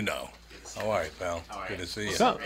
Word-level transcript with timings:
You 0.00 0.06
know. 0.06 0.30
All 0.80 0.88
right, 0.88 1.10
pal. 1.18 1.42
Good 1.68 1.80
to 1.80 1.86
see 1.86 2.04
you. 2.04 2.08
What's 2.08 2.22
up? 2.22 2.40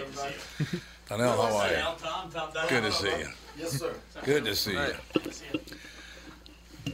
Donnell, 1.08 1.40
how 1.40 1.56
are 1.56 1.68
you? 1.68 2.68
Good 2.68 2.82
to 2.82 2.90
see 2.90 3.16
you. 3.16 3.28
Yes, 3.56 3.78
sir. 3.78 3.94
Good 4.24 4.44
to 4.46 4.56
see 4.56 4.72
you. 4.72 4.92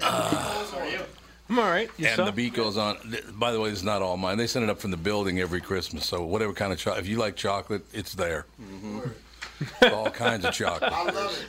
I'm 0.02 1.58
all 1.58 1.64
right. 1.64 1.88
And 1.98 2.28
the 2.28 2.32
beat 2.32 2.52
goes 2.52 2.76
on. 2.76 2.98
By 3.36 3.52
the 3.52 3.60
way, 3.60 3.70
it's 3.70 3.82
not 3.82 4.02
all 4.02 4.18
mine. 4.18 4.36
They 4.36 4.46
send 4.46 4.64
it 4.64 4.70
up 4.70 4.78
from 4.80 4.90
the 4.90 4.98
building 4.98 5.40
every 5.40 5.62
Christmas. 5.62 6.04
So 6.04 6.26
whatever 6.26 6.52
kind 6.52 6.74
of 6.74 6.78
chocolate, 6.78 7.02
if 7.02 7.08
you 7.08 7.16
like 7.16 7.36
chocolate, 7.36 7.82
it's 7.94 8.12
there. 8.12 8.44
Mm-hmm. 8.60 9.94
all 9.94 10.10
kinds 10.10 10.44
of 10.44 10.52
chocolate. 10.52 10.92
I 10.92 11.04
love 11.04 11.42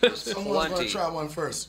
it. 0.00 0.16
Someone's 0.16 0.70
going 0.70 0.86
to 0.86 0.90
try 0.90 1.10
one 1.10 1.28
first. 1.28 1.68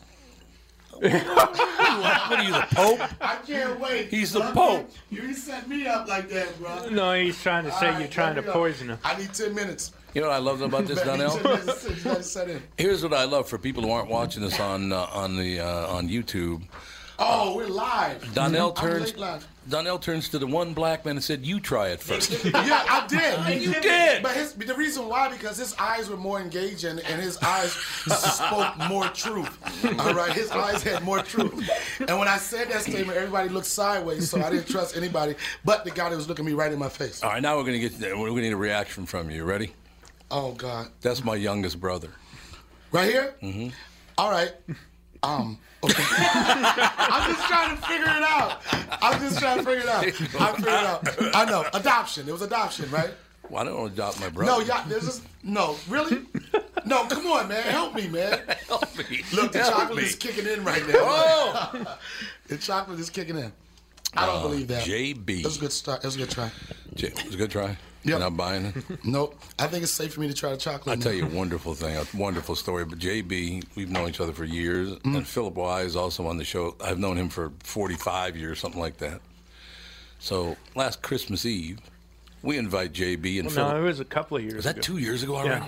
what 1.02 2.40
are 2.40 2.44
you, 2.44 2.52
the 2.52 2.68
Pope? 2.72 3.00
I 3.22 3.38
can't 3.48 3.80
wait. 3.80 4.10
He's 4.10 4.34
the 4.34 4.40
bro. 4.42 4.52
Pope. 4.52 4.92
You 5.10 5.22
didn't 5.22 5.36
set 5.36 5.68
me 5.68 5.88
up 5.88 6.08
like 6.08 6.30
that, 6.30 6.60
bro. 6.60 6.90
No, 6.90 7.14
he's 7.14 7.42
trying 7.42 7.64
to 7.66 7.72
say 7.72 7.88
All 7.88 7.92
you're 7.94 8.02
right, 8.02 8.12
trying 8.12 8.36
to 8.36 8.42
go. 8.42 8.52
poison 8.52 8.90
him. 8.90 9.00
I 9.04 9.18
need 9.18 9.34
10 9.34 9.56
minutes. 9.56 9.92
You 10.14 10.22
know 10.22 10.28
what 10.28 10.36
I 10.36 10.40
love 10.40 10.62
about 10.62 10.86
this, 10.88 10.98
Man, 11.06 11.20
Donnell? 11.20 11.38
10 11.38 11.44
minutes. 11.44 11.90
You 11.90 11.96
gotta 12.04 12.24
set 12.24 12.50
in. 12.50 12.62
Here's 12.78 13.04
what 13.04 13.14
I 13.14 13.24
love 13.26 13.48
for 13.48 13.58
people 13.58 13.84
who 13.84 13.92
aren't 13.92 14.10
watching 14.10 14.42
this 14.42 14.60
on 14.60 14.92
uh, 14.92 15.08
on 15.14 15.38
the 15.38 15.60
uh, 15.60 15.88
on 15.88 16.10
YouTube. 16.10 16.64
Oh, 17.22 17.54
we're 17.56 17.68
live. 17.68 18.34
Donnell 18.34 18.72
turns. 18.72 19.14
Donnell 19.68 20.00
turns 20.00 20.30
to 20.30 20.40
the 20.40 20.48
one 20.48 20.74
black 20.74 21.06
man 21.06 21.18
and 21.18 21.24
said, 21.24 21.46
"You 21.46 21.60
try 21.60 21.90
it 21.90 22.02
first. 22.02 22.44
Yeah, 22.46 22.84
I 22.90 23.06
did. 23.08 23.62
You 23.62 23.74
did. 23.82 24.24
But 24.24 24.36
his, 24.36 24.54
the 24.54 24.74
reason 24.74 25.08
why, 25.08 25.30
because 25.30 25.58
his 25.58 25.76
eyes 25.78 26.10
were 26.10 26.18
more 26.18 26.40
engaging 26.40 27.00
and 27.00 27.22
his 27.22 27.38
eyes 27.40 27.72
spoke 28.08 28.76
more 28.88 29.08
truth. 29.10 29.58
All 30.00 30.14
right, 30.14 30.32
his 30.32 30.50
eyes 30.52 30.82
had 30.82 31.04
more 31.04 31.22
truth. 31.22 31.70
And 32.00 32.18
when 32.18 32.28
I 32.28 32.38
said 32.38 32.70
that 32.70 32.82
statement, 32.82 33.18
everybody 33.18 33.50
looked 33.50 33.68
sideways, 33.68 34.30
so 34.30 34.42
I 34.42 34.50
didn't 34.50 34.68
trust 34.68 34.96
anybody 34.96 35.36
but 35.66 35.84
the 35.84 35.92
guy 35.92 36.10
that 36.10 36.16
was 36.16 36.28
looking 36.30 36.46
me 36.46 36.54
right 36.54 36.72
in 36.72 36.80
my 36.80 36.90
face. 36.90 37.22
All 37.22 37.30
right, 37.32 37.42
now 37.42 37.58
we're 37.58 37.64
gonna 37.66 37.80
get 37.80 38.00
we're 38.00 38.30
gonna 38.30 38.42
need 38.42 38.54
a 38.54 38.58
reaction 38.58 39.06
from 39.06 39.30
you. 39.30 39.38
You 39.38 39.44
ready? 39.44 39.74
Oh, 40.32 40.54
God. 40.54 40.88
That's 41.02 41.24
my 41.24 41.36
youngest 41.36 41.80
brother. 41.80 42.10
Right 42.92 43.10
here? 43.10 43.34
Mm-hmm. 43.42 43.70
All 44.18 44.32
right. 44.32 44.54
Um, 45.24 45.58
okay. 45.84 46.04
I'm 46.08 47.34
just 47.34 47.48
trying 47.48 47.76
to 47.76 47.82
figure 47.84 48.06
it 48.06 48.24
out. 48.24 48.62
I'm 49.02 49.20
just 49.20 49.40
trying 49.40 49.58
to 49.60 49.64
figure 49.64 49.84
it 49.84 49.90
out. 49.90 50.04
I 50.06 50.12
figured 50.12 50.68
it 50.68 50.70
out. 50.70 51.36
I 51.36 51.46
know. 51.46 51.66
Adoption. 51.74 52.28
It 52.28 52.32
was 52.32 52.42
adoption, 52.42 52.90
right? 52.90 53.12
Well, 53.50 53.62
I 53.62 53.66
don't 53.66 53.80
want 53.80 53.96
to 53.96 54.02
adopt 54.02 54.20
my 54.22 54.30
brother. 54.30 54.52
No, 54.52 54.60
y'all, 54.60 54.88
there's 54.88 55.06
just, 55.06 55.24
no, 55.44 55.76
really? 55.90 56.22
No, 56.86 57.06
come 57.06 57.26
on, 57.28 57.48
man. 57.48 57.64
Help 57.64 57.96
me, 57.96 58.08
man. 58.08 58.40
Help 58.68 58.96
me. 58.98 59.24
Look, 59.34 59.52
the 59.52 59.60
Help 59.60 59.74
chocolate 59.74 59.98
me. 59.98 60.04
is 60.04 60.16
kicking 60.16 60.46
in 60.46 60.64
right 60.64 60.86
now. 60.88 60.94
Oh, 60.98 61.98
The 62.48 62.58
chocolate 62.58 63.00
is 63.00 63.10
kicking 63.10 63.38
in. 63.38 63.52
I 64.16 64.26
don't 64.26 64.42
believe 64.42 64.68
that. 64.70 64.84
JB. 64.86 65.40
It 65.40 65.46
was 65.46 65.58
a 65.58 65.60
good 65.60 65.72
start. 65.72 66.04
It 66.04 66.08
was 66.08 66.16
a 66.16 66.20
good 66.20 66.32
try. 66.32 66.52
J- 66.96 67.08
It 67.08 67.26
was 67.26 67.36
a 67.36 67.38
good 67.38 67.52
try. 67.52 67.68
Yep. 67.68 67.78
You're 68.04 68.20
not 68.20 68.38
buying 68.38 68.66
it. 68.68 68.76
Nope. 69.06 69.40
I 69.60 69.68
think 69.68 69.84
it's 69.84 69.92
safe 69.92 70.14
for 70.14 70.22
me 70.22 70.28
to 70.30 70.34
try 70.34 70.52
the 70.52 70.58
chocolate. 70.58 70.98
I'll 70.98 71.04
tell 71.04 71.14
you 71.14 71.26
a 71.26 71.30
wonderful 71.30 71.74
thing, 71.76 71.98
a 71.98 72.06
wonderful 72.18 72.56
story. 72.56 72.86
But 72.86 72.98
JB, 73.00 73.66
we've 73.76 73.90
known 73.90 74.08
each 74.10 74.22
other 74.22 74.32
for 74.32 74.46
years, 74.46 74.90
Mm-hmm. 74.92 75.16
and 75.18 75.28
Philip 75.28 75.54
Y 75.56 75.82
is 75.82 75.96
also 75.98 76.26
on 76.28 76.38
the 76.38 76.46
show. 76.46 76.76
I've 76.84 76.98
known 76.98 77.18
him 77.18 77.28
for 77.30 77.52
45 77.64 78.38
years, 78.38 78.60
something 78.60 78.80
like 78.80 78.98
that. 78.98 79.20
So 80.20 80.56
last 80.76 81.02
Christmas 81.02 81.46
Eve, 81.46 81.80
we 82.42 82.58
invite 82.58 82.94
JB 82.94 83.40
and 83.40 83.48
Well, 83.48 83.56
Philip. 83.56 83.74
no, 83.74 83.80
it 83.82 83.84
was 83.86 84.00
a 84.00 84.06
couple 84.06 84.38
of 84.38 84.44
years 84.44 84.54
ago. 84.54 84.58
was 84.58 84.66
that 84.66 84.76
ago. 84.78 84.82
two 84.82 84.98
years 84.98 85.22
ago 85.24 85.36
already? 85.36 85.62
Yeah. 85.66 85.68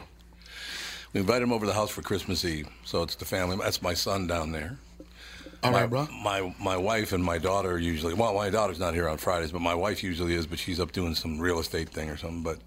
We 1.13 1.19
invited 1.19 1.43
him 1.43 1.51
over 1.51 1.65
to 1.65 1.67
the 1.67 1.73
house 1.73 1.89
for 1.91 2.01
Christmas 2.01 2.45
Eve. 2.45 2.67
So 2.85 3.03
it's 3.03 3.15
the 3.15 3.25
family. 3.25 3.57
That's 3.57 3.81
my 3.81 3.93
son 3.93 4.27
down 4.27 4.53
there. 4.53 4.77
All 5.63 5.71
my, 5.71 5.81
right, 5.81 5.89
bro. 5.89 6.07
My 6.23 6.53
my 6.59 6.75
wife 6.77 7.13
and 7.13 7.23
my 7.23 7.37
daughter 7.37 7.71
are 7.73 7.77
usually. 7.79 8.13
Well, 8.13 8.33
my 8.33 8.49
daughter's 8.49 8.79
not 8.79 8.93
here 8.93 9.07
on 9.07 9.17
Fridays, 9.17 9.51
but 9.51 9.61
my 9.61 9.75
wife 9.75 10.03
usually 10.03 10.33
is. 10.33 10.47
But 10.47 10.59
she's 10.59 10.79
up 10.79 10.91
doing 10.91 11.13
some 11.15 11.39
real 11.39 11.59
estate 11.59 11.89
thing 11.89 12.09
or 12.09 12.17
something. 12.17 12.41
But 12.41 12.57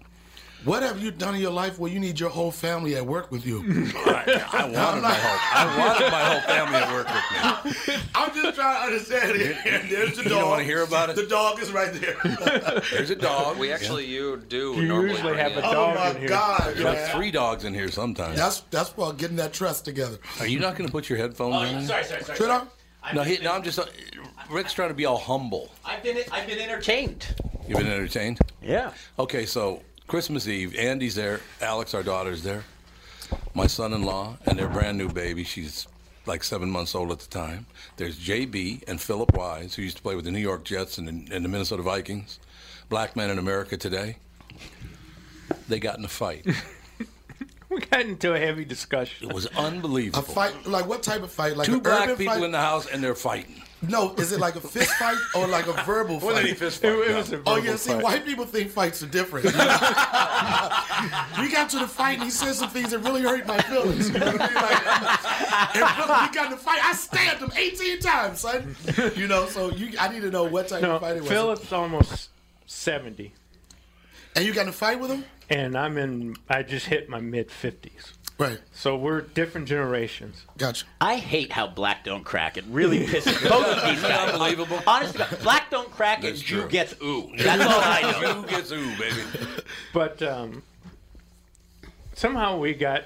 What 0.63 0.81
have 0.81 1.03
you 1.03 1.11
done 1.11 1.35
in 1.35 1.41
your 1.41 1.51
life 1.51 1.77
where 1.77 1.91
you 1.91 1.99
need 1.99 2.19
your 2.19 2.29
whole 2.29 2.51
family 2.51 2.95
at 2.95 3.05
work 3.05 3.31
with 3.31 3.45
you? 3.45 3.63
I, 3.97 4.43
I 4.51 4.63
wanted 4.63 5.01
my 5.01 5.13
whole 5.13 5.39
I 5.53 5.77
wanted 5.77 6.11
my 6.11 6.23
whole 6.23 6.41
family 6.41 6.75
at 6.77 6.91
work 6.93 7.07
with 7.75 7.85
me. 7.87 8.01
I'm 8.15 8.33
just 8.33 8.55
trying 8.55 8.75
to 8.79 8.85
understand 8.93 9.41
it. 9.41 9.57
And 9.65 9.89
there's 9.91 10.15
the 10.15 10.23
dog. 10.23 10.23
You 10.23 10.29
dog. 10.29 10.39
don't 10.39 10.49
wanna 10.49 10.63
hear 10.63 10.81
about 10.83 11.09
it? 11.09 11.17
The 11.17 11.27
dog 11.27 11.59
is 11.59 11.71
right 11.73 11.93
there. 11.93 12.81
There's 12.91 13.09
a 13.09 13.15
dog. 13.15 13.57
We 13.59 13.71
actually 13.73 14.05
you 14.05 14.37
do 14.47 14.73
You 14.75 14.87
normally 14.87 15.11
usually 15.11 15.35
have 15.37 15.51
in- 15.51 15.57
a 15.63 15.67
oh 15.67 15.73
dog 15.73 15.95
my 15.97 16.09
in 16.11 16.17
here. 16.17 16.27
God, 16.29 16.75
We 16.77 16.83
have 16.83 17.11
three 17.11 17.29
dogs 17.31 17.65
in 17.65 17.73
here 17.73 17.91
sometimes. 17.91 18.37
That's 18.37 18.61
that's 18.71 18.91
about 18.93 19.17
getting 19.17 19.35
that 19.35 19.51
trust 19.53 19.83
together. 19.85 20.17
Are 20.39 20.47
you 20.47 20.59
not 20.59 20.77
going 20.77 20.87
to 20.87 20.91
put 20.91 21.09
your 21.09 21.17
headphones 21.19 21.69
in? 21.69 21.77
Oh, 21.77 21.81
sorry, 21.81 22.03
sorry, 22.05 22.23
sorry. 22.23 22.37
Should 22.37 22.49
I? 22.49 22.63
No, 23.13 23.23
he, 23.23 23.37
no, 23.39 23.51
I'm 23.53 23.63
just. 23.63 23.77
Uh, 23.79 23.85
Rick's 24.49 24.73
trying 24.73 24.89
to 24.89 24.95
be 24.95 25.05
all 25.05 25.17
humble. 25.17 25.71
I've 25.83 26.03
been 26.03 26.17
I've 26.31 26.47
been 26.47 26.59
entertained. 26.59 27.25
You've 27.67 27.77
been 27.79 27.87
entertained. 27.87 28.39
Yeah. 28.61 28.91
Okay, 29.19 29.45
so 29.45 29.81
Christmas 30.07 30.47
Eve, 30.47 30.75
Andy's 30.75 31.15
there, 31.15 31.41
Alex, 31.61 31.93
our 31.93 32.03
daughter's 32.03 32.43
there, 32.43 32.63
my 33.55 33.65
son-in-law, 33.67 34.37
and 34.45 34.57
their 34.57 34.67
brand 34.69 34.97
new 34.97 35.09
baby. 35.09 35.43
She's 35.43 35.87
like 36.27 36.43
seven 36.43 36.69
months 36.69 36.93
old 36.95 37.11
at 37.11 37.19
the 37.19 37.27
time. 37.29 37.65
There's 37.97 38.19
JB 38.19 38.87
and 38.87 38.99
Philip 39.01 39.35
Wise, 39.35 39.75
who 39.75 39.81
used 39.81 39.97
to 39.97 40.03
play 40.03 40.15
with 40.15 40.25
the 40.25 40.31
New 40.31 40.39
York 40.39 40.63
Jets 40.63 40.97
and, 40.97 41.07
the- 41.07 41.35
and 41.35 41.43
the 41.43 41.49
Minnesota 41.49 41.81
Vikings. 41.83 42.39
Black 42.89 43.15
men 43.15 43.29
in 43.31 43.39
America 43.39 43.77
today. 43.77 44.17
They 45.67 45.79
got 45.79 45.97
in 45.97 46.05
a 46.05 46.09
fight. 46.09 46.45
We 47.69 47.79
got 47.81 48.01
into 48.01 48.33
a 48.33 48.39
heavy 48.39 48.63
discussion. 48.63 49.29
It 49.29 49.33
was 49.33 49.47
unbelievable. 49.47 50.19
A 50.19 50.23
fight? 50.23 50.65
Like 50.67 50.85
what 50.87 51.01
type 51.03 51.23
of 51.23 51.31
fight? 51.31 51.57
Like 51.57 51.65
Two 51.65 51.81
black 51.81 52.03
urban 52.03 52.15
people 52.17 52.35
fight? 52.35 52.43
in 52.43 52.51
the 52.51 52.59
house 52.61 52.85
and 52.87 53.03
they're 53.03 53.15
fighting. 53.15 53.61
No, 53.87 54.13
is 54.15 54.31
it 54.31 54.39
like 54.39 54.55
a 54.55 54.61
fist 54.61 54.91
fight 54.99 55.17
or 55.35 55.47
like 55.47 55.67
a 55.67 55.73
verbal 55.83 56.19
More 56.19 56.31
fight? 56.31 56.35
than 56.37 56.45
any 56.45 56.53
fist 56.53 56.81
fight. 56.81 56.93
it 56.93 57.09
no. 57.09 57.17
was 57.17 57.31
a 57.31 57.37
verbal 57.37 57.51
Oh 57.53 57.55
yeah, 57.57 57.75
see, 57.75 57.91
fight. 57.91 58.03
white 58.03 58.25
people 58.25 58.45
think 58.45 58.69
fights 58.71 59.01
are 59.03 59.07
different. 59.07 59.45
we 61.39 61.51
got 61.51 61.69
to 61.71 61.79
the 61.79 61.87
fight, 61.87 62.15
and 62.15 62.23
he 62.23 62.29
said 62.29 62.53
some 62.53 62.69
things 62.69 62.91
that 62.91 62.99
really 62.99 63.21
hurt 63.21 63.45
my 63.47 63.59
feelings. 63.63 64.09
You 64.09 64.19
know 64.19 64.25
what 64.31 64.41
I 64.41 64.45
mean? 64.47 64.55
Like, 64.55 65.75
and 65.75 65.95
Philip, 65.95 66.21
we 66.21 66.35
got 66.35 66.45
in 66.45 66.51
the 66.51 66.57
fight. 66.57 66.79
I 66.83 66.93
stabbed 66.93 67.41
him 67.41 67.51
18 67.55 67.99
times, 67.99 68.39
son. 68.39 68.75
You 69.15 69.27
know, 69.27 69.45
so 69.47 69.71
you, 69.71 69.97
I 69.99 70.07
need 70.07 70.21
to 70.21 70.31
know 70.31 70.43
what 70.45 70.67
type 70.69 70.81
No, 70.81 70.95
of 70.95 71.01
fight 71.01 71.17
it 71.17 71.21
was. 71.21 71.29
Philip's 71.29 71.71
almost 71.73 72.29
seventy, 72.65 73.33
And 74.35 74.45
you 74.45 74.53
got 74.53 74.63
in 74.63 74.69
a 74.69 74.73
fight 74.73 74.99
with 74.99 75.11
him? 75.11 75.25
and 75.49 75.77
I'm 75.77 75.97
in. 75.99 76.35
I 76.49 76.63
just 76.63 76.87
hit 76.87 77.07
my 77.07 77.19
mid 77.19 77.51
fifties, 77.51 78.13
Right. 78.39 78.59
so 78.73 78.97
we're 78.97 79.21
different 79.21 79.67
generations. 79.67 80.43
Gotcha. 80.57 80.85
I 80.99 81.17
hate 81.17 81.51
how 81.51 81.67
black 81.67 82.03
don't 82.03 82.23
crack. 82.23 82.57
It 82.57 82.63
really 82.67 83.05
pisses 83.05 83.47
both 83.47 83.65
of 83.67 83.83
these 83.87 84.01
guys. 84.01 84.31
Unbelievable. 84.31 84.81
Honestly, 84.87 85.23
black 85.43 85.69
don't 85.69 85.91
crack 85.91 86.23
and 86.23 86.29
That's 86.29 86.41
Jew 86.41 86.61
true. 86.61 86.69
gets 86.69 86.95
ooh. 87.03 87.31
That's 87.37 87.61
all 87.63 87.79
I 87.79 88.01
know. 88.21 88.41
Who 88.41 88.47
gets 88.47 88.71
ooh, 88.71 88.97
baby? 88.97 89.21
But 89.93 90.21
um, 90.23 90.63
somehow 92.15 92.57
we 92.57 92.73
got 92.73 93.03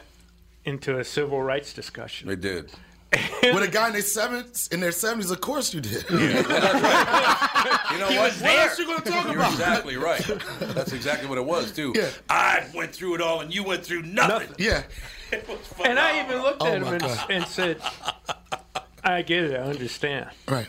into 0.66 0.98
a 0.98 1.04
civil 1.04 1.42
rights 1.42 1.74
discussion. 1.74 2.28
They 2.28 2.36
did. 2.36 2.72
With 3.44 3.64
a 3.64 3.68
guy 3.68 3.88
in 3.88 3.94
their 3.94 4.02
seventies, 4.04 4.70
in 4.72 4.80
their 4.80 4.92
seventies, 4.92 5.32
of 5.32 5.42
course 5.42 5.74
you 5.74 5.82
did. 5.82 6.06
You 7.92 7.98
know 7.98 8.08
what? 8.22 8.34
What 8.34 8.44
else 8.56 8.80
you 8.80 8.86
gonna 8.86 9.02
talk 9.02 9.26
You're 9.26 9.36
about? 9.38 9.52
exactly 9.54 9.98
right. 9.98 10.22
That's 10.60 10.94
exactly 10.94 11.28
what 11.28 11.38
it 11.40 11.46
was 11.46 11.72
too. 11.72 11.92
Yeah. 11.96 12.10
I 12.30 12.66
went 12.74 12.92
through 12.94 13.16
it 13.16 13.22
all, 13.22 13.42
and 13.42 13.54
you 13.54 13.64
went 13.64 13.84
through 13.84 14.04
nothing. 14.04 14.50
Yeah. 14.60 14.84
And 15.84 15.98
I 16.00 16.24
even 16.24 16.42
looked 16.42 16.62
Oh 16.62 16.68
at 16.68 16.82
him 16.82 16.84
and, 16.86 17.04
and 17.30 17.46
said, 17.48 17.82
"I 19.04 19.22
get 19.24 19.44
it. 19.46 19.54
I 19.56 19.64
understand. 19.64 20.30
Right. 20.48 20.68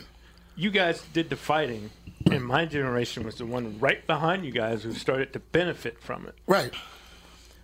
You 0.55 0.71
guys 0.71 1.01
did 1.13 1.29
the 1.29 1.35
fighting, 1.35 1.91
and 2.29 2.43
my 2.43 2.65
generation 2.65 3.23
was 3.23 3.35
the 3.35 3.45
one 3.45 3.77
right 3.79 4.05
behind 4.07 4.43
you 4.43 4.51
guys 4.51 4.83
who 4.83 4.91
started 4.93 5.31
to 5.33 5.39
benefit 5.39 6.01
from 6.01 6.25
it. 6.25 6.35
Right. 6.47 6.73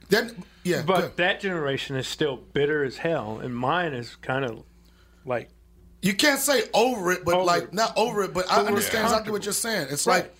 Then 0.09 0.43
yeah. 0.67 0.81
But 0.85 1.01
good. 1.01 1.17
that 1.17 1.39
generation 1.41 1.95
is 1.95 2.07
still 2.07 2.37
bitter 2.37 2.83
as 2.83 2.97
hell, 2.97 3.39
and 3.39 3.55
mine 3.55 3.93
is 3.93 4.15
kind 4.17 4.45
of 4.45 4.63
like 5.25 5.49
You 6.01 6.13
can't 6.13 6.39
say 6.39 6.63
over 6.73 7.11
it, 7.11 7.25
but 7.25 7.35
Over 7.35 7.43
like 7.45 7.63
it. 7.63 7.73
not 7.73 7.97
over 7.97 8.23
it, 8.23 8.33
but 8.33 8.51
I 8.51 8.61
understand 8.63 9.03
exactly 9.05 9.31
what 9.31 9.43
you're 9.45 9.53
saying. 9.53 9.87
It's 9.89 10.05
Right. 10.07 10.23
like 10.23 10.33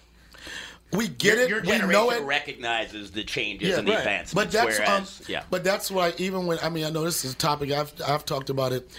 we 0.93 1.07
get 1.09 1.37
it, 1.37 1.49
Your 1.49 1.61
we 1.61 1.67
generation 1.67 1.91
know 1.91 2.11
it, 2.11 2.23
recognizes 2.23 3.11
the 3.11 3.23
changes 3.23 3.69
Yeah, 3.69 3.79
and 3.79 3.87
the 3.87 3.91
right. 3.91 3.99
advancements. 3.99 4.33
but 4.33 4.51
that's 4.51 4.79
um, 4.79 4.85
whereas, 4.85 5.21
yeah. 5.27 5.43
but 5.49 5.63
that's 5.63 5.91
why 5.91 6.13
even 6.17 6.45
when 6.45 6.59
I 6.59 6.69
mean 6.69 6.85
I 6.85 6.89
know 6.89 7.03
this 7.03 7.25
is 7.25 7.33
a 7.33 7.35
topic 7.35 7.71
I've 7.71 7.91
I've 8.07 8.23
talked 8.25 8.49
about 8.49 8.71
it 8.71 8.89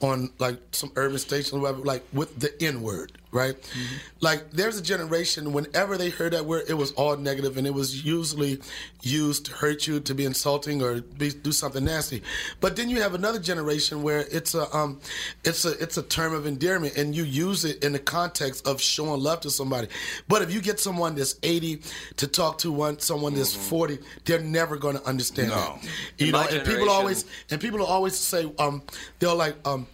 on 0.00 0.30
like 0.38 0.58
some 0.72 0.90
urban 0.96 1.18
stations 1.18 1.52
or 1.52 1.60
whatever, 1.60 1.82
like 1.82 2.04
with 2.12 2.38
the 2.40 2.52
N 2.62 2.82
word, 2.82 3.12
right? 3.32 3.60
Mm-hmm. 3.60 3.96
Like 4.20 4.50
there's 4.50 4.78
a 4.78 4.82
generation 4.82 5.52
whenever 5.52 5.96
they 5.96 6.10
heard 6.10 6.32
that 6.32 6.46
word, 6.46 6.64
it 6.68 6.74
was 6.74 6.92
all 6.92 7.16
negative 7.16 7.56
and 7.56 7.66
it 7.66 7.74
was 7.74 8.04
usually 8.04 8.60
used 9.02 9.46
to 9.46 9.52
hurt 9.52 9.86
you, 9.86 10.00
to 10.00 10.14
be 10.14 10.24
insulting 10.24 10.82
or 10.82 11.00
be, 11.00 11.30
do 11.30 11.52
something 11.52 11.84
nasty. 11.84 12.22
But 12.60 12.76
then 12.76 12.88
you 12.88 13.00
have 13.02 13.14
another 13.14 13.38
generation 13.38 14.02
where 14.02 14.24
it's 14.30 14.54
a 14.54 14.74
um, 14.74 15.00
it's 15.44 15.64
a 15.64 15.72
it's 15.82 15.96
a 15.96 16.02
term 16.02 16.34
of 16.34 16.46
endearment 16.46 16.96
and 16.96 17.14
you 17.14 17.24
use 17.24 17.64
it 17.64 17.84
in 17.84 17.92
the 17.92 17.98
context 17.98 18.66
of 18.66 18.80
showing 18.80 19.20
love 19.20 19.40
to 19.40 19.50
somebody. 19.50 19.88
But 20.28 20.42
if 20.42 20.52
you 20.52 20.60
get 20.60 20.80
someone 20.80 21.14
that's 21.14 21.36
80 21.42 21.82
to 22.16 22.26
talk 22.26 22.58
to 22.58 22.72
one 22.72 22.98
someone 22.98 23.34
that's 23.34 23.54
40, 23.54 23.98
they're 24.24 24.40
never 24.40 24.76
going 24.76 24.96
to 24.96 25.04
understand 25.06 25.50
Mm-hmm. 25.50 25.50
No. 25.50 25.78
that. 25.80 25.88
You 26.18 26.26
In 26.26 26.32
know, 26.32 26.46
and 26.50 26.66
people 26.66 26.88
always 26.90 27.24
and 27.50 27.60
people 27.60 27.84
always 27.84 28.16
say 28.16 28.50
um 28.58 28.82
they're 29.18 29.34
like 29.34 29.56
um 29.66 29.86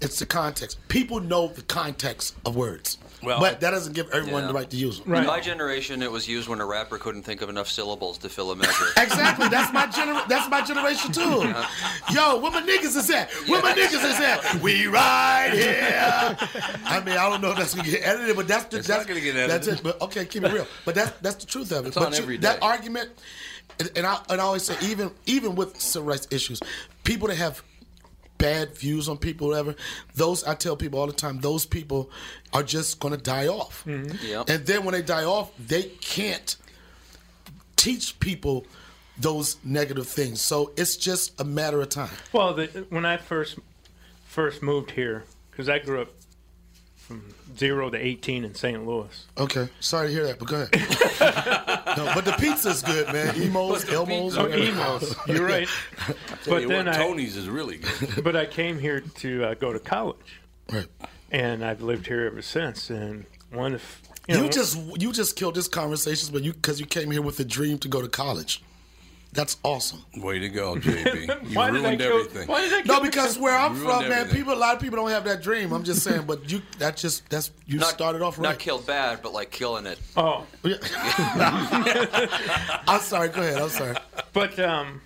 it's 0.00 0.18
the 0.18 0.26
context. 0.26 0.78
People 0.88 1.20
know 1.20 1.48
the 1.48 1.62
context 1.62 2.34
of 2.44 2.54
words. 2.56 2.98
Well, 3.22 3.40
but 3.40 3.60
that 3.60 3.70
doesn't 3.70 3.94
give 3.94 4.10
everyone 4.10 4.42
Yeah. 4.42 4.48
the 4.48 4.54
right 4.54 4.70
to 4.70 4.76
use 4.76 5.00
them. 5.00 5.10
Right. 5.10 5.20
In 5.22 5.26
my 5.26 5.40
generation, 5.40 6.02
it 6.02 6.12
was 6.12 6.28
used 6.28 6.48
when 6.48 6.60
a 6.60 6.66
rapper 6.66 6.98
couldn't 6.98 7.22
think 7.22 7.40
of 7.40 7.48
enough 7.48 7.68
syllables 7.68 8.18
to 8.18 8.28
fill 8.28 8.52
a 8.52 8.56
measure. 8.56 8.84
Exactly. 8.98 9.48
That's 9.48 9.72
my 9.72 9.86
gener- 9.86 10.28
That's 10.28 10.48
my 10.50 10.60
generation 10.60 11.12
too. 11.12 11.22
Uh-huh. 11.22 12.12
Yo, 12.14 12.40
where 12.40 12.52
my 12.52 12.60
niggas 12.60 12.94
is 12.96 13.08
at? 13.10 13.30
Where 13.48 13.62
my 13.62 13.72
niggas 13.72 14.04
is 14.04 14.20
at? 14.20 14.60
We 14.62 14.86
right 14.86 15.50
here. 15.52 16.36
I 16.84 17.00
mean, 17.04 17.16
I 17.16 17.28
don't 17.30 17.40
know 17.40 17.52
if 17.52 17.56
that's 17.56 17.74
gonna 17.74 17.88
get 17.88 18.06
edited, 18.06 18.36
but 18.36 18.46
that's 18.46 18.66
the, 18.66 18.78
It's 18.78 18.86
that's 18.88 19.00
not 19.00 19.08
gonna 19.08 19.20
get 19.20 19.34
edited. 19.36 19.50
That's 19.50 19.66
it. 19.68 19.82
But 19.82 20.00
okay, 20.02 20.26
keep 20.26 20.44
it 20.44 20.52
real. 20.52 20.66
But 20.84 20.94
that's 20.94 21.12
that's 21.20 21.36
the 21.36 21.46
truth 21.46 21.72
of 21.72 21.86
it. 21.86 21.88
It's 21.88 21.96
but 21.96 22.06
on 22.06 22.12
you- 22.12 22.18
every 22.18 22.36
that 22.38 22.62
argument, 22.62 23.10
and, 23.80 23.90
and 23.96 24.06
I 24.06 24.20
and 24.28 24.40
I 24.40 24.44
always 24.44 24.62
say 24.64 24.76
even 24.82 25.10
even 25.24 25.54
with 25.54 25.80
civil 25.80 26.08
rights 26.08 26.28
issues, 26.30 26.60
people 27.04 27.28
that 27.28 27.36
have 27.38 27.62
bad 28.38 28.76
views 28.76 29.08
on 29.08 29.18
people, 29.18 29.48
whatever. 29.48 29.74
Those 30.14 30.44
I 30.44 30.54
tell 30.54 30.76
people 30.76 30.98
all 31.00 31.06
the 31.06 31.12
time. 31.12 31.40
Those 31.40 31.66
people 31.66 32.10
are 32.52 32.62
just 32.62 33.00
going 33.00 33.14
to 33.14 33.20
die 33.20 33.48
off, 33.48 33.84
mm-hmm. 33.86 34.26
Yep. 34.26 34.48
and 34.48 34.66
then 34.66 34.84
when 34.84 34.92
they 34.92 35.02
die 35.02 35.24
off, 35.24 35.52
they 35.58 35.84
can't 35.84 36.56
teach 37.76 38.18
people 38.20 38.66
those 39.18 39.56
negative 39.64 40.06
things. 40.06 40.40
So 40.40 40.72
it's 40.76 40.96
just 40.96 41.40
a 41.40 41.44
matter 41.44 41.80
of 41.80 41.88
time. 41.88 42.10
Well, 42.32 42.54
the, 42.54 42.86
when 42.90 43.04
I 43.04 43.16
first 43.16 43.58
first 44.26 44.62
moved 44.62 44.90
here, 44.90 45.24
because 45.50 45.68
I 45.68 45.78
grew 45.78 46.02
up 46.02 46.08
from 46.96 47.34
zero 47.56 47.90
to 47.90 47.96
eighteen 47.98 48.44
in 48.44 48.54
St. 48.54 48.86
Louis. 48.86 49.26
Okay, 49.38 49.68
sorry 49.80 50.08
to 50.08 50.12
hear 50.12 50.26
that, 50.26 50.38
but 50.38 50.48
go 50.48 50.56
ahead. 50.62 50.72
no, 51.96 52.12
but 52.14 52.24
the 52.24 52.32
pizza's 52.38 52.82
good, 52.82 53.12
man. 53.12 53.34
Imo's, 53.40 53.84
Elmos, 53.84 54.36
Oh, 54.36 54.42
whatever. 54.44 54.62
emos. 54.62 55.14
You're 55.26 55.46
right. 55.46 55.68
But 56.48 56.62
you 56.62 56.68
then 56.68 56.86
what, 56.86 56.94
I, 56.94 56.98
Tony's 56.98 57.36
is 57.36 57.48
really 57.48 57.78
good. 57.78 58.22
but 58.24 58.36
I 58.36 58.46
came 58.46 58.78
here 58.78 59.00
to 59.00 59.44
uh, 59.44 59.54
go 59.54 59.72
to 59.72 59.78
college, 59.80 60.40
Right. 60.72 60.86
and 61.32 61.64
I've 61.64 61.82
lived 61.82 62.06
here 62.06 62.24
ever 62.26 62.42
since. 62.42 62.88
And 62.90 63.24
one 63.50 63.74
of 63.74 63.82
you, 64.28 64.36
You 64.36 64.42
know, 64.42 64.48
just 64.48 64.78
you 65.00 65.12
just 65.12 65.34
killed 65.36 65.54
this 65.56 65.68
conversation, 65.68 66.30
but 66.32 66.42
you 66.42 66.52
because 66.52 66.78
you 66.80 66.86
came 66.86 67.10
here 67.10 67.22
with 67.22 67.40
a 67.40 67.44
dream 67.44 67.78
to 67.78 67.88
go 67.88 68.00
to 68.00 68.08
college. 68.08 68.62
That's 69.32 69.58
awesome. 69.62 70.02
Way 70.16 70.38
to 70.38 70.48
go, 70.48 70.76
JB. 70.76 71.26
You 71.50 71.56
why 71.56 71.70
did 71.70 71.80
I 71.80 71.88
ruined 71.88 72.00
kill, 72.00 72.18
everything. 72.20 72.48
Why 72.48 72.60
did 72.62 72.72
I 72.72 72.80
No, 72.86 72.94
kill 72.94 73.02
because 73.02 73.38
where 73.38 73.54
I'm 73.54 73.72
ruined 73.74 73.84
from, 73.90 74.02
man, 74.08 74.12
everything. 74.12 74.36
people 74.38 74.54
a 74.54 74.56
lot 74.56 74.74
of 74.74 74.80
people 74.80 74.96
don't 74.96 75.10
have 75.10 75.24
that 75.24 75.42
dream. 75.42 75.72
I'm 75.72 75.84
just 75.84 76.02
saying, 76.02 76.22
but 76.26 76.50
you 76.50 76.62
that 76.78 76.96
just 76.96 77.28
that's 77.28 77.50
you 77.66 77.78
Not, 77.78 77.90
started 77.90 78.22
off 78.22 78.38
right. 78.38 78.44
Not 78.50 78.58
killed 78.58 78.86
bad, 78.86 79.20
but 79.22 79.32
like 79.34 79.50
killing 79.50 79.84
it. 79.86 79.98
Oh, 80.16 80.46
I'm 82.88 83.00
sorry. 83.00 83.28
Go 83.28 83.42
ahead. 83.42 83.60
I'm 83.60 83.68
sorry. 83.68 83.96
But 84.32 84.58
um, 84.58 85.00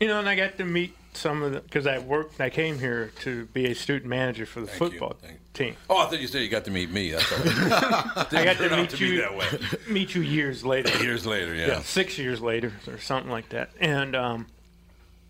you 0.00 0.08
know, 0.08 0.18
and 0.18 0.28
I 0.28 0.34
got 0.34 0.56
to 0.58 0.64
meet 0.64 0.96
some 1.14 1.42
of 1.42 1.52
the 1.52 1.60
because 1.60 1.86
I 1.86 1.98
worked. 1.98 2.40
I 2.40 2.50
came 2.50 2.78
here 2.78 3.12
to 3.20 3.46
be 3.46 3.66
a 3.70 3.74
student 3.74 4.06
manager 4.08 4.46
for 4.46 4.60
the 4.60 4.66
Thank 4.66 4.78
football 4.78 5.16
you. 5.22 5.28
team. 5.54 5.76
Oh, 5.90 5.98
I 5.98 6.06
thought 6.06 6.20
you 6.20 6.26
said 6.26 6.42
you 6.42 6.48
got 6.48 6.64
to 6.64 6.70
meet 6.70 6.90
me. 6.90 7.10
That's 7.10 7.30
all. 7.32 7.38
right. 7.44 8.34
I 8.34 8.44
got 8.44 8.56
turn 8.56 8.68
to 8.70 8.74
out 8.74 8.80
meet 8.80 8.90
to 8.90 8.96
be 8.96 9.06
you 9.06 9.20
that 9.20 9.36
way. 9.36 9.46
meet 9.88 10.14
you 10.14 10.22
years 10.22 10.64
later. 10.64 10.96
Years 11.02 11.26
later, 11.26 11.54
yeah. 11.54 11.66
yeah, 11.66 11.80
six 11.82 12.18
years 12.18 12.40
later 12.40 12.72
or 12.88 12.98
something 12.98 13.30
like 13.30 13.48
that. 13.50 13.70
And 13.80 14.16
um, 14.16 14.46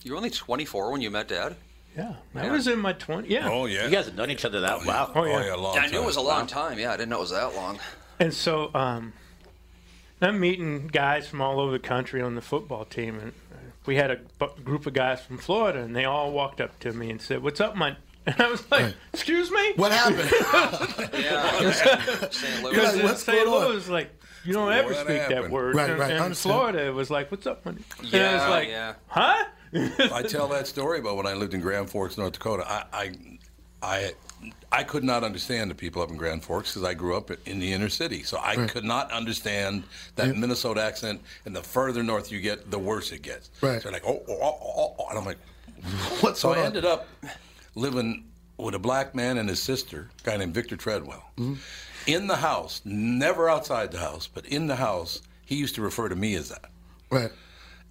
You 0.03 0.12
were 0.12 0.17
only 0.19 0.31
24 0.31 0.93
when 0.93 1.01
you 1.01 1.11
met 1.11 1.29
Dad. 1.29 1.57
yeah, 1.97 2.15
I 2.35 2.49
was 2.51 2.69
in 2.69 2.79
my 2.79 2.93
20s. 2.95 3.29
Yeah. 3.29 3.49
Oh 3.51 3.67
yeah. 3.67 3.85
You 3.85 3.91
guys 3.91 4.07
have 4.07 4.15
known 4.15 4.31
each 4.31 4.45
other 4.45 4.61
that 4.61 4.87
wow. 4.87 5.11
Oh, 5.15 5.21
Oh 5.23 5.25
yeah. 5.25 5.47
yeah, 5.47 5.55
long 5.57 5.77
I 5.79 5.87
knew 5.89 5.95
it 5.95 5.97
time. 5.99 6.05
was 6.07 6.17
a 6.17 6.21
long 6.23 6.47
time. 6.47 6.79
Yeah, 6.79 6.93
I 6.93 6.97
didn't 6.97 7.11
know 7.11 7.17
it 7.19 7.21
was 7.21 7.31
that 7.31 7.55
long. 7.57 7.79
And 8.21 8.33
so 8.33 8.71
um, 8.75 9.12
I'm 10.21 10.39
meeting 10.39 10.87
guys 10.87 11.27
from 11.27 11.41
all 11.41 11.59
over 11.59 11.73
the 11.73 11.79
country 11.81 12.23
on 12.23 12.37
the 12.37 12.41
football 12.41 12.85
team, 12.85 13.19
and 13.19 13.33
we 13.87 13.97
had 13.97 14.11
a 14.11 14.19
group 14.62 14.87
of 14.87 14.93
guys 14.93 15.23
from 15.23 15.39
Florida, 15.39 15.81
and 15.81 15.95
they 15.95 16.05
all 16.05 16.33
walked 16.33 16.61
up 16.61 16.79
to 16.81 16.93
me 16.93 17.11
and 17.11 17.21
said, 17.21 17.43
"What's 17.43 17.61
up, 17.61 17.77
man?" 17.77 17.97
And 18.27 18.41
I 18.41 18.49
was 18.51 18.71
like, 18.71 18.95
"Excuse 19.12 19.51
me." 19.51 19.73
What 19.75 19.91
happened? 19.91 20.31
Yeah. 21.21 21.71
St. 22.31 22.62
Louis. 22.62 22.62
You're 22.62 22.71
Because 22.71 22.93
like, 22.95 22.97
in 22.97 23.03
"What's 23.03 23.25
St. 23.25 23.45
going 23.45 23.62
on?" 23.62 23.69
Louis, 23.71 23.89
like 23.89 24.11
you 24.45 24.53
don't 24.53 24.73
ever 24.73 24.89
What 24.91 24.97
speak 25.07 25.29
that 25.29 25.51
word. 25.51 25.75
Right, 25.75 25.99
right, 25.99 26.12
I 26.12 26.27
and. 26.27 26.37
Florida, 26.37 26.87
it 26.87 26.95
was 26.95 27.11
like, 27.11 27.31
"What's 27.31 27.47
up, 27.47 27.67
man?" 27.67 27.83
and 27.99 28.12
Yeah, 28.12 28.37
it's 28.37 28.49
like, 28.49 28.69
yeah. 28.69 28.95
"Huh?" 29.09 29.45
I 30.15 30.23
tell 30.23 30.49
that 30.49 30.67
story 30.67 30.99
about 31.01 31.17
when 31.17 31.27
I 31.27 31.33
lived 31.35 31.55
in 31.55 31.61
Grand 31.61 31.91
Forks, 31.91 32.17
North 32.19 32.35
Dakota. 32.35 32.65
I, 32.69 32.85
I, 32.93 33.12
I, 33.83 34.12
I 34.73 34.83
could 34.85 35.05
not 35.05 35.23
understand 35.23 35.71
the 35.71 35.75
people 35.75 36.00
up 36.00 36.11
in 36.11 36.17
Grand 36.17 36.43
Forks 36.43 36.73
because 36.73 36.88
I 36.88 36.95
grew 36.95 37.14
up 37.14 37.31
in 37.47 37.59
the 37.61 37.73
inner 37.73 37.91
city. 37.91 38.23
So 38.23 38.38
I 38.43 38.67
could 38.67 38.85
not 38.85 39.12
understand 39.12 39.85
that 40.17 40.35
Minnesota 40.37 40.83
accent. 40.83 41.21
And 41.45 41.55
the 41.55 41.62
further 41.62 42.02
north 42.02 42.33
you 42.33 42.41
get, 42.41 42.71
the 42.71 42.79
worse 42.79 43.12
it 43.12 43.21
gets. 43.21 43.50
Right. 43.61 43.83
So 43.83 43.91
they're 43.91 44.00
like, 44.00 44.07
oh, 44.07 44.23
oh, 44.26 44.38
oh, 44.41 44.59
oh, 44.62 44.97
oh. 44.99 45.07
and 45.11 45.19
I'm 45.19 45.26
like, 45.26 45.38
What's 46.21 46.41
so 46.41 46.52
I 46.52 46.61
on? 46.61 46.67
ended 46.67 46.85
up 46.85 47.07
living 47.75 48.25
with 48.57 48.75
a 48.75 48.79
black 48.79 49.14
man 49.14 49.38
and 49.38 49.49
his 49.49 49.62
sister, 49.62 50.09
a 50.21 50.25
guy 50.25 50.37
named 50.37 50.55
Victor 50.55 50.76
Treadwell. 50.76 51.25
Mm-hmm. 51.37 51.55
In 52.07 52.26
the 52.26 52.37
house, 52.37 52.81
never 52.85 53.49
outside 53.49 53.93
the 53.93 53.99
house, 53.99 54.26
but 54.26 54.47
in 54.47 54.67
the 54.67 54.76
house, 54.76 55.23
he 55.45 55.57
used 55.57 55.75
to 55.75 55.83
refer 55.83 56.09
to 56.09 56.17
me 56.17 56.35
as 56.35 56.49
that. 56.49 56.71
Right. 57.11 57.31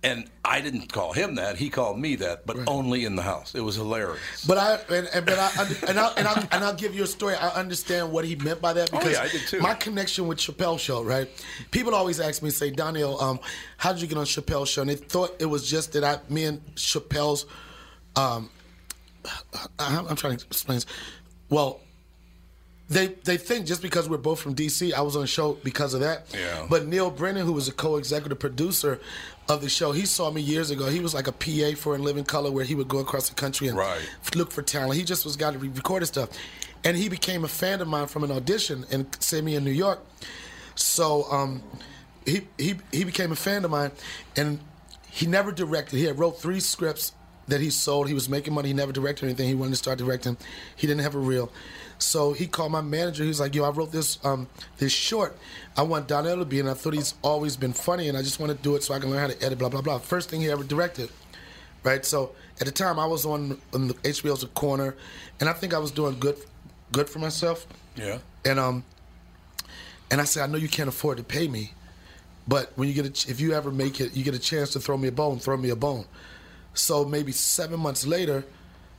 And 0.03 0.27
I 0.43 0.61
didn't 0.61 0.91
call 0.91 1.13
him 1.13 1.35
that. 1.35 1.57
He 1.57 1.69
called 1.69 1.99
me 1.99 2.15
that, 2.15 2.47
but 2.47 2.57
only 2.67 3.05
in 3.05 3.15
the 3.15 3.21
house. 3.21 3.53
It 3.53 3.61
was 3.61 3.75
hilarious. 3.75 4.43
But 4.47 4.57
I 4.57 4.79
and, 4.95 5.07
and 5.13 5.25
but 5.27 5.37
I 5.37 5.51
and 5.87 5.99
I'll, 5.99 6.13
and, 6.17 6.27
I'll, 6.27 6.47
and 6.51 6.63
I'll 6.63 6.73
give 6.73 6.95
you 6.95 7.03
a 7.03 7.07
story. 7.07 7.35
I 7.35 7.49
understand 7.49 8.11
what 8.11 8.25
he 8.25 8.35
meant 8.35 8.61
by 8.61 8.73
that 8.73 8.89
Oh, 8.91 8.97
because 8.97 9.13
yeah, 9.13 9.21
I 9.21 9.27
did 9.27 9.41
too. 9.41 9.59
my 9.59 9.75
connection 9.75 10.25
with 10.25 10.39
Chappelle 10.39 10.79
Show, 10.79 11.03
right? 11.03 11.29
People 11.69 11.93
always 11.93 12.19
ask 12.19 12.41
me, 12.41 12.49
say, 12.49 12.71
Daniel, 12.71 13.21
um, 13.21 13.39
how 13.77 13.93
did 13.93 14.01
you 14.01 14.07
get 14.07 14.17
on 14.17 14.25
Chappelle 14.25 14.65
Show? 14.65 14.81
And 14.81 14.89
they 14.89 14.95
thought 14.95 15.35
it 15.39 15.45
was 15.45 15.69
just 15.69 15.93
that 15.93 16.03
I, 16.03 16.17
me 16.33 16.45
and 16.45 16.65
Chappelle's, 16.75 17.45
um, 18.15 18.49
I, 19.77 20.03
I'm 20.09 20.15
trying 20.15 20.37
to 20.37 20.45
explain. 20.47 20.77
This. 20.77 20.87
Well, 21.49 21.79
they 22.91 23.07
they 23.23 23.37
think 23.37 23.65
just 23.65 23.81
because 23.81 24.09
we're 24.09 24.17
both 24.17 24.39
from 24.41 24.53
DC, 24.53 24.93
I 24.93 25.01
was 25.01 25.15
on 25.15 25.21
the 25.21 25.27
show 25.27 25.53
because 25.63 25.93
of 25.93 26.01
that. 26.01 26.25
Yeah. 26.33 26.65
But 26.69 26.87
Neal 26.87 27.09
Brennan, 27.09 27.45
who 27.45 27.53
was 27.53 27.67
a 27.69 27.71
co-executive 27.71 28.37
producer 28.37 28.99
of 29.47 29.61
the 29.61 29.69
show, 29.69 29.93
he 29.93 30.05
saw 30.05 30.29
me 30.29 30.41
years 30.41 30.71
ago. 30.71 30.87
He 30.87 30.99
was 30.99 31.13
like 31.13 31.27
a 31.27 31.31
PA 31.31 31.75
for 31.77 31.95
In 31.95 32.03
Living 32.03 32.25
Color, 32.25 32.51
where 32.51 32.65
he 32.65 32.75
would 32.75 32.89
go 32.89 32.99
across 32.99 33.29
the 33.29 33.35
country 33.35 33.69
and 33.69 33.77
Right. 33.77 34.01
look 34.35 34.51
for 34.51 34.61
talent. 34.61 34.95
He 34.95 35.03
just 35.05 35.23
was 35.23 35.37
got 35.37 35.53
to 35.53 35.59
re- 35.59 35.69
recorded 35.69 36.07
stuff, 36.07 36.29
and 36.83 36.97
he 36.97 37.07
became 37.07 37.45
a 37.45 37.47
fan 37.47 37.79
of 37.79 37.87
mine 37.87 38.07
from 38.07 38.25
an 38.25 38.31
audition 38.31 38.85
and 38.91 39.05
sent 39.19 39.45
me 39.45 39.55
in 39.55 39.63
New 39.63 39.71
York. 39.71 39.99
So 40.75 41.23
um, 41.31 41.63
he 42.25 42.41
he 42.57 42.75
he 42.91 43.03
became 43.05 43.31
a 43.31 43.35
fan 43.37 43.63
of 43.63 43.71
mine, 43.71 43.91
and 44.35 44.59
he 45.09 45.27
never 45.27 45.53
directed. 45.53 45.95
He 45.97 46.03
had 46.05 46.19
wrote 46.19 46.41
three 46.41 46.59
scripts 46.59 47.13
that 47.47 47.61
he 47.61 47.69
sold. 47.69 48.07
He 48.09 48.13
was 48.13 48.27
making 48.27 48.53
money. 48.53 48.67
He 48.69 48.73
never 48.73 48.91
directed 48.91 49.25
anything. 49.25 49.47
He 49.47 49.55
wanted 49.55 49.71
to 49.71 49.75
start 49.77 49.97
directing. 49.97 50.35
He 50.75 50.87
didn't 50.87 51.03
have 51.03 51.15
a 51.15 51.19
reel. 51.19 51.51
So 52.01 52.33
he 52.33 52.47
called 52.47 52.71
my 52.71 52.81
manager. 52.81 53.23
He 53.23 53.29
was 53.29 53.39
like, 53.39 53.53
"Yo, 53.53 53.63
I 53.63 53.69
wrote 53.69 53.91
this 53.91 54.17
um, 54.25 54.47
this 54.77 54.91
short. 54.91 55.37
I 55.77 55.83
want 55.83 56.07
Donnell 56.07 56.39
to 56.39 56.45
be, 56.45 56.59
in. 56.59 56.67
I 56.67 56.73
thought 56.73 56.93
he's 56.93 57.13
always 57.21 57.55
been 57.55 57.73
funny, 57.73 58.09
and 58.09 58.17
I 58.17 58.23
just 58.23 58.39
want 58.39 58.51
to 58.51 58.57
do 58.61 58.75
it 58.75 58.83
so 58.83 58.93
I 58.93 58.99
can 58.99 59.11
learn 59.11 59.19
how 59.19 59.27
to 59.27 59.45
edit. 59.45 59.59
Blah 59.59 59.69
blah 59.69 59.81
blah. 59.81 59.99
First 59.99 60.29
thing 60.29 60.41
he 60.41 60.49
ever 60.49 60.63
directed, 60.63 61.09
right? 61.83 62.03
So 62.03 62.31
at 62.59 62.65
the 62.65 62.71
time, 62.71 62.97
I 62.99 63.05
was 63.05 63.25
on, 63.25 63.59
on 63.73 63.87
the 63.87 63.93
HBO's 63.93 64.41
The 64.41 64.47
Corner, 64.47 64.95
and 65.39 65.47
I 65.47 65.53
think 65.53 65.73
I 65.73 65.77
was 65.77 65.91
doing 65.91 66.19
good 66.19 66.37
good 66.91 67.07
for 67.09 67.19
myself. 67.19 67.67
Yeah. 67.95 68.17
And 68.45 68.59
um, 68.59 68.83
and 70.09 70.19
I 70.19 70.23
said, 70.23 70.43
I 70.43 70.47
know 70.51 70.57
you 70.57 70.69
can't 70.69 70.89
afford 70.89 71.17
to 71.17 71.23
pay 71.23 71.47
me, 71.47 71.73
but 72.47 72.71
when 72.75 72.87
you 72.87 72.93
get 72.95 73.05
a, 73.05 73.09
ch- 73.11 73.29
if 73.29 73.39
you 73.39 73.53
ever 73.53 73.71
make 73.71 74.01
it, 74.01 74.15
you 74.15 74.23
get 74.23 74.33
a 74.33 74.39
chance 74.39 74.71
to 74.73 74.79
throw 74.79 74.97
me 74.97 75.07
a 75.07 75.11
bone, 75.11 75.39
throw 75.39 75.55
me 75.55 75.69
a 75.69 75.75
bone. 75.75 76.05
So 76.73 77.05
maybe 77.05 77.31
seven 77.31 77.79
months 77.79 78.05
later, 78.07 78.43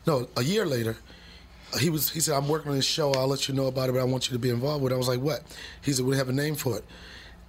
no, 0.07 0.29
a 0.37 0.43
year 0.43 0.65
later, 0.65 0.97
he 1.79 1.91
was 1.91 2.11
he 2.11 2.21
said, 2.21 2.35
I'm 2.37 2.49
working 2.49 2.71
on 2.71 2.76
this 2.76 2.85
show. 2.87 3.12
I'll 3.12 3.26
let 3.29 3.49
you 3.49 3.55
know 3.55 3.67
about 3.67 3.88
it, 3.88 3.93
but 3.93 4.00
I 4.00 4.05
want 4.05 4.29
you 4.29 4.35
to 4.35 4.38
be 4.38 4.50
involved 4.50 4.83
with 4.83 4.93
it. 4.93 4.95
I 4.95 4.99
was 4.99 5.09
like, 5.09 5.21
what? 5.21 5.43
He 5.83 5.93
said, 5.93 6.05
we 6.05 6.17
have 6.17 6.29
a 6.29 6.33
name 6.33 6.55
for 6.55 6.76
it. 6.76 6.85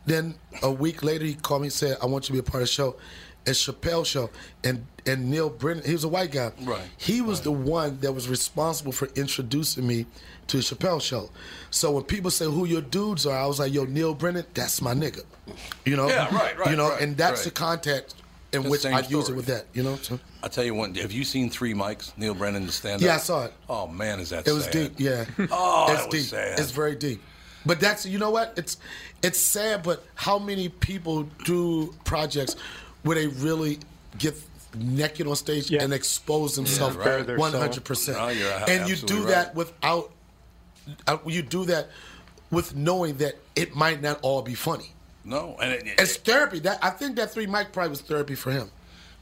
Then 0.06 0.36
a 0.62 0.72
week 0.72 1.03
later, 1.03 1.25
he 1.25 1.34
called 1.36 1.62
me 1.62 1.68
and 1.68 1.74
said, 1.74 1.98
I 2.01 2.06
want 2.06 2.25
you 2.25 2.27
to 2.27 2.34
be 2.34 2.39
a 2.39 2.44
part 2.44 2.62
of 2.62 2.68
the 2.68 2.74
show. 2.74 2.96
It's 3.46 3.68
Chappelle 3.68 4.06
show, 4.06 4.30
and 4.63 4.86
and 5.06 5.30
Neal 5.30 5.50
Brennan, 5.50 5.84
he 5.84 5.92
was 5.92 6.06
a 6.06 6.08
white 6.08 6.32
guy. 6.32 6.53
Right, 6.62 6.82
He 6.98 7.20
was 7.22 7.42
the 7.42 7.51
one 7.51 8.00
that 8.00 8.13
was 8.13 8.30
responsible 8.30 8.94
for 8.94 9.10
introducing 9.15 9.86
me 9.86 10.06
to 10.48 10.58
the 10.58 10.63
Chappelle 10.63 11.01
show. 11.01 11.30
So 11.70 11.92
when 11.92 12.03
people 12.03 12.32
say 12.32 12.46
who 12.46 12.63
your 12.65 12.82
dudes 12.82 13.25
are, 13.25 13.38
I 13.38 13.46
was 13.46 13.60
like, 13.60 13.74
yo, 13.74 13.84
Neal 13.84 14.13
Brennan, 14.13 14.46
that's 14.53 14.82
my 14.82 14.94
nigga. 14.94 15.24
You 15.84 15.98
know? 15.98 16.08
Yeah, 16.08 16.34
right, 16.34 16.58
right, 16.58 16.70
You 16.72 16.77
know, 16.77 16.92
right, 16.92 17.01
and 17.01 17.18
that's 17.18 17.42
right. 17.42 17.46
the 17.46 17.51
context 17.51 18.23
in 18.54 18.64
The 18.64 18.70
which 18.70 18.82
same 18.82 18.94
I 18.94 19.02
use 19.02 19.30
it 19.30 19.36
with 19.36 19.48
that. 19.48 19.66
You 19.74 19.84
know? 19.84 19.96
So 19.98 20.20
I'll 20.44 20.50
tell 20.50 20.64
you 20.64 20.74
one. 20.74 20.94
Have 20.96 21.12
you 21.12 21.24
seen 21.24 21.50
Three 21.50 21.74
Mics? 21.74 22.16
Neal 22.18 22.34
Brennan, 22.34 22.66
the 22.66 22.72
stand 22.72 23.02
up? 23.02 23.06
Yeah, 23.06 23.16
I 23.16 23.18
saw 23.18 23.46
it. 23.46 23.54
Oh, 23.70 23.88
man, 23.88 24.20
is 24.20 24.30
that 24.30 24.48
it 24.48 24.52
was 24.52 24.68
deep. 24.68 24.94
Yeah. 24.98 25.26
Oh, 25.52 25.88
it's 25.92 26.02
that 26.02 26.12
was 26.12 26.22
deep. 26.22 26.30
sad. 26.32 26.60
It's 26.60 26.72
very 26.72 26.96
deep. 26.96 27.22
But 27.66 27.80
that's 27.80 28.06
you 28.06 28.20
know 28.20 28.30
what? 28.32 28.54
It's 28.58 28.78
it's 29.22 29.40
sad, 29.40 29.84
but 29.84 30.04
how 30.16 30.38
many 30.38 30.68
people 30.70 31.24
do 31.46 31.94
projects 32.04 32.56
where 33.04 33.16
they 33.16 33.28
really 33.28 33.80
get 34.18 34.36
naked 34.76 35.28
on 35.28 35.36
stage 35.38 35.72
Yeah. 35.72 35.84
and 35.84 35.94
expose 35.94 36.56
themselves 36.56 36.96
Yeah, 36.98 37.10
right. 37.10 37.26
Their 37.28 37.38
one 37.38 37.52
soul. 37.52 37.62
hundred 37.62 37.84
percent? 37.86 38.18
No, 38.18 38.28
you're 38.30 38.50
a- 38.50 38.70
And 38.70 38.90
you 38.90 38.96
do 38.98 39.20
right. 39.20 39.28
that 39.28 39.56
without 39.56 40.12
uh, 41.08 41.18
you 41.26 41.42
do 41.42 41.64
that 41.66 41.90
with 42.52 42.76
knowing 42.76 43.16
that 43.18 43.36
it 43.56 43.76
might 43.76 44.02
not 44.02 44.20
all 44.22 44.42
be 44.42 44.56
funny. 44.56 44.93
No, 45.25 45.58
and 45.62 45.72
it, 45.74 45.84
It's 45.98 46.18
therapy. 46.18 46.60
That 46.60 46.80
I 46.84 46.89
think 46.89 47.15
that 47.15 47.32
three 47.32 47.48
mic 47.48 47.72
probably 47.72 47.89
was 47.92 48.01
therapy 48.01 48.36
for 48.36 48.51
him. 48.51 48.70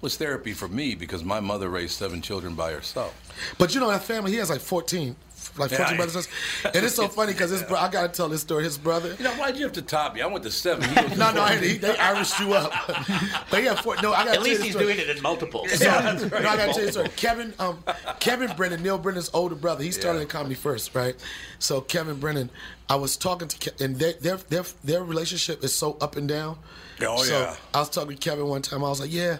was 0.02 0.18
therapy 0.18 0.54
for 0.54 0.68
me 0.68 0.96
because 0.96 1.24
my 1.24 1.40
mother 1.40 1.70
raised 1.70 1.94
seven 1.94 2.22
children 2.22 2.56
by 2.56 2.72
herself. 2.72 3.14
But 3.58 3.74
you 3.76 3.80
know 3.82 3.90
that 3.90 4.04
family, 4.04 4.32
he 4.32 4.38
has 4.38 4.50
like 4.50 4.62
fourteen, 4.62 5.16
like 5.58 5.72
Yeah, 5.72 5.78
fourteen 5.78 5.98
brothers. 5.98 6.16
and 6.16 6.24
sisters. 6.26 6.72
And 6.76 6.86
it's 6.86 6.96
so 6.96 7.08
funny 7.20 7.34
because 7.34 7.50
his 7.52 7.64
bro, 7.64 7.78
I 7.78 7.90
gotta 7.90 8.08
tell 8.10 8.30
this 8.30 8.42
story. 8.42 8.64
His 8.64 8.78
brother, 8.78 9.16
You 9.18 9.24
know, 9.26 9.32
why'd 9.36 9.58
you 9.58 9.64
have 9.64 9.74
to 9.74 9.82
top 9.82 10.16
me? 10.16 10.22
I 10.22 10.28
went 10.28 10.44
to 10.46 10.52
seven. 10.52 10.88
He 10.90 10.96
goes 10.96 11.10
to 11.12 11.18
No, 11.18 11.32
no, 11.32 11.46
four. 11.48 11.58
he, 11.58 11.78
they 11.78 11.94
Irished 11.94 12.40
you 12.40 12.54
up. 12.54 12.72
but 13.50 13.60
he 13.60 13.66
had 13.66 13.80
four. 13.80 13.96
No, 14.02 14.14
I 14.14 14.26
got 14.26 14.36
At 14.36 14.42
least 14.44 14.64
he's 14.64 14.76
doing 14.76 14.98
it 14.98 15.10
in 15.10 15.22
multiples. 15.22 15.72
So, 15.72 15.86
no, 15.86 15.92
I 15.92 16.42
got 16.56 16.68
to 16.68 16.74
tell 16.74 16.82
you 16.82 16.88
a 16.90 16.92
story. 16.92 17.10
Kevin, 17.16 17.54
um, 17.60 17.84
Kevin 18.20 18.52
Brennan, 18.56 18.82
Neal 18.84 18.98
Brennan's 18.98 19.30
older 19.34 19.56
brother. 19.56 19.84
He 19.84 19.92
started 19.92 20.20
Yeah. 20.20 20.24
in 20.24 20.28
comedy 20.30 20.56
first, 20.56 20.96
right? 20.96 21.16
So 21.60 21.82
Kevin 21.82 22.20
Brennan, 22.20 22.50
I 22.90 22.96
was 22.96 23.18
talking 23.18 23.48
to, 23.48 23.72
Ke- 23.72 23.80
and 23.82 23.96
they, 23.98 24.14
their 24.14 24.38
their 24.38 24.64
their 24.84 25.04
relationship 25.04 25.64
is 25.64 25.74
so 25.76 25.98
up 26.02 26.16
and 26.16 26.28
down. 26.28 26.58
Oh, 27.02 27.22
so 27.24 27.40
yeah. 27.40 27.56
I 27.74 27.80
was 27.80 27.90
talking 27.90 28.12
to 28.12 28.16
Kevin 28.18 28.48
one 28.48 28.62
time. 28.62 28.84
I 28.84 28.90
was 28.90 29.00
like, 29.00 29.12
yeah. 29.14 29.38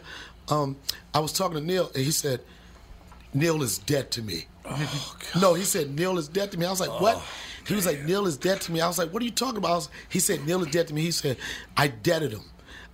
Um, 0.50 0.76
I 1.14 1.20
was 1.20 1.32
talking 1.32 1.58
to 1.58 1.64
Neal, 1.64 1.88
and 1.96 2.04
he 2.04 2.12
said, 2.12 2.42
Neal 3.34 3.62
is 3.64 3.78
dead 3.80 4.12
to 4.12 4.22
me. 4.22 4.46
Oh, 4.66 5.18
no, 5.40 5.54
he 5.54 5.64
said 5.64 5.90
Neal 5.98 6.18
is 6.18 6.28
dead 6.28 6.52
to 6.52 6.60
me. 6.60 6.66
I 6.66 6.70
was 6.70 6.80
like, 6.80 7.02
what? 7.02 7.16
Oh, 7.18 7.24
He 7.68 7.74
was 7.74 7.86
like, 7.86 8.04
Neal 8.04 8.28
is 8.28 8.38
dead 8.38 8.62
to 8.62 8.72
me. 8.72 8.82
I 8.82 8.88
was 8.88 8.98
like, 8.98 9.12
what 9.12 9.22
are 9.22 9.26
you 9.26 9.32
talking 9.32 9.58
about? 9.58 9.72
I 9.72 9.76
was- 9.76 9.90
he 10.10 10.20
said, 10.20 10.46
Neal 10.46 10.62
is 10.64 10.68
dead 10.72 10.88
to 10.90 10.94
me. 10.94 11.02
He 11.02 11.12
said, 11.12 11.38
I 11.76 11.88
deaded 11.88 12.32
him. 12.34 12.42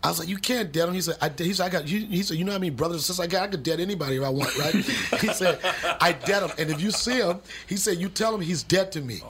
I 0.04 0.10
was 0.10 0.20
like, 0.20 0.28
you 0.30 0.38
can't 0.38 0.72
dead 0.72 0.88
him. 0.88 0.94
He 0.94 1.02
said, 1.02 1.18
I, 1.20 1.32
he 1.36 1.54
said, 1.54 1.66
I 1.66 1.70
got. 1.70 1.86
He, 1.86 2.06
he 2.06 2.22
said, 2.22 2.38
you 2.38 2.46
know 2.46 2.52
how 2.52 2.60
many 2.60 2.70
brothers 2.70 2.98
and 2.98 3.04
sisters 3.04 3.20
I 3.20 3.28
got? 3.28 3.44
I 3.44 3.48
could 3.48 3.64
dead 3.64 3.80
anybody 3.80 4.18
if 4.18 4.24
I 4.24 4.30
want, 4.30 4.56
right? 4.60 4.74
he 5.20 5.34
said, 5.34 5.60
I 6.00 6.12
dead 6.12 6.44
him, 6.44 6.52
and 6.60 6.70
if 6.70 6.80
you 6.80 6.92
see 6.92 7.18
him, 7.20 7.40
he 7.68 7.78
said, 7.78 7.98
you 7.98 8.08
tell 8.08 8.34
him 8.36 8.40
he's 8.42 8.62
dead 8.62 8.92
to 8.92 9.02
me. 9.02 9.22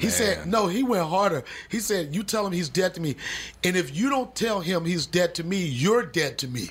he 0.00 0.08
said, 0.10 0.44
no, 0.48 0.66
he 0.66 0.82
went 0.82 1.06
harder. 1.08 1.44
He 1.68 1.78
said, 1.78 2.12
you 2.12 2.24
tell 2.24 2.44
him 2.44 2.52
he's 2.52 2.68
dead 2.68 2.92
to 2.94 3.00
me, 3.00 3.14
and 3.62 3.76
if 3.76 3.96
you 3.96 4.10
don't 4.10 4.34
tell 4.34 4.60
him 4.60 4.84
he's 4.84 5.06
dead 5.06 5.32
to 5.36 5.44
me, 5.44 5.64
you're 5.64 6.04
dead 6.04 6.38
to 6.38 6.48
me. 6.48 6.70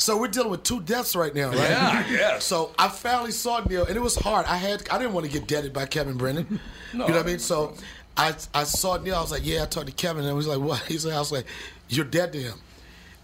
So 0.00 0.16
we're 0.16 0.28
dealing 0.28 0.50
with 0.50 0.62
two 0.62 0.80
deaths 0.80 1.14
right 1.14 1.34
now, 1.34 1.48
right? 1.50 1.58
Yeah, 1.58 2.06
yeah. 2.10 2.38
So 2.38 2.72
I 2.78 2.88
finally 2.88 3.32
saw 3.32 3.60
Neal, 3.60 3.84
and 3.84 3.94
it 3.94 4.00
was 4.00 4.16
hard. 4.16 4.46
I 4.46 4.56
had 4.56 4.88
I 4.88 4.96
didn't 4.96 5.12
want 5.12 5.26
to 5.26 5.32
get 5.32 5.46
deaded 5.46 5.74
by 5.74 5.84
Kevin 5.84 6.16
Brennan. 6.16 6.58
No. 6.92 7.04
you 7.06 7.12
know 7.12 7.18
what 7.18 7.26
I 7.26 7.28
mean? 7.28 7.38
So 7.38 7.74
I 8.16 8.34
I 8.52 8.64
saw 8.64 8.96
Neal. 8.96 9.14
I 9.14 9.20
was 9.20 9.30
like, 9.30 9.44
yeah. 9.44 9.62
I 9.62 9.66
talked 9.66 9.86
to 9.86 9.92
Kevin, 9.92 10.24
and 10.24 10.30
he 10.30 10.34
was 10.34 10.48
like, 10.48 10.58
what? 10.58 10.80
He 10.88 10.96
said, 10.98 11.12
I 11.12 11.18
was 11.20 11.30
like, 11.30 11.44
you're 11.88 12.06
dead 12.06 12.32
to 12.32 12.40
him. 12.40 12.58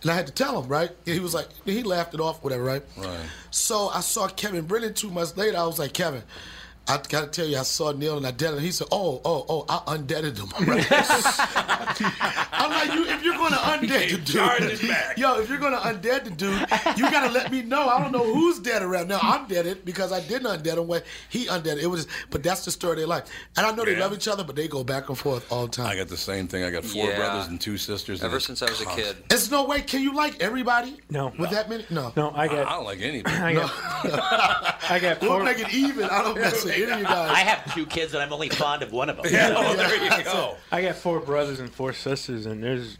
And 0.02 0.10
I 0.10 0.14
had 0.14 0.26
to 0.26 0.32
tell 0.32 0.60
him, 0.62 0.68
right? 0.68 0.90
And 0.90 1.14
he 1.14 1.18
was 1.18 1.32
like, 1.34 1.48
he 1.64 1.82
laughed 1.82 2.12
it 2.14 2.20
off, 2.20 2.44
whatever, 2.44 2.62
right? 2.62 2.82
Right. 2.96 3.18
So 3.50 3.88
I 3.88 4.00
saw 4.00 4.28
Kevin 4.28 4.66
Brennan 4.66 4.92
two 4.94 5.10
months 5.10 5.36
later. 5.36 5.56
I 5.56 5.64
was 5.66 5.78
like, 5.78 5.94
Kevin, 5.94 6.22
I 6.88 7.00
gotta 7.08 7.26
tell 7.26 7.46
you, 7.46 7.58
I 7.58 7.62
saw 7.62 7.90
Neal 7.92 8.16
and 8.16 8.26
I 8.26 8.30
deaded 8.30 8.58
him. 8.58 8.62
He 8.64 8.70
said, 8.70 8.86
"Oh, 8.92 9.20
oh, 9.24 9.44
oh, 9.48 9.64
I 9.68 9.96
undeaded 9.96 10.38
him." 10.38 10.48
I'm 12.52 12.70
like, 12.70 12.92
you, 12.94 13.06
if 13.08 13.22
you're 13.24 13.34
gonna 13.36 13.56
undead 13.56 14.10
the 14.10 14.16
dude, 14.18 14.26
Charge 14.26 14.62
it 14.62 14.88
back. 14.88 15.18
yo, 15.18 15.38
if 15.40 15.48
you're 15.48 15.58
gonna 15.58 15.78
undead 15.78 16.24
the 16.24 16.30
dude, 16.30 16.60
you 16.96 17.10
gotta 17.10 17.30
let 17.32 17.50
me 17.50 17.62
know. 17.62 17.88
I 17.88 18.00
don't 18.00 18.12
know 18.12 18.24
who's 18.32 18.58
dead 18.58 18.82
around 18.82 19.08
now. 19.08 19.18
I'm 19.22 19.46
dead 19.46 19.84
because 19.84 20.12
I 20.12 20.20
didn't 20.20 20.46
undead 20.46 20.78
him 20.78 20.86
when 20.86 21.02
he 21.28 21.46
undid 21.48 21.78
it. 21.78 21.84
It 21.84 21.86
was, 21.88 22.06
but 22.30 22.42
that's 22.42 22.64
the 22.64 22.70
story 22.70 22.92
of 22.92 22.98
their 22.98 23.06
life. 23.06 23.24
And 23.56 23.66
I 23.66 23.72
know 23.72 23.84
they 23.84 23.92
Yeah. 23.94 24.00
love 24.00 24.12
each 24.14 24.28
other, 24.28 24.44
but 24.44 24.56
they 24.56 24.68
go 24.68 24.84
back 24.84 25.08
and 25.08 25.18
forth 25.18 25.50
all 25.50 25.66
the 25.66 25.72
time. 25.72 25.86
I 25.86 25.96
got 25.96 26.08
the 26.08 26.16
same 26.16 26.46
thing. 26.48 26.62
I 26.64 26.70
got 26.70 26.84
four 26.84 27.08
Yeah. 27.08 27.16
brothers 27.16 27.48
and 27.48 27.60
two 27.60 27.78
sisters. 27.78 28.22
Ever 28.22 28.40
since 28.40 28.62
I 28.62 28.70
was 28.70 28.80
a 28.80 28.86
kid. 28.86 29.16
There's 29.28 29.50
no 29.50 29.64
way. 29.64 29.80
Can 29.80 30.02
you 30.02 30.14
like 30.14 30.40
everybody? 30.42 30.96
No. 31.10 31.32
With 31.38 31.50
that 31.50 31.68
many? 31.68 31.84
No. 31.90 32.12
No, 32.16 32.30
I 32.30 32.44
I 32.44 32.48
don't 32.48 32.84
like 32.84 33.00
anybody. 33.00 33.36
I 33.36 33.54
got, 33.54 33.70
I 34.90 34.98
got 35.00 35.20
We'll 35.20 35.30
four, 35.32 35.42
make 35.44 35.58
it 35.58 35.72
even. 35.72 36.04
I 36.04 36.22
don't 36.22 36.36
mess 36.40 36.64
with 36.64 36.75
any 36.82 36.92
of 36.92 36.98
you 36.98 37.04
guys. 37.04 37.30
I 37.30 37.40
have 37.40 37.74
two 37.74 37.86
kids 37.86 38.14
and 38.14 38.22
I'm 38.22 38.32
only 38.32 38.48
fond 38.48 38.82
of 38.82 38.92
one 38.92 39.08
of 39.10 39.16
them. 39.16 39.26
Yeah, 39.32 39.54
oh, 39.56 39.74
there 39.76 39.94
you 40.18 40.24
go. 40.24 40.56
I 40.72 40.82
got 40.82 40.96
four 40.96 41.20
brothers 41.20 41.60
and 41.60 41.70
four 41.72 41.92
sisters, 41.92 42.46
and 42.46 42.62
there's 42.62 42.98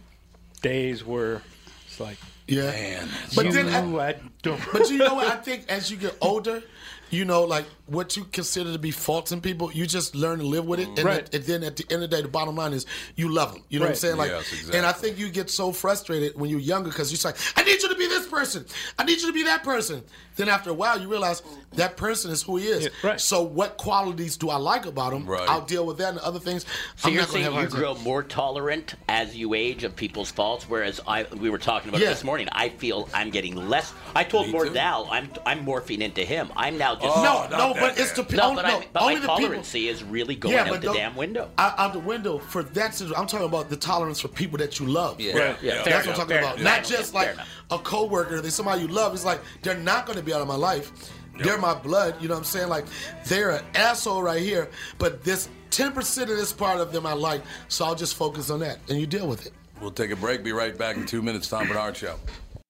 days 0.63 1.05
where 1.05 1.43
it's 1.87 2.01
like, 2.01 2.19
yeah. 2.49 2.63
Man, 2.71 3.09
But 3.35 3.47
you, 3.47 3.53
then 3.53 3.69
I- 3.69 4.09
I 4.11 4.15
don't. 4.43 4.61
But 4.73 4.89
you 4.91 4.99
know 4.99 5.15
what? 5.15 5.27
I 5.29 5.37
think 5.37 5.65
as 5.69 5.91
you 5.91 5.97
get 5.97 6.17
older, 6.21 6.63
you 7.11 7.25
know, 7.25 7.45
like 7.45 7.65
what 7.87 8.17
you 8.17 8.25
consider 8.33 8.73
to 8.73 8.79
be 8.79 8.91
faults 8.91 9.33
in 9.33 9.41
people, 9.41 9.71
you 9.73 9.87
just 9.87 10.15
learn 10.15 10.39
to 10.41 10.45
live 10.47 10.65
with 10.67 10.81
it. 10.81 10.89
And, 10.89 11.05
Right. 11.05 11.19
at- 11.21 11.35
and 11.35 11.45
then 11.45 11.63
at 11.63 11.77
the 11.77 11.85
end 11.91 12.03
of 12.03 12.11
the 12.11 12.17
day, 12.17 12.23
the 12.23 12.29
bottom 12.29 12.57
line 12.57 12.73
is 12.73 12.85
you 13.15 13.29
love 13.33 13.53
them. 13.55 13.63
You 13.69 13.79
know 13.79 13.85
what 13.87 13.91
I'm 13.93 13.97
saying? 13.97 14.17
Like, 14.17 14.31
Yes, 14.31 14.53
exactly. 14.53 14.79
and 14.79 14.87
I 14.87 14.93
think 14.93 15.19
you 15.19 15.29
get 15.29 15.51
so 15.51 15.73
frustrated 15.73 16.39
when 16.39 16.51
you're 16.51 16.59
younger 16.61 16.91
because 16.91 17.13
you're 17.13 17.31
like, 17.31 17.41
I 17.57 17.63
need 17.63 17.81
you 17.83 17.89
to 17.89 17.95
be 17.95 18.07
this 18.09 18.27
person. 18.27 18.67
I 18.99 19.05
need 19.05 19.21
you 19.21 19.29
to 19.29 19.33
be 19.33 19.45
that 19.45 19.63
person. 19.63 20.03
Then 20.37 20.49
after 20.51 20.69
a 20.71 20.75
while, 20.75 21.01
you 21.01 21.09
realize 21.09 21.43
that 21.77 21.97
person 21.97 22.31
is 22.31 22.43
who 22.43 22.57
he 22.57 22.67
is. 22.67 22.85
Yeah, 22.85 22.91
right. 23.03 23.21
So 23.21 23.43
what 23.43 23.79
qualities 23.79 24.37
do 24.37 24.51
I 24.51 24.57
like 24.57 24.85
about 24.85 25.13
him? 25.15 25.25
Right. 25.25 25.49
I'll 25.49 25.63
deal 25.65 25.87
with 25.87 25.97
that 25.99 26.11
and 26.11 26.19
other 26.19 26.39
things. 26.41 26.67
So 26.97 27.09
I'm 27.09 27.15
you're 27.15 27.23
not 27.23 27.29
gonna 27.29 27.33
saying 27.33 27.45
have 27.45 27.53
you 27.55 27.59
a 27.59 27.61
hard 27.63 27.71
time. 27.71 27.81
grow 27.81 27.95
more 28.03 28.23
tolerant 28.23 28.95
as 29.09 29.35
you 29.35 29.55
age 29.55 29.83
of 29.85 29.97
people's 29.97 30.31
faults, 30.31 30.67
whereas 30.69 31.01
I 31.07 31.25
we 31.39 31.49
were 31.49 31.57
talking 31.59 31.89
about 31.89 32.01
Yeah. 32.03 32.11
this 32.11 32.23
morning. 32.25 32.49
I 32.53 32.69
feel 32.69 33.09
I'm 33.15 33.31
getting 33.31 33.69
less. 33.71 33.93
I 34.15 34.25
told 34.25 34.49
Me 34.49 34.53
too. 34.53 34.59
Mordell 34.59 35.07
I'm 35.11 35.31
I'm 35.47 35.65
morphing 35.65 36.01
into 36.01 36.23
him. 36.23 36.51
I'm 36.55 36.77
now 36.77 36.97
just 36.97 37.17
Oh, 37.17 37.23
No, 37.23 37.57
no, 37.57 37.73
that 37.73 37.76
but 37.81 37.99
it's 37.99 38.13
the 38.13 38.23
bad. 38.23 38.31
pe- 38.31 38.37
no, 38.37 38.43
only, 38.45 38.63
but, 38.63 38.69
no, 38.69 38.79
I, 38.79 38.87
but 38.93 39.03
only 39.03 39.15
my 39.17 39.21
the 39.21 39.35
people. 39.37 39.89
is 39.89 40.05
really 40.05 40.37
going 40.37 40.57
out 40.57 40.81
the 40.81 40.93
damn 40.93 41.17
window. 41.17 41.51
I, 41.59 41.75
out 41.79 41.93
the 41.93 41.99
window 42.01 42.39
for 42.39 42.63
that. 42.63 42.95
situation, 42.95 43.17
I'm 43.17 43.27
talking 43.27 43.47
about 43.47 43.69
the 43.71 43.77
tolerance 43.77 44.21
for 44.21 44.29
people 44.29 44.59
that 44.59 44.79
you 44.79 44.87
love. 44.87 45.21
Yeah. 45.21 45.37
Right. 45.37 45.63
Yeah, 45.63 45.83
fair 45.83 45.93
That's 45.93 46.07
what 46.07 46.13
I'm 46.13 46.21
talking 46.21 46.29
fair 46.29 46.39
about. 46.41 46.61
enough. 46.61 46.77
Not 46.77 46.85
just 46.85 47.15
like 47.15 47.37
a 47.71 47.79
coworker, 47.79 48.41
they 48.41 48.51
somebody 48.51 48.83
you 48.83 48.89
love. 48.89 49.15
It's 49.15 49.25
like 49.25 49.41
they're 49.63 49.77
not 49.77 50.07
going 50.07 50.19
to 50.19 50.25
be 50.25 50.33
out 50.33 50.41
of 50.41 50.49
my 50.49 50.57
life. 50.57 51.13
They're 51.39 51.59
my 51.59 51.75
blood. 51.75 52.17
You 52.21 52.29
know 52.29 52.35
what 52.35 52.39
I'm 52.41 52.45
saying? 52.45 52.69
Like 52.69 52.87
they're 53.27 53.51
an 53.51 53.65
asshole 53.75 54.23
right 54.23 54.41
here, 54.43 54.71
but 54.99 55.23
this 55.23 55.49
10% 55.71 56.23
of 56.23 56.29
this 56.29 56.53
part 56.53 56.81
of 56.81 56.93
them 56.93 57.05
I 57.07 57.13
like, 57.13 57.43
so 57.69 57.85
I'll 57.85 57.95
just 57.95 58.15
focus 58.15 58.51
on 58.51 58.61
that, 58.61 58.79
and 58.89 58.99
you 58.99 59.07
deal 59.07 59.29
with 59.29 59.47
it. 59.47 59.53
We'll 59.81 59.91
take 59.91 60.11
a 60.11 60.17
break. 60.17 60.43
Be 60.43 60.53
right 60.53 60.77
back 60.77 60.97
in 60.97 61.05
two 61.05 61.21
minutes. 61.21 61.49
Tom 61.49 61.69
Barnard 61.69 61.97
Show. 61.97 62.17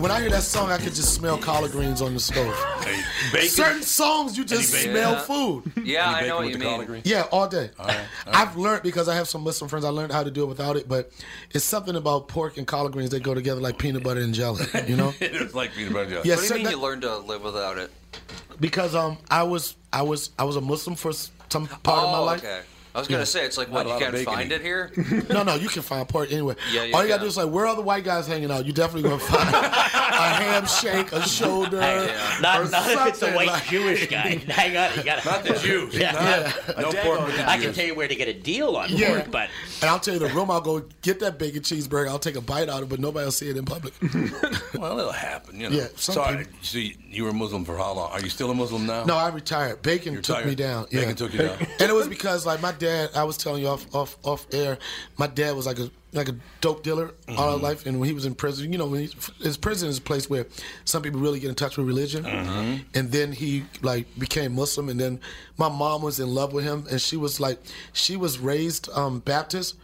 When 0.00 0.10
I 0.10 0.20
hear 0.20 0.30
that 0.30 0.42
song, 0.42 0.70
I 0.72 0.78
could 0.78 0.94
just 0.94 1.14
smell 1.14 1.36
collard 1.36 1.72
greens 1.72 2.00
on 2.00 2.14
the 2.14 2.20
stove. 2.20 2.54
Bacon? 3.32 3.48
Certain 3.50 3.82
songs, 3.82 4.36
you 4.38 4.44
just 4.46 4.72
bacon? 4.72 4.90
smell 4.92 5.12
Yeah. 5.12 5.20
food. 5.20 5.72
Yeah, 5.84 6.08
I 6.10 6.26
know 6.26 6.36
what 6.38 6.48
you 6.48 6.56
the 6.56 6.64
collard 6.64 6.88
mean. 6.88 7.02
Yeah, 7.04 7.26
all 7.30 7.46
day. 7.48 7.70
right, 7.78 7.98
all 8.26 8.32
I've 8.34 8.56
learned 8.56 8.82
because 8.82 9.08
I 9.08 9.14
have 9.16 9.28
some 9.28 9.42
Muslim 9.42 9.68
friends. 9.68 9.84
I 9.84 9.90
learned 9.90 10.12
how 10.12 10.22
to 10.22 10.30
do 10.30 10.42
it 10.44 10.46
without 10.46 10.76
it, 10.76 10.88
but 10.88 11.10
it's 11.50 11.64
something 11.64 11.96
about 11.96 12.28
pork 12.28 12.56
and 12.56 12.66
collard 12.66 12.92
greens. 12.92 13.10
They 13.10 13.20
go 13.20 13.34
together 13.34 13.60
like 13.60 13.78
peanut 13.78 14.02
butter 14.02 14.20
and 14.20 14.32
jelly. 14.32 14.64
You 14.86 14.96
know? 14.96 15.12
It 15.20 15.34
is 15.34 15.54
like 15.54 15.72
peanut 15.74 15.92
butter 15.92 16.08
jelly. 16.10 16.28
Yeah, 16.28 16.36
What 16.36 16.40
do 16.40 16.42
you 16.42 16.48
certain- 16.48 16.62
mean 16.64 16.72
you 16.72 16.80
learned 16.80 17.02
to 17.02 17.18
live 17.18 17.42
without 17.42 17.76
it? 17.78 17.90
because 18.58 18.94
um, 18.94 19.16
I 19.30 19.42
was 19.42 19.76
I 19.92 20.02
was 20.02 20.30
I 20.38 20.44
was 20.44 20.56
a 20.56 20.60
Muslim 20.60 20.96
for 20.96 21.12
some 21.12 21.66
part 21.66 22.04
of 22.04 22.10
my 22.12 22.18
oh, 22.18 22.24
life. 22.24 22.40
okay. 22.44 22.60
I 22.94 22.98
was 22.98 23.06
gonna 23.08 23.20
Yeah. 23.20 23.24
say 23.24 23.44
it's 23.44 23.56
like 23.56 23.70
Not 23.70 23.86
what 23.86 24.00
you 24.00 24.04
can't 24.10 24.24
find 24.24 24.50
it 24.52 24.62
here. 24.62 24.90
No, 25.30 25.42
no, 25.44 25.54
you 25.54 25.68
can 25.68 25.82
find 25.82 26.08
pork 26.08 26.32
anywhere. 26.32 26.56
Yeah, 26.72 26.84
you 26.84 26.94
All 26.94 27.02
you 27.02 27.08
gotta 27.08 27.18
can. 27.18 27.24
do 27.26 27.28
is 27.28 27.36
like, 27.36 27.50
where 27.50 27.66
are 27.66 27.76
the 27.76 27.82
white 27.82 28.02
guys 28.04 28.26
hanging 28.26 28.50
out? 28.50 28.66
You 28.66 28.72
definitely 28.72 29.08
gonna 29.08 29.20
find 29.22 29.48
a 29.54 29.60
ham 30.42 30.66
shake, 30.66 31.12
a 31.12 31.26
shoulder, 31.26 31.78
Yeah. 31.78 32.38
or 32.38 32.42
Not, 32.42 32.70
not 32.70 32.90
if 32.90 33.06
it's 33.08 33.22
a 33.22 33.32
white 33.32 33.46
like- 33.46 33.64
Jewish 33.66 34.06
guy. 34.10 34.36
Hang 34.48 34.76
on, 34.76 34.96
you 34.98 35.04
gotta. 35.04 35.24
Not 35.28 35.44
the 35.44 35.54
Jews. 35.54 35.94
Yeah. 35.96 36.52
Yeah. 36.68 36.80
No 36.80 36.90
pork 36.92 37.20
I 37.46 37.54
can 37.56 37.62
Jews. 37.62 37.76
tell 37.76 37.86
you 37.86 37.94
where 37.94 38.08
to 38.08 38.14
get 38.14 38.26
a 38.28 38.34
deal 38.34 38.76
on 38.76 38.88
Yeah. 38.90 39.08
pork, 39.20 39.30
but 39.30 39.50
And 39.82 39.90
I'll 39.90 40.00
tell 40.00 40.14
you 40.14 40.20
the 40.20 40.28
room. 40.34 40.50
I'll 40.50 40.60
go 40.60 40.82
get 41.02 41.20
that 41.20 41.38
bacon 41.38 41.62
cheeseburger. 41.62 42.08
I'll 42.08 42.18
take 42.18 42.36
a 42.36 42.40
bite 42.40 42.68
out 42.68 42.82
of 42.82 42.84
it, 42.84 42.88
but 42.90 42.98
nobody 43.00 43.24
will 43.24 43.30
see 43.32 43.48
it 43.50 43.56
in 43.56 43.64
public. 43.64 43.94
Well, 44.78 44.98
it'll 44.98 45.12
happen, 45.12 45.60
you 45.60 45.68
know. 45.70 45.76
Yeah, 45.76 45.86
some 45.96 46.14
so, 46.14 46.24
people- 46.38 46.52
so 46.62 46.78
you, 46.78 46.94
you 47.08 47.24
were 47.24 47.32
Muslim 47.32 47.64
for 47.64 47.76
how 47.76 47.92
long? 47.92 48.10
Are 48.12 48.20
you 48.20 48.30
still 48.30 48.50
a 48.50 48.54
Muslim 48.54 48.86
now? 48.86 49.04
no, 49.04 49.16
I 49.16 49.28
retired. 49.28 49.82
Bacon 49.82 50.14
You're 50.14 50.22
took 50.22 50.36
tired? 50.36 50.46
me 50.48 50.54
down. 50.54 50.86
Bacon 50.90 51.14
took 51.14 51.32
you 51.32 51.40
down. 51.40 51.58
And 51.78 51.90
it 51.90 51.94
was 51.94 52.08
because 52.08 52.46
like 52.46 52.60
my 52.60 52.72
dad, 52.80 53.10
I 53.14 53.22
was 53.24 53.36
telling 53.36 53.62
you 53.62 53.68
off 53.68 53.86
off 53.94 54.16
off 54.24 54.46
air. 54.52 54.78
My 55.18 55.26
dad 55.28 55.54
was 55.54 55.66
like 55.66 55.78
a 55.78 55.90
like 56.12 56.28
a 56.28 56.34
dope 56.60 56.82
dealer 56.82 57.12
all 57.38 57.52
his 57.52 57.62
life, 57.62 57.86
and 57.86 58.00
when 58.00 58.08
he 58.08 58.14
was 58.14 58.26
in 58.26 58.34
prison, 58.34 58.72
you 58.72 58.78
know, 58.78 58.86
when 58.86 59.02
he's, 59.02 59.30
his 59.40 59.56
prison 59.56 59.88
is 59.88 59.98
a 59.98 60.00
place 60.00 60.28
where 60.28 60.46
some 60.84 61.02
people 61.02 61.20
really 61.20 61.38
get 61.38 61.48
in 61.50 61.54
touch 61.54 61.76
with 61.76 61.86
religion. 61.86 62.26
And 62.94 63.12
then 63.12 63.30
he 63.32 63.64
like 63.82 64.06
became 64.18 64.54
Muslim, 64.56 64.88
and 64.88 64.98
then 64.98 65.20
my 65.56 65.68
mom 65.68 66.02
was 66.02 66.18
in 66.18 66.28
love 66.34 66.52
with 66.52 66.64
him, 66.64 66.84
and 66.90 67.00
she 67.00 67.16
was 67.16 67.38
like, 67.38 67.58
she 67.92 68.16
was 68.16 68.38
raised 68.40 68.88
um, 68.90 69.20
Baptist, 69.20 69.76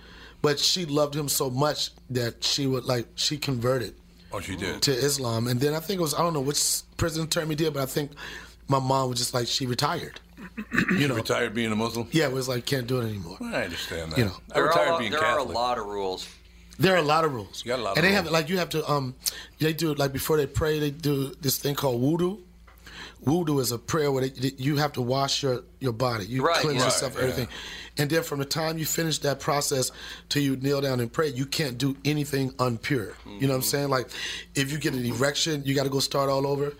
but 0.42 0.58
she 0.58 0.84
loved 0.84 1.14
him 1.14 1.28
so 1.28 1.48
much 1.50 1.90
that 2.10 2.42
she 2.42 2.66
would 2.66 2.84
like 2.84 3.06
she 3.14 3.38
converted 3.38 3.94
Oh, 4.32 4.40
she 4.40 4.56
did. 4.56 4.82
to 4.82 4.92
Islam, 4.92 5.46
and 5.46 5.60
then 5.60 5.74
I 5.74 5.80
think 5.80 6.00
it 6.00 6.02
was 6.02 6.14
I 6.14 6.18
don't 6.18 6.32
know 6.34 6.40
which 6.40 6.82
prison 6.96 7.28
term 7.28 7.50
he 7.50 7.56
did, 7.56 7.72
but 7.74 7.82
I 7.82 7.86
think 7.86 8.10
my 8.68 8.80
mom 8.80 9.10
was 9.10 9.18
just 9.20 9.32
like 9.32 9.46
she 9.46 9.64
retired. 9.66 10.18
You 10.98 11.08
know, 11.08 11.14
Retired 11.16 11.54
being 11.54 11.72
a 11.72 11.76
Muslim? 11.76 12.08
yeah, 12.12 12.26
it 12.26 12.32
was 12.32 12.48
like 12.48 12.64
can't 12.66 12.86
do 12.86 13.00
it 13.00 13.06
anymore. 13.08 13.36
I 13.42 13.64
understand 13.64 14.12
that. 14.12 14.18
You 14.18 14.26
know. 14.26 14.36
I 14.50 14.54
There, 14.54 14.64
retired 14.64 14.88
are, 14.90 14.98
being 14.98 15.10
there 15.12 15.20
Catholic. 15.20 15.46
are 15.48 15.50
a 15.52 15.54
lot 15.54 15.78
of 15.78 15.86
rules. 15.86 16.28
There 16.78 16.94
are 16.94 16.98
a 16.98 17.02
lot 17.02 17.24
of 17.24 17.32
rules. 17.32 17.62
You 17.64 17.70
got 17.70 17.78
a 17.80 17.82
lot 17.82 17.92
of 17.92 17.96
and 17.98 18.04
they 18.04 18.10
rules. 18.10 18.24
have 18.24 18.30
like 18.32 18.48
you 18.48 18.58
have 18.58 18.68
to 18.70 18.90
um 18.90 19.14
they 19.58 19.72
do 19.72 19.94
like 19.94 20.12
before 20.12 20.36
they 20.36 20.46
pray 20.46 20.78
they 20.78 20.90
do 20.90 21.34
this 21.40 21.58
thing 21.58 21.74
called 21.74 22.00
wudu. 22.02 22.40
Wudu 23.24 23.60
is 23.60 23.72
a 23.72 23.78
prayer 23.78 24.12
where 24.12 24.28
they, 24.28 24.52
you 24.58 24.76
have 24.76 24.92
to 24.92 25.02
wash 25.02 25.42
your, 25.42 25.64
your 25.80 25.92
body. 25.92 26.26
You 26.26 26.44
Right, 26.46 26.58
cleanse 26.60 26.78
yeah. 26.78 26.84
yourself, 26.84 27.14
Right, 27.16 27.22
everything. 27.24 27.48
And 27.98 28.10
then 28.10 28.22
from 28.22 28.38
the 28.38 28.44
time 28.44 28.76
you 28.78 28.84
finish 28.84 29.18
that 29.20 29.40
process 29.40 29.90
till 30.28 30.42
you 30.42 30.54
kneel 30.56 30.82
down 30.82 31.00
and 31.00 31.10
pray, 31.10 31.28
you 31.28 31.46
can't 31.46 31.78
do 31.78 31.96
anything 32.04 32.50
unpure. 32.52 33.14
You 33.26 33.46
know 33.46 33.54
what 33.54 33.56
I'm 33.56 33.62
saying? 33.62 33.88
Like 33.88 34.10
if 34.54 34.70
you 34.70 34.78
get 34.78 34.92
an 34.94 35.04
erection, 35.04 35.62
you 35.64 35.74
got 35.74 35.84
to 35.84 35.88
go 35.90 35.98
start 35.98 36.28
all 36.28 36.46
over. 36.46 36.74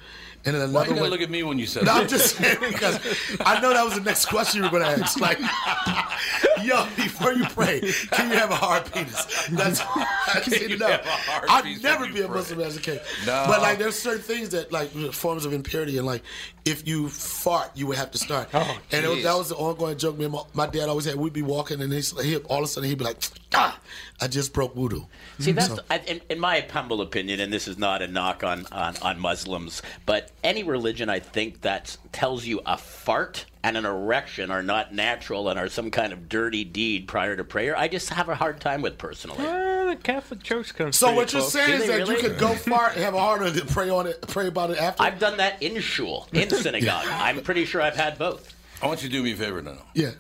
And 0.47 0.55
then 0.55 0.73
Why 0.73 0.83
another 0.85 0.85
you 0.85 0.89
gotta 0.91 1.01
one. 1.03 1.11
look 1.11 1.21
at 1.21 1.31
me 1.31 1.43
when 1.43 1.59
you 1.59 1.67
said 1.67 1.85
No, 1.85 1.95
that? 1.95 2.03
I'm 2.03 2.09
just 2.09 2.37
saying 2.37 2.57
because 2.61 2.99
I 3.45 3.61
know 3.61 3.73
that 3.75 3.85
was 3.85 3.95
the 3.95 4.01
next 4.01 4.27
question 4.27 4.59
you 4.63 4.71
were 4.71 4.79
going 4.79 4.85
to 4.85 5.03
ask. 5.03 5.19
Like, 5.21 5.39
yo, 6.63 6.85
before 6.97 7.33
you 7.33 7.45
pray, 7.47 7.81
can 8.13 8.31
you 8.31 8.37
have 8.37 8.51
a 8.51 8.55
hard 8.55 8.91
penis? 8.93 9.27
That's 9.51 9.81
I 9.83 10.41
just 10.45 10.51
need 10.51 10.69
to 10.69 10.77
know. 10.79 10.87
have 10.87 11.01
a 11.05 11.09
hard 11.09 11.45
I'd 11.51 11.83
never 11.83 12.07
be 12.07 12.15
you 12.21 12.25
a 12.25 12.29
pray? 12.29 12.37
Muslim 12.37 12.61
as 12.61 12.77
a 12.77 12.81
kid. 12.81 13.01
No. 13.27 13.45
But 13.49 13.61
like, 13.63 13.79
there's 13.79 13.99
certain 13.99 14.23
things 14.23 14.51
that 14.51 14.71
like 14.73 14.91
forms 15.13 15.45
of 15.45 15.53
impurity, 15.53 15.99
and 15.99 16.07
like 16.07 16.23
if 16.65 16.87
you 16.87 17.09
fart, 17.09 17.71
you 17.75 17.87
would 17.89 17.97
have 17.97 18.11
to 18.13 18.19
start. 18.19 18.49
Oh, 18.55 18.79
and 18.93 19.05
it 19.05 19.09
was, 19.09 19.23
that 19.25 19.37
was 19.37 19.49
the 19.51 19.57
ongoing 19.57 19.99
joke. 19.99 20.17
Me 20.19 20.25
and 20.25 20.33
my, 20.35 20.43
my 20.55 20.67
dad 20.67 20.89
always 20.89 21.05
had. 21.07 21.17
We'd 21.17 21.33
be 21.33 21.43
walking, 21.43 21.81
and 21.81 21.93
he's, 21.93 22.19
he 22.23 22.37
all 22.37 22.59
of 22.59 22.65
a 22.65 22.67
sudden 22.69 22.89
he'd 22.89 22.99
be 22.99 23.05
like, 23.05 23.19
"Ah, 23.55 23.79
I 24.21 24.29
just 24.29 24.53
broke 24.53 24.75
wudu." 24.75 25.07
See, 25.39 25.53
that's 25.53 25.69
So- 25.69 25.79
I- 25.91 25.99
in, 25.99 26.21
in 26.31 26.39
my 26.41 26.65
humble 26.71 27.01
opinion, 27.03 27.41
and 27.41 27.53
this 27.53 27.69
is 27.69 27.79
not 27.79 28.01
a 28.03 28.07
knock 28.09 28.43
on, 28.45 28.67
on, 28.73 28.97
on 29.03 29.19
Muslims, 29.21 29.83
but 30.07 30.31
any 30.45 30.63
religion 30.63 31.09
I 31.09 31.19
think 31.21 31.63
that 31.63 31.97
tells 32.13 32.45
you 32.45 32.61
a 32.67 32.77
fart 32.77 33.47
and 33.65 33.77
an 33.77 33.85
erection 33.85 34.51
are 34.51 34.63
not 34.63 34.95
natural 34.95 35.49
and 35.49 35.59
are 35.59 35.69
some 35.69 35.91
kind 35.91 36.13
of 36.13 36.29
dirty 36.29 36.63
deed 36.65 37.09
prior 37.09 37.37
to 37.37 37.43
prayer, 37.45 37.77
I 37.77 37.89
just 37.89 38.11
have 38.11 38.29
a 38.29 38.35
hard 38.37 38.61
time 38.61 38.81
with 38.83 38.97
personally. 38.97 39.39
Well, 39.39 39.89
the 39.89 39.97
Catholic 39.97 40.43
Church 40.43 40.75
comes. 40.75 40.97
So 40.97 41.13
what 41.15 41.33
you're 41.33 41.41
close. 41.41 41.53
saying 41.53 41.79
Do 41.79 41.83
is 41.83 41.87
that 41.89 41.97
really? 41.99 42.15
you 42.17 42.21
could 42.21 42.39
go 42.39 42.55
fart 42.55 42.95
and 42.95 43.03
have 43.03 43.15
a 43.15 43.19
hard 43.21 43.43
on 43.43 43.49
and 43.59 43.69
pray 43.69 43.91
on 43.91 44.07
it, 44.07 44.21
pray 44.29 44.47
about 44.47 44.71
it 44.71 44.79
after. 44.79 45.03
I've 45.03 45.19
done 45.19 45.39
that 45.39 45.63
in 45.63 45.81
shul, 45.81 46.29
in 46.33 46.49
synagogue. 46.51 47.07
I'm 47.09 47.43
pretty 47.43 47.65
sure 47.65 47.83
I've 47.83 47.97
had 47.97 48.17
both. 48.19 48.55
I 48.83 48.87
want 48.87 49.03
you 49.03 49.09
to 49.09 49.13
do 49.13 49.23
me 49.23 49.33
a 49.33 49.37
favor 49.37 49.63
now. 49.63 49.79
yeah. 49.95 50.11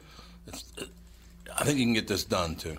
I 1.58 1.64
think 1.64 1.78
you 1.78 1.84
can 1.84 1.94
get 1.94 2.06
this 2.08 2.24
done 2.24 2.54
too. 2.56 2.76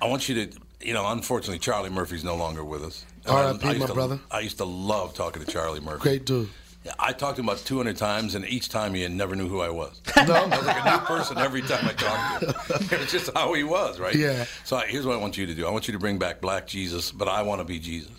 I 0.00 0.06
want 0.08 0.28
you 0.28 0.46
to, 0.46 0.58
you 0.80 0.92
know, 0.92 1.06
unfortunately, 1.08 1.58
Charlie 1.60 1.90
Murphy's 1.90 2.24
no 2.24 2.34
longer 2.34 2.64
with 2.64 2.82
us. 2.82 3.04
R.I.P., 3.26 3.66
used 3.66 3.80
my 3.80 3.86
to- 3.86 3.94
brother. 3.94 4.20
I 4.30 4.40
used 4.40 4.58
to 4.58 4.64
love 4.64 5.14
talking 5.14 5.44
to 5.44 5.50
Charlie 5.50 5.80
Murphy. 5.80 6.02
Great 6.02 6.24
dude. 6.24 6.48
Yeah, 6.84 6.92
I 6.98 7.12
talked 7.12 7.36
to 7.36 7.42
him 7.42 7.48
about 7.48 7.58
200 7.64 7.96
times, 7.96 8.34
and 8.34 8.44
each 8.44 8.68
time 8.68 8.92
he 8.94 9.06
never 9.06 9.36
knew 9.36 9.46
who 9.48 9.60
I 9.60 9.70
was. 9.70 10.00
No. 10.16 10.34
I 10.34 10.46
was 10.46 10.66
like 10.66 10.84
a 10.84 10.90
new 10.90 10.98
person 11.06 11.38
every 11.38 11.62
time 11.62 11.86
I 11.86 11.92
talked 11.92 12.40
to 12.40 12.46
him. 12.78 13.00
It's 13.02 13.12
just 13.12 13.30
how 13.34 13.52
he 13.54 13.62
was, 13.62 14.00
right? 14.00 14.14
Yeah. 14.14 14.46
So 14.64 14.76
I- 14.76 14.86
here's 14.86 15.06
what 15.06 15.14
I 15.14 15.18
want 15.18 15.38
you 15.38 15.46
to 15.46 15.54
do. 15.54 15.66
I 15.66 15.70
want 15.70 15.86
you 15.86 15.92
to 15.92 15.98
bring 16.00 16.18
back 16.18 16.40
Black 16.40 16.66
Jesus, 16.66 17.12
but 17.12 17.28
I 17.28 17.42
want 17.42 17.60
to 17.60 17.64
be 17.64 17.78
Jesus. 17.78 18.10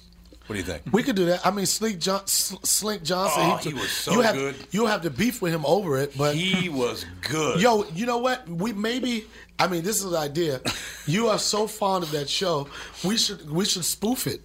What 0.47 0.55
do 0.55 0.59
you 0.59 0.65
think? 0.65 0.83
We 0.91 1.03
could 1.03 1.15
do 1.15 1.25
that. 1.27 1.45
I 1.45 1.51
mean, 1.51 1.65
Slink, 1.65 1.99
John, 1.99 2.27
Slink 2.27 3.03
Johnson. 3.03 3.43
Oh, 3.45 3.55
he 3.57 3.73
was 3.73 3.89
so 3.89 4.11
you 4.11 4.19
have, 4.21 4.35
good. 4.35 4.55
You 4.71 4.85
have 4.87 5.01
to 5.03 5.09
beef 5.09 5.41
with 5.41 5.53
him 5.53 5.65
over 5.65 5.97
it, 5.97 6.17
but 6.17 6.35
He 6.35 6.67
was 6.67 7.05
good. 7.21 7.61
yo, 7.61 7.85
you 7.95 8.05
know 8.05 8.17
what? 8.17 8.45
We 8.49 8.73
maybe. 8.73 9.25
I 9.57 9.67
mean, 9.67 9.83
this 9.83 9.99
is 9.99 10.05
an 10.11 10.15
idea. 10.15 10.59
You 11.05 11.27
are 11.29 11.39
so 11.39 11.65
fond 11.65 12.03
of 12.03 12.11
that 12.11 12.29
show. 12.29 12.67
We 13.05 13.15
should 13.15 13.49
we 13.49 13.63
should 13.63 13.85
spoof 13.85 14.27
it. 14.27 14.41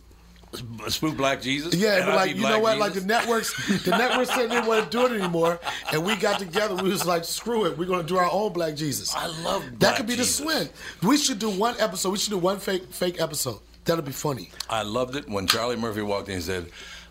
Spoof 0.89 1.17
Black 1.17 1.43
Jesus? 1.43 1.75
Yeah, 1.75 2.07
but 2.07 2.15
like 2.15 2.35
you 2.37 2.43
know 2.43 2.61
what? 2.61 2.79
Like 2.79 2.95
the 2.95 3.03
networks, 3.03 3.55
the 3.85 3.91
networks 3.91 4.31
said 4.31 4.49
they 4.49 4.55
didn't 4.55 4.67
want 4.67 4.91
to 4.91 4.91
do 4.91 5.07
it 5.07 5.19
anymore, 5.21 5.61
and 5.93 6.05
we 6.05 6.17
got 6.17 6.39
together. 6.39 6.75
We 6.75 6.89
was 6.89 7.05
like, 7.05 7.25
screw 7.25 7.67
it, 7.67 7.77
we're 7.77 7.87
gonna 7.87 8.03
do 8.03 8.17
our 8.17 8.31
own 8.31 8.53
Black 8.53 8.75
Jesus. 8.75 9.15
I 9.15 9.27
love 9.43 9.63
that. 9.65 9.79
Black 9.79 9.97
Could 9.97 10.07
be 10.07 10.17
Jesus. 10.17 10.39
the 10.39 10.45
swing. 10.45 10.69
We 11.03 11.17
should 11.19 11.39
do 11.39 11.51
one 11.51 11.75
episode. 11.79 12.11
We 12.11 12.19
should 12.19 12.31
do 12.31 12.39
one 12.39 12.59
fake 12.59 12.93
fake 12.93 13.21
episode. 13.21 13.61
That'll 13.85 14.05
be 14.05 14.13
funny. 14.13 14.51
I 14.69 14.83
loved 14.83 15.17
it 15.17 15.29
when 15.29 15.47
Charlie 15.47 15.77
Murphy 15.77 16.03
walked 16.03 16.29
in 16.29 16.35
and 16.35 16.43
said, 16.45 16.67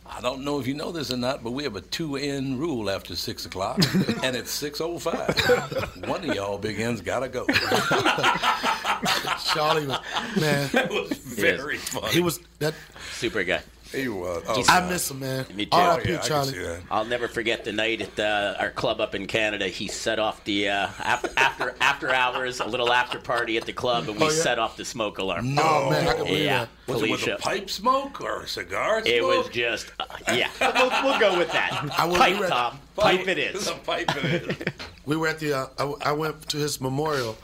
I 0.10 0.22
don't 0.22 0.43
know 0.43 0.60
if 0.60 0.67
you 0.67 0.74
know 0.74 0.91
this 0.91 1.12
or 1.12 1.17
not, 1.17 1.43
but 1.43 1.52
we 1.52 1.63
have 1.63 1.76
a 1.76 1.82
two-in 1.82 2.58
rule 2.58 2.89
after 2.89 3.15
6 3.15 3.46
o'clock, 3.46 3.78
and 4.24 4.36
it's 4.36 4.62
6.05. 4.62 6.08
One 6.08 6.28
of 6.30 6.36
y'all 6.36 6.58
big 6.58 6.80
ends 6.80 7.02
got 7.02 7.20
to 7.20 7.30
go. 7.30 7.46
Charlie, 9.54 9.88
was, 9.88 10.00
man, 10.39 10.70
That 10.72 10.89
was 10.89 11.12
very 11.17 11.78
funny. 11.78 12.13
he 12.13 12.22
was 12.22 12.39
that. 12.60 12.74
Super 13.12 13.43
guy. 13.43 13.62
He 13.91 14.08
was. 14.08 14.43
Oh, 14.47 14.62
I 14.67 14.80
God. 14.82 14.89
miss 14.91 15.10
him, 15.12 15.19
man. 15.19 15.45
Me 15.56 15.65
too. 15.65 15.78
R.I.P. 15.78 16.12
Yeah, 16.12 16.17
Charlie. 16.19 16.80
I'll 16.91 17.06
never 17.06 17.28
forget 17.28 17.63
the 17.63 17.71
night 17.71 18.02
at 18.02 18.19
uh, 18.19 18.56
our 18.60 18.69
club 18.71 19.00
up 19.00 19.15
in 19.15 19.28
Canada. 19.28 19.67
He 19.67 19.88
set 19.88 20.19
off 20.19 20.43
the 20.43 20.69
uh, 20.69 20.88
after, 21.00 21.30
after 21.38 21.76
after 21.80 22.10
hours, 22.13 22.60
a 22.60 22.65
little 22.65 22.91
after 22.91 23.19
party 23.19 23.58
at 23.58 23.65
the 23.65 23.73
club, 23.73 24.08
and 24.10 24.19
we 24.19 24.26
Oh, 24.26 24.30
yeah? 24.30 24.36
set 24.41 24.60
off 24.60 24.78
the 24.78 24.86
smoke 24.86 25.17
alarm. 25.19 25.58
Oh 25.60 25.89
man, 25.89 26.08
I 26.08 26.13
can 26.15 26.26
believe 26.26 26.43
yeah, 26.43 26.65
that. 26.65 26.69
Was 26.93 27.02
it 27.02 27.10
with 27.12 27.19
Felicia. 27.21 27.36
a 27.36 27.39
pipe 27.39 27.69
smoke 27.69 28.21
or 28.21 28.41
a 28.43 28.47
cigar 28.47 29.02
smoke? 29.02 29.13
It 29.13 29.23
was 29.23 29.50
just, 29.50 29.91
uh, 30.00 30.06
yeah. 30.34 30.50
We'll, 30.60 30.89
we'll 31.04 31.19
go 31.19 31.38
with 31.38 31.52
that. 31.52 31.89
I 31.97 32.06
will 32.06 32.15
Pipe, 32.17 32.39
be 32.41 32.47
Tom. 32.47 32.80
Pipe 32.95 33.28
it 33.28 33.38
is. 33.38 33.67
A 33.67 33.73
pipe 33.73 34.10
it 34.23 34.26
is. 34.50 34.58
We 35.06 35.15
were 35.15 35.30
at 35.30 35.39
the. 35.39 35.54
Uh, 35.54 35.67
I, 36.04 36.10
I 36.10 36.12
went 36.12 36.50
to 36.50 36.58
his 36.58 36.82
memorial, 36.82 37.38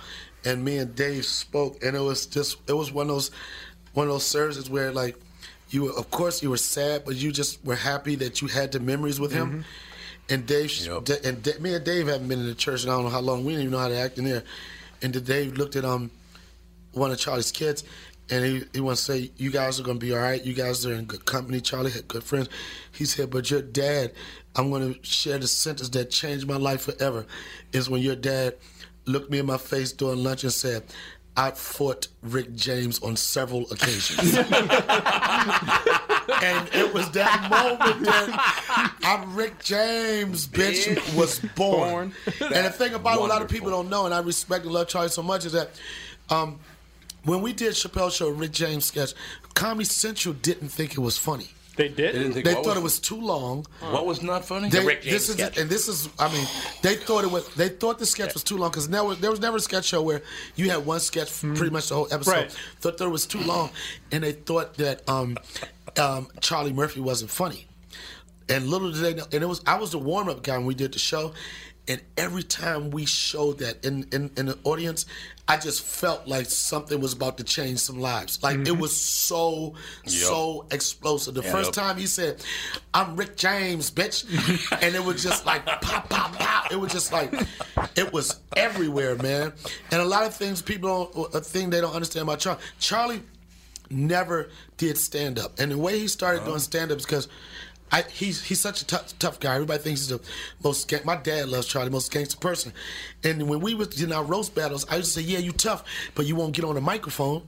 and 0.43 0.65
me 0.65 0.77
and 0.79 0.93
Dave 0.93 1.23
spoke, 1.23 1.81
and 1.81 1.95
it 1.95 2.01
was 2.01 2.25
just. 2.25 2.57
It 2.67 2.73
was 2.73 2.91
one 2.91 3.03
of 3.09 3.15
those, 3.15 3.31
one 3.93 4.07
of 4.07 4.11
those 4.13 4.25
services 4.25 4.69
where 4.69 4.91
like, 4.91 5.15
you 5.73 5.83
were, 5.83 5.91
of 5.97 6.09
course 6.11 6.43
you 6.43 6.49
were 6.49 6.57
sad, 6.57 7.03
but 7.05 7.15
you 7.15 7.31
just 7.31 7.63
were 7.65 7.75
happy 7.75 8.15
that 8.15 8.41
you 8.41 8.47
had 8.47 8.71
the 8.71 8.79
memories 8.79 9.19
with 9.19 9.31
him. 9.31 9.65
And 10.29 10.45
Dave, 10.45 10.71
Yep. 10.71 11.03
Da- 11.05 11.21
and 11.27 11.43
Da- 11.43 11.59
me 11.59 11.73
and 11.73 11.83
Dave 11.83 12.07
haven't 12.07 12.27
been 12.29 12.39
in 12.39 12.45
the 12.47 12.55
church, 12.55 12.83
and 12.83 12.91
I 12.91 12.95
don't 12.95 13.03
know 13.05 13.09
how 13.09 13.19
long. 13.19 13.43
We 13.43 13.53
didn't 13.53 13.63
even 13.63 13.71
know 13.73 13.79
how 13.79 13.89
to 13.89 13.97
act 13.97 14.17
in 14.17 14.23
there. 14.25 14.43
And 15.01 15.13
then 15.13 15.23
Dave 15.23 15.57
looked 15.57 15.75
at 15.75 15.83
um, 15.83 16.11
one 16.93 17.11
of 17.11 17.17
Charlie's 17.19 17.51
kids, 17.51 17.83
and 18.29 18.45
he 18.45 18.63
he 18.71 18.79
wants 18.79 19.05
to 19.05 19.11
say, 19.13 19.31
"You 19.35 19.51
guys 19.51 19.79
are 19.79 19.83
gonna 19.83 19.99
be 19.99 20.13
all 20.13 20.19
right. 20.19 20.41
You 20.43 20.53
guys 20.53 20.85
are 20.85 20.93
in 20.93 21.05
good 21.05 21.25
company. 21.25 21.59
Charlie 21.59 21.91
had 21.91 22.07
good 22.07 22.23
friends." 22.23 22.47
He 22.93 23.03
said, 23.05 23.31
"But 23.31 23.51
your 23.51 23.61
dad, 23.61 24.13
I'm 24.55 24.71
gonna 24.71 24.95
share 25.01 25.37
the 25.39 25.47
sentence 25.47 25.89
that 25.89 26.09
changed 26.09 26.47
my 26.47 26.55
life 26.57 26.81
forever, 26.83 27.25
is 27.73 27.89
when 27.89 28.01
your 28.01 28.15
dad 28.15 28.55
looked 29.05 29.29
me 29.29 29.39
in 29.39 29.45
my 29.45 29.57
face 29.57 29.91
during 29.91 30.23
lunch 30.23 30.43
and 30.45 30.53
said." 30.53 30.83
I 31.35 31.51
fought 31.51 32.07
Rick 32.21 32.55
James 32.55 33.01
on 33.01 33.15
several 33.15 33.63
occasions. 33.71 34.35
and 34.37 34.47
it 36.73 36.93
was 36.93 37.09
that 37.11 37.47
moment 37.49 38.05
that 38.05 38.93
I'm 39.03 39.35
Rick 39.35 39.63
James, 39.63 40.47
bitch, 40.47 41.17
was 41.17 41.39
born. 41.55 42.13
And 42.39 42.65
the 42.65 42.69
thing 42.69 42.93
about 42.93 43.17
it, 43.17 43.21
a 43.21 43.25
lot 43.25 43.41
of 43.41 43.49
people 43.49 43.71
don't 43.71 43.89
know, 43.89 44.05
and 44.05 44.13
I 44.13 44.19
respect 44.19 44.65
and 44.65 44.73
love 44.73 44.87
Charlie 44.87 45.09
so 45.09 45.23
much, 45.23 45.45
is 45.45 45.53
that 45.53 45.71
um, 46.29 46.59
when 47.23 47.41
we 47.41 47.51
did 47.51 47.73
Chappelle 47.73 48.11
Show, 48.11 48.29
Rick 48.29 48.51
James 48.51 48.85
sketch, 48.85 49.13
Comedy 49.55 49.85
Central 49.85 50.35
didn't 50.35 50.69
think 50.69 50.93
it 50.93 50.99
was 50.99 51.17
funny. 51.17 51.49
They 51.75 51.87
did. 51.87 52.13
They 52.13 52.19
didn't 52.19 52.33
think 52.33 52.45
They 52.45 52.53
what 52.53 52.65
thought 52.65 52.77
it 52.77 52.83
was 52.83 52.99
too 52.99 53.19
long. 53.19 53.65
What 53.79 54.05
was 54.05 54.21
not 54.21 54.45
funny? 54.45 54.69
They, 54.69 54.85
Rick 54.85 55.01
James 55.01 55.13
this 55.13 55.29
is 55.29 55.35
sketch. 55.35 55.57
and 55.57 55.69
this 55.69 55.87
is 55.87 56.07
I 56.19 56.31
mean 56.31 56.45
they 56.83 56.95
thought 56.95 57.23
it 57.23 57.31
was 57.31 57.47
they 57.55 57.69
thought 57.69 57.97
the 57.97 58.05
sketch 58.05 58.33
was 58.33 58.43
too 58.43 58.57
long 58.57 58.69
because 58.69 58.89
never 58.89 59.15
there 59.15 59.31
was 59.31 59.39
never 59.39 59.57
a 59.57 59.59
sketch 59.59 59.85
show 59.85 60.01
where 60.01 60.21
you 60.55 60.69
had 60.69 60.85
one 60.85 60.99
sketch 60.99 61.31
for 61.31 61.53
pretty 61.55 61.71
much 61.71 61.89
the 61.89 61.95
whole 61.95 62.07
episode. 62.11 62.31
Right. 62.31 62.51
Thought 62.79 62.97
that 62.99 63.05
it 63.05 63.09
was 63.09 63.25
too 63.25 63.41
long, 63.41 63.71
and 64.11 64.23
they 64.23 64.33
thought 64.33 64.75
that 64.75 65.07
um, 65.09 65.37
um, 65.97 66.27
Charlie 66.41 66.73
Murphy 66.73 67.01
wasn't 67.01 67.31
funny. 67.31 67.65
And 68.49 68.67
little 68.67 68.91
did 68.91 69.01
they 69.01 69.13
know, 69.15 69.25
and 69.31 69.41
it 69.41 69.47
was 69.47 69.61
I 69.65 69.79
was 69.79 69.91
the 69.91 69.97
warm 69.97 70.29
up 70.29 70.43
guy 70.43 70.57
when 70.57 70.67
we 70.67 70.75
did 70.75 70.91
the 70.93 70.99
show, 70.99 71.33
and 71.87 72.01
every 72.17 72.43
time 72.43 72.91
we 72.91 73.05
showed 73.05 73.59
that 73.59 73.83
in, 73.85 74.07
in 74.11 74.31
in 74.37 74.45
the 74.45 74.57
audience, 74.63 75.05
I 75.47 75.57
just 75.57 75.83
felt 75.83 76.27
like 76.27 76.45
something 76.45 77.01
was 77.01 77.11
about 77.11 77.37
to 77.39 77.43
change 77.43 77.79
some 77.79 77.99
lives. 77.99 78.41
Like 78.41 78.55
it 78.55 78.63
mm-hmm. 78.67 78.79
was 78.79 78.95
so 78.95 79.75
so 80.05 80.65
explosive. 80.71 81.33
The 81.33 81.43
first 81.43 81.73
time 81.73 81.97
he 81.97 82.07
said, 82.07 82.41
"I'm 82.93 83.17
Rick 83.17 83.35
James, 83.35 83.91
bitch," 83.91 84.23
and 84.81 84.95
it 84.95 85.03
was 85.03 85.21
just 85.21 85.45
like 85.45 85.65
pop 85.65 86.09
pop 86.09 86.33
pop. 86.37 86.71
It 86.71 86.77
was 86.77 86.91
just 86.91 87.11
like 87.11 87.33
it 87.97 88.13
was 88.13 88.39
everywhere, 88.55 89.15
man. 89.17 89.51
And 89.91 90.01
a 90.01 90.05
lot 90.05 90.25
of 90.25 90.33
things 90.33 90.61
people 90.61 91.11
don't 91.13 91.35
a 91.35 91.41
thing 91.41 91.69
they 91.69 91.81
don't 91.81 91.93
understand 91.93 92.23
about 92.23 92.39
Charlie. 92.39 92.61
Charlie 92.79 93.21
never 93.89 94.49
did 94.77 94.97
stand 94.97 95.37
up. 95.37 95.59
And 95.59 95.71
the 95.71 95.77
way 95.77 95.99
he 95.99 96.07
started 96.07 96.43
oh. 96.43 96.45
doing 96.45 96.59
stand 96.59 96.91
up 96.91 96.99
is 96.99 97.05
because 97.05 97.27
I, 97.93 98.01
he's 98.11 98.43
he's 98.43 98.59
such 98.59 98.81
a 98.81 98.87
tough, 98.87 99.17
tough 99.19 99.39
guy. 99.39 99.53
Everybody 99.53 99.81
thinks 99.81 100.01
he's 100.01 100.09
the 100.09 100.19
most. 100.63 100.91
My 101.05 101.15
dad 101.15 101.47
loves 101.47 101.67
Charlie, 101.67 101.91
most 101.91 102.11
gangster 102.11 102.37
person. 102.37 102.73
And 103.23 103.47
when 103.47 103.59
we 103.59 103.75
was 103.75 104.01
in 104.01 104.11
our 104.11 104.23
roast 104.23 104.55
battles, 104.55 104.85
I 104.89 104.97
used 104.97 105.13
to 105.13 105.21
say, 105.21 105.25
"Yeah, 105.27 105.37
you 105.39 105.51
tough, 105.51 105.83
but 106.15 106.25
you 106.25 106.35
won't 106.35 106.53
get 106.55 106.65
on 106.65 106.73
the 106.75 106.81
microphone." 106.81 107.47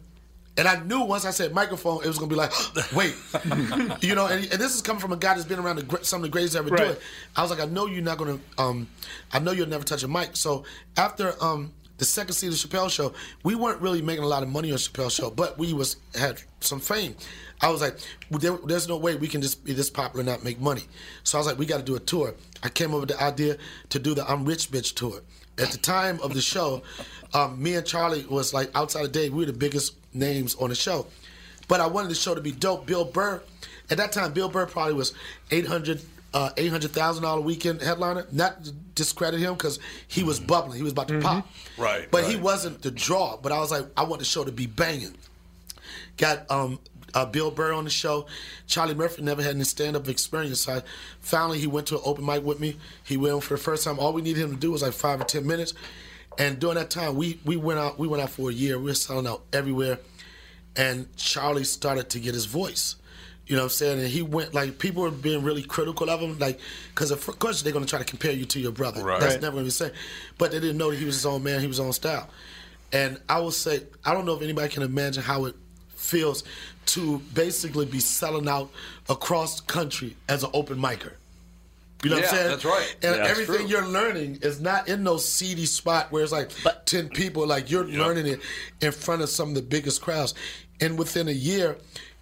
And 0.57 0.67
I 0.69 0.79
knew 0.81 1.01
once 1.01 1.25
I 1.25 1.31
said 1.31 1.53
microphone, 1.53 2.03
it 2.03 2.07
was 2.07 2.17
gonna 2.17 2.29
be 2.29 2.35
like, 2.35 2.53
wait, 2.95 3.13
you 4.01 4.15
know. 4.15 4.27
And, 4.27 4.43
and 4.51 4.61
this 4.61 4.75
is 4.75 4.81
coming 4.81 5.01
from 5.01 5.11
a 5.11 5.17
guy 5.17 5.33
that's 5.33 5.45
been 5.47 5.59
around 5.59 5.77
the, 5.79 5.99
some 6.03 6.19
of 6.19 6.23
the 6.23 6.29
greatest 6.29 6.55
ever 6.55 6.69
do 6.69 6.75
Right. 6.75 6.91
it. 6.91 7.01
I 7.35 7.41
was 7.41 7.49
like, 7.51 7.59
I 7.59 7.65
know 7.65 7.87
you're 7.87 8.03
not 8.03 8.17
gonna. 8.19 8.39
Um, 8.57 8.87
I 9.33 9.39
know 9.39 9.51
you'll 9.51 9.67
never 9.67 9.83
touch 9.83 10.03
a 10.03 10.07
mic. 10.07 10.35
So 10.37 10.63
after 10.95 11.33
um, 11.43 11.73
the 11.97 12.05
second 12.05 12.35
season 12.35 12.53
of 12.53 12.71
Chappelle 12.71 12.89
Show, 12.91 13.13
we 13.43 13.55
weren't 13.55 13.81
really 13.81 14.01
making 14.01 14.23
a 14.23 14.27
lot 14.27 14.43
of 14.43 14.49
money 14.49 14.71
on 14.71 14.77
Chappelle 14.77 15.11
Show, 15.11 15.29
but 15.31 15.57
we 15.57 15.73
was 15.73 15.97
had 16.13 16.41
some 16.65 16.79
fame. 16.79 17.15
I 17.61 17.69
was 17.69 17.81
like, 17.81 17.97
well, 18.29 18.39
there, 18.39 18.57
there's 18.65 18.87
no 18.87 18.97
way 18.97 19.15
we 19.15 19.27
can 19.27 19.41
just 19.41 19.63
be 19.63 19.73
this 19.73 19.89
popular 19.89 20.21
and 20.21 20.29
not 20.29 20.43
make 20.43 20.59
money. 20.59 20.83
So 21.23 21.37
I 21.37 21.39
was 21.39 21.47
like, 21.47 21.57
we 21.57 21.65
got 21.65 21.77
to 21.77 21.83
do 21.83 21.95
a 21.95 21.99
tour. 21.99 22.33
I 22.63 22.69
came 22.69 22.93
up 22.93 22.99
with 22.99 23.09
the 23.09 23.23
idea 23.23 23.57
to 23.89 23.99
do 23.99 24.13
the 24.13 24.29
I'm 24.29 24.45
Rich 24.45 24.71
Bitch 24.71 24.93
tour. 24.95 25.21
At 25.57 25.69
the 25.69 25.77
time 25.77 26.19
of 26.21 26.33
the 26.33 26.41
show, 26.41 26.83
um, 27.33 27.61
me 27.61 27.75
and 27.75 27.85
Charlie 27.85 28.25
was 28.25 28.53
like 28.53 28.69
outside 28.75 29.05
of 29.05 29.11
day, 29.11 29.29
we 29.29 29.39
were 29.39 29.45
the 29.45 29.53
biggest 29.53 29.95
names 30.13 30.55
on 30.55 30.69
the 30.69 30.75
show. 30.75 31.07
But 31.67 31.79
I 31.79 31.87
wanted 31.87 32.11
the 32.11 32.15
show 32.15 32.35
to 32.35 32.41
be 32.41 32.51
dope. 32.51 32.85
Bill 32.85 33.05
Burr, 33.05 33.41
at 33.89 33.97
that 33.97 34.11
time, 34.11 34.33
Bill 34.33 34.49
Burr 34.49 34.65
probably 34.65 34.93
was 34.93 35.13
800 35.51 36.01
uh, 36.35 36.49
eight 36.57 36.69
hundred 36.69 36.91
thousand 36.91 37.23
dollar 37.23 37.39
weekend 37.39 37.81
headliner. 37.81 38.27
Not 38.31 38.65
to 38.65 38.71
discredit 38.93 39.39
him 39.39 39.53
because 39.53 39.79
he 40.09 40.23
was 40.23 40.37
bubbling. 40.37 40.75
He 40.75 40.83
was 40.83 40.91
about 40.91 41.07
to 41.07 41.21
pop. 41.21 41.47
Right, 41.77 42.11
But 42.11 42.25
he 42.25 42.35
wasn't 42.35 42.81
the 42.81 42.91
draw. 42.91 43.37
But 43.37 43.53
I 43.53 43.59
was 43.59 43.71
like, 43.71 43.85
I 43.95 44.03
want 44.03 44.19
the 44.19 44.25
show 44.25 44.43
to 44.43 44.51
be 44.51 44.67
banging. 44.67 45.15
Got 46.17 46.49
um, 46.49 46.79
uh, 47.13 47.25
Bill 47.25 47.51
Burr 47.51 47.73
on 47.73 47.85
the 47.85 47.89
show. 47.89 48.27
Charlie 48.67 48.93
Murphy 48.93 49.21
never 49.21 49.41
had 49.41 49.55
any 49.55 49.63
stand 49.63 49.95
up 49.95 50.07
experience. 50.07 50.61
So 50.61 50.75
I, 50.75 50.81
finally, 51.19 51.59
he 51.59 51.67
went 51.67 51.87
to 51.87 51.95
an 51.95 52.01
open 52.05 52.25
mic 52.25 52.43
with 52.43 52.59
me. 52.59 52.77
He 53.03 53.17
went 53.17 53.41
for 53.43 53.55
the 53.55 53.61
first 53.61 53.83
time. 53.83 53.99
All 53.99 54.13
we 54.13 54.21
needed 54.21 54.41
him 54.41 54.51
to 54.51 54.57
do 54.57 54.71
was 54.71 54.81
like 54.81 54.93
five 54.93 55.21
or 55.21 55.23
ten 55.23 55.47
minutes. 55.47 55.73
And 56.37 56.59
during 56.59 56.75
that 56.75 56.89
time, 56.89 57.15
we 57.15 57.39
we 57.45 57.55
went 57.55 57.79
out. 57.79 57.97
We 57.97 58.07
went 58.07 58.21
out 58.21 58.29
for 58.29 58.49
a 58.49 58.53
year. 58.53 58.77
We 58.77 58.85
were 58.85 58.93
selling 58.93 59.27
out 59.27 59.43
everywhere. 59.53 59.99
And 60.75 61.15
Charlie 61.15 61.63
started 61.63 62.09
to 62.09 62.19
get 62.19 62.33
his 62.33 62.45
voice. 62.45 62.97
You 63.47 63.55
know 63.55 63.61
what 63.61 63.65
I'm 63.65 63.69
saying? 63.69 63.99
And 63.99 64.07
he 64.07 64.21
went 64.21 64.53
like 64.53 64.79
people 64.79 65.03
were 65.03 65.11
being 65.11 65.43
really 65.43 65.61
critical 65.61 66.09
of 66.09 66.19
him, 66.19 66.37
like 66.39 66.59
because 66.89 67.11
of 67.11 67.25
course 67.39 67.61
they're 67.61 67.71
going 67.71 67.85
to 67.85 67.89
try 67.89 67.99
to 67.99 68.05
compare 68.05 68.31
you 68.31 68.45
to 68.45 68.59
your 68.59 68.71
brother. 68.71 69.03
Right. 69.03 69.19
That's 69.19 69.35
never 69.35 69.51
going 69.51 69.63
to 69.63 69.67
be 69.67 69.71
said. 69.71 69.93
But 70.37 70.51
they 70.51 70.59
didn't 70.59 70.77
know 70.77 70.89
that 70.89 70.97
he 70.97 71.05
was 71.05 71.15
his 71.15 71.25
own 71.25 71.43
man. 71.43 71.61
He 71.61 71.67
was 71.67 71.77
his 71.77 71.85
own 71.85 71.93
style. 71.93 72.27
And 72.91 73.19
I 73.29 73.39
will 73.39 73.51
say, 73.51 73.83
I 74.03 74.13
don't 74.13 74.25
know 74.25 74.35
if 74.35 74.41
anybody 74.41 74.69
can 74.69 74.83
imagine 74.83 75.21
how 75.21 75.45
it 75.45 75.55
feels 76.05 76.43
to 76.87 77.19
basically 77.33 77.85
be 77.85 77.99
selling 77.99 78.47
out 78.47 78.69
across 79.09 79.59
the 79.59 79.65
country 79.67 80.15
as 80.29 80.43
an 80.43 80.51
open 80.53 80.77
micer. 80.77 81.13
You 82.03 82.11
know 82.11 82.17
what 82.17 82.25
I'm 82.25 82.29
saying? 82.35 82.47
that's 82.49 82.65
right. 82.65 82.95
And 83.01 83.15
Yeah, 83.15 83.25
everything 83.25 83.55
true. 83.55 83.67
you're 83.67 83.87
learning 83.87 84.39
is 84.43 84.61
not 84.61 84.87
in 84.87 85.01
no 85.03 85.17
seedy 85.17 85.65
spot 85.65 86.11
where 86.11 86.21
it's 86.23 86.31
like 86.31 86.51
10 86.85 87.09
people. 87.09 87.47
Like 87.47 87.71
you're 87.71 87.85
learning 87.87 88.27
it 88.27 88.39
in 88.81 88.91
front 88.91 89.23
of 89.23 89.29
some 89.29 89.49
of 89.49 89.55
the 89.55 89.61
biggest 89.63 90.01
crowds. 90.01 90.35
And 90.81 90.99
within 90.99 91.27
a 91.27 91.31
year, 91.31 91.77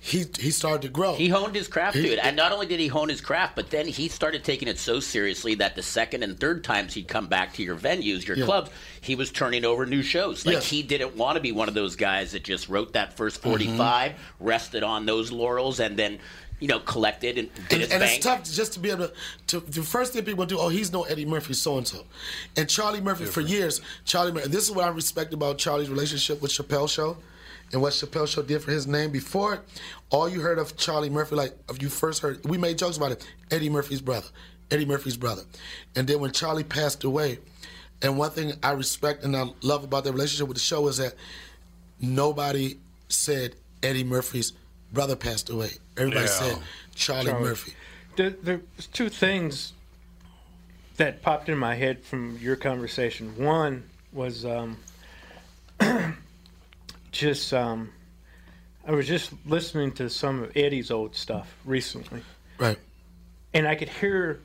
he 0.05 0.25
he 0.37 0.51
started 0.51 0.81
to 0.81 0.89
grow. 0.89 1.15
He 1.15 1.29
honed 1.29 1.55
his 1.55 1.69
craft 1.69 1.95
He- 1.95 2.01
to 2.03 2.09
it, 2.13 2.19
and 2.21 2.35
not 2.35 2.51
only 2.51 2.65
did 2.65 2.77
he 2.81 2.87
hone 2.87 3.07
his 3.07 3.21
craft, 3.21 3.55
but 3.55 3.69
then 3.69 3.87
he 3.87 4.09
started 4.09 4.43
taking 4.43 4.67
it 4.67 4.77
so 4.77 4.99
seriously 4.99 5.55
that 5.55 5.75
the 5.75 5.81
second 5.81 6.23
and 6.23 6.37
third 6.37 6.61
times 6.65 6.93
he'd 6.93 7.07
come 7.07 7.27
back 7.27 7.53
to 7.53 7.63
your 7.63 7.77
venues, 7.77 8.27
your 8.27 8.35
Yeah. 8.35 8.43
clubs, 8.43 8.69
he 8.99 9.15
was 9.15 9.31
turning 9.31 9.63
over 9.63 9.85
new 9.85 10.03
shows. 10.03 10.45
Like 10.45 10.55
Yes. 10.55 10.69
he 10.69 10.83
didn't 10.83 11.15
want 11.15 11.37
to 11.37 11.41
be 11.41 11.53
one 11.53 11.69
of 11.69 11.73
those 11.73 11.95
guys 11.95 12.33
that 12.33 12.43
just 12.43 12.67
wrote 12.67 12.91
that 12.93 13.15
first 13.15 13.41
45, 13.41 14.11
Mm-hmm. 14.11 14.45
rested 14.45 14.83
on 14.83 15.05
those 15.05 15.31
laurels, 15.31 15.79
and 15.79 15.95
then 15.97 16.19
you 16.59 16.67
know 16.67 16.79
collected 16.79 17.37
and 17.37 17.49
did 17.53 17.71
and, 17.71 17.81
his 17.81 17.91
and 17.91 17.99
bank. 18.01 18.17
it's 18.17 18.25
tough 18.25 18.43
just 18.43 18.73
to 18.73 18.79
be 18.79 18.89
able 18.89 19.07
to, 19.07 19.13
to. 19.47 19.59
The 19.61 19.83
first 19.83 20.11
thing 20.11 20.25
people 20.25 20.45
do, 20.45 20.59
oh, 20.59 20.67
he's 20.67 20.91
no 20.91 21.03
Eddie 21.03 21.23
Murphy, 21.25 21.53
so 21.53 21.77
and 21.77 21.87
so, 21.87 22.03
and 22.57 22.69
Charlie 22.69 22.99
Murphy 23.01 23.23
for 23.25 23.39
years. 23.39 23.79
Charlie 24.03 24.33
Murphy. 24.33 24.45
And 24.45 24.53
this 24.53 24.63
is 24.65 24.71
what 24.71 24.83
I 24.83 24.89
respect 24.89 25.33
about 25.33 25.57
Charlie's 25.59 25.89
relationship 25.89 26.41
with 26.41 26.51
Chappelle 26.51 26.89
Show, 26.89 27.17
and 27.73 27.81
what 27.81 27.91
Chappelle 27.93 28.27
Show 28.27 28.43
did 28.43 28.62
for 28.62 28.71
his 28.71 28.88
name. 28.88 29.12
Before, 29.12 29.62
all 30.12 30.29
you 30.29 30.39
heard 30.39 30.59
of 30.59 30.77
Charlie 30.77 31.09
Murphy, 31.09 31.36
like 31.36 31.53
if 31.69 31.81
you 31.81 31.89
first 31.89 32.21
heard, 32.21 32.45
we 32.45 32.57
made 32.57 32.77
jokes 32.77 32.95
about 32.97 33.12
it. 33.12 33.27
Eddie 33.51 33.69
Murphy's 33.69 33.99
brother, 34.01 34.27
Eddie 34.71 34.86
Murphy's 34.86 35.17
brother, 35.17 35.41
and 35.95 36.07
then 36.07 36.19
when 36.19 36.31
Charlie 36.31 36.63
passed 36.63 37.03
away, 37.03 37.39
and 38.01 38.17
one 38.17 38.31
thing 38.31 38.53
I 38.63 38.71
respect 38.71 39.23
and 39.23 39.36
I 39.36 39.47
love 39.62 39.83
about 39.83 40.03
their 40.03 40.13
relationship 40.13 40.47
with 40.47 40.57
the 40.57 40.63
show 40.63 40.88
is 40.88 40.97
that 40.97 41.15
nobody 41.99 42.77
said 43.09 43.55
Eddie 43.81 44.03
Murphy's 44.03 44.53
brother 44.91 45.15
passed 45.15 45.49
away. 45.49 45.71
Everybody 45.97 46.25
Yeah. 46.25 46.31
said 46.31 46.57
Charlie, 46.95 47.25
Charlie. 47.31 47.43
Murphy. 47.43 47.73
There, 48.15 48.29
there's 48.29 48.62
two 48.93 49.09
things 49.09 49.73
that 50.97 51.23
popped 51.23 51.49
in 51.49 51.57
my 51.57 51.73
head 51.75 52.03
from 52.03 52.38
your 52.39 52.55
conversation. 52.55 53.36
One 53.43 53.83
was 54.12 54.45
um, 54.45 54.77
just 57.13 57.54
um, 57.54 57.89
I 58.86 58.91
was 58.91 59.08
just 59.08 59.32
listening 59.45 59.93
to 59.93 60.10
some 60.10 60.43
of 60.43 60.52
Eddie's 60.58 60.91
old 60.91 61.15
stuff 61.15 61.56
recently, 61.63 62.21
Right. 62.58 62.78
and 63.54 63.67
I 63.67 63.76
could 63.76 63.89
hear 63.89 64.39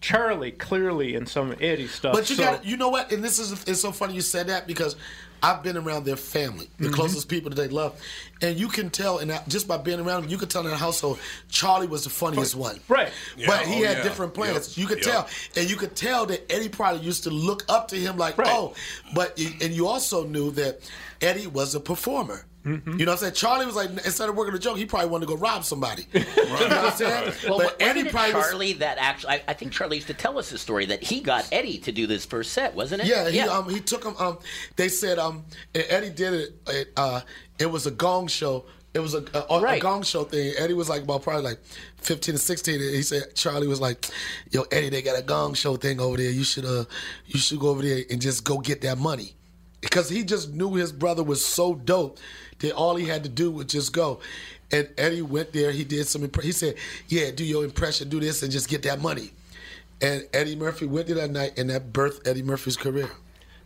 Charlie 0.00 0.52
clearly 0.52 1.14
in 1.14 1.26
some 1.26 1.54
Eddie 1.60 1.86
stuff. 1.88 2.14
But 2.14 2.30
you 2.30 2.36
So- 2.36 2.42
got 2.44 2.64
you 2.64 2.76
know 2.76 2.88
what? 2.88 3.12
And 3.12 3.22
this 3.22 3.38
is 3.38 3.52
it's 3.66 3.80
so 3.80 3.92
funny 3.92 4.14
you 4.14 4.20
said 4.22 4.46
that 4.48 4.66
because 4.66 4.96
I've 5.42 5.62
been 5.62 5.78
around 5.78 6.04
their 6.04 6.16
family, 6.16 6.68
the 6.78 6.84
Mm-hmm. 6.86 6.94
closest 6.94 7.28
people 7.28 7.48
that 7.48 7.56
they 7.56 7.68
love, 7.68 7.98
and 8.42 8.58
you 8.58 8.68
can 8.68 8.90
tell, 8.90 9.18
and 9.18 9.32
I- 9.32 9.42
just 9.48 9.66
by 9.66 9.78
being 9.78 9.98
around 9.98 10.22
them, 10.22 10.30
you 10.30 10.36
can 10.36 10.48
tell 10.48 10.62
in 10.64 10.68
the 10.70 10.76
household, 10.76 11.18
Charlie 11.48 11.86
was 11.86 12.04
the 12.04 12.10
funniest 12.10 12.54
one. 12.54 12.78
Right. 12.88 13.10
but 13.46 13.62
he 13.66 13.82
oh, 13.82 13.86
had 13.88 13.96
yeah. 13.98 14.02
different 14.02 14.34
plans. 14.34 14.76
Yep, 14.76 14.76
You 14.76 14.86
could 14.86 15.06
yep. 15.06 15.14
tell, 15.14 15.28
and 15.56 15.70
you 15.70 15.76
could 15.76 15.96
tell 15.96 16.26
that 16.26 16.50
Eddie 16.52 16.68
probably 16.68 17.00
used 17.00 17.22
to 17.24 17.30
look 17.30 17.64
up 17.70 17.88
to 17.88 17.96
him 17.96 18.18
like, 18.18 18.36
Right. 18.36 18.48
oh, 18.50 18.74
but 19.14 19.38
and 19.62 19.72
you 19.72 19.86
also 19.86 20.26
knew 20.26 20.50
that 20.52 20.80
Eddie 21.22 21.46
was 21.46 21.74
a 21.74 21.80
performer. 21.80 22.44
Mm-hmm. 22.64 22.98
You 22.98 23.06
know 23.06 23.12
what 23.12 23.18
I'm 23.18 23.18
saying? 23.18 23.34
Charlie 23.34 23.64
was 23.66 23.74
like, 23.74 23.88
instead 24.04 24.28
of 24.28 24.36
working 24.36 24.54
a 24.54 24.58
joke, 24.58 24.76
he 24.76 24.84
probably 24.84 25.08
wanted 25.08 25.26
to 25.26 25.34
go 25.34 25.38
rob 25.40 25.64
somebody. 25.64 26.06
You 26.12 26.20
know 26.20 26.52
what 26.54 26.72
I'm 26.72 26.92
saying? 26.92 27.32
Well, 27.48 27.58
but 27.58 27.78
but 27.78 27.82
Eddie 27.82 28.00
Eddie 28.00 28.10
probably 28.10 28.34
was- 28.34 28.48
Charlie 28.50 28.72
that 28.74 28.98
actually, 28.98 29.30
I, 29.34 29.42
I 29.48 29.52
think 29.54 29.72
Charlie 29.72 29.96
used 29.96 30.08
to 30.08 30.14
tell 30.14 30.38
us 30.38 30.50
this 30.50 30.60
story 30.60 30.84
that 30.86 31.02
he 31.02 31.20
got 31.20 31.48
Eddie 31.52 31.78
to 31.78 31.92
do 31.92 32.06
this 32.06 32.24
first 32.26 32.52
set, 32.52 32.74
wasn't 32.74 33.02
it? 33.02 33.06
Yeah, 33.08 33.30
he 33.30 33.40
um 33.40 33.68
he 33.70 33.80
took 33.80 34.04
him 34.04 34.14
um 34.18 34.38
they 34.76 34.88
said 34.90 35.18
um 35.18 35.44
and 35.74 35.84
Eddie 35.88 36.10
did 36.10 36.34
it 36.34 36.50
it 36.68 36.92
uh 36.96 37.20
it 37.58 37.66
was 37.70 37.86
a 37.86 37.90
gong 37.90 38.26
show. 38.26 38.66
It 38.92 38.98
was 38.98 39.14
a, 39.14 39.24
a, 39.34 39.54
a 39.54 39.60
Right. 39.60 39.80
gong 39.80 40.02
show 40.02 40.24
thing. 40.24 40.52
Eddie 40.58 40.74
was 40.74 40.88
like 40.88 41.04
about 41.04 41.22
probably 41.22 41.42
like 41.44 41.60
fifteen 41.96 42.34
to 42.34 42.38
sixteen. 42.40 42.80
And 42.80 42.94
he 42.94 43.02
said 43.02 43.34
Charlie 43.36 43.68
was 43.68 43.80
like, 43.80 44.06
"Yo, 44.50 44.62
Eddie, 44.72 44.88
they 44.90 45.00
got 45.00 45.18
a 45.18 45.22
gong 45.22 45.54
show 45.54 45.76
thing 45.76 45.98
over 46.00 46.16
there. 46.18 46.30
You 46.30 46.44
should 46.44 46.64
uh, 46.66 46.84
you 47.26 47.38
should 47.40 47.60
go 47.60 47.68
over 47.68 47.80
there 47.82 48.02
and 48.10 48.20
just 48.20 48.44
go 48.44 48.58
get 48.58 48.80
that 48.82 48.98
money." 48.98 49.34
Because 49.80 50.10
he 50.10 50.24
just 50.24 50.52
knew 50.52 50.74
his 50.74 50.92
brother 50.92 51.22
was 51.22 51.42
so 51.42 51.74
dope 51.74 52.18
that 52.60 52.72
all 52.72 52.96
he 52.96 53.06
had 53.06 53.22
to 53.24 53.28
do 53.28 53.50
was 53.50 53.66
just 53.66 53.92
go. 53.92 54.20
And 54.72 54.88
Eddie 54.96 55.22
went 55.22 55.52
there. 55.52 55.72
He 55.72 55.84
did 55.84 56.06
some. 56.06 56.30
He 56.42 56.52
said, 56.52 56.76
"Yeah, 57.08 57.30
do 57.32 57.44
your 57.44 57.64
impression, 57.64 58.08
do 58.08 58.20
this, 58.20 58.42
and 58.42 58.52
just 58.52 58.68
get 58.68 58.82
that 58.82 59.00
money." 59.00 59.32
And 60.00 60.26
Eddie 60.32 60.56
Murphy 60.56 60.86
went 60.86 61.08
there 61.08 61.16
that 61.16 61.30
night, 61.30 61.58
and 61.58 61.68
that 61.70 61.92
birthed 61.92 62.26
Eddie 62.26 62.42
Murphy's 62.42 62.76
career. 62.76 63.10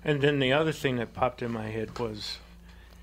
And 0.05 0.21
then 0.21 0.39
the 0.39 0.53
other 0.53 0.73
thing 0.73 0.97
that 0.97 1.15
popped 1.15 1.43
in 1.43 1.51
my 1.51 1.69
head 1.69 1.99
was 1.99 2.39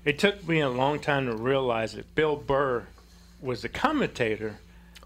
it 0.04 0.18
took 0.18 0.46
me 0.46 0.60
a 0.60 0.68
long 0.68 0.98
time 0.98 1.26
to 1.26 1.34
realize 1.34 1.94
that 1.94 2.14
Bill 2.14 2.36
Burr 2.36 2.84
was 3.40 3.62
the 3.62 3.68
commentator 3.68 4.58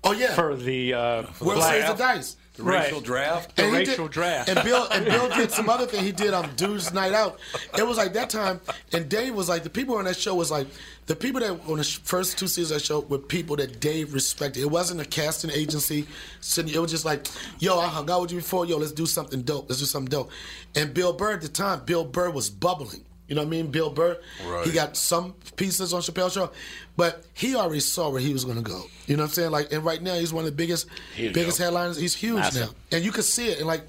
Oh 0.04 0.12
yeah, 0.12 0.34
for 0.34 0.54
the 0.56 0.94
uh, 0.94 1.22
World 1.40 1.62
Series 1.62 1.88
of 1.88 1.98
Dice. 1.98 2.36
The 2.56 2.62
Right. 2.62 2.84
racial 2.84 3.00
draft. 3.00 3.56
the 3.56 3.64
And 3.64 3.72
racial 3.72 4.06
did- 4.06 4.12
draft. 4.12 4.48
And 4.48 4.62
Bill 4.64 4.86
and 4.90 5.04
Bill 5.04 5.28
did 5.28 5.50
some 5.58 5.68
other 5.68 5.86
thing. 5.86 6.02
He 6.04 6.12
did 6.12 6.32
um 6.34 6.50
Dude's 6.56 6.92
Night 6.92 7.12
Out. 7.12 7.38
It 7.76 7.86
was 7.86 7.96
like 7.98 8.12
that 8.14 8.30
time, 8.30 8.60
and 8.92 9.08
Dave 9.08 9.34
was 9.34 9.48
like 9.48 9.62
the 9.62 9.70
people 9.70 9.96
on 9.96 10.04
that 10.06 10.16
show 10.16 10.34
was 10.34 10.50
like 10.50 10.66
the 11.06 11.14
people 11.14 11.40
that 11.40 11.50
on 11.68 11.78
the 11.78 11.84
first 11.84 12.38
two 12.38 12.48
seasons 12.48 12.70
of 12.72 12.78
that 12.78 12.84
show 12.84 13.00
were 13.00 13.18
people 13.18 13.56
that 13.56 13.78
Dave 13.78 14.12
respected. 14.14 14.60
It 14.62 14.70
wasn't 14.70 15.00
a 15.00 15.04
casting 15.04 15.50
agency. 15.50 16.06
So 16.40 16.62
it 16.62 16.76
was 16.78 16.90
just 16.90 17.04
like, 17.04 17.26
yo, 17.58 17.78
I 17.78 17.86
hung 17.88 18.10
out 18.10 18.22
with 18.22 18.32
you 18.32 18.38
before. 18.38 18.66
Yo, 18.66 18.76
let's 18.78 18.90
do 18.92 19.06
something 19.06 19.42
dope. 19.42 19.68
Let's 19.68 19.80
do 19.80 19.86
something 19.86 20.10
dope. 20.10 20.30
And 20.74 20.92
Bill 20.94 21.12
Burr 21.12 21.34
at 21.34 21.42
the 21.42 21.48
time, 21.48 21.82
Bill 21.84 22.04
Burr 22.04 22.30
was 22.30 22.50
bubbling. 22.50 23.04
You 23.28 23.34
know 23.34 23.42
what 23.42 23.48
I 23.48 23.50
mean? 23.50 23.70
Bill 23.72 23.90
Burr. 23.90 24.18
Right. 24.46 24.66
He 24.66 24.72
got 24.72 24.96
some 24.96 25.34
pieces 25.56 25.92
on 25.92 26.00
Chappelle's 26.00 26.34
Show, 26.34 26.50
but 26.96 27.24
he 27.34 27.56
already 27.56 27.80
saw 27.80 28.08
where 28.08 28.20
he 28.20 28.32
was 28.32 28.44
going 28.44 28.56
to 28.56 28.62
go. 28.62 28.84
You 29.06 29.16
know 29.16 29.24
what 29.24 29.30
I'm 29.30 29.34
saying? 29.34 29.50
Like, 29.50 29.72
and 29.72 29.84
right 29.84 30.00
now 30.00 30.14
he's 30.14 30.32
one 30.32 30.44
of 30.44 30.50
the 30.50 30.56
biggest, 30.56 30.86
biggest 31.16 31.58
headliners. 31.58 31.96
He's 31.96 32.14
huge 32.14 32.36
Massive. 32.36 32.68
now 32.68 32.74
and 32.96 33.04
you 33.04 33.10
could 33.12 33.24
see 33.24 33.48
it. 33.48 33.58
And 33.58 33.66
like, 33.66 33.82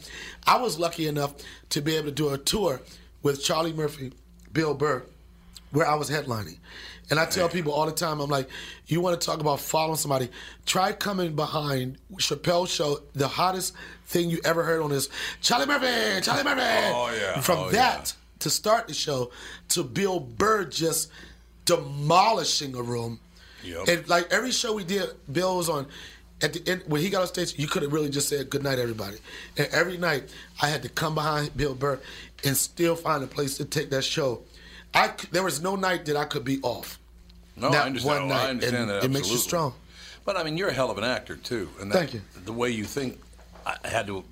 I 0.45 0.57
was 0.57 0.79
lucky 0.79 1.07
enough 1.07 1.35
to 1.69 1.81
be 1.81 1.95
able 1.95 2.05
to 2.05 2.11
do 2.11 2.29
a 2.29 2.37
tour 2.37 2.81
with 3.21 3.43
Charlie 3.43 3.73
Murphy, 3.73 4.11
Bill 4.53 4.73
Burr, 4.73 5.03
where 5.71 5.87
I 5.87 5.95
was 5.95 6.09
headlining. 6.09 6.57
And 7.09 7.19
I 7.19 7.25
tell 7.25 7.47
people 7.47 7.71
all 7.71 7.85
the 7.85 7.93
time, 7.93 8.19
I'm 8.19 8.29
like, 8.29 8.49
you 8.87 8.99
want 8.99 9.19
to 9.19 9.25
talk 9.25 9.39
about 9.39 9.61
following 9.61 9.95
somebody? 9.95 10.29
Try 10.65 10.91
coming 10.91 11.35
behind 11.35 11.99
Chappelle's 12.15 12.69
Show. 12.69 12.99
The 13.13 13.27
hottest 13.29 13.73
thing 14.07 14.29
you 14.29 14.39
ever 14.43 14.63
heard 14.63 14.81
on 14.81 14.89
this, 14.89 15.07
Charlie 15.41 15.67
Murphy, 15.67 16.21
Charlie 16.21 16.43
Murphy. 16.43 16.61
Oh, 16.63 17.15
yeah. 17.17 17.39
From 17.39 17.59
Oh, 17.59 17.69
that 17.71 18.13
to 18.39 18.49
start 18.49 18.87
the 18.87 18.93
show 18.93 19.31
to 19.69 19.83
Bill 19.83 20.19
Burr 20.19 20.65
just 20.65 21.09
demolishing 21.65 22.75
a 22.75 22.81
room. 22.81 23.19
Yep. 23.63 23.87
And 23.87 24.07
like 24.09 24.31
every 24.31 24.51
show 24.51 24.73
we 24.73 24.83
did, 24.83 25.09
Bill 25.31 25.57
was 25.57 25.69
on. 25.69 25.87
at 26.41 26.53
the 26.53 26.61
end 26.71 26.83
when 26.87 27.01
he 27.01 27.09
got 27.09 27.21
on 27.21 27.27
stage, 27.27 27.57
you 27.57 27.67
could 27.67 27.81
have 27.83 27.91
really 27.91 28.09
just 28.09 28.29
said 28.29 28.49
good 28.49 28.63
night, 28.63 28.79
everybody. 28.79 29.17
And 29.57 29.67
every 29.71 29.97
night 29.97 30.29
I 30.61 30.67
had 30.69 30.83
to 30.83 30.89
come 30.89 31.15
behind 31.15 31.55
Bill 31.57 31.73
Burr 31.75 31.99
and 32.45 32.55
still 32.55 32.95
find 32.95 33.23
a 33.23 33.27
place 33.27 33.57
to 33.57 33.65
take 33.65 33.89
that 33.89 34.03
show. 34.03 34.41
I 34.93 35.11
there 35.31 35.43
was 35.43 35.61
no 35.61 35.75
night 35.75 36.05
that 36.05 36.15
I 36.15 36.25
could 36.25 36.45
be 36.45 36.59
off. 36.61 36.99
No, 37.55 37.71
That 37.71 37.83
I 37.83 37.85
understand. 37.87 38.21
one 38.29 38.31
oh, 38.31 38.35
I 38.35 38.37
night, 38.43 38.49
understand 38.51 38.75
and 38.77 38.89
that. 38.91 39.03
it 39.03 39.11
makes 39.11 39.29
you 39.31 39.37
strong. 39.37 39.73
But 40.25 40.37
I 40.37 40.43
mean, 40.43 40.57
you're 40.57 40.69
a 40.69 40.73
hell 40.73 40.91
of 40.91 40.97
an 40.97 41.03
actor 41.03 41.35
too, 41.37 41.69
and 41.81 41.91
that, 41.91 41.97
Thank 41.97 42.13
you. 42.13 42.21
The 42.45 42.53
way 42.53 42.69
you 42.69 42.83
think, 42.83 43.19
I 43.65 43.75
had 43.85 44.05
to, 44.07 44.23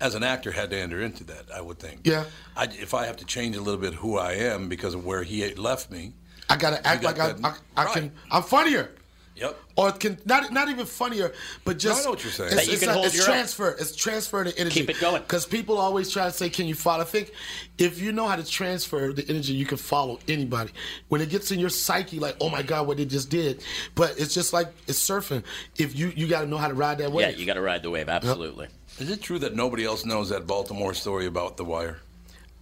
as 0.00 0.14
an 0.14 0.22
actor, 0.22 0.50
had 0.52 0.70
to 0.70 0.76
enter 0.78 1.00
into 1.00 1.24
that. 1.24 1.44
I 1.54 1.60
would 1.60 1.78
think. 1.78 2.00
Yeah. 2.04 2.24
I, 2.56 2.64
if 2.64 2.94
I 2.94 3.06
have 3.06 3.16
to 3.18 3.24
change 3.24 3.56
a 3.56 3.60
little 3.60 3.80
bit 3.80 3.94
who 3.94 4.18
I 4.18 4.32
am 4.32 4.68
because 4.68 4.94
of 4.94 5.04
where 5.04 5.22
he 5.22 5.54
left 5.54 5.90
me. 5.90 6.12
I 6.48 6.56
gotta 6.56 6.86
act 6.86 7.02
You 7.02 7.08
like 7.08 7.16
got 7.16 7.30
I, 7.30 7.32
that- 7.34 7.60
I, 7.76 7.84
I 7.84 7.92
can. 7.92 8.12
I'm 8.30 8.42
funnier. 8.42 8.90
Yep. 9.36 9.60
Or 9.76 9.88
it 9.88 9.98
can 9.98 10.16
not 10.26 10.52
not 10.52 10.68
even 10.68 10.86
funnier, 10.86 11.32
but 11.64 11.76
just 11.76 11.96
No, 11.96 12.02
I 12.02 12.04
know 12.04 12.10
what 12.10 12.22
you're 12.22 12.32
saying. 12.32 12.52
It's, 12.52 12.66
you 12.68 12.72
it's 12.74 12.80
can 12.82 12.88
like- 12.90 12.94
hold 12.94 13.06
it's 13.06 13.16
your 13.16 13.24
own. 13.24 13.30
transfer. 13.32 13.70
It's 13.70 13.96
transfer 13.96 14.44
the 14.44 14.56
energy. 14.56 14.78
Keep 14.80 14.90
it 14.90 15.00
going. 15.00 15.22
Because 15.22 15.44
people 15.44 15.76
always 15.78 16.08
try 16.08 16.26
to 16.26 16.30
say, 16.30 16.48
"Can 16.48 16.66
you 16.66 16.76
follow?" 16.76 17.02
I 17.02 17.06
think 17.06 17.32
if 17.76 18.00
you 18.00 18.12
know 18.12 18.28
how 18.28 18.36
to 18.36 18.44
transfer 18.44 19.12
the 19.12 19.28
energy, 19.28 19.52
you 19.54 19.66
can 19.66 19.76
follow 19.78 20.20
anybody. 20.28 20.70
When 21.08 21.20
it 21.20 21.30
gets 21.30 21.50
in 21.50 21.58
your 21.58 21.70
psyche, 21.70 22.20
like, 22.20 22.36
"Oh 22.40 22.48
my 22.48 22.62
God, 22.62 22.86
what 22.86 22.98
they 22.98 23.06
just 23.06 23.28
did," 23.28 23.64
but 23.96 24.14
it's 24.20 24.34
just 24.34 24.52
like 24.52 24.68
it's 24.86 25.00
surfing. 25.00 25.42
If 25.78 25.96
you 25.98 26.12
you 26.14 26.28
got 26.28 26.42
to 26.42 26.46
know 26.46 26.58
how 26.58 26.68
to 26.68 26.74
ride 26.74 26.98
that 26.98 27.10
wave. 27.10 27.30
Yeah, 27.32 27.36
you 27.36 27.44
got 27.44 27.54
to 27.54 27.60
ride 27.62 27.82
the 27.82 27.90
wave. 27.90 28.08
Absolutely. 28.08 28.68
Is 28.98 29.10
it 29.10 29.20
true 29.22 29.38
that 29.40 29.54
nobody 29.54 29.84
else 29.84 30.04
knows 30.04 30.28
that 30.28 30.46
Baltimore 30.46 30.94
story 30.94 31.26
about 31.26 31.56
the 31.56 31.64
wire? 31.64 31.98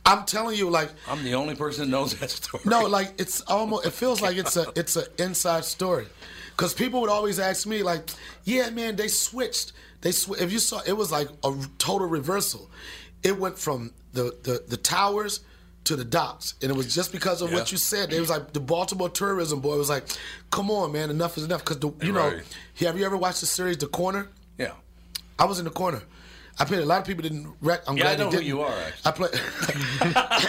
I'm 0.05 0.25
telling 0.25 0.57
you, 0.57 0.69
like, 0.71 0.91
I'm 1.09 1.23
the 1.23 1.35
only 1.35 1.55
person 1.55 1.85
that 1.85 1.91
knows 1.97 2.15
that 2.19 2.31
story. 2.31 2.63
No, 2.67 2.87
like 2.87 3.15
it's 3.19 3.41
almost. 3.43 3.87
It 3.87 3.93
feels 3.93 4.21
like 4.21 4.37
it's 4.37 4.57
a 4.57 4.67
it's 4.75 4.97
an 4.97 5.05
inside 5.19 5.65
story, 5.65 6.07
because 6.57 6.75
people 6.75 7.01
would 7.03 7.11
always 7.11 7.39
ask 7.39 7.67
me 7.67 7.83
like, 7.83 8.09
"Yeah, 8.45 8.71
man, 8.71 8.97
they 8.97 9.09
switched. 9.09 9.73
They 10.01 10.11
sw- 10.11 10.41
if 10.41 10.51
you 10.51 10.59
saw, 10.59 10.81
it 10.85 10.95
was 10.95 11.13
like 11.13 11.29
a 11.45 11.55
total 11.79 12.09
reversal. 12.09 12.69
It 13.23 13.39
went 13.39 13.59
from 13.59 13.93
the 14.13 14.37
the, 14.43 14.65
the 14.67 14.77
towers 14.77 15.41
to 15.85 15.95
the 15.95 16.05
docks, 16.05 16.55
and 16.63 16.71
it 16.71 16.75
was 16.75 16.93
just 16.93 17.13
because 17.13 17.41
of 17.43 17.51
Yeah. 17.53 17.59
what 17.59 17.71
you 17.71 17.79
said. 17.79 18.13
It 18.13 18.19
was 18.19 18.31
like 18.31 18.53
the 18.53 18.61
Baltimore 18.61 19.09
tourism 19.09 19.61
boy 19.61 19.77
was 19.77 19.89
like, 19.89 20.05
"Come 20.51 20.69
on, 20.71 20.91
man, 20.91 21.11
enough 21.11 21.39
is 21.39 21.45
enough." 21.45 21.65
Because 21.65 21.79
you 22.05 22.13
know, 22.13 22.41
have 22.81 22.99
you 22.99 23.05
ever 23.07 23.17
watched 23.17 23.41
the 23.41 23.47
series 23.47 23.77
The 23.77 23.87
Corner? 23.87 24.29
Yeah. 24.59 24.73
I 25.39 25.45
was 25.45 25.59
in 25.61 25.65
the 25.65 25.71
corner. 25.71 26.03
I 26.59 26.65
played. 26.65 26.81
A 26.81 26.87
lot 26.87 27.01
of 27.01 27.07
people 27.07 27.23
didn't. 27.23 27.53
Rec- 27.61 27.83
I'm 27.89 27.97
Yeah, 27.97 28.03
glad 28.15 28.21
I 28.21 28.25
know 28.25 28.31
they 28.31 28.37
who 28.37 28.43
didn't. 28.43 28.47
you 28.47 28.61
are, 28.63 28.75
actually. 28.79 29.03
I 29.05 29.11
play. 29.13 29.29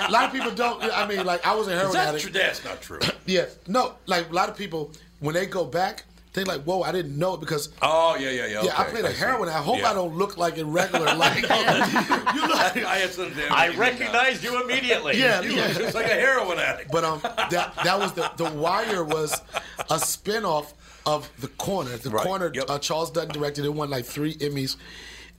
a 0.07 0.11
lot 0.11 0.25
of 0.25 0.31
people 0.33 0.51
don't. 0.51 0.83
I 0.83 1.07
mean, 1.07 1.25
like 1.25 1.45
I 1.45 1.55
was 1.55 1.67
a 1.67 1.71
heroin 1.71 1.87
Is 1.87 1.93
that 1.93 2.07
addict. 2.09 2.23
true? 2.23 2.31
That's 2.33 2.63
not 2.65 2.81
true. 2.81 2.99
Yeah, 3.25 3.45
no, 3.67 3.93
like 4.05 4.29
a 4.29 4.33
lot 4.33 4.49
of 4.49 4.57
people 4.57 4.91
when 5.21 5.33
they 5.33 5.45
go 5.45 5.63
back, 5.63 6.03
they 6.33 6.43
like, 6.43 6.63
whoa, 6.63 6.81
I 6.81 6.91
didn't 6.91 7.17
know 7.17 7.35
it 7.35 7.39
because. 7.39 7.69
Oh 7.81 8.17
yeah, 8.19 8.31
yeah, 8.31 8.47
yeah. 8.47 8.63
Yeah, 8.63 8.73
I 8.77 8.83
played 8.83 9.05
a 9.05 9.11
see. 9.13 9.17
heroin. 9.19 9.47
I 9.47 9.53
hope 9.53 9.77
Yeah. 9.79 9.91
I 9.91 9.93
don't 9.93 10.15
look 10.17 10.35
like 10.37 10.57
it 10.57 10.65
regular. 10.65 11.05
Like 11.15 11.35
you 11.43 11.47
look. 11.47 12.77
I 12.85 12.97
had 12.99 13.11
some 13.11 13.33
damn. 13.33 13.53
I 13.53 13.67
reason 13.67 13.79
recognized 13.79 14.43
you 14.43 14.61
immediately. 14.61 15.17
Yeah, 15.17 15.39
now. 15.39 15.41
You 15.41 15.51
yeah. 15.55 15.67
look 15.67 15.77
just 15.77 15.95
like 15.95 16.05
a 16.07 16.09
heroin 16.15 16.59
addict. 16.59 16.91
But 16.91 17.05
um, 17.05 17.21
that 17.23 17.73
that 17.83 17.97
was 17.97 18.11
the 18.11 18.29
the 18.35 18.51
Wire 18.51 19.05
was 19.05 19.31
a 19.79 19.95
spinoff 19.95 20.73
of 21.05 21.29
the 21.39 21.47
Corner. 21.47 21.95
The 21.97 22.09
Right, 22.09 22.25
Corner. 22.25 22.51
yep. 22.53 22.65
Uh, 22.69 22.77
Charles 22.79 23.09
Dutton 23.11 23.31
directed. 23.31 23.63
It 23.63 23.73
won 23.73 23.89
like 23.89 24.03
three 24.05 24.35
Emmys. 24.35 24.75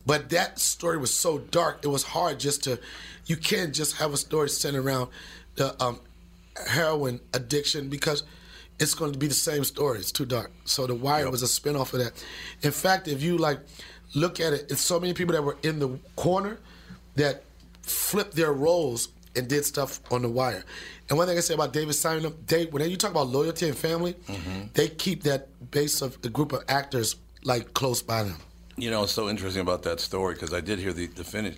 But 0.06 0.30
that 0.30 0.58
story 0.58 0.98
was 0.98 1.12
so 1.12 1.38
dark. 1.38 1.80
It 1.82 1.88
was 1.88 2.02
hard 2.02 2.40
just 2.40 2.64
to. 2.64 2.78
You 3.26 3.36
can't 3.36 3.74
just 3.74 3.96
have 3.96 4.12
a 4.12 4.16
story 4.18 4.50
centered 4.50 4.84
around 4.84 5.08
the 5.56 5.82
um, 5.82 5.98
heroin 6.66 7.20
addiction 7.32 7.88
because 7.88 8.22
it's 8.78 8.94
going 8.94 9.12
to 9.12 9.18
be 9.18 9.28
the 9.28 9.34
same 9.34 9.64
story. 9.64 9.98
It's 9.98 10.12
too 10.12 10.26
dark. 10.26 10.50
So 10.64 10.86
the 10.86 10.94
Wire 10.94 11.30
was 11.30 11.42
a 11.42 11.46
spinoff 11.46 11.92
of 11.94 12.00
that. 12.00 12.24
In 12.62 12.70
fact, 12.70 13.08
if 13.08 13.22
you 13.22 13.38
like 13.38 13.60
look 14.14 14.40
at 14.40 14.52
it, 14.52 14.66
it's 14.70 14.80
so 14.80 15.00
many 15.00 15.14
people 15.14 15.34
that 15.34 15.42
were 15.42 15.56
in 15.62 15.78
the 15.78 15.98
corner 16.16 16.58
that 17.16 17.42
flipped 17.82 18.34
their 18.34 18.52
roles 18.52 19.08
and 19.36 19.48
did 19.48 19.64
stuff 19.64 20.00
on 20.12 20.22
the 20.22 20.28
Wire. 20.28 20.64
And 21.08 21.18
one 21.18 21.26
thing 21.26 21.36
I 21.36 21.40
say 21.40 21.54
about 21.54 21.72
David 21.72 21.94
Simon, 21.94 22.34
they 22.46 22.66
when 22.66 22.88
you 22.90 22.96
talk 22.96 23.10
about 23.10 23.28
loyalty 23.28 23.68
and 23.68 23.76
family, 23.76 24.16
they 24.74 24.88
keep 24.88 25.22
that 25.24 25.48
base 25.70 26.02
of 26.02 26.20
the 26.22 26.28
group 26.28 26.52
of 26.52 26.62
actors 26.68 27.16
like 27.42 27.72
close 27.74 28.02
by 28.02 28.22
them. 28.22 28.36
You 28.76 28.90
know, 28.90 29.04
it's 29.04 29.12
so 29.12 29.28
interesting 29.28 29.62
about 29.62 29.84
that 29.84 30.00
story 30.00 30.34
because 30.34 30.52
I 30.52 30.60
did 30.60 30.78
hear 30.78 30.92
the, 30.92 31.06
the 31.06 31.24
finish. 31.24 31.56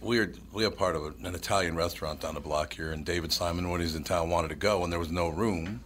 We're 0.00 0.32
we 0.52 0.64
are 0.64 0.70
part 0.70 0.96
of 0.96 1.14
an 1.24 1.34
Italian 1.34 1.76
restaurant 1.76 2.20
down 2.20 2.34
the 2.34 2.40
block 2.40 2.72
here, 2.74 2.92
and 2.92 3.04
David 3.04 3.32
Simon, 3.32 3.70
when 3.70 3.80
he 3.80 3.84
was 3.84 3.94
in 3.94 4.04
town, 4.04 4.28
wanted 4.30 4.48
to 4.48 4.56
go, 4.56 4.82
and 4.84 4.92
there 4.92 4.98
was 5.00 5.10
no 5.10 5.28
room. 5.28 5.80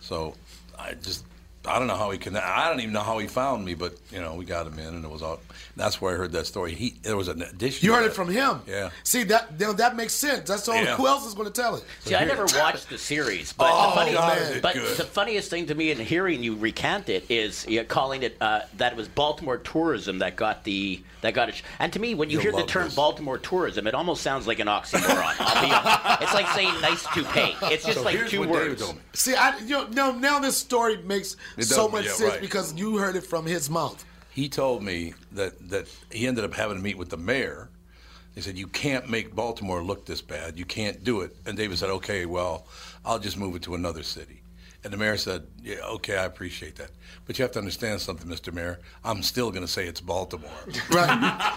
So 0.00 0.34
I 0.78 0.94
just 0.94 1.24
I 1.66 1.78
don't 1.78 1.88
know 1.88 1.96
how 1.96 2.10
he 2.10 2.18
can. 2.18 2.36
I 2.36 2.68
don't 2.68 2.80
even 2.80 2.92
know 2.92 3.00
how 3.00 3.18
he 3.18 3.26
found 3.26 3.64
me, 3.64 3.74
but 3.74 3.96
you 4.10 4.20
know, 4.20 4.34
we 4.34 4.44
got 4.44 4.66
him 4.66 4.78
in, 4.78 4.86
and 4.94 5.04
it 5.04 5.10
was 5.10 5.22
all. 5.22 5.40
That's 5.76 6.00
where 6.00 6.14
I 6.14 6.16
heard 6.16 6.32
that 6.32 6.46
story. 6.46 6.74
He 6.74 6.94
there 7.02 7.16
was 7.16 7.28
an 7.28 7.42
addition. 7.42 7.84
You 7.86 7.92
heard 7.94 8.04
that. 8.04 8.10
it 8.10 8.14
from 8.14 8.28
him. 8.30 8.60
Yeah. 8.66 8.90
See 9.02 9.24
that 9.24 9.58
now 9.60 9.72
that 9.74 9.96
makes 9.96 10.12
sense. 10.14 10.48
That's 10.48 10.68
all. 10.68 10.74
Yeah. 10.76 10.96
Who 10.96 11.06
else 11.06 11.26
is 11.26 11.34
going 11.34 11.46
to 11.50 11.52
tell 11.62 11.76
it? 11.76 11.84
See, 12.00 12.14
I 12.14 12.24
never 12.24 12.44
watched 12.56 12.88
the 12.88 12.98
series, 12.98 13.52
but 13.52 13.70
Oh, 13.70 13.90
the 13.90 13.94
funny, 13.96 14.12
God, 14.12 14.38
is 14.38 14.60
but 14.62 14.74
the 14.74 15.04
funniest 15.04 15.50
thing 15.50 15.66
to 15.66 15.74
me 15.74 15.90
in 15.90 15.98
hearing 15.98 16.42
you 16.42 16.54
recant 16.56 17.08
it 17.08 17.30
is 17.30 17.66
yeah, 17.68 17.84
calling 17.84 18.22
it 18.22 18.36
uh, 18.40 18.60
that 18.78 18.92
it 18.92 18.96
was 18.96 19.08
Baltimore 19.08 19.58
tourism 19.58 20.18
that 20.20 20.36
got 20.36 20.64
the 20.64 21.02
that 21.22 21.34
got 21.34 21.48
it. 21.48 21.62
And 21.78 21.92
to 21.92 21.98
me, 21.98 22.14
when 22.14 22.30
you 22.30 22.34
You'll 22.40 22.42
hear 22.42 22.52
the 22.52 22.64
term 22.68 22.84
this. 22.84 22.94
Baltimore 22.94 23.38
tourism, 23.38 23.86
it 23.86 23.94
almost 23.94 24.22
sounds 24.22 24.46
like 24.46 24.58
an 24.60 24.68
oxymoron. 24.68 25.34
I'll 25.40 26.16
be. 26.18 26.24
It's 26.24 26.34
like 26.34 26.46
saying 26.48 26.80
nice 26.80 27.06
toupee. 27.12 27.56
It's 27.64 27.84
just 27.84 27.98
So 27.98 28.02
like 28.04 28.28
two 28.28 28.46
words. 28.48 28.82
See, 29.14 29.34
I 29.34 29.56
you 29.58 29.70
know 29.70 29.86
now, 29.88 30.12
now 30.12 30.38
this 30.38 30.56
story 30.56 30.98
makes 30.98 31.36
It 31.56 31.64
so 31.64 31.88
much 31.88 32.04
yeah, 32.06 32.12
sense 32.12 32.32
right. 32.32 32.40
because 32.40 32.74
you 32.74 32.96
heard 32.98 33.16
it 33.16 33.24
from 33.24 33.46
his 33.46 33.70
mouth. 33.70 34.04
He 34.30 34.48
told 34.48 34.82
me 34.82 35.14
that, 35.32 35.70
that 35.70 35.88
he 36.10 36.26
ended 36.26 36.44
up 36.44 36.52
having 36.54 36.76
to 36.76 36.82
meet 36.82 36.98
with 36.98 37.08
the 37.08 37.16
mayor. 37.16 37.70
He 38.34 38.42
said, 38.42 38.58
You 38.58 38.66
can't 38.66 39.08
make 39.08 39.34
Baltimore 39.34 39.82
look 39.82 40.04
this 40.04 40.20
bad. 40.20 40.58
You 40.58 40.66
can't 40.66 41.02
do 41.02 41.22
it. 41.22 41.34
And 41.46 41.56
David 41.56 41.78
said, 41.78 41.88
Okay, 41.88 42.26
well, 42.26 42.66
I'll 43.04 43.18
just 43.18 43.38
move 43.38 43.56
it 43.56 43.62
to 43.62 43.74
another 43.74 44.02
city. 44.02 44.42
And 44.84 44.92
the 44.92 44.98
mayor 44.98 45.16
said, 45.16 45.46
Yeah, 45.62 45.76
okay, 45.94 46.18
I 46.18 46.24
appreciate 46.24 46.76
that. 46.76 46.90
But 47.24 47.38
you 47.38 47.42
have 47.44 47.52
to 47.52 47.58
understand 47.58 48.00
something, 48.02 48.28
Mr. 48.30 48.52
Mayor. 48.52 48.78
I'm 49.02 49.22
still 49.22 49.50
going 49.50 49.64
to 49.64 49.68
say 49.72 49.86
it's 49.86 50.02
Baltimore. 50.02 50.50
Right. 50.90 51.08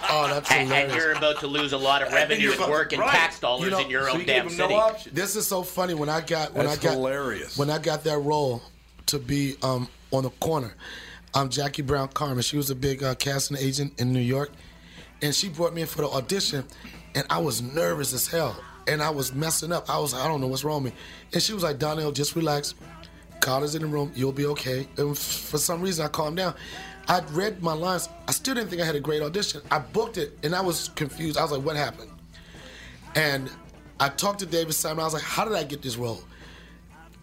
oh, 0.10 0.28
that's 0.30 0.50
And, 0.50 0.72
and 0.72 0.94
you're 0.94 1.12
about 1.12 1.40
to 1.42 1.48
lose 1.48 1.74
a 1.74 1.78
lot 1.78 2.02
of 2.02 2.14
revenue 2.14 2.54
and 2.54 2.72
work 2.72 2.94
and 2.94 3.02
Right. 3.02 3.12
tax 3.12 3.40
dollars 3.42 3.66
You 3.66 3.72
know, 3.72 3.80
in 3.80 3.90
your 3.90 4.06
so 4.06 4.14
own 4.14 4.20
he 4.22 4.26
gave 4.26 4.44
damn 4.44 4.50
city. 4.50 4.74
no 4.74 4.80
option. 4.80 5.12
This 5.14 5.36
is 5.36 5.46
so 5.46 5.64
funny 5.64 5.94
when 5.94 6.08
I 6.10 6.22
got 6.22 6.54
when 6.54 6.66
That's 6.66 6.80
I 6.80 6.84
got 6.84 6.94
hilarious. 6.94 7.58
when 7.58 7.70
I 7.70 7.78
got 7.78 8.06
that 8.06 8.20
role 8.20 8.64
to 9.10 9.20
be 9.20 9.56
um, 9.62 9.88
on 10.12 10.24
the 10.24 10.30
corner. 10.32 10.74
Um, 11.34 11.50
Jackie 11.50 11.82
Brown 11.82 12.08
Carmen, 12.10 12.42
she 12.42 12.58
was 12.58 12.70
a 12.70 12.76
big 12.76 13.04
uh, 13.04 13.16
casting 13.16 13.58
agent 13.58 14.00
in 14.00 14.12
New 14.12 14.20
York, 14.20 14.52
and 15.22 15.34
she 15.34 15.50
brought 15.50 15.74
me 15.74 15.82
in 15.82 15.88
for 15.88 16.02
the 16.02 16.08
audition, 16.10 16.64
and 17.16 17.26
I 17.30 17.40
was 17.40 17.62
nervous 17.62 18.14
as 18.14 18.28
hell, 18.28 18.60
and 18.88 19.02
I 19.02 19.10
was 19.10 19.34
messing 19.34 19.72
up. 19.72 19.90
I 19.90 20.00
was 20.00 20.14
I 20.14 20.28
don't 20.28 20.42
know 20.42 20.48
what's 20.48 20.64
wrong 20.64 20.84
with 20.84 20.94
me, 20.94 21.00
and 21.34 21.42
she 21.42 21.54
was 21.54 21.64
like, 21.64 21.78
Donnell, 21.78 22.12
just 22.12 22.36
relax. 22.36 22.74
God 23.42 23.64
is 23.64 23.76
in 23.76 23.82
the 23.82 23.88
room. 23.88 24.12
You'll 24.16 24.34
be 24.34 24.46
okay. 24.48 24.88
And 24.98 25.18
for 25.18 25.58
some 25.58 25.82
reason, 25.82 26.06
I 26.06 26.10
calmed 26.10 26.38
down. 26.38 26.56
I'd 27.08 27.30
read 27.32 27.64
my 27.64 27.74
lines. 27.74 28.10
I 28.28 28.32
still 28.32 28.54
didn't 28.54 28.70
think 28.70 28.82
I 28.82 28.86
had 28.86 28.96
a 28.96 29.00
great 29.00 29.22
audition. 29.22 29.62
I 29.72 29.80
booked 29.80 30.18
it, 30.18 30.38
and 30.44 30.54
I 30.54 30.62
was 30.62 30.90
confused. 30.90 31.38
I 31.38 31.42
was 31.42 31.52
like, 31.52 31.64
what 31.64 31.76
happened? 31.76 32.12
And 33.16 33.50
I 34.00 34.10
talked 34.10 34.40
to 34.40 34.46
David 34.46 34.74
Simon. 34.74 35.00
I 35.00 35.06
was 35.06 35.14
like, 35.14 35.24
how 35.24 35.46
did 35.46 35.56
I 35.56 35.64
get 35.64 35.82
this 35.82 35.96
role? 35.96 36.22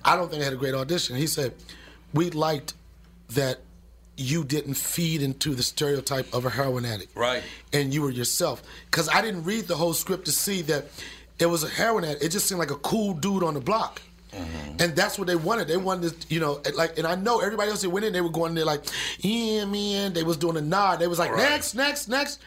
I 0.04 0.16
don't 0.16 0.30
think 0.30 0.42
I 0.42 0.44
had 0.44 0.54
a 0.54 0.56
great 0.56 0.74
audition. 0.74 1.16
He 1.16 1.26
said, 1.26 1.54
we 2.16 2.30
liked 2.30 2.74
that 3.30 3.58
you 4.16 4.44
didn't 4.44 4.74
feed 4.74 5.20
into 5.22 5.54
the 5.54 5.62
stereotype 5.62 6.32
of 6.32 6.46
a 6.46 6.50
heroin 6.50 6.84
addict. 6.84 7.14
Right. 7.14 7.42
And 7.72 7.92
you 7.92 8.02
were 8.02 8.10
yourself. 8.10 8.62
Because 8.90 9.08
I 9.08 9.20
didn't 9.20 9.44
read 9.44 9.66
the 9.66 9.76
whole 9.76 9.92
script 9.92 10.24
to 10.24 10.32
see 10.32 10.62
that 10.62 10.86
it 11.38 11.46
was 11.46 11.62
a 11.64 11.68
heroin 11.68 12.04
addict. 12.04 12.24
It 12.24 12.30
just 12.30 12.46
seemed 12.46 12.58
like 12.58 12.70
a 12.70 12.76
cool 12.76 13.12
dude 13.12 13.42
on 13.42 13.54
the 13.54 13.60
block. 13.60 14.00
Mm-hmm. 14.32 14.76
And 14.80 14.96
that's 14.96 15.18
what 15.18 15.26
they 15.26 15.36
wanted. 15.36 15.68
They 15.68 15.76
wanted, 15.76 16.18
to, 16.20 16.34
you 16.34 16.40
know, 16.40 16.60
like, 16.74 16.98
and 16.98 17.06
I 17.06 17.14
know 17.14 17.40
everybody 17.40 17.70
else 17.70 17.82
that 17.82 17.90
went 17.90 18.04
in, 18.06 18.12
they 18.12 18.20
were 18.20 18.30
going 18.30 18.54
there 18.54 18.64
like, 18.64 18.84
yeah, 19.18 19.64
man. 19.64 20.12
They 20.12 20.22
was 20.24 20.36
doing 20.36 20.56
a 20.56 20.60
nod. 20.62 20.98
They 20.98 21.06
was 21.06 21.18
like, 21.18 21.30
Right. 21.32 21.50
next, 21.50 21.74
next, 21.74 22.08
next. 22.08 22.40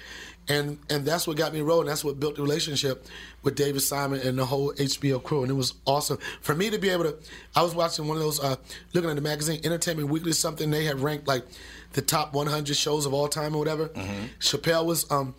And 0.50 0.80
and 0.90 1.06
that's 1.06 1.28
what 1.28 1.38
got 1.38 1.54
me 1.54 1.62
rolling. 1.62 1.86
That's 1.88 2.04
what 2.04 2.20
built 2.20 2.36
the 2.36 2.42
relationship 2.42 3.06
with 3.44 3.56
David 3.56 3.82
Simon 3.82 4.20
and 4.22 4.38
the 4.38 4.46
whole 4.46 4.74
HBO 4.74 5.22
crew. 5.24 5.44
And 5.44 5.52
it 5.52 5.56
was 5.56 5.76
awesome 5.86 6.18
for 6.42 6.56
me 6.56 6.70
to 6.72 6.80
be 6.80 6.90
able 6.90 7.04
to. 7.06 7.16
I 7.56 7.62
was 7.62 7.76
watching 7.76 8.08
one 8.08 8.18
of 8.18 8.24
those, 8.24 8.40
uh, 8.44 8.56
looking 8.94 9.10
at 9.12 9.16
the 9.16 9.22
magazine, 9.22 9.62
Entertainment 9.64 10.10
Weekly, 10.10 10.32
something 10.34 10.72
they 10.72 10.86
had 10.86 11.00
ranked 11.00 11.28
like 11.28 11.46
the 11.94 12.02
top 12.02 12.34
100 12.34 12.76
shows 12.76 13.06
of 13.06 13.14
all 13.14 13.28
time 13.28 13.56
or 13.56 13.60
whatever. 13.60 13.90
Chappelle 14.40 14.86
was, 14.86 15.10
um, 15.12 15.36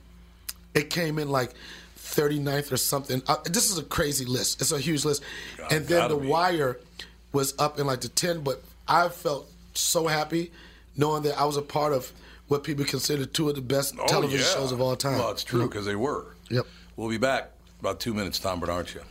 it 0.75 0.91
came 0.91 1.19
in 1.19 1.29
like 1.29 1.55
39th 1.99 2.73
or 2.73 2.77
something. 2.77 3.23
Uh, 3.27 3.37
this 3.45 3.71
is 3.71 3.79
a 3.79 3.83
crazy 3.85 4.25
list. 4.25 4.61
It's 4.61 4.73
a 4.73 4.79
huge 4.79 5.05
list. 5.05 5.23
God, 5.57 5.73
and 5.73 5.87
then 5.87 6.09
The 6.09 6.17
be. 6.17 6.29
Wire 6.29 6.79
was 7.33 7.55
up 7.59 7.79
in 7.79 7.87
like 7.87 8.01
the 8.01 8.09
10, 8.09 8.41
but 8.43 8.63
I 8.89 9.09
felt 9.09 9.51
so 9.75 10.07
happy 10.07 10.51
knowing 10.97 11.23
that 11.25 11.39
I 11.39 11.45
was 11.45 11.57
a 11.57 11.63
part 11.63 11.93
of 11.93 12.13
what 12.51 12.65
people 12.65 12.85
consider 12.85 13.25
two 13.27 13.49
of 13.49 13.55
the 13.55 13.63
best 13.63 13.95
Oh, 13.99 14.07
television 14.07 14.41
yeah. 14.41 14.55
shows 14.55 14.73
of 14.73 14.81
all 14.81 14.97
time. 14.97 15.19
Well, 15.19 15.31
it's 15.31 15.45
true 15.45 15.61
mm-hmm. 15.61 15.69
because 15.69 15.87
they 15.87 15.95
were. 15.95 16.35
Yep. 16.49 16.67
We'll 16.97 17.09
be 17.09 17.19
back 17.19 17.53
about 17.79 18.01
two 18.01 18.13
minutes. 18.13 18.39
Tom 18.39 18.59
Barnard 18.61 18.89
Show. 18.89 19.03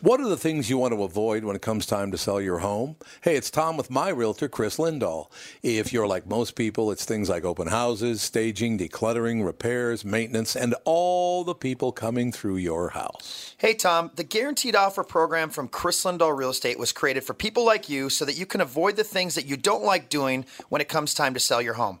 What 0.00 0.20
are 0.20 0.28
the 0.28 0.36
things 0.36 0.68
you 0.68 0.76
want 0.76 0.92
to 0.92 1.02
avoid 1.02 1.44
when 1.44 1.56
it 1.56 1.62
comes 1.62 1.86
time 1.86 2.10
to 2.10 2.18
sell 2.18 2.40
your 2.40 2.58
home? 2.58 2.96
Hey, 3.22 3.36
it's 3.36 3.50
Tom 3.50 3.76
with 3.76 3.90
my 3.90 4.10
realtor, 4.10 4.48
Chris 4.48 4.76
Lindahl. 4.76 5.28
If 5.62 5.92
you're 5.92 6.06
like 6.06 6.26
most 6.26 6.56
people, 6.56 6.90
it's 6.90 7.04
things 7.04 7.30
like 7.30 7.44
open 7.44 7.68
houses, 7.68 8.20
staging, 8.20 8.78
decluttering, 8.78 9.44
repairs, 9.44 10.04
maintenance, 10.04 10.56
and 10.56 10.74
all 10.84 11.42
the 11.42 11.54
people 11.54 11.90
coming 11.90 12.32
through 12.32 12.56
your 12.56 12.90
house. 12.90 13.54
Hey, 13.56 13.72
Tom, 13.74 14.10
the 14.16 14.24
Guaranteed 14.24 14.76
Offer 14.76 15.04
program 15.04 15.48
from 15.48 15.68
Chris 15.68 16.04
Lindahl 16.04 16.36
Real 16.36 16.50
Estate 16.50 16.78
was 16.78 16.92
created 16.92 17.24
for 17.24 17.32
people 17.32 17.64
like 17.64 17.88
you 17.88 18.10
so 18.10 18.24
that 18.24 18.36
you 18.36 18.46
can 18.46 18.60
avoid 18.60 18.96
the 18.96 19.04
things 19.04 19.34
that 19.36 19.46
you 19.46 19.56
don't 19.56 19.84
like 19.84 20.10
doing 20.10 20.44
when 20.68 20.80
it 20.82 20.88
comes 20.88 21.14
time 21.14 21.34
to 21.34 21.40
sell 21.40 21.62
your 21.62 21.74
home. 21.74 22.00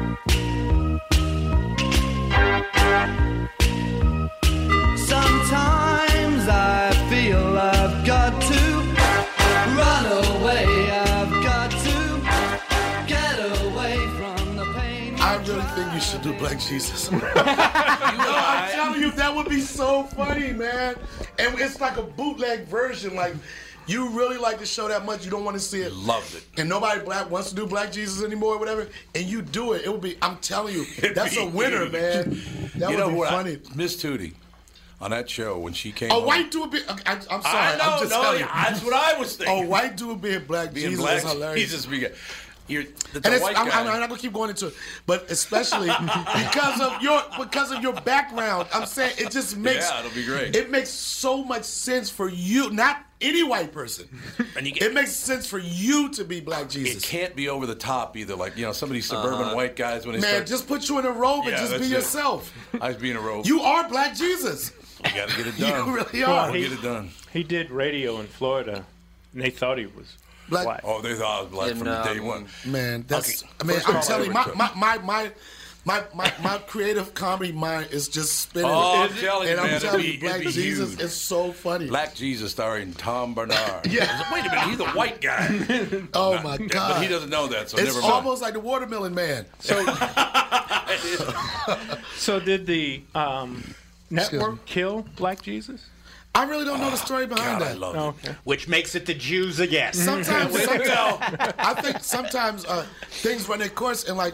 Jesus. 16.67 17.11
no, 17.11 17.19
I'm 17.21 18.71
telling 18.71 19.01
you, 19.01 19.11
that 19.11 19.33
would 19.35 19.49
be 19.49 19.61
so 19.61 20.03
funny, 20.03 20.53
man. 20.53 20.95
And 21.39 21.59
it's 21.59 21.79
like 21.81 21.97
a 21.97 22.03
bootleg 22.03 22.65
version. 22.65 23.15
Like, 23.15 23.35
you 23.87 24.09
really 24.09 24.37
like 24.37 24.59
the 24.59 24.65
show 24.65 24.87
that 24.87 25.05
much, 25.05 25.25
you 25.25 25.31
don't 25.31 25.43
want 25.43 25.57
to 25.57 25.63
see 25.63 25.81
it. 25.81 25.93
Loved 25.93 26.35
it. 26.35 26.43
And 26.57 26.69
nobody 26.69 27.01
black 27.01 27.29
wants 27.29 27.49
to 27.49 27.55
do 27.55 27.65
Black 27.65 27.91
Jesus 27.91 28.23
anymore 28.23 28.55
or 28.55 28.59
whatever. 28.59 28.87
And 29.15 29.25
you 29.25 29.41
do 29.41 29.73
it. 29.73 29.83
It 29.85 29.91
would 29.91 30.01
be, 30.01 30.17
I'm 30.21 30.37
telling 30.37 30.75
you, 30.75 30.85
that's 31.13 31.37
a 31.37 31.47
winner, 31.47 31.89
man. 31.89 32.41
That 32.75 32.89
you 32.91 32.97
would 32.97 32.97
know 32.97 33.09
be 33.09 33.15
what? 33.15 33.29
I- 33.29 33.31
funny. 33.31 33.57
Miss 33.75 34.01
Tootie 34.01 34.33
on 35.01 35.11
that 35.11 35.29
show 35.29 35.57
when 35.57 35.73
she 35.73 35.91
came. 35.91 36.11
A 36.11 36.15
on- 36.15 36.25
white 36.25 36.51
dude 36.51 36.71
being, 36.71 36.83
I, 36.87 37.13
I'm 37.13 37.41
sorry. 37.41 37.45
I 37.47 37.77
know, 37.77 37.83
I'm 37.83 37.99
just 37.99 38.11
no, 38.11 38.21
telling 38.21 38.39
you. 38.39 38.45
that's 38.45 38.83
what 38.83 38.93
I 38.93 39.19
was 39.19 39.35
thinking. 39.35 39.65
A 39.65 39.67
white 39.67 39.97
dude 39.97 40.21
being 40.21 40.43
Black 40.45 40.73
being 40.73 40.91
Jesus 40.91 41.03
black 41.03 41.17
is 41.17 41.31
hilarious. 41.31 41.61
Jesus 41.61 41.85
being. 41.87 42.11
You're 42.71 42.83
the, 42.83 42.89
and 43.15 43.23
the 43.23 43.33
it's, 43.33 43.41
white 43.43 43.57
I'm, 43.57 43.67
guy. 43.67 43.79
I'm, 43.81 43.87
I'm 43.87 43.99
not 43.99 44.09
gonna 44.09 44.21
keep 44.21 44.33
going 44.33 44.49
into 44.49 44.67
it, 44.67 44.73
but 45.05 45.29
especially 45.29 45.87
because 46.09 46.81
of 46.81 47.01
your 47.01 47.21
because 47.37 47.71
of 47.71 47.81
your 47.83 47.93
background, 47.93 48.67
I'm 48.73 48.85
saying 48.85 49.13
it 49.17 49.31
just 49.31 49.57
makes 49.57 49.89
Yeah, 49.89 49.99
it'll 49.99 50.11
be 50.15 50.25
great. 50.25 50.55
It 50.55 50.71
makes 50.71 50.89
so 50.89 51.43
much 51.43 51.63
sense 51.63 52.09
for 52.09 52.29
you, 52.29 52.69
not 52.71 53.03
any 53.19 53.43
white 53.43 53.71
person. 53.71 54.07
And 54.57 54.65
you 54.67 54.73
it 54.81 54.93
makes 54.93 55.11
sense 55.13 55.45
for 55.47 55.59
you 55.59 56.09
to 56.09 56.23
be 56.25 56.39
Black 56.39 56.69
Jesus. 56.69 57.03
it 57.03 57.07
can't 57.07 57.35
be 57.35 57.49
over 57.49 57.65
the 57.65 57.75
top 57.75 58.17
either. 58.17 58.35
Like 58.35 58.57
you 58.57 58.65
know, 58.65 58.71
some 58.73 58.89
of 58.89 58.93
these 58.93 59.05
suburban 59.07 59.41
Uh-huh. 59.41 59.55
white 59.55 59.75
guys 59.75 60.05
when 60.05 60.15
they 60.15 60.21
Man, 60.21 60.31
start. 60.35 60.47
just 60.47 60.67
put 60.67 60.89
you 60.89 60.99
in 60.99 61.05
a 61.05 61.11
robe 61.11 61.45
and 61.47 61.55
just 61.57 61.77
be 61.77 61.85
it. 61.85 61.91
yourself. 61.91 62.51
I 62.81 62.89
was 62.89 62.97
being 62.97 63.15
a 63.15 63.21
robe. 63.21 63.45
You 63.45 63.61
are 63.61 63.87
Black 63.89 64.15
Jesus. 64.15 64.71
You 65.05 65.13
got 65.15 65.29
to 65.29 65.37
get 65.37 65.47
it 65.47 65.57
done. 65.57 65.87
You 65.87 65.95
really 65.95 66.23
are. 66.23 66.51
We'll 66.51 66.61
get 66.61 66.71
it 66.73 66.81
done. 66.83 67.09
He 67.33 67.43
did 67.43 67.71
radio 67.71 68.19
in 68.19 68.27
Florida, 68.27 68.85
and 69.33 69.41
they 69.41 69.49
thought 69.49 69.77
he 69.79 69.85
was 69.87 70.15
Black- 70.51 70.65
black. 70.65 70.81
Oh, 70.83 71.01
they 71.01 71.15
thought 71.15 71.39
I 71.39 71.41
was 71.41 71.51
black 71.51 71.71
And, 71.71 71.79
from 71.79 71.87
day 71.87 72.19
um, 72.19 72.25
one. 72.25 72.45
Man, 72.65 73.03
that's. 73.07 73.41
Okay, 73.43 73.51
I 73.59 73.63
mean, 73.63 73.79
I'm 73.87 74.01
telling 74.03 74.27
you, 74.27 74.31
my 74.33 74.45
my, 74.55 74.71
my 74.75 74.97
my 74.99 75.31
my 75.83 76.03
my 76.13 76.31
my 76.43 76.57
creative 76.67 77.15
comedy 77.15 77.51
mind 77.51 77.87
is 77.91 78.07
just 78.07 78.39
spinning. 78.39 78.69
Oh, 78.69 79.01
I'm 79.03 79.09
and 79.09 79.19
telling 79.19 79.47
you, 79.47 79.57
I'm 79.57 79.65
man, 79.65 79.81
telling 79.81 80.05
you, 80.05 80.19
Black 80.19 80.41
Jesus 80.43 80.91
huge. 80.91 81.01
is 81.01 81.13
so 81.15 81.51
funny. 81.51 81.87
Black 81.87 82.13
Jesus 82.13 82.51
starring 82.51 82.93
Tom 82.93 83.33
Barnard. 83.33 83.87
Yeah. 83.91 84.21
Wait 84.31 84.45
a 84.45 84.49
minute, 84.49 84.65
he's 84.69 84.79
a 84.79 84.85
white 84.89 85.21
guy. 85.21 85.47
Oh 86.13 86.33
Not- 86.35 86.43
my 86.43 86.57
God! 86.57 86.93
But 86.95 87.01
he 87.01 87.07
doesn't 87.07 87.29
know 87.31 87.47
that, 87.47 87.69
so 87.71 87.77
it's 87.79 87.87
never 87.87 88.01
mind. 88.01 88.13
almost 88.13 88.41
like 88.43 88.53
the 88.53 88.59
Watermelon 88.59 89.15
Man. 89.15 89.45
So, 89.59 89.83
so 92.17 92.39
did 92.39 92.65
the 92.65 93.01
um, 93.15 93.63
network 94.09 94.65
kill 94.65 95.05
Black 95.15 95.41
Jesus? 95.41 95.85
I 96.33 96.45
really 96.45 96.63
don't 96.63 96.79
know 96.79 96.89
the 96.89 96.95
story 96.95 97.27
behind 97.27 97.59
God, 97.59 97.61
I 97.61 97.69
that. 97.73 97.79
love 97.79 97.95
Oh, 97.97 98.15
it. 98.29 98.35
Which 98.45 98.67
makes 98.69 98.95
it 98.95 99.05
the 99.05 99.13
Jews 99.13 99.59
again. 99.59 99.91
Sometimes, 99.93 100.57
sometimes 100.63 101.53
I 101.59 101.73
think 101.81 101.99
sometimes 102.03 102.65
uh, 102.65 102.85
things 103.09 103.49
run 103.49 103.59
their 103.59 103.67
course, 103.69 104.05
and 104.07 104.17
like 104.17 104.33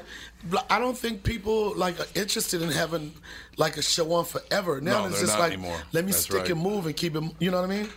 I 0.70 0.78
don't 0.78 0.96
think 0.98 1.24
people 1.24 1.74
like 1.76 2.00
are 2.00 2.06
interested 2.14 2.62
in 2.62 2.70
having 2.70 3.14
like 3.58 3.78
a 3.78 3.82
show 3.82 4.12
on 4.14 4.26
forever. 4.26 4.80
Now 4.80 5.00
No, 5.02 5.06
it's 5.08 5.16
they're 5.16 5.26
just 5.26 5.34
not 5.38 5.40
like 5.44 5.54
anymore. 5.54 5.78
let 5.92 6.06
me 6.06 6.12
That's 6.12 6.24
stick 6.24 6.38
right. 6.42 6.50
and 6.52 6.62
move 6.62 6.86
and 6.86 6.96
keep 6.96 7.16
it. 7.16 7.24
You 7.40 7.50
know 7.50 7.62
what 7.62 7.70
I 7.72 7.76
mean? 7.76 7.90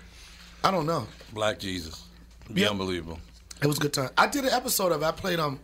I 0.64 0.70
don't 0.70 0.86
know. 0.86 1.06
Black 1.34 1.58
Jesus. 1.58 2.04
Be 2.52 2.62
Yeah. 2.62 2.70
unbelievable. 2.70 3.18
It 3.62 3.66
was 3.66 3.76
a 3.76 3.80
good 3.80 3.92
time. 3.92 4.08
I 4.16 4.26
did 4.26 4.44
an 4.44 4.50
episode 4.50 4.92
of. 4.92 5.02
it. 5.02 5.04
I 5.04 5.12
played 5.12 5.38
um, 5.38 5.60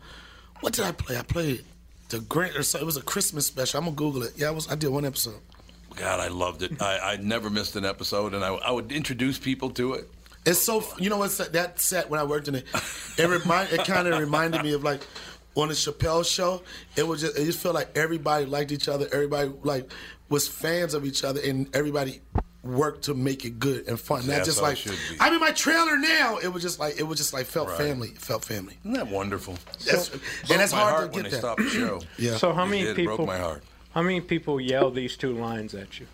what 0.60 0.74
did 0.74 0.84
I 0.84 0.92
play? 0.92 1.16
I 1.16 1.22
played 1.22 1.64
the 2.10 2.20
Grant 2.20 2.54
or 2.54 2.62
so. 2.62 2.78
It 2.78 2.84
was 2.84 2.98
a 2.98 3.02
Christmas 3.02 3.46
special. 3.46 3.78
I'm 3.78 3.84
gonna 3.86 3.96
Google 3.96 4.22
it. 4.24 4.34
Yeah, 4.36 4.48
I 4.48 4.50
was. 4.50 4.70
I 4.70 4.74
did 4.74 4.90
one 4.90 5.06
episode. 5.06 5.40
God, 5.96 6.20
I 6.20 6.28
loved 6.28 6.62
it. 6.62 6.80
I, 6.80 6.98
I 6.98 7.16
never 7.16 7.50
missed 7.50 7.74
an 7.76 7.84
episode, 7.84 8.34
and 8.34 8.44
I, 8.44 8.54
I 8.54 8.70
would 8.70 8.92
introduce 8.92 9.38
people 9.38 9.70
to 9.70 9.94
it. 9.94 10.08
It's 10.44 10.60
so 10.60 10.84
you 10.98 11.10
know 11.10 11.16
what's 11.18 11.38
that, 11.38 11.52
that 11.54 11.80
set 11.80 12.08
when 12.08 12.20
I 12.20 12.24
worked 12.24 12.46
in 12.48 12.54
it. 12.54 12.66
It 13.18 13.28
remind 13.28 13.72
it 13.72 13.84
kind 13.84 14.06
of 14.06 14.18
reminded 14.20 14.62
me 14.62 14.74
of 14.74 14.84
like 14.84 15.00
on 15.56 15.68
the 15.68 15.74
Chappelle 15.74 16.24
show. 16.24 16.62
It 16.94 17.06
was 17.06 17.20
just 17.22 17.36
it 17.36 17.44
just 17.46 17.58
felt 17.58 17.74
like 17.74 17.96
everybody 17.96 18.44
liked 18.46 18.70
each 18.70 18.88
other. 18.88 19.08
Everybody 19.12 19.50
like 19.64 19.90
was 20.28 20.46
fans 20.46 20.94
of 20.94 21.04
each 21.04 21.24
other, 21.24 21.40
and 21.40 21.74
everybody 21.74 22.20
worked 22.62 23.04
to 23.04 23.14
make 23.14 23.44
it 23.44 23.58
good 23.58 23.88
and 23.88 23.98
fun. 23.98 24.20
Not 24.20 24.26
That's 24.26 24.46
just 24.48 24.62
like. 24.62 24.78
I'm 25.18 25.32
in 25.34 25.40
my 25.40 25.50
trailer 25.52 25.96
now. 25.98 26.36
It 26.38 26.48
was 26.52 26.62
just 26.62 26.78
like 26.78 26.98
it 27.00 27.04
was 27.04 27.18
just 27.18 27.32
like 27.32 27.46
felt 27.46 27.68
Right. 27.68 27.78
family. 27.78 28.08
It 28.10 28.18
felt 28.20 28.44
family. 28.44 28.76
Isn't 28.84 28.92
that 28.94 29.08
wonderful? 29.08 29.54
That's, 29.84 30.10
Broke 30.10 30.22
and 30.50 30.60
that's 30.60 30.70
hard 30.72 30.92
heart 30.94 31.12
to 31.12 31.16
when 31.16 31.22
get 31.24 31.32
they 31.32 31.38
stopped 31.38 31.62
the 31.62 31.70
show. 31.70 32.00
Yeah. 32.18 32.36
So 32.36 32.52
how 32.52 32.64
It 32.64 32.68
many 32.68 32.82
did, 32.84 32.96
people? 32.96 33.16
broke 33.16 33.26
my 33.28 33.38
heart. 33.38 33.64
How 33.96 34.02
many 34.02 34.20
people 34.20 34.60
yell 34.60 34.90
these 34.90 35.16
two 35.16 35.32
lines 35.32 35.74
at 35.74 35.98
you? 35.98 36.06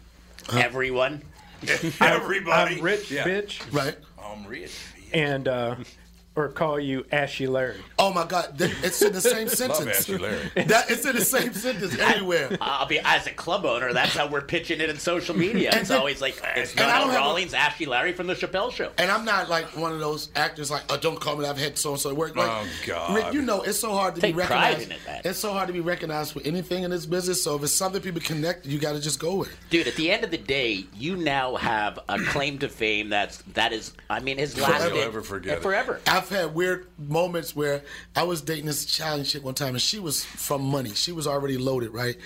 Everyone. 0.52 1.20
Everybody. 2.00 2.76
I'm 2.76 2.80
rich, 2.80 3.10
Yeah. 3.10 3.24
bitch, 3.24 3.60
Right. 3.72 3.96
I'm 4.24 4.46
rich. 4.46 4.72
and 5.12 5.48
uh, 5.48 5.74
or 6.34 6.48
call 6.48 6.80
you 6.80 7.04
Ashy 7.12 7.46
Larry. 7.46 7.76
Oh 7.98 8.12
my 8.12 8.24
God, 8.26 8.54
it's 8.58 9.02
in 9.02 9.12
the 9.12 9.20
same 9.20 9.48
sentence. 9.48 9.80
Love 9.84 9.94
sentence. 9.96 10.00
Ashy 10.08 10.18
Larry. 10.18 10.50
That 10.66 10.90
it's 10.90 11.04
in 11.04 11.14
the 11.16 11.24
same 11.24 11.52
sentence 11.52 11.98
everywhere. 11.98 12.56
I'll 12.60 12.86
be 12.86 13.00
as 13.00 13.26
a 13.26 13.32
club 13.32 13.64
owner. 13.66 13.92
That's 13.92 14.14
how 14.16 14.28
we're 14.28 14.40
pitching 14.40 14.80
it 14.80 14.88
in 14.88 14.98
social 14.98 15.36
media. 15.36 15.70
And 15.70 15.80
It's 15.80 15.90
then- 15.90 15.98
always 15.98 16.20
like 16.22 16.40
it's 16.56 16.72
and 16.72 16.80
I 16.90 16.98
don't 17.00 17.08
have 17.10 17.16
a- 17.16 17.24
Rawlings, 17.24 17.52
Ashy 17.54 17.84
Larry 17.86 18.12
from 18.12 18.26
the 18.28 18.34
Chappelle 18.34 18.72
Show. 18.72 18.90
And 18.98 19.10
I'm 19.10 19.24
not 19.24 19.50
like 19.50 19.76
one 19.76 19.92
of 19.92 20.00
those 20.00 20.30
actors 20.34 20.70
like, 20.70 20.82
oh, 20.90 20.96
don't 20.96 21.20
call 21.20 21.36
me. 21.36 21.44
I've 21.46 21.58
had 21.58 21.76
so 21.76 21.90
and 21.92 22.00
so 22.00 22.14
work. 22.14 22.34
Like, 22.34 22.48
Oh, 22.50 22.66
God. 22.86 23.14
Rick, 23.14 23.34
you 23.34 23.42
know, 23.42 23.62
it's 23.62 23.78
so 23.78 23.92
hard 23.92 24.14
to 24.14 24.20
Take 24.20 24.34
be 24.36 24.42
pride 24.42 24.50
recognized. 24.78 24.86
in 24.86 24.92
it, 24.92 25.00
man. 25.06 25.20
It's 25.24 25.38
so 25.38 25.52
hard 25.52 25.66
to 25.66 25.72
be 25.72 25.80
recognized 25.80 26.32
for 26.32 26.40
anything 26.44 26.84
in 26.84 26.90
this 26.90 27.04
business. 27.06 27.42
So 27.44 27.56
if 27.56 27.62
it's 27.64 27.72
something 27.74 28.00
people 28.00 28.20
connect, 28.22 28.64
you 28.64 28.78
got 28.78 28.92
to 28.92 29.00
just 29.00 29.18
go 29.20 29.34
with. 29.36 29.48
it. 29.52 29.56
Dude, 29.70 29.86
at 29.88 29.96
the 29.96 30.10
end 30.10 30.24
of 30.24 30.30
the 30.30 30.38
day, 30.38 30.84
you 30.96 31.16
now 31.16 31.56
have 31.56 31.98
a 32.08 32.18
claim 32.20 32.58
to 32.60 32.68
fame 32.68 33.10
that's 33.10 33.38
that 33.54 33.72
is 33.72 33.92
I 34.08 34.20
mean 34.20 34.38
his 34.38 34.58
last 34.58 34.82
Forever, 34.84 34.96
ever 35.02 35.22
forget 35.22 35.58
it. 35.58 35.62
forever. 35.62 36.00
I've 36.06 36.21
I've 36.22 36.28
had 36.28 36.54
weird 36.54 36.86
moments 36.98 37.56
where 37.56 37.82
I 38.14 38.22
was 38.22 38.42
dating 38.42 38.66
this 38.66 38.84
Italian 38.84 39.24
chick 39.24 39.42
one 39.42 39.54
time, 39.54 39.70
and 39.70 39.82
she 39.82 39.98
was 39.98 40.24
from 40.24 40.62
money. 40.62 40.90
She 40.90 41.10
was 41.10 41.26
already 41.26 41.58
loaded, 41.58 41.92
right? 41.92 42.16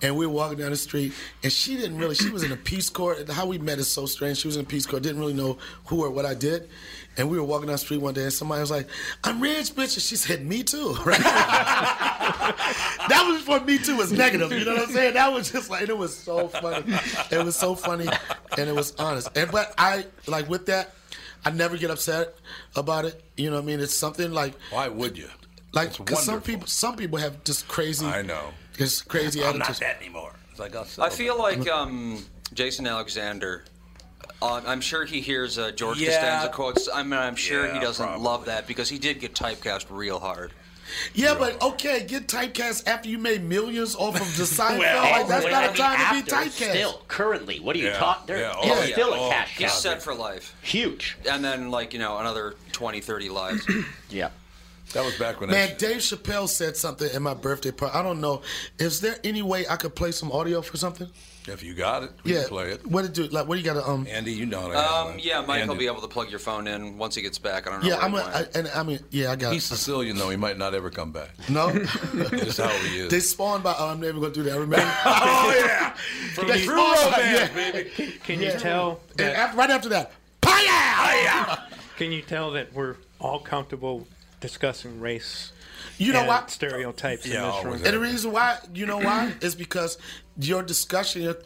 And 0.00 0.16
we 0.16 0.26
were 0.26 0.32
walking 0.32 0.56
down 0.56 0.70
the 0.70 0.76
street, 0.76 1.12
and 1.42 1.52
she 1.52 1.76
didn't 1.76 1.98
really. 1.98 2.14
She 2.14 2.30
was 2.30 2.42
in 2.42 2.48
the 2.48 2.56
Peace 2.56 2.88
Corps. 2.88 3.18
How 3.30 3.44
we 3.44 3.58
met 3.58 3.78
is 3.78 3.86
so 3.86 4.06
strange. 4.06 4.38
She 4.38 4.48
was 4.48 4.56
in 4.56 4.62
the 4.62 4.68
Peace 4.68 4.86
Corps. 4.86 4.98
Didn't 4.98 5.20
really 5.20 5.34
know 5.34 5.58
who 5.86 6.02
or 6.02 6.10
what 6.10 6.24
I 6.24 6.32
did. 6.32 6.70
And 7.18 7.28
we 7.28 7.38
were 7.38 7.44
walking 7.44 7.66
down 7.66 7.74
the 7.74 7.78
street 7.78 8.00
one 8.00 8.14
day, 8.14 8.22
and 8.22 8.32
somebody 8.32 8.62
was 8.62 8.70
like, 8.70 8.88
"I'm 9.22 9.42
rich, 9.42 9.74
bitch," 9.74 9.94
and 9.94 10.02
she 10.02 10.16
said, 10.16 10.44
"Me 10.46 10.62
too." 10.62 10.96
Right? 11.04 11.20
that 13.08 13.24
was 13.28 13.42
for 13.42 13.60
me 13.60 13.76
too. 13.76 13.96
Was 13.96 14.10
negative. 14.10 14.50
You 14.52 14.64
know 14.64 14.72
what 14.74 14.88
I'm 14.88 14.94
saying? 14.94 15.14
That 15.14 15.30
was 15.32 15.52
just 15.52 15.68
like 15.68 15.86
it 15.86 15.96
was 15.96 16.16
so 16.16 16.48
funny. 16.48 16.94
It 17.30 17.44
was 17.44 17.56
so 17.56 17.74
funny, 17.74 18.08
and 18.56 18.70
it 18.70 18.74
was 18.74 18.94
honest. 18.96 19.28
And 19.36 19.50
but 19.52 19.74
I 19.76 20.06
like 20.26 20.48
with 20.48 20.64
that, 20.66 20.94
I 21.44 21.50
never 21.50 21.76
get 21.76 21.90
upset 21.90 22.34
about 22.76 23.04
it. 23.04 23.22
You 23.36 23.50
know 23.50 23.56
what 23.56 23.62
I 23.62 23.66
mean? 23.66 23.80
It's 23.80 23.94
something 23.94 24.32
like 24.32 24.54
Why 24.70 24.88
would 24.88 25.16
you? 25.18 25.28
like 25.72 25.88
It's 25.88 25.98
'cause 25.98 26.24
some 26.24 26.40
people 26.40 26.66
some 26.66 26.96
people 26.96 27.18
have 27.18 27.42
just 27.44 27.68
crazy. 27.68 28.06
I 28.06 28.22
know. 28.22 28.52
Just 28.78 29.08
crazy 29.08 29.40
I'm 29.42 29.58
not 29.58 29.70
attitudes. 29.70 29.80
that 29.80 30.00
anymore. 30.00 30.32
It's 30.50 30.60
like 30.60 30.74
I'll 30.74 30.86
I 30.98 31.10
feel 31.10 31.38
like 31.38 31.68
um, 31.68 32.24
Jason 32.52 32.86
Alexander. 32.86 33.64
Uh, 34.42 34.60
I'm 34.66 34.80
sure 34.80 35.04
he 35.04 35.20
hears 35.20 35.58
uh, 35.58 35.70
George 35.70 35.98
Yeah. 35.98 36.08
Costanza 36.10 36.48
quotes. 36.52 36.88
I 36.92 37.02
mean, 37.02 37.14
I'm 37.14 37.36
sure 37.36 37.72
he 37.72 37.78
doesn't 37.80 38.04
probably. 38.04 38.24
love 38.24 38.44
that 38.46 38.66
because 38.66 38.88
he 38.88 38.98
did 38.98 39.20
get 39.20 39.34
typecast 39.34 39.86
real 39.90 40.18
hard. 40.20 40.52
Yeah, 41.14 41.34
but 41.38 41.60
okay, 41.62 42.04
get 42.06 42.26
typecast 42.28 42.86
after 42.86 43.08
you 43.08 43.18
made 43.18 43.42
millions 43.44 43.94
off 43.96 44.20
of 44.20 44.36
the 44.36 44.42
Seinfeld. 44.44 44.78
Well, 44.78 45.02
like 45.02 45.28
that's 45.28 45.44
well, 45.44 45.52
not 45.52 45.70
a 45.70 45.72
the 45.72 45.78
time 45.78 46.24
to 46.24 46.24
be 46.24 46.30
typecast. 46.30 46.70
Still, 46.70 47.02
currently, 47.08 47.60
what 47.60 47.76
are 47.76 47.78
you 47.78 47.86
Yeah, 47.86 47.98
talking? 47.98 48.26
There, 48.26 48.38
yeah, 48.38 48.54
oh, 48.56 48.64
yeah. 48.84 48.92
still 48.92 49.14
Oh, 49.14 49.26
a 49.28 49.30
cash 49.30 49.56
He's 49.56 49.72
set 49.72 50.02
for 50.02 50.14
life. 50.14 50.54
Huge. 50.62 51.16
And 51.30 51.44
then, 51.44 51.70
like, 51.70 51.92
you 51.92 51.98
know, 51.98 52.18
another 52.18 52.54
20, 52.72 53.00
30 53.00 53.28
lives. 53.28 53.66
Yeah. 54.10 54.28
That 54.92 55.04
was 55.04 55.18
back 55.18 55.40
when 55.40 55.50
Man, 55.50 55.70
I, 55.70 55.74
Dave 55.74 55.96
Chappelle 55.96 56.48
said 56.48 56.76
something 56.76 57.08
in 57.12 57.22
my 57.22 57.34
birthday 57.34 57.72
party. 57.72 57.96
I 57.98 58.02
don't 58.02 58.20
know. 58.20 58.42
Is 58.78 59.00
there 59.00 59.16
any 59.24 59.42
way 59.42 59.66
I 59.68 59.74
could 59.74 59.96
play 59.96 60.12
some 60.12 60.30
audio 60.30 60.62
for 60.62 60.76
something? 60.76 61.08
If 61.46 61.62
you 61.62 61.74
got 61.74 62.02
it, 62.04 62.10
we 62.24 62.32
yeah. 62.34 62.40
can 62.40 62.48
play 62.48 62.70
it. 62.70 62.86
What 62.86 63.02
did 63.02 63.12
do? 63.12 63.24
Like, 63.28 63.46
what 63.46 63.56
do 63.56 63.60
you 63.60 63.64
got 63.66 63.74
to 63.74 63.88
um? 63.88 64.06
Andy, 64.10 64.32
you 64.32 64.46
know 64.46 64.60
how 64.62 64.68
to 64.68 64.74
handle 64.74 64.94
Um, 65.12 65.18
it. 65.18 65.24
yeah, 65.24 65.40
Mike 65.46 65.66
will 65.66 65.74
be 65.76 65.86
able 65.86 66.00
to 66.00 66.08
plug 66.08 66.30
your 66.30 66.38
phone 66.38 66.66
in 66.66 66.96
once 66.98 67.14
he 67.14 67.22
gets 67.22 67.38
back. 67.38 67.66
I 67.66 67.70
don't 67.70 67.82
know. 67.82 67.88
Yeah, 67.88 67.98
I'm. 67.98 68.14
A, 68.14 68.18
I, 68.18 68.46
and 68.54 68.68
I 68.68 68.82
mean, 68.82 69.00
yeah, 69.10 69.30
I 69.32 69.36
got. 69.36 69.52
He's 69.52 69.64
Sicilian 69.64 70.16
though. 70.16 70.30
He 70.30 70.36
might 70.36 70.56
not 70.58 70.74
ever 70.74 70.90
come 70.90 71.12
back. 71.12 71.30
no. 71.48 71.70
That's 72.14 72.56
how 72.58 72.68
he 72.68 72.98
is. 73.00 73.10
they 73.10 73.20
spawned 73.20 73.62
by. 73.62 73.74
Oh, 73.78 73.88
I'm 73.88 74.00
never 74.00 74.20
gonna 74.20 74.32
do 74.32 74.42
that. 74.44 74.58
Remember? 74.58 74.76
oh 75.04 75.54
yeah, 75.66 75.94
Can 76.34 76.48
They 76.48 76.58
you, 76.58 76.64
spawned 76.64 77.12
by- 77.12 77.20
romance, 77.20 77.50
yeah. 77.54 77.72
baby. 77.72 78.12
can 78.24 78.40
you 78.40 78.52
tell 78.52 79.00
that, 79.16 79.36
after, 79.36 79.56
right 79.58 79.70
after 79.70 79.88
that, 79.90 80.12
Paya! 80.40 81.60
can 81.98 82.12
you 82.12 82.22
tell 82.22 82.52
that 82.52 82.72
we're 82.72 82.96
all 83.20 83.38
comfortable 83.38 84.06
discussing 84.40 85.00
race 85.00 85.52
You 85.98 86.12
know 86.12 86.20
and 86.20 86.28
what? 86.28 86.50
stereotypes 86.50 87.26
Yeah, 87.26 87.48
in 87.48 87.54
this 87.54 87.64
room? 87.64 87.74
And 87.74 87.94
the 87.94 87.98
reason 88.00 88.32
why, 88.32 88.58
you 88.74 88.86
know 88.86 88.98
why, 88.98 89.32
is 89.40 89.54
because 89.54 89.98
your 90.38 90.62
discussion 90.62 91.22
your, 91.22 91.36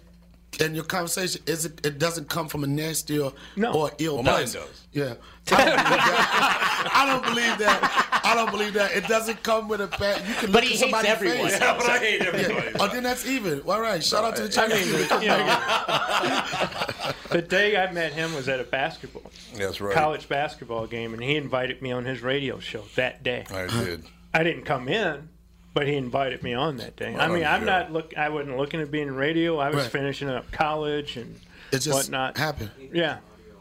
and 0.61 0.75
your 0.75 0.85
conversation 0.85 1.43
is 1.47 1.65
it, 1.67 1.85
it 1.87 1.99
doesn't 1.99 2.29
come 2.29 2.49
from 2.49 2.65
a 2.65 2.67
nasty 2.67 3.19
or, 3.19 3.33
No. 3.57 3.73
or 3.73 3.91
ill 3.99 4.15
Well, 4.17 4.23
mine 4.25 4.45
does. 4.47 4.87
Yeah, 4.93 5.15
I 5.51 5.55
don't 5.57 5.75
believe 5.85 6.09
that. 6.09 6.91
I 6.95 7.05
don't 7.07 7.25
believe 7.25 7.59
that. 7.59 8.21
I 8.25 8.35
don't 8.35 8.51
believe 8.51 8.73
that. 8.75 8.93
It 8.97 9.07
doesn't 9.07 9.43
come 9.43 9.69
with 9.69 9.81
a 9.81 9.87
bad. 9.87 10.27
You 10.27 10.35
can 10.35 10.53
But 10.53 10.63
look 10.63 10.65
he 10.65 10.69
at 10.69 10.71
hates 10.71 10.81
somebody's 10.81 11.11
everyone. 11.11 11.49
face. 11.49 11.61
Yeah, 11.61 11.77
but 11.79 11.89
I 11.91 11.99
hate 11.99 12.21
everybody. 12.23 12.77
Oh, 12.81 12.89
then 12.89 13.03
that's 13.03 13.27
even. 13.27 13.61
All 13.63 13.81
right. 13.81 14.03
Shout 14.03 14.25
out 14.25 14.37
to 14.37 14.49
the 14.49 14.63
I 14.63 14.69
Chinese. 14.69 14.87
mean, 14.93 15.23
you 15.23 15.29
know, 15.29 17.13
the 17.31 17.43
day 17.43 17.77
I 17.77 17.93
met 17.93 18.13
him 18.13 18.35
was 18.35 18.49
at 18.49 18.61
a 18.61 18.65
basketball, 18.65 19.31
That's 19.55 19.81
right. 19.81 19.95
college 19.95 20.29
basketball 20.29 20.87
game, 20.87 21.13
and 21.15 21.23
he 21.23 21.37
invited 21.37 21.81
me 21.83 21.93
on 21.93 22.05
his 22.05 22.21
radio 22.23 22.59
show 22.59 22.85
that 22.97 23.23
day. 23.23 23.45
I 23.51 23.67
did. 23.67 24.05
I 24.35 24.43
didn't 24.43 24.65
come 24.65 24.89
in, 24.89 25.29
but 25.75 25.87
he 25.87 25.95
invited 25.95 26.43
me 26.43 26.55
on 26.55 26.77
that 26.79 26.97
day. 26.97 27.15
I 27.15 27.29
mean, 27.29 27.45
I'm 27.45 27.61
sure. 27.61 27.67
not 27.67 27.93
look. 27.93 28.17
I 28.17 28.29
wasn't 28.29 28.57
looking 28.57 28.81
at 28.81 28.91
being 28.91 29.11
radio. 29.11 29.59
I 29.59 29.69
was 29.69 29.83
Right. 29.85 29.93
finishing 29.93 30.29
up 30.29 30.51
college 30.51 31.17
and 31.17 31.35
It 31.73 31.79
just 31.81 31.89
whatnot. 31.91 32.37
happened. 32.37 32.71
Yeah. 32.93 33.19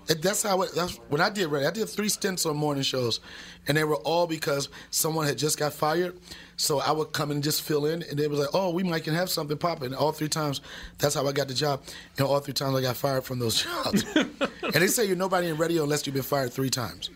It, 0.10 0.22
that's 0.22 0.42
how 0.42 0.62
it. 0.62 0.72
That's 0.74 0.96
when 1.10 1.20
I 1.20 1.30
did. 1.30 1.48
radio. 1.48 1.68
I 1.68 1.72
did 1.72 1.90
three 1.90 2.08
stints 2.08 2.46
on 2.46 2.56
morning 2.56 2.84
shows, 2.84 3.20
and 3.68 3.76
they 3.76 3.84
were 3.84 3.98
all 3.98 4.26
because 4.26 4.70
someone 4.90 5.26
had 5.28 5.38
just 5.38 5.58
got 5.60 5.74
fired. 5.74 6.16
So 6.56 6.80
I 6.80 6.92
would 6.92 7.12
come 7.12 7.30
and 7.30 7.44
just 7.44 7.62
fill 7.62 7.86
in, 7.86 8.02
and 8.04 8.18
they 8.18 8.28
was 8.30 8.40
like, 8.40 8.48
"Oh, 8.54 8.70
we 8.72 8.84
might 8.84 9.04
can 9.04 9.14
have 9.14 9.30
something 9.30 9.58
popping." 9.58 9.94
All 9.94 10.14
three 10.14 10.30
times, 10.30 10.62
that's 10.98 11.14
how 11.14 11.28
I 11.28 11.34
got 11.34 11.50
the 11.50 11.54
job, 11.54 11.82
and 12.18 12.26
all 12.26 12.40
three 12.40 12.54
times 12.54 12.74
I 12.78 12.82
got 12.82 12.96
fired 12.96 13.26
from 13.26 13.40
those 13.40 13.62
jobs. 13.84 14.06
and 14.16 14.74
they 14.74 14.88
say 14.88 15.04
you're 15.06 15.18
nobody 15.18 15.50
in 15.50 15.58
radio 15.58 15.84
unless 15.84 16.08
you've 16.08 16.14
been 16.16 16.24
fired 16.24 16.54
three 16.54 16.70
times. 16.70 17.10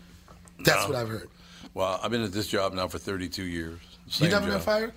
That's 0.62 0.82
No. 0.82 0.88
what 0.90 0.96
I've 0.96 1.08
heard. 1.08 1.28
Well, 1.72 1.98
I've 2.02 2.10
been 2.10 2.22
at 2.22 2.32
this 2.32 2.46
job 2.46 2.74
now 2.74 2.88
for 2.88 2.98
32 2.98 3.42
years. 3.44 3.78
You 4.18 4.28
never 4.28 4.46
been 4.46 4.54
job. 4.54 4.62
fired? 4.62 4.92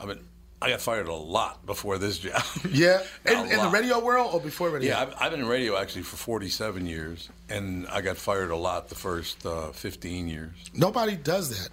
I 0.00 0.06
mean, 0.06 0.18
I 0.62 0.70
got 0.70 0.80
fired 0.80 1.08
a 1.08 1.14
lot 1.14 1.64
before 1.66 1.98
this 1.98 2.18
job. 2.18 2.42
Yeah, 2.70 3.00
in, 3.26 3.38
in 3.50 3.58
the 3.58 3.70
radio 3.72 3.98
world 4.04 4.34
or 4.34 4.40
before 4.40 4.70
radio? 4.70 4.90
Yeah, 4.90 5.00
I've, 5.02 5.14
I've 5.20 5.30
been 5.30 5.40
in 5.40 5.48
radio 5.48 5.76
actually 5.78 6.02
for 6.02 6.16
47 6.16 6.86
years, 6.86 7.28
and 7.48 7.86
I 7.88 8.00
got 8.02 8.16
fired 8.16 8.50
a 8.50 8.56
lot 8.56 8.88
the 8.88 8.94
first 8.94 9.44
uh, 9.46 9.70
15 9.72 10.28
years. 10.28 10.50
Nobody 10.74 11.16
does 11.16 11.48
that. 11.58 11.70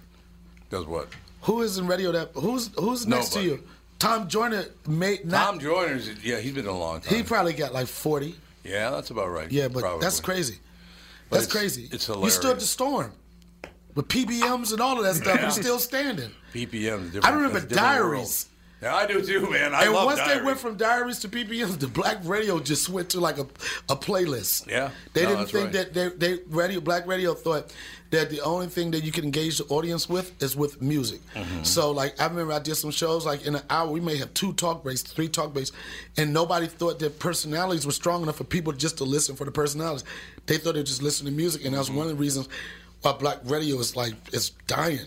Does 0.70 0.86
what? 0.86 1.08
Who 1.42 1.62
is 1.62 1.78
in 1.78 1.86
radio? 1.86 2.12
That 2.12 2.30
who's 2.34 2.70
who's 2.78 3.06
next 3.06 3.34
Nobody. 3.34 3.50
to 3.50 3.56
you? 3.62 3.68
Tom 3.98 4.28
Joyner 4.28 4.64
made 4.86 5.24
not. 5.24 5.44
Tom 5.44 5.58
Joyner's, 5.60 6.08
yeah, 6.24 6.38
he's 6.38 6.52
been 6.52 6.66
a 6.66 6.76
long 6.76 7.00
time. 7.00 7.14
he 7.16 7.22
probably 7.22 7.52
got 7.52 7.72
like 7.72 7.86
forty. 7.86 8.34
yeah, 8.64 8.90
that's 8.90 9.10
about 9.10 9.30
right. 9.30 9.50
Yeah, 9.50 9.68
but 9.68 9.80
Probably. 9.80 10.00
that's 10.00 10.20
crazy. 10.20 10.58
But 11.30 11.36
That's 11.40 11.46
it's- 11.46 11.60
crazy. 11.60 11.88
it's 11.92 12.06
hilarious. 12.06 12.34
You 12.36 12.40
stood 12.42 12.56
the 12.58 12.64
storm 12.66 13.12
with 13.98 14.06
PPMs 14.08 14.70
and 14.72 14.80
all 14.80 14.96
of 14.96 15.02
that 15.04 15.16
stuff. 15.16 15.34
Yeah. 15.34 15.42
You're 15.42 15.50
still 15.50 15.78
standing. 15.80 16.30
PPM. 16.54 17.08
's 17.08 17.12
different- 17.12 17.24
I 17.26 17.30
remember 17.30 17.58
that's 17.60 17.74
diaries. 17.74 18.46
Yeah, 18.80 18.94
I 18.94 19.06
do 19.08 19.20
too, 19.20 19.50
man. 19.50 19.74
I 19.74 19.86
and 19.86 19.92
love 19.92 20.04
once 20.06 20.20
diaries. 20.20 20.38
they 20.38 20.44
went 20.46 20.60
from 20.60 20.76
diaries 20.76 21.18
to 21.18 21.28
PPMs, 21.28 21.80
the 21.80 21.88
black 21.88 22.18
radio 22.22 22.60
just 22.60 22.88
went 22.88 23.08
to 23.10 23.18
like 23.18 23.36
a, 23.38 23.46
a 23.88 23.96
playlist. 23.96 24.68
Yeah. 24.68 24.90
They 25.14 25.24
No, 25.24 25.30
didn't 25.30 25.46
think 25.48 25.64
right. 25.64 25.72
that 25.72 25.94
they, 25.94 26.08
they 26.34 26.40
radio 26.48 26.78
black 26.80 27.04
radio 27.08 27.34
thought 27.34 27.74
that 28.10 28.30
the 28.30 28.40
only 28.42 28.68
thing 28.68 28.92
that 28.92 29.02
you 29.02 29.10
can 29.10 29.24
engage 29.24 29.58
the 29.58 29.64
audience 29.64 30.08
with 30.08 30.40
is 30.40 30.54
with 30.54 30.80
music. 30.80 31.20
Mm-hmm. 31.34 31.64
So 31.64 31.90
like 31.90 32.20
I 32.20 32.26
remember 32.28 32.52
I 32.52 32.60
did 32.60 32.76
some 32.76 32.92
shows 32.92 33.26
like 33.26 33.44
in 33.46 33.56
an 33.56 33.62
hour 33.68 33.90
we 33.90 33.98
may 33.98 34.16
have 34.18 34.32
two 34.32 34.52
talk 34.52 34.84
breaks, 34.84 35.02
three 35.02 35.28
talk 35.28 35.52
breaks, 35.52 35.72
and 36.16 36.32
nobody 36.32 36.68
thought 36.68 37.00
that 37.00 37.18
personalities 37.18 37.84
were 37.84 37.90
strong 38.02 38.22
enough 38.22 38.36
for 38.36 38.44
people 38.44 38.72
just 38.72 38.98
to 38.98 39.04
listen 39.04 39.34
for 39.34 39.44
the 39.44 39.50
personalities. 39.50 40.04
They 40.46 40.56
thought 40.56 40.74
they 40.76 40.84
just 40.84 41.02
listen 41.02 41.26
to 41.26 41.32
music, 41.32 41.64
and 41.64 41.74
that 41.74 41.78
was 41.80 41.90
one 41.90 42.06
of 42.06 42.10
the 42.10 42.22
reasons 42.26 42.48
why 43.02 43.12
black 43.12 43.38
radio 43.44 43.78
is 43.78 43.96
like 43.96 44.14
it's 44.32 44.50
dying. 44.66 45.06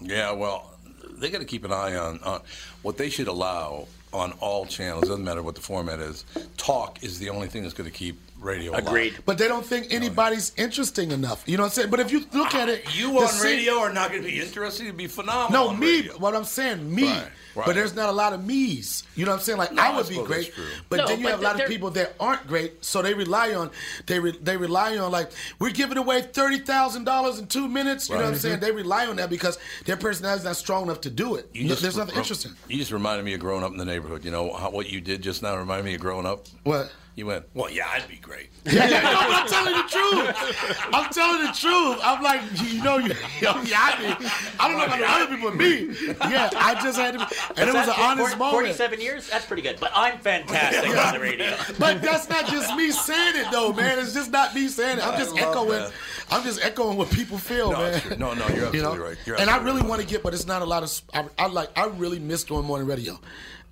Yeah, 0.00 0.32
well, 0.32 0.74
they 1.18 1.30
got 1.30 1.38
to 1.38 1.44
keep 1.44 1.64
an 1.64 1.72
eye 1.72 1.96
on, 1.96 2.20
on 2.20 2.40
what 2.82 2.96
they 2.96 3.10
should 3.10 3.28
allow 3.28 3.88
on 4.12 4.32
all 4.40 4.66
channels. 4.66 5.08
Doesn't 5.08 5.24
matter 5.24 5.42
what 5.42 5.54
the 5.54 5.60
format 5.60 6.00
is. 6.00 6.24
Talk 6.56 7.02
is 7.02 7.18
the 7.18 7.30
only 7.30 7.48
thing 7.48 7.62
that's 7.62 7.74
going 7.74 7.90
to 7.90 7.96
keep 7.96 8.20
radio 8.40 8.72
alive. 8.72 8.86
Agreed. 8.86 9.16
But 9.26 9.38
they 9.38 9.48
don't 9.48 9.64
think 9.64 9.92
anybody's 9.92 10.52
interesting 10.56 11.10
enough. 11.10 11.42
You 11.46 11.56
know 11.56 11.64
what 11.64 11.66
I'm 11.68 11.72
saying? 11.72 11.90
But 11.90 12.00
if 12.00 12.12
you 12.12 12.24
look 12.32 12.54
at 12.54 12.68
it, 12.68 12.84
You 12.96 13.18
on 13.20 13.28
same- 13.28 13.42
radio 13.56 13.78
are 13.78 13.92
not 13.92 14.10
going 14.10 14.22
to 14.22 14.28
be 14.28 14.40
interesting. 14.40 14.86
It'd 14.86 14.96
be 14.96 15.06
phenomenal. 15.06 15.70
No, 15.72 15.76
me. 15.76 15.96
radio. 15.98 16.18
What 16.18 16.34
I'm 16.36 16.44
saying, 16.44 16.94
me. 16.94 17.04
Right, 17.08 17.28
right. 17.56 17.66
But 17.66 17.74
there's 17.74 17.94
not 17.94 18.08
a 18.08 18.12
lot 18.12 18.32
of 18.32 18.44
me's. 18.44 19.02
You 19.16 19.24
know 19.24 19.32
what 19.32 19.38
I'm 19.38 19.42
saying? 19.44 19.58
Like 19.58 19.72
No, 19.72 19.82
I 19.82 19.86
I 19.88 19.96
would 19.96 20.08
be 20.08 20.22
great, 20.22 20.52
but 20.88 20.96
No, 20.98 21.06
then 21.08 21.18
you 21.18 21.24
but 21.24 21.30
have 21.32 21.40
a 21.40 21.42
lot 21.42 21.60
of 21.60 21.66
people 21.68 21.90
that 21.90 22.14
aren't 22.20 22.46
great, 22.46 22.84
so 22.84 23.02
they 23.02 23.14
rely 23.14 23.54
on 23.54 23.70
they 24.06 24.20
re, 24.20 24.38
they 24.42 24.56
rely 24.56 24.96
on 24.96 25.10
like 25.10 25.32
we're 25.58 25.70
giving 25.70 25.98
away 25.98 26.22
thirty 26.22 26.58
thousand 26.60 27.04
dollars 27.04 27.38
in 27.40 27.46
two 27.48 27.66
minutes. 27.68 28.08
You 28.08 28.14
know 28.16 28.22
what 28.22 28.34
I'm 28.34 28.38
saying? 28.38 28.60
They 28.60 28.70
rely 28.70 29.06
on 29.06 29.16
that 29.16 29.28
because 29.30 29.58
their 29.86 29.96
personality's 29.96 30.44
not 30.44 30.56
strong 30.56 30.84
enough 30.84 31.00
to 31.02 31.10
do 31.10 31.34
it. 31.34 31.48
You 31.52 31.66
just- 31.68 31.82
there's 31.82 31.96
nothing 31.96 32.16
interesting. 32.16 32.52
You 32.68 32.78
just 32.78 32.92
reminded 32.92 33.24
me 33.24 33.34
of 33.34 33.40
growing 33.40 33.64
up 33.64 33.72
in 33.72 33.78
the 33.78 33.84
neighborhood. 33.84 34.24
You 34.24 34.30
know 34.30 34.52
how, 34.52 34.70
what 34.70 34.88
you 34.90 35.00
did 35.00 35.22
just 35.22 35.42
now 35.42 35.56
reminded 35.56 35.84
me 35.84 35.94
of 35.94 36.00
growing 36.00 36.26
up. 36.26 36.46
What? 36.62 36.92
You 37.18 37.26
went, 37.26 37.46
well, 37.52 37.68
yeah, 37.68 37.88
I'd 37.88 38.06
be 38.06 38.14
great. 38.14 38.48
Yeah, 38.64 38.86
yeah, 38.88 39.00
no, 39.02 39.10
but 39.10 39.42
I'm 39.42 39.48
telling 39.48 39.72
the 39.74 39.88
truth. 39.88 40.88
I'm 40.94 41.12
telling 41.12 41.46
the 41.46 41.52
truth. 41.52 41.98
I'm 42.00 42.22
like, 42.22 42.40
you 42.62 42.80
know, 42.80 42.98
you, 42.98 43.08
yeah, 43.42 43.50
I 43.50 44.00
mean, 44.00 44.30
I 44.60 44.68
don't 44.68 44.78
know 44.78 44.84
about 44.84 44.98
the 45.00 45.10
other 45.10 45.26
people, 45.26 45.50
but 45.50 45.58
me. 45.58 45.96
Yeah, 46.32 46.48
I 46.54 46.74
just 46.80 46.96
had 46.96 47.14
to, 47.14 47.18
be, 47.18 47.24
and 47.56 47.68
it 47.68 47.74
was 47.74 47.82
an 47.82 47.86
That's 47.86 47.98
honest 47.98 48.32
for- 48.34 48.38
moment. 48.38 48.52
47 48.76 49.00
years? 49.00 49.28
That's 49.28 49.44
pretty 49.46 49.62
good. 49.62 49.80
But 49.80 49.90
I'm 49.96 50.20
fantastic 50.20 50.96
on 50.96 51.14
the 51.14 51.18
radio. 51.18 51.56
But 51.76 52.02
that's 52.02 52.28
not 52.28 52.46
just 52.46 52.76
me 52.76 52.92
saying 52.92 53.34
it 53.34 53.50
though, 53.50 53.72
man. 53.72 53.98
It's 53.98 54.14
just 54.14 54.30
not 54.30 54.54
me 54.54 54.68
saying 54.68 54.98
it. 54.98 55.04
I'm 55.04 55.18
just 55.18 55.36
echoing. 55.36 55.70
that. 55.70 55.92
I'm 56.30 56.44
just 56.44 56.64
echoing 56.64 56.96
what 56.98 57.10
people 57.10 57.36
feel, 57.36 57.72
No, 57.72 57.78
man. 57.78 58.00
No, 58.16 58.34
no, 58.34 58.46
you're 58.50 58.72
You 58.72 58.82
know? 58.82 58.90
absolutely 58.92 58.98
right. 59.00 59.16
You're 59.26 59.40
and 59.40 59.50
I 59.50 59.56
really 59.56 59.80
right. 59.80 59.90
want 59.90 60.02
to 60.02 60.06
get, 60.06 60.22
but 60.22 60.34
it's 60.34 60.46
not 60.46 60.62
a 60.62 60.66
lot 60.66 60.84
of. 60.84 61.02
I, 61.12 61.24
I 61.36 61.46
like. 61.48 61.76
I 61.76 61.86
really 61.86 62.20
miss 62.20 62.44
doing 62.44 62.64
morning 62.64 62.86
radio. 62.86 63.18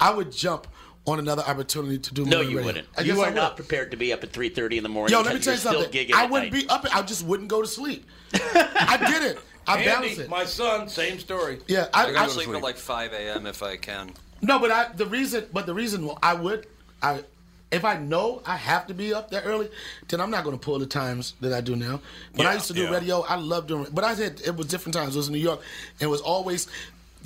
I 0.00 0.12
would 0.12 0.32
jump 0.32 0.66
on 1.06 1.18
another 1.18 1.42
opportunity 1.42 1.98
to 1.98 2.14
do 2.14 2.24
No, 2.24 2.38
morning 2.38 2.50
you 2.50 2.56
radio. 2.58 2.66
wouldn't. 2.66 2.88
I 2.98 3.02
You 3.02 3.20
are 3.20 3.30
not 3.30 3.56
prepared 3.56 3.90
to 3.92 3.96
be 3.96 4.12
up 4.12 4.24
at 4.24 4.32
3.30 4.32 4.76
in 4.78 4.82
the 4.82 4.88
morning. 4.88 5.12
Yo, 5.12 5.22
let 5.22 5.34
me 5.34 5.40
tell 5.40 5.52
You're 5.52 5.54
you 5.54 5.58
still 5.58 5.82
something. 5.82 6.14
I 6.14 6.26
wouldn't 6.26 6.52
night. 6.52 6.62
be 6.62 6.68
up. 6.68 6.86
I 6.94 7.02
just 7.02 7.24
wouldn't 7.24 7.48
go 7.48 7.62
to 7.62 7.68
sleep. 7.68 8.06
I 8.34 8.96
did 9.10 9.22
it. 9.22 9.38
I 9.68 9.84
balanced 9.84 10.10
Andy, 10.12 10.22
it. 10.22 10.30
my 10.30 10.44
son, 10.44 10.88
same 10.88 11.18
story. 11.18 11.58
Yeah, 11.66 11.88
I 11.92 12.06
I, 12.06 12.12
go 12.12 12.18
I 12.20 12.24
to 12.26 12.30
sleep 12.30 12.48
at 12.48 12.62
like 12.62 12.76
5 12.76 13.12
a.m. 13.12 13.46
if 13.46 13.62
I 13.62 13.76
can. 13.76 14.12
No, 14.40 14.58
but 14.58 14.70
I 14.70 14.92
the 14.94 15.06
reason, 15.06 15.46
but 15.52 15.66
the 15.66 15.74
reason 15.74 16.08
I 16.22 16.34
would, 16.34 16.66
I 17.02 17.24
if 17.72 17.84
I 17.84 17.96
know 17.98 18.42
I 18.46 18.56
have 18.56 18.86
to 18.86 18.94
be 18.94 19.12
up 19.12 19.30
that 19.30 19.44
early, 19.44 19.68
then 20.08 20.20
I'm 20.20 20.30
not 20.30 20.44
going 20.44 20.56
to 20.56 20.64
pull 20.64 20.78
the 20.78 20.86
times 20.86 21.34
that 21.40 21.52
I 21.52 21.60
do 21.60 21.74
now. 21.74 22.00
When 22.34 22.46
I 22.46 22.54
used 22.54 22.68
to 22.68 22.74
do 22.74 22.82
yeah. 22.84 22.90
radio, 22.90 23.22
I 23.22 23.36
loved 23.36 23.68
doing. 23.68 23.88
But 23.92 24.04
I 24.04 24.14
had 24.14 24.40
it 24.40 24.56
was 24.56 24.66
different 24.66 24.94
times. 24.94 25.16
It 25.16 25.18
was 25.18 25.28
in 25.28 25.34
New 25.34 25.40
York, 25.40 25.60
and 25.98 26.06
it 26.06 26.10
was 26.10 26.20
always 26.20 26.68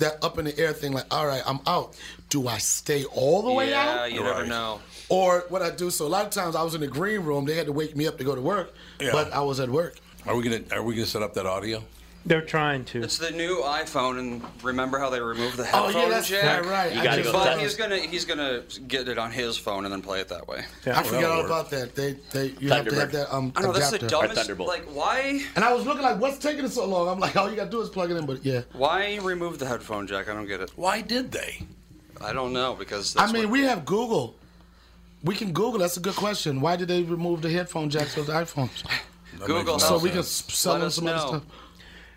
that 0.01 0.23
up 0.23 0.37
in 0.37 0.45
the 0.45 0.57
air 0.59 0.73
thing. 0.73 0.91
Like, 0.93 1.05
all 1.09 1.25
right, 1.25 1.41
I'm 1.45 1.59
out. 1.65 1.95
Do 2.29 2.47
I 2.47 2.57
stay 2.59 3.05
all 3.05 3.41
the 3.41 3.51
way 3.51 3.69
yeah, 3.71 4.01
out? 4.01 4.11
you 4.11 4.21
never 4.23 4.45
know. 4.45 4.79
Or 5.09 5.45
what 5.49 5.61
I 5.61 5.71
do. 5.71 5.89
So 5.89 6.05
a 6.05 6.07
lot 6.07 6.25
of 6.25 6.31
times 6.31 6.55
I 6.55 6.63
was 6.63 6.75
in 6.75 6.81
the 6.81 6.87
green 6.87 7.21
room. 7.21 7.45
They 7.45 7.55
had 7.55 7.65
to 7.65 7.71
wake 7.73 7.95
me 7.95 8.07
up 8.07 8.17
to 8.19 8.23
go 8.23 8.35
to 8.35 8.41
work, 8.41 8.73
Yeah. 8.99 9.11
but 9.11 9.31
I 9.33 9.41
was 9.41 9.59
at 9.59 9.69
work. 9.69 9.97
Are 10.27 10.35
we 10.35 10.43
gonna 10.43 10.61
Are 10.71 10.83
we 10.83 10.93
gonna 10.95 11.07
set 11.07 11.23
up 11.23 11.33
that 11.33 11.45
audio? 11.45 11.83
They're 12.23 12.41
trying 12.45 12.85
to. 12.85 13.01
It's 13.01 13.17
the 13.17 13.31
new 13.31 13.61
iPhone, 13.63 14.19
and 14.19 14.43
remember 14.61 14.99
how 14.99 15.09
they 15.09 15.19
removed 15.19 15.57
the 15.57 15.65
headphone 15.65 15.95
Oh, 15.95 16.03
yeah, 16.03 16.09
that's 16.09 16.29
jack? 16.29 16.61
right, 16.65 16.69
right. 16.71 16.93
You 16.93 17.01
I 17.01 17.03
gotta 17.03 17.23
just- 17.23 17.33
go 17.33 17.39
But 17.43 17.59
he's 17.59 17.75
gonna 17.75 17.97
he's 17.97 18.25
gonna 18.25 18.61
get 18.87 19.07
it 19.07 19.17
on 19.17 19.31
his 19.31 19.57
phone 19.57 19.85
and 19.85 19.91
then 19.93 20.03
play 20.03 20.19
it 20.19 20.27
that 20.27 20.47
way. 20.47 20.63
I 20.85 21.01
forgot 21.01 21.31
all 21.31 21.45
about 21.45 21.71
that. 21.71 21.95
They, 21.95 22.13
they, 22.31 22.53
you 22.59 22.69
have 22.69 22.85
to 22.87 22.95
have 22.95 23.11
that 23.13 23.33
um 23.33 23.51
I 23.55 23.61
know 23.63 23.71
that's 23.71 23.89
the 23.89 23.99
dumbest. 24.07 24.49
Like 24.59 24.85
why 24.93 25.41
And 25.55 25.65
I 25.65 25.73
was 25.73 25.85
looking 25.87 26.03
like, 26.03 26.19
what's 26.19 26.37
taking 26.37 26.63
it 26.63 26.69
so 26.71 26.85
long? 26.85 27.07
I'm 27.07 27.19
like, 27.19 27.35
all 27.35 27.49
you 27.49 27.55
gotta 27.55 27.71
do 27.71 27.81
is 27.81 27.89
plug 27.89 28.11
it 28.11 28.17
in. 28.17 28.27
But 28.27 28.45
yeah, 28.45 28.61
why 28.73 29.17
remove 29.23 29.57
the 29.57 29.65
headphone 29.65 30.05
jack? 30.05 30.29
I 30.29 30.33
don't 30.33 30.47
get 30.47 30.61
it. 30.61 30.71
Why 30.75 31.01
did 31.01 31.31
they? 31.31 31.65
I 32.23 32.33
don't 32.33 32.53
know 32.53 32.75
because 32.75 33.17
I 33.17 33.31
mean, 33.31 33.45
what- 33.45 33.51
we 33.53 33.61
have 33.61 33.83
Google. 33.83 34.35
We 35.23 35.35
can 35.35 35.53
Google. 35.53 35.79
That's 35.79 35.97
a 35.97 36.01
good 36.01 36.15
question. 36.15 36.61
Why 36.61 36.75
did 36.75 36.87
they 36.87 37.01
remove 37.01 37.41
the 37.41 37.49
headphone 37.49 37.89
jacks 37.89 38.15
of 38.17 38.27
the 38.27 38.33
iPhones? 38.33 38.83
Google 39.45 39.79
So 39.79 39.97
we 39.97 40.09
can 40.11 40.23
sell 40.23 40.73
Let 40.73 40.79
them 40.79 40.87
us 40.87 40.95
some 40.95 41.07
other 41.07 41.19
stuff. 41.19 41.43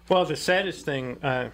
Well, 0.08 0.24
the 0.24 0.36
saddest 0.36 0.84
thing 0.84 1.18
uh, 1.22 1.50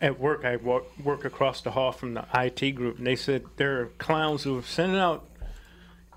at 0.00 0.18
work, 0.18 0.44
I 0.44 0.56
work, 0.56 0.84
work 1.02 1.24
across 1.24 1.60
the 1.60 1.70
hall 1.72 1.92
from 1.92 2.14
the 2.14 2.24
IT 2.34 2.72
group, 2.72 2.98
and 2.98 3.06
they 3.06 3.16
said 3.16 3.44
there 3.56 3.80
are 3.82 3.86
clowns 3.98 4.42
who 4.44 4.58
are 4.58 4.62
sending 4.62 4.98
out 4.98 5.28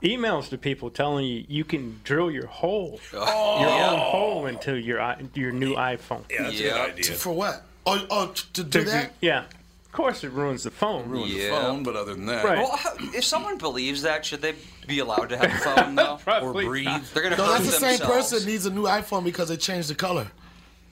emails 0.02 0.50
to 0.50 0.58
people 0.58 0.90
telling 0.90 1.26
you 1.26 1.44
you 1.48 1.64
can 1.64 2.00
drill 2.04 2.30
your 2.32 2.48
hole, 2.48 3.00
your 3.12 3.22
own 3.22 4.00
hole 4.00 4.46
into 4.46 4.76
your 4.76 5.00
your 5.34 5.52
new 5.52 5.76
iPhone. 5.76 6.24
Yeah, 6.30 6.44
that's 6.44 6.60
Yeah. 6.60 6.68
a 6.68 6.88
good 6.92 7.00
idea. 7.00 7.16
For 7.16 7.34
what? 7.34 7.64
Oh, 7.86 8.06
oh, 8.10 8.28
t- 8.28 8.44
to 8.54 8.64
do 8.64 8.80
To- 8.80 8.86
that? 8.86 9.14
Yeah. 9.22 9.44
Of 9.86 9.92
course, 9.92 10.24
it 10.26 10.32
ruins 10.32 10.64
the 10.64 10.72
phone. 10.72 11.08
Ruin 11.10 11.30
the 11.30 11.36
Yeah. 11.36 11.50
phone, 11.62 11.84
but 11.84 11.96
other 11.96 12.14
than 12.14 12.26
that, 12.26 12.44
Right. 12.44 12.58
Well, 12.58 12.78
if 13.14 13.24
someone 13.24 13.58
believes 13.58 14.02
that, 14.02 14.26
should 14.26 14.42
they 14.42 14.54
be 14.88 15.00
allowed 15.00 15.30
to 15.30 15.38
have 15.38 15.54
a 15.54 15.58
phone 15.76 15.96
though? 15.96 16.20
or 16.42 16.52
breathe. 16.54 16.86
not. 16.86 17.04
They're 17.14 17.24
gonna 17.24 17.38
No, 17.38 17.46
hurt 17.46 17.52
that's 17.60 17.66
the 17.66 17.72
same 17.72 17.98
themselves. 18.00 18.30
person 18.32 18.48
needs 18.48 18.66
a 18.66 18.72
new 18.72 18.84
iPhone 18.84 19.24
because 19.24 19.50
they 19.50 19.58
changed 19.58 19.90
the 19.90 19.96
color. 19.96 20.28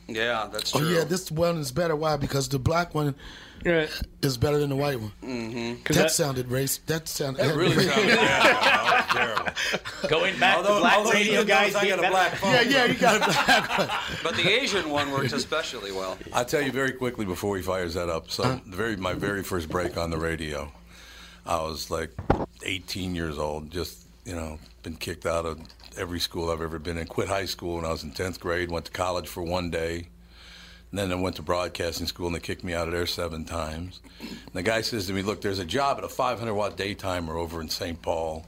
Yeah, 0.08 0.48
that's 0.52 0.72
true. 0.72 0.82
Oh 0.82 0.84
true. 0.84 0.94
yeah, 0.96 1.04
this 1.04 1.32
one 1.32 1.58
is 1.58 1.72
better. 1.72 1.96
Why? 1.96 2.18
Because 2.18 2.50
the 2.50 2.60
black 2.60 2.94
one 2.94 3.16
Yeah. 3.64 3.88
is 4.22 4.38
better 4.38 4.60
than 4.60 4.70
the 4.70 4.76
white 4.76 5.00
one. 5.00 5.12
Mm-hmm. 5.24 5.84
That, 5.86 5.94
that- 5.94 6.12
sounded 6.12 6.50
race. 6.52 6.78
That 6.88 7.08
sounded. 7.08 7.46
That 7.46 7.56
really 7.56 7.84
sounded 7.86 8.16
bad. 8.16 9.04
That 9.14 9.16
was 9.16 9.16
terrible. 9.16 10.10
Going 10.10 10.40
back 10.40 10.58
to 10.58 10.64
black 10.80 11.14
radio 11.14 11.44
guys. 11.44 11.74
being 11.80 11.96
better- 11.96 12.08
a 12.08 12.10
black 12.10 12.36
phone. 12.36 12.52
Yeah, 12.54 12.62
yeah, 12.62 12.86
you 12.86 12.96
got 12.96 13.16
a 13.22 13.26
black 13.26 13.78
one. 13.78 13.90
But 14.24 14.36
the 14.36 14.50
Asian 14.50 14.90
one 14.90 15.12
works 15.12 15.34
especially 15.34 15.92
well. 15.92 16.18
I'll 16.34 16.46
tell 16.46 16.62
you 16.62 16.72
very 16.72 16.92
quickly 16.94 17.26
before 17.26 17.56
he 17.58 17.64
fires 17.64 17.94
that 17.94 18.10
up. 18.10 18.30
So, 18.32 18.60
the 18.66 18.76
very 18.76 18.96
my 18.98 19.14
very 19.14 19.44
first 19.44 19.70
break 19.70 19.96
on 19.98 20.10
the 20.10 20.18
radio, 20.18 20.72
I 21.46 21.62
was 21.62 21.90
like 21.92 22.12
18 22.64 23.16
years 23.16 23.38
old. 23.38 23.70
Just 23.72 24.06
you 24.26 24.36
know, 24.36 24.58
been 24.84 24.96
kicked 24.96 25.26
out 25.26 25.46
of 25.46 25.60
every 25.98 26.20
school 26.20 26.50
I've 26.50 26.62
ever 26.62 26.80
been 26.80 26.98
in. 26.98 27.08
Quit 27.08 27.28
high 27.28 27.46
school 27.46 27.76
when 27.76 27.86
I 27.86 27.92
was 27.92 28.04
in 28.04 28.12
10th 28.12 28.40
grade. 28.40 28.72
Went 28.72 28.86
to 28.86 28.92
college 28.92 29.28
for 29.28 29.44
one 29.44 29.70
day. 29.70 30.08
And 30.92 31.00
then 31.00 31.12
I 31.12 31.16
went 31.16 31.38
to 31.38 31.42
broadcasting 31.42 32.06
school 32.06 32.28
and 32.28 32.36
they 32.36 32.40
kicked 32.40 32.64
me 32.64 32.74
out 32.74 32.88
of 32.88 32.94
there 32.94 33.08
seven 33.08 33.46
times. 33.46 34.00
And 34.20 34.54
the 34.54 34.62
guy 34.62 34.82
says 34.82 35.08
to 35.08 35.14
me, 35.14 35.24
Look, 35.24 35.42
there's 35.42 35.60
a 35.60 35.66
job 35.66 35.98
at 35.98 36.04
a 36.04 36.10
500 36.10 36.54
watt 36.54 36.78
daytimer 36.78 37.36
over 37.36 37.62
in 37.62 37.70
St. 37.70 38.00
Paul. 38.02 38.46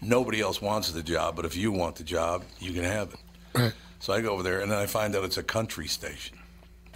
Nobody 0.00 0.40
else 0.40 0.62
wants 0.62 0.90
the 0.92 1.02
job, 1.02 1.36
but 1.36 1.44
if 1.44 1.56
you 1.56 1.72
want 1.72 1.96
the 1.96 2.04
job, 2.04 2.44
you 2.58 2.72
can 2.72 2.84
have 2.84 3.12
it. 3.12 3.20
Right. 3.54 3.72
So 3.98 4.12
I 4.12 4.20
go 4.20 4.30
over 4.30 4.42
there 4.42 4.60
and 4.60 4.70
then 4.70 4.78
I 4.78 4.86
find 4.86 5.14
out 5.14 5.24
it's 5.24 5.36
a 5.36 5.42
country 5.42 5.88
station, 5.88 6.37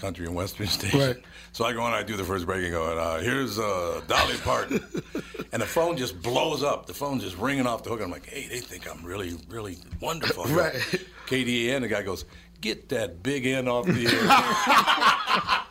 country 0.02 0.26
and 0.26 0.34
western 0.34 0.66
station. 0.78 1.00
Right. 1.00 1.16
So 1.52 1.64
I 1.64 1.72
go 1.72 1.86
and 1.86 1.94
I 1.94 2.02
do 2.02 2.16
the 2.16 2.24
first 2.24 2.44
break 2.44 2.64
and 2.64 2.72
go, 2.72 2.98
uh, 2.98 3.20
here's 3.20 3.58
uh, 3.58 4.02
Dolly 4.08 4.36
Parton. 4.38 4.80
and 5.52 5.62
the 5.62 5.66
phone 5.66 5.96
just 5.96 6.20
blows 6.20 6.62
up. 6.62 6.86
The 6.86 6.94
phone's 6.94 7.22
just 7.22 7.38
ringing 7.38 7.66
off 7.66 7.84
the 7.84 7.90
hook. 7.90 8.02
I'm 8.02 8.10
like, 8.10 8.26
hey, 8.26 8.48
they 8.48 8.58
think 8.58 8.90
I'm 8.90 9.04
really, 9.04 9.38
really 9.48 9.78
wonderful. 10.00 10.44
Right. 10.52 10.74
KDAN, 11.28 11.80
the 11.80 11.88
guy 11.88 12.02
goes, 12.02 12.26
get 12.60 12.88
that 12.90 13.22
big 13.22 13.46
end 13.46 13.68
off 13.68 13.86
the 13.86 15.62
air. 15.62 15.68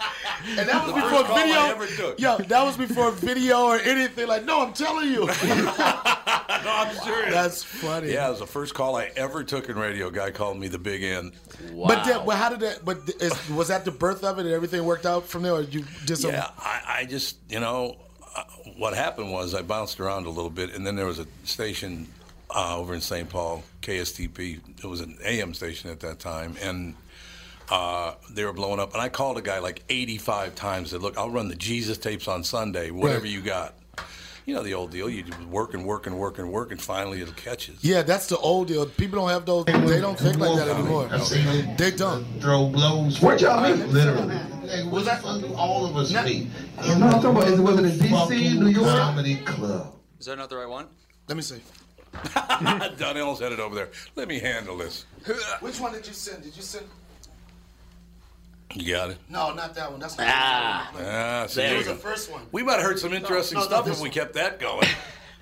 And 0.58 0.68
that 0.70 0.86
was 0.86 0.94
The 0.96 1.02
before 1.02 1.20
first 1.26 1.32
I 1.32 1.44
video. 1.44 1.62
ever 1.62 1.88
took. 1.88 2.20
Yo, 2.20 2.38
that 2.38 2.64
was 2.64 2.78
before 2.78 3.12
video 3.12 3.62
or 3.66 3.78
anything. 3.80 4.28
Like, 4.28 4.46
no, 4.46 4.62
I'm 4.66 4.74
telling 4.74 5.08
you. 5.10 5.26
no, 5.28 5.34
I'm 5.78 6.96
serious. 6.96 7.34
That's 7.34 7.64
funny. 7.64 8.12
Yeah, 8.12 8.28
it 8.28 8.32
was 8.32 8.40
the 8.40 8.48
first 8.48 8.74
call 8.74 8.96
I 8.96 9.12
ever 9.16 9.44
took 9.44 9.70
in 9.70 9.78
radio. 9.78 10.08
A 10.08 10.12
guy 10.12 10.32
called 10.32 10.58
me 10.58 10.68
the 10.68 10.80
big 10.80 11.04
end. 11.04 11.34
But 11.76 12.04
that, 12.06 12.26
but 12.26 12.38
how 12.38 12.50
did 12.50 12.60
that? 12.62 12.84
But 12.84 12.98
is, 13.20 13.50
was 13.50 13.68
that 13.70 13.86
the 13.86 13.92
birth 13.92 14.24
of 14.24 14.40
it, 14.40 14.46
and 14.46 14.54
everything 14.54 14.84
worked 14.86 15.06
out 15.06 15.26
from 15.26 15.44
there, 15.44 15.54
or 15.54 15.62
you 15.62 15.86
did 16.06 16.18
some? 16.18 16.32
Yeah, 16.32 16.50
I, 16.58 16.82
I 17.00 17.06
just, 17.06 17.38
you 17.50 17.60
know, 17.60 17.98
uh, 18.36 18.44
what 18.78 18.94
happened 18.94 19.32
was 19.32 19.54
I 19.54 19.62
bounced 19.62 20.00
around 20.00 20.26
a 20.26 20.30
little 20.30 20.50
bit, 20.50 20.74
and 20.74 20.86
then 20.86 20.96
there 20.96 21.06
was 21.06 21.20
a 21.20 21.28
station 21.44 22.08
uh, 22.54 22.78
over 22.78 22.94
in 22.94 23.02
St. 23.02 23.30
Paul, 23.30 23.64
KSTP. 23.82 24.60
It 24.78 24.86
was 24.86 25.02
an 25.02 25.18
AM 25.24 25.54
station 25.54 25.90
at 25.90 26.00
that 26.02 26.20
time, 26.20 26.56
and 26.62 26.96
uh, 27.70 28.16
they 28.30 28.44
were 28.46 28.54
blowing 28.54 28.80
up. 28.80 28.94
And 28.94 29.02
I 29.02 29.10
called 29.10 29.38
a 29.38 29.42
guy 29.42 29.60
like 29.60 29.84
85 29.90 30.56
times. 30.56 30.90
Said, 30.92 31.02
"Look, 31.02 31.18
I'll 31.18 31.30
run 31.30 31.48
the 31.48 31.56
Jesus 31.56 31.98
tapes 31.98 32.28
on 32.28 32.44
Sunday, 32.44 32.92
whatever 32.92 33.22
Right. 33.24 33.30
you 33.32 33.42
got." 33.42 33.76
You 34.44 34.56
know 34.56 34.64
the 34.64 34.74
old 34.74 34.90
deal. 34.92 35.08
You 35.08 35.24
work 35.50 35.76
and 35.76 35.86
work 35.86 36.08
and 36.08 36.18
work 36.18 36.40
and 36.40 36.52
work, 36.52 36.72
and 36.72 36.82
finally 36.82 37.22
it 37.22 37.34
catches. 37.38 37.84
Yeah, 37.84 38.02
that's 38.02 38.26
the 38.26 38.38
old 38.40 38.68
deal. 38.70 38.86
People 38.88 39.20
don't 39.20 39.30
have 39.30 39.46
those. 39.46 39.66
They 39.66 40.02
don't 40.02 40.18
think 40.18 40.38
like 40.40 40.58
that 40.58 40.68
anymore. 40.68 41.08
They 41.78 41.92
don't. 41.92 42.26
throw 42.42 42.68
blows. 42.70 43.22
Where'd 43.22 43.40
y'all 43.42 43.62
meet? 43.62 43.86
Literally. 43.88 44.36
Hey, 44.68 44.88
was 44.88 45.06
that 45.06 45.24
all 45.24 45.86
of 45.86 45.96
us 45.96 46.12
meet? 46.26 46.48
No, 46.78 46.84
I'm 46.94 47.00
talking 47.12 47.30
about, 47.30 47.48
is 47.50 47.60
it- 47.60 47.62
was 47.62 47.80
it 47.80 47.86
in 47.86 47.92
DC, 48.00 48.60
New 48.60 48.68
York? 48.68 48.88
Comedy 48.88 49.36
club. 49.38 49.94
Is 50.20 50.26
that 50.26 50.38
not 50.38 50.50
the 50.50 50.58
right 50.58 50.68
one? 50.70 50.88
Let 51.28 51.36
me 51.38 51.44
see. 51.44 51.62
Donnell's 52.98 53.40
headed 53.40 53.60
over 53.60 53.76
there. 53.76 53.90
Let 54.16 54.28
me 54.28 54.40
handle 54.40 54.78
this. 54.78 55.06
Which 55.62 55.80
one 55.80 55.94
did 55.94 56.06
you 56.08 56.14
send? 56.14 56.44
Did 56.44 56.56
you 56.56 56.62
send? 56.64 56.86
You 58.74 58.94
got 58.94 59.10
it. 59.12 59.18
No, 59.30 59.54
not 59.54 59.74
that 59.76 59.92
one. 59.92 60.00
That's 60.00 60.18
not 60.18 60.28
Ah, 60.30 60.90
the 60.94 61.00
one. 61.04 61.08
ah 61.12 61.46
see, 61.48 61.62
That 61.62 61.68
there 61.70 61.78
was 61.78 61.88
you 61.88 61.94
the 61.94 62.00
first 62.00 62.32
one. 62.32 62.42
We 62.52 62.64
might 62.64 62.74
have 62.76 62.84
heard 62.84 63.00
some 63.00 63.14
interesting 63.14 63.58
no, 63.58 63.62
no, 63.64 63.68
stuff 63.68 63.88
if 63.88 63.98
we 63.98 64.02
one. 64.04 64.12
kept 64.12 64.34
that 64.36 64.60
going. 64.60 64.88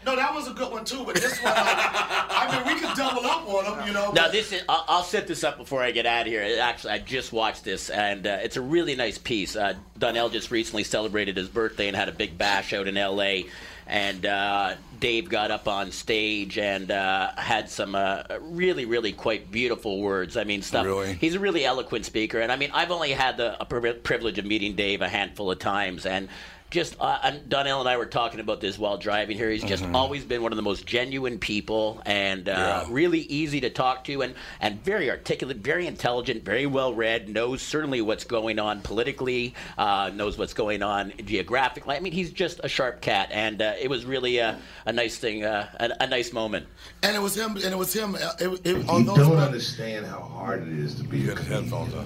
No, 0.05 0.15
that 0.15 0.33
was 0.33 0.47
a 0.47 0.53
good 0.53 0.71
one 0.71 0.85
too. 0.85 1.03
But 1.05 1.15
this 1.15 1.41
one, 1.43 1.53
like, 1.53 1.65
I 1.65 2.63
mean, 2.63 2.73
we 2.73 2.79
could 2.79 2.95
double 2.95 3.25
up 3.25 3.47
on 3.47 3.77
them, 3.77 3.87
you 3.87 3.93
know. 3.93 4.11
Now 4.11 4.23
but- 4.23 4.31
this 4.31 4.51
is. 4.51 4.63
I'll, 4.69 4.85
I'll 4.87 5.03
set 5.03 5.27
this 5.27 5.43
up 5.43 5.57
before 5.57 5.83
I 5.83 5.91
get 5.91 6.05
out 6.05 6.21
of 6.21 6.27
here. 6.27 6.41
It 6.41 6.57
Actually, 6.59 6.93
I 6.93 6.99
just 6.99 7.33
watched 7.33 7.63
this, 7.63 7.89
and 7.89 8.25
uh, 8.25 8.39
it's 8.41 8.57
a 8.57 8.61
really 8.61 8.95
nice 8.95 9.17
piece. 9.17 9.55
Uh, 9.55 9.73
Donnell 9.97 10.29
just 10.29 10.51
recently 10.51 10.83
celebrated 10.83 11.35
his 11.37 11.49
birthday 11.49 11.87
and 11.87 11.95
had 11.97 12.09
a 12.09 12.13
big 12.13 12.37
bash 12.37 12.73
out 12.73 12.87
in 12.87 12.97
L.A. 12.97 13.45
And 13.87 14.23
uh, 14.23 14.75
Dave 14.99 15.29
got 15.29 15.49
up 15.49 15.67
on 15.67 15.91
stage 15.91 16.59
and 16.59 16.91
uh, 16.91 17.31
had 17.35 17.71
some 17.71 17.95
uh, 17.95 18.21
really, 18.39 18.85
really 18.85 19.11
quite 19.13 19.49
beautiful 19.51 19.99
words. 19.99 20.37
I 20.37 20.43
mean, 20.43 20.61
stuff. 20.61 20.85
Really? 20.85 21.13
He's 21.13 21.33
a 21.33 21.39
really 21.39 21.65
eloquent 21.65 22.05
speaker, 22.05 22.39
and 22.39 22.51
I 22.51 22.55
mean, 22.55 22.69
I've 22.71 22.91
only 22.91 23.11
had 23.11 23.37
the 23.37 23.57
privilege 24.03 24.37
of 24.37 24.45
meeting 24.45 24.75
Dave 24.75 25.01
a 25.01 25.09
handful 25.09 25.49
of 25.49 25.57
times, 25.57 26.05
and 26.05 26.29
just 26.69 26.95
uh, 26.99 27.17
and 27.23 27.49
Donnell 27.49 27.79
and 27.79 27.89
I 27.89 27.97
were 27.97 28.05
talking 28.05 28.39
about 28.39 28.61
this 28.61 28.77
while 28.77 28.97
driving 28.97 29.37
here. 29.37 29.49
He's 29.49 29.63
just 29.63 29.83
Mhm. 29.83 29.95
always 29.95 30.23
been 30.23 30.43
one 30.43 30.51
of 30.51 30.55
the 30.55 30.61
most 30.61 30.85
genuine 30.85 31.39
people, 31.39 32.01
and 32.05 32.47
uh, 32.47 32.51
Yeah. 32.51 32.87
really 32.89 33.21
easy 33.21 33.61
to 33.61 33.69
talk 33.69 34.03
to, 34.05 34.21
and 34.21 34.35
and 34.61 34.83
very 34.83 35.09
articulate, 35.09 35.57
very 35.57 35.87
intelligent, 35.87 36.43
very 36.45 36.65
well 36.67 36.93
read. 36.93 37.29
Knows 37.29 37.61
certainly 37.61 38.01
what's 38.01 38.23
going 38.23 38.59
on 38.59 38.81
politically, 38.81 39.55
uh, 39.77 40.11
knows 40.13 40.37
what's 40.37 40.53
going 40.53 40.83
on 40.83 41.13
geographically. 41.25 41.95
I 41.95 41.99
mean, 42.01 42.13
he's 42.13 42.31
just 42.31 42.59
a 42.63 42.69
sharp 42.69 43.01
cat, 43.01 43.29
and 43.31 43.61
uh, 43.61 43.73
it 43.81 43.89
was 43.89 44.05
really 44.05 44.37
a, 44.37 44.57
a 44.85 44.93
nice 44.93 45.17
thing, 45.17 45.43
uh, 45.43 45.67
a, 45.79 46.03
a 46.03 46.07
nice 46.07 46.31
moment. 46.33 46.65
and 47.01 47.15
it 47.15 47.21
was 47.21 47.35
him. 47.35 47.55
And 47.55 47.65
it 47.73 47.77
was 47.77 47.93
him. 47.93 48.15
uh, 48.15 48.33
It, 48.39 48.47
it, 48.63 48.77
You 48.77 48.83
on 48.89 49.05
those 49.05 49.17
don't 49.17 49.29
months- 49.29 49.45
understand 49.45 50.05
how 50.05 50.19
hard 50.19 50.67
it 50.67 50.77
is 50.79 50.95
to 50.95 51.03
be 51.03 51.27
a 51.29 51.33
comedian. 51.33 51.63
Headphones 51.63 51.93
on. 51.95 52.05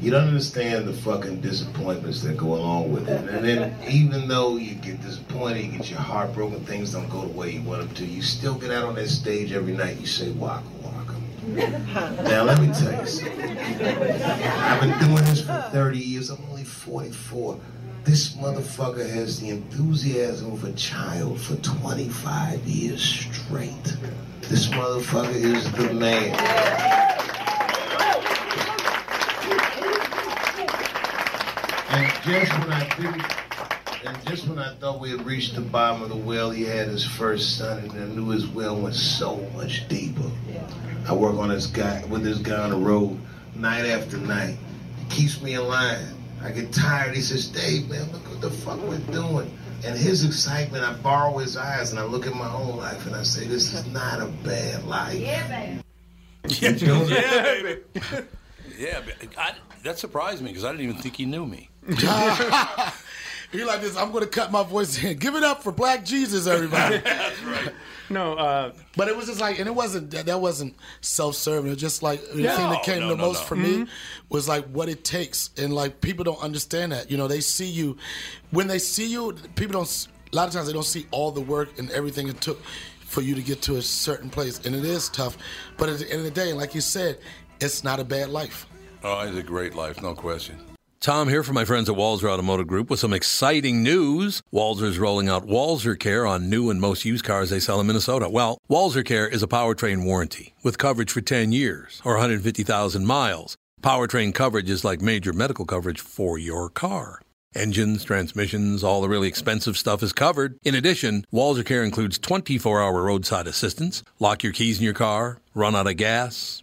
You 0.00 0.10
don't 0.10 0.28
understand 0.28 0.86
the 0.86 0.92
fucking 0.92 1.40
disappointments 1.40 2.22
that 2.22 2.36
go 2.36 2.54
along 2.54 2.92
with 2.92 3.08
it. 3.08 3.28
And 3.30 3.44
then 3.44 3.74
even 3.88 4.28
though 4.28 4.56
you 4.56 4.74
get 4.74 5.00
disappointed, 5.00 5.64
you 5.64 5.72
get 5.72 5.90
your 5.90 6.00
heart 6.00 6.34
broken, 6.34 6.62
things 6.64 6.92
don't 6.92 7.08
go 7.08 7.22
the 7.22 7.28
way 7.28 7.52
you 7.52 7.62
want 7.62 7.80
them 7.80 7.94
to, 7.94 8.04
you 8.04 8.20
still 8.20 8.54
get 8.54 8.70
out 8.70 8.84
on 8.84 8.94
that 8.96 9.08
stage 9.08 9.52
every 9.52 9.72
night, 9.72 9.98
you 9.98 10.06
say, 10.06 10.30
waka 10.32 10.64
waka. 10.82 11.14
Now 12.24 12.44
let 12.44 12.60
me 12.60 12.68
tell 12.74 12.92
you 12.92 13.06
something. 13.06 13.58
I've 13.58 14.80
been 14.80 14.98
doing 14.98 15.24
this 15.24 15.40
for 15.46 15.68
30 15.72 15.98
years, 15.98 16.30
I'm 16.30 16.44
only 16.50 16.64
44. 16.64 17.58
This 18.04 18.36
motherfucker 18.36 19.08
has 19.08 19.40
the 19.40 19.48
enthusiasm 19.48 20.52
of 20.52 20.62
a 20.64 20.72
child 20.72 21.40
for 21.40 21.56
25 21.56 22.64
years 22.66 23.02
straight. 23.02 23.96
This 24.42 24.68
motherfucker 24.68 25.34
is 25.34 25.72
the 25.72 25.92
man. 25.94 26.36
And 31.96 32.12
just 32.24 32.52
when 32.58 32.72
I 32.72 32.88
didn't, 32.96 34.06
And 34.06 34.26
just 34.26 34.46
when 34.46 34.58
I 34.58 34.74
thought 34.74 35.00
we 35.00 35.12
had 35.12 35.24
reached 35.24 35.54
the 35.54 35.62
bottom 35.62 36.02
of 36.02 36.10
the 36.10 36.16
well, 36.16 36.50
he 36.50 36.62
had 36.64 36.88
his 36.88 37.06
first 37.06 37.56
son, 37.56 37.78
and 37.78 37.90
I 37.92 38.04
knew 38.14 38.28
his 38.28 38.46
well 38.46 38.76
went 38.76 38.94
so 38.94 39.36
much 39.54 39.88
deeper. 39.88 40.30
I 41.08 41.14
work 41.14 41.36
on 41.36 41.48
this 41.48 41.66
guy 41.66 42.04
with 42.04 42.22
this 42.22 42.36
guy 42.36 42.64
on 42.64 42.70
the 42.70 42.76
road 42.76 43.18
night 43.54 43.86
after 43.86 44.18
night. 44.18 44.58
He 44.98 45.16
keeps 45.22 45.40
me 45.40 45.54
in 45.54 45.66
line. 45.66 46.04
I 46.42 46.50
get 46.50 46.70
tired. 46.70 47.14
He 47.14 47.22
says, 47.22 47.48
Dave, 47.48 47.88
man, 47.88 48.12
look 48.12 48.28
what 48.28 48.42
the 48.42 48.50
fuck 48.50 48.78
we're 48.82 48.98
doing. 48.98 49.50
And 49.82 49.96
his 49.98 50.22
excitement, 50.22 50.84
I 50.84 50.92
borrow 50.94 51.38
his 51.38 51.56
eyes 51.56 51.92
and 51.92 51.98
I 51.98 52.04
look 52.04 52.26
at 52.26 52.34
my 52.34 52.52
own 52.52 52.76
life 52.76 53.06
and 53.06 53.16
I 53.16 53.22
say, 53.22 53.46
this 53.46 53.72
is 53.72 53.86
not 53.86 54.20
a 54.20 54.26
bad 54.44 54.84
life. 54.84 55.18
Yeah, 55.18 55.48
baby. 55.48 55.82
Yeah, 56.60 56.70
yeah, 57.06 57.62
baby. 57.62 58.26
Yeah, 58.78 59.00
but 59.04 59.14
I, 59.38 59.54
that 59.84 59.98
surprised 59.98 60.42
me 60.42 60.48
because 60.48 60.64
I 60.64 60.70
didn't 60.72 60.84
even 60.88 60.96
think 61.02 61.16
he 61.16 61.24
knew 61.26 61.46
me. 61.46 61.70
He 63.52 63.62
like 63.64 63.80
this. 63.80 63.96
I'm 63.96 64.10
going 64.10 64.24
to 64.24 64.28
cut 64.28 64.50
my 64.50 64.64
voice 64.64 65.02
in. 65.02 65.16
Give 65.18 65.36
it 65.36 65.44
up 65.44 65.62
for 65.62 65.70
Black 65.70 66.04
Jesus, 66.04 66.48
everybody. 66.48 66.98
That's 67.04 67.40
right. 67.44 67.72
No, 68.10 68.34
uh, 68.34 68.72
but 68.96 69.06
it 69.06 69.16
was 69.16 69.26
just 69.26 69.40
like, 69.40 69.60
and 69.60 69.68
it 69.68 69.74
wasn't 69.74 70.10
that, 70.10 70.26
that 70.26 70.40
wasn't 70.40 70.74
self-serving. 71.00 71.68
It 71.68 71.74
was 71.74 71.80
just 71.80 72.02
like 72.02 72.20
the 72.32 72.42
No. 72.42 72.56
thing 72.56 72.70
that 72.70 72.82
came 72.82 73.00
No, 73.00 73.08
the 73.10 73.16
no, 73.16 73.22
most 73.26 73.42
no. 73.42 73.46
for 73.46 73.54
me 73.56 73.76
Mhm. 73.84 73.88
was 74.30 74.48
like 74.48 74.64
what 74.66 74.88
it 74.88 75.04
takes, 75.04 75.50
and 75.56 75.72
like 75.72 76.00
people 76.00 76.24
don't 76.24 76.42
understand 76.42 76.90
that. 76.90 77.08
You 77.08 77.16
know, 77.16 77.28
they 77.28 77.40
see 77.40 77.66
you 77.66 77.96
when 78.50 78.66
they 78.66 78.80
see 78.80 79.06
you. 79.06 79.32
People 79.54 79.74
don't. 79.74 80.08
A 80.32 80.36
lot 80.36 80.48
of 80.48 80.52
times 80.52 80.66
they 80.66 80.72
don't 80.72 80.82
see 80.82 81.06
all 81.12 81.30
the 81.30 81.40
work 81.40 81.78
and 81.78 81.88
everything 81.92 82.26
it 82.28 82.40
took 82.40 82.60
for 83.06 83.20
you 83.22 83.36
to 83.36 83.42
get 83.42 83.62
to 83.62 83.76
a 83.76 83.82
certain 83.82 84.28
place, 84.28 84.60
and 84.66 84.74
it 84.74 84.84
is 84.84 85.08
tough. 85.08 85.38
But 85.78 85.88
at 85.88 86.00
the 86.00 86.10
end 86.10 86.18
of 86.18 86.24
the 86.24 86.30
day, 86.32 86.52
like 86.52 86.74
you 86.74 86.80
said, 86.80 87.20
it's 87.60 87.84
not 87.84 88.00
a 88.00 88.04
bad 88.04 88.30
life. 88.30 88.66
Oh, 89.02 89.20
it's 89.20 89.36
a 89.36 89.42
great 89.42 89.74
life, 89.74 90.02
no 90.02 90.14
question. 90.14 90.58
Tom 91.00 91.28
here 91.28 91.42
from 91.42 91.54
my 91.54 91.64
friends 91.64 91.88
at 91.88 91.94
Walser 91.94 92.28
Automotive 92.28 92.66
Group 92.66 92.90
with 92.90 92.98
some 92.98 93.12
exciting 93.12 93.82
news. 93.82 94.42
Walser's 94.52 94.98
rolling 94.98 95.28
out 95.28 95.46
Walser 95.46 95.96
Care 95.96 96.26
on 96.26 96.50
new 96.50 96.70
and 96.70 96.80
most 96.80 97.04
used 97.04 97.24
cars 97.24 97.50
they 97.50 97.60
sell 97.60 97.80
in 97.80 97.86
Minnesota. 97.86 98.28
Well, 98.28 98.58
Walser 98.68 99.04
Care 99.04 99.28
is 99.28 99.42
a 99.42 99.46
powertrain 99.46 100.04
warranty 100.04 100.54
with 100.62 100.78
coverage 100.78 101.12
for 101.12 101.20
10 101.20 101.52
years 101.52 102.02
or 102.04 102.14
150,000 102.14 103.06
miles. 103.06 103.56
Powertrain 103.82 104.34
coverage 104.34 104.68
is 104.70 104.84
like 104.84 105.00
major 105.00 105.32
medical 105.32 105.64
coverage 105.64 106.00
for 106.00 106.38
your 106.38 106.70
car. 106.70 107.20
Engines, 107.54 108.02
transmissions, 108.04 108.82
all 108.82 109.00
the 109.00 109.08
really 109.08 109.28
expensive 109.28 109.78
stuff 109.78 110.02
is 110.02 110.12
covered. 110.12 110.58
In 110.64 110.74
addition, 110.74 111.24
Walser 111.32 111.64
Care 111.64 111.84
includes 111.84 112.18
24 112.18 112.82
hour 112.82 113.02
roadside 113.02 113.46
assistance. 113.46 114.02
Lock 114.18 114.42
your 114.42 114.52
keys 114.52 114.78
in 114.78 114.84
your 114.84 114.92
car, 114.92 115.38
run 115.54 115.76
out 115.76 115.86
of 115.86 115.96
gas, 115.96 116.62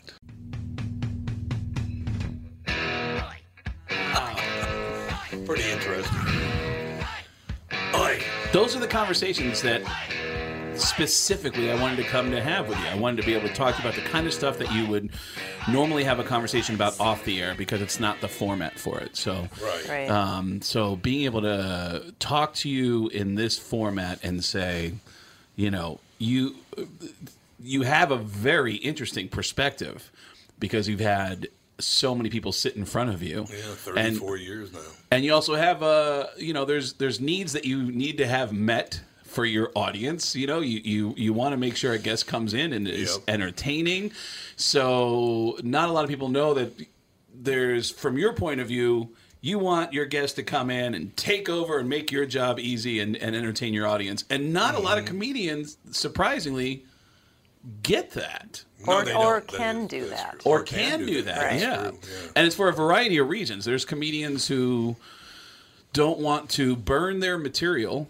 Pretty 5.45 5.69
interesting. 5.71 6.17
Those 8.51 8.75
are 8.75 8.79
the 8.79 8.87
conversations 8.87 9.61
that 9.61 9.81
specifically 10.75 11.71
I 11.71 11.81
wanted 11.81 11.95
to 11.97 12.03
come 12.03 12.31
to 12.31 12.41
have 12.41 12.67
with 12.67 12.77
you. 12.79 12.85
I 12.85 12.95
wanted 12.95 13.21
to 13.21 13.25
be 13.25 13.33
able 13.33 13.47
to 13.47 13.53
talk 13.53 13.79
about 13.79 13.95
the 13.95 14.01
kind 14.01 14.27
of 14.27 14.33
stuff 14.33 14.57
that 14.57 14.69
you 14.73 14.85
would 14.87 15.09
normally 15.69 16.03
have 16.03 16.19
a 16.19 16.23
conversation 16.25 16.75
about 16.75 16.99
off 16.99 17.23
the 17.23 17.41
air 17.41 17.55
because 17.55 17.81
it's 17.81 18.01
not 18.01 18.19
the 18.19 18.27
format 18.27 18.77
for 18.77 18.99
it. 18.99 19.15
So, 19.15 19.47
Right. 19.63 19.87
Right. 19.87 20.09
Um, 20.09 20.61
so 20.61 20.97
being 20.97 21.23
able 21.23 21.43
to 21.43 22.13
talk 22.19 22.53
to 22.55 22.69
you 22.69 23.07
in 23.07 23.35
this 23.35 23.57
format 23.57 24.19
and 24.21 24.43
say, 24.43 24.95
you 25.55 25.71
know, 25.71 26.01
you 26.17 26.55
you 27.63 27.83
have 27.83 28.11
a 28.11 28.17
very 28.17 28.75
interesting 28.75 29.29
perspective 29.29 30.11
because 30.59 30.89
you've 30.89 30.99
had 30.99 31.47
so 31.81 32.15
many 32.15 32.29
people 32.29 32.51
sit 32.51 32.75
in 32.75 32.85
front 32.85 33.09
of 33.09 33.21
you. 33.23 33.45
Yeah, 33.49 33.57
And- 33.97 34.15
34 34.17 34.37
years 34.37 34.71
now. 34.73 34.79
and 35.11 35.23
you 35.25 35.33
also 35.33 35.55
have 35.55 35.81
uh 35.83 36.27
you 36.37 36.53
know 36.53 36.65
there's 36.65 36.93
there's 36.93 37.19
needs 37.19 37.53
that 37.53 37.65
you 37.65 37.91
need 37.91 38.17
to 38.17 38.27
have 38.27 38.53
met 38.53 39.01
for 39.25 39.45
your 39.45 39.71
audience 39.75 40.35
you 40.35 40.45
know 40.45 40.59
you 40.59 40.79
you, 40.83 41.13
you 41.17 41.31
want 41.33 41.53
to 41.53 41.57
make 41.57 41.75
sure 41.77 41.93
a 41.93 41.97
guest 41.97 42.27
comes 42.27 42.53
in 42.53 42.73
and 42.73 42.87
is 42.87 43.13
Yep. 43.17 43.23
entertaining 43.29 44.11
so 44.57 45.57
not 45.63 45.89
a 45.89 45.91
lot 45.91 46.03
of 46.03 46.09
people 46.09 46.29
know 46.29 46.53
that 46.53 46.71
there's 47.33 47.89
from 47.89 48.17
your 48.17 48.33
point 48.33 48.59
of 48.59 48.67
view 48.67 49.09
you 49.43 49.57
want 49.57 49.91
your 49.93 50.05
guest 50.05 50.35
to 50.35 50.43
come 50.43 50.69
in 50.69 50.93
and 50.93 51.15
take 51.17 51.49
over 51.49 51.79
and 51.79 51.89
make 51.89 52.11
your 52.11 52.25
job 52.27 52.59
easy 52.59 52.99
and, 52.99 53.15
and 53.17 53.35
entertain 53.35 53.73
your 53.73 53.87
audience 53.87 54.23
and 54.29 54.53
not 54.53 54.75
a 54.75 54.79
lot 54.79 54.97
of 54.97 55.05
comedians 55.05 55.77
surprisingly 55.91 56.85
get 57.83 58.11
that 58.11 58.63
or 58.87 59.11
or 59.13 59.41
can 59.41 59.87
do 59.87 60.09
that. 60.09 60.41
or 60.43 60.63
can 60.63 61.05
do 61.05 61.21
that. 61.23 61.43
Right. 61.43 61.59
Yeah. 61.61 61.91
and 62.35 62.47
it's 62.47 62.55
for 62.55 62.69
a 62.69 62.73
variety 62.73 63.17
of 63.17 63.29
reasons. 63.29 63.65
There's 63.65 63.85
comedians 63.85 64.47
who 64.47 64.95
don't 65.93 66.19
want 66.19 66.49
to 66.51 66.75
burn 66.75 67.19
their 67.19 67.37
material, 67.37 68.07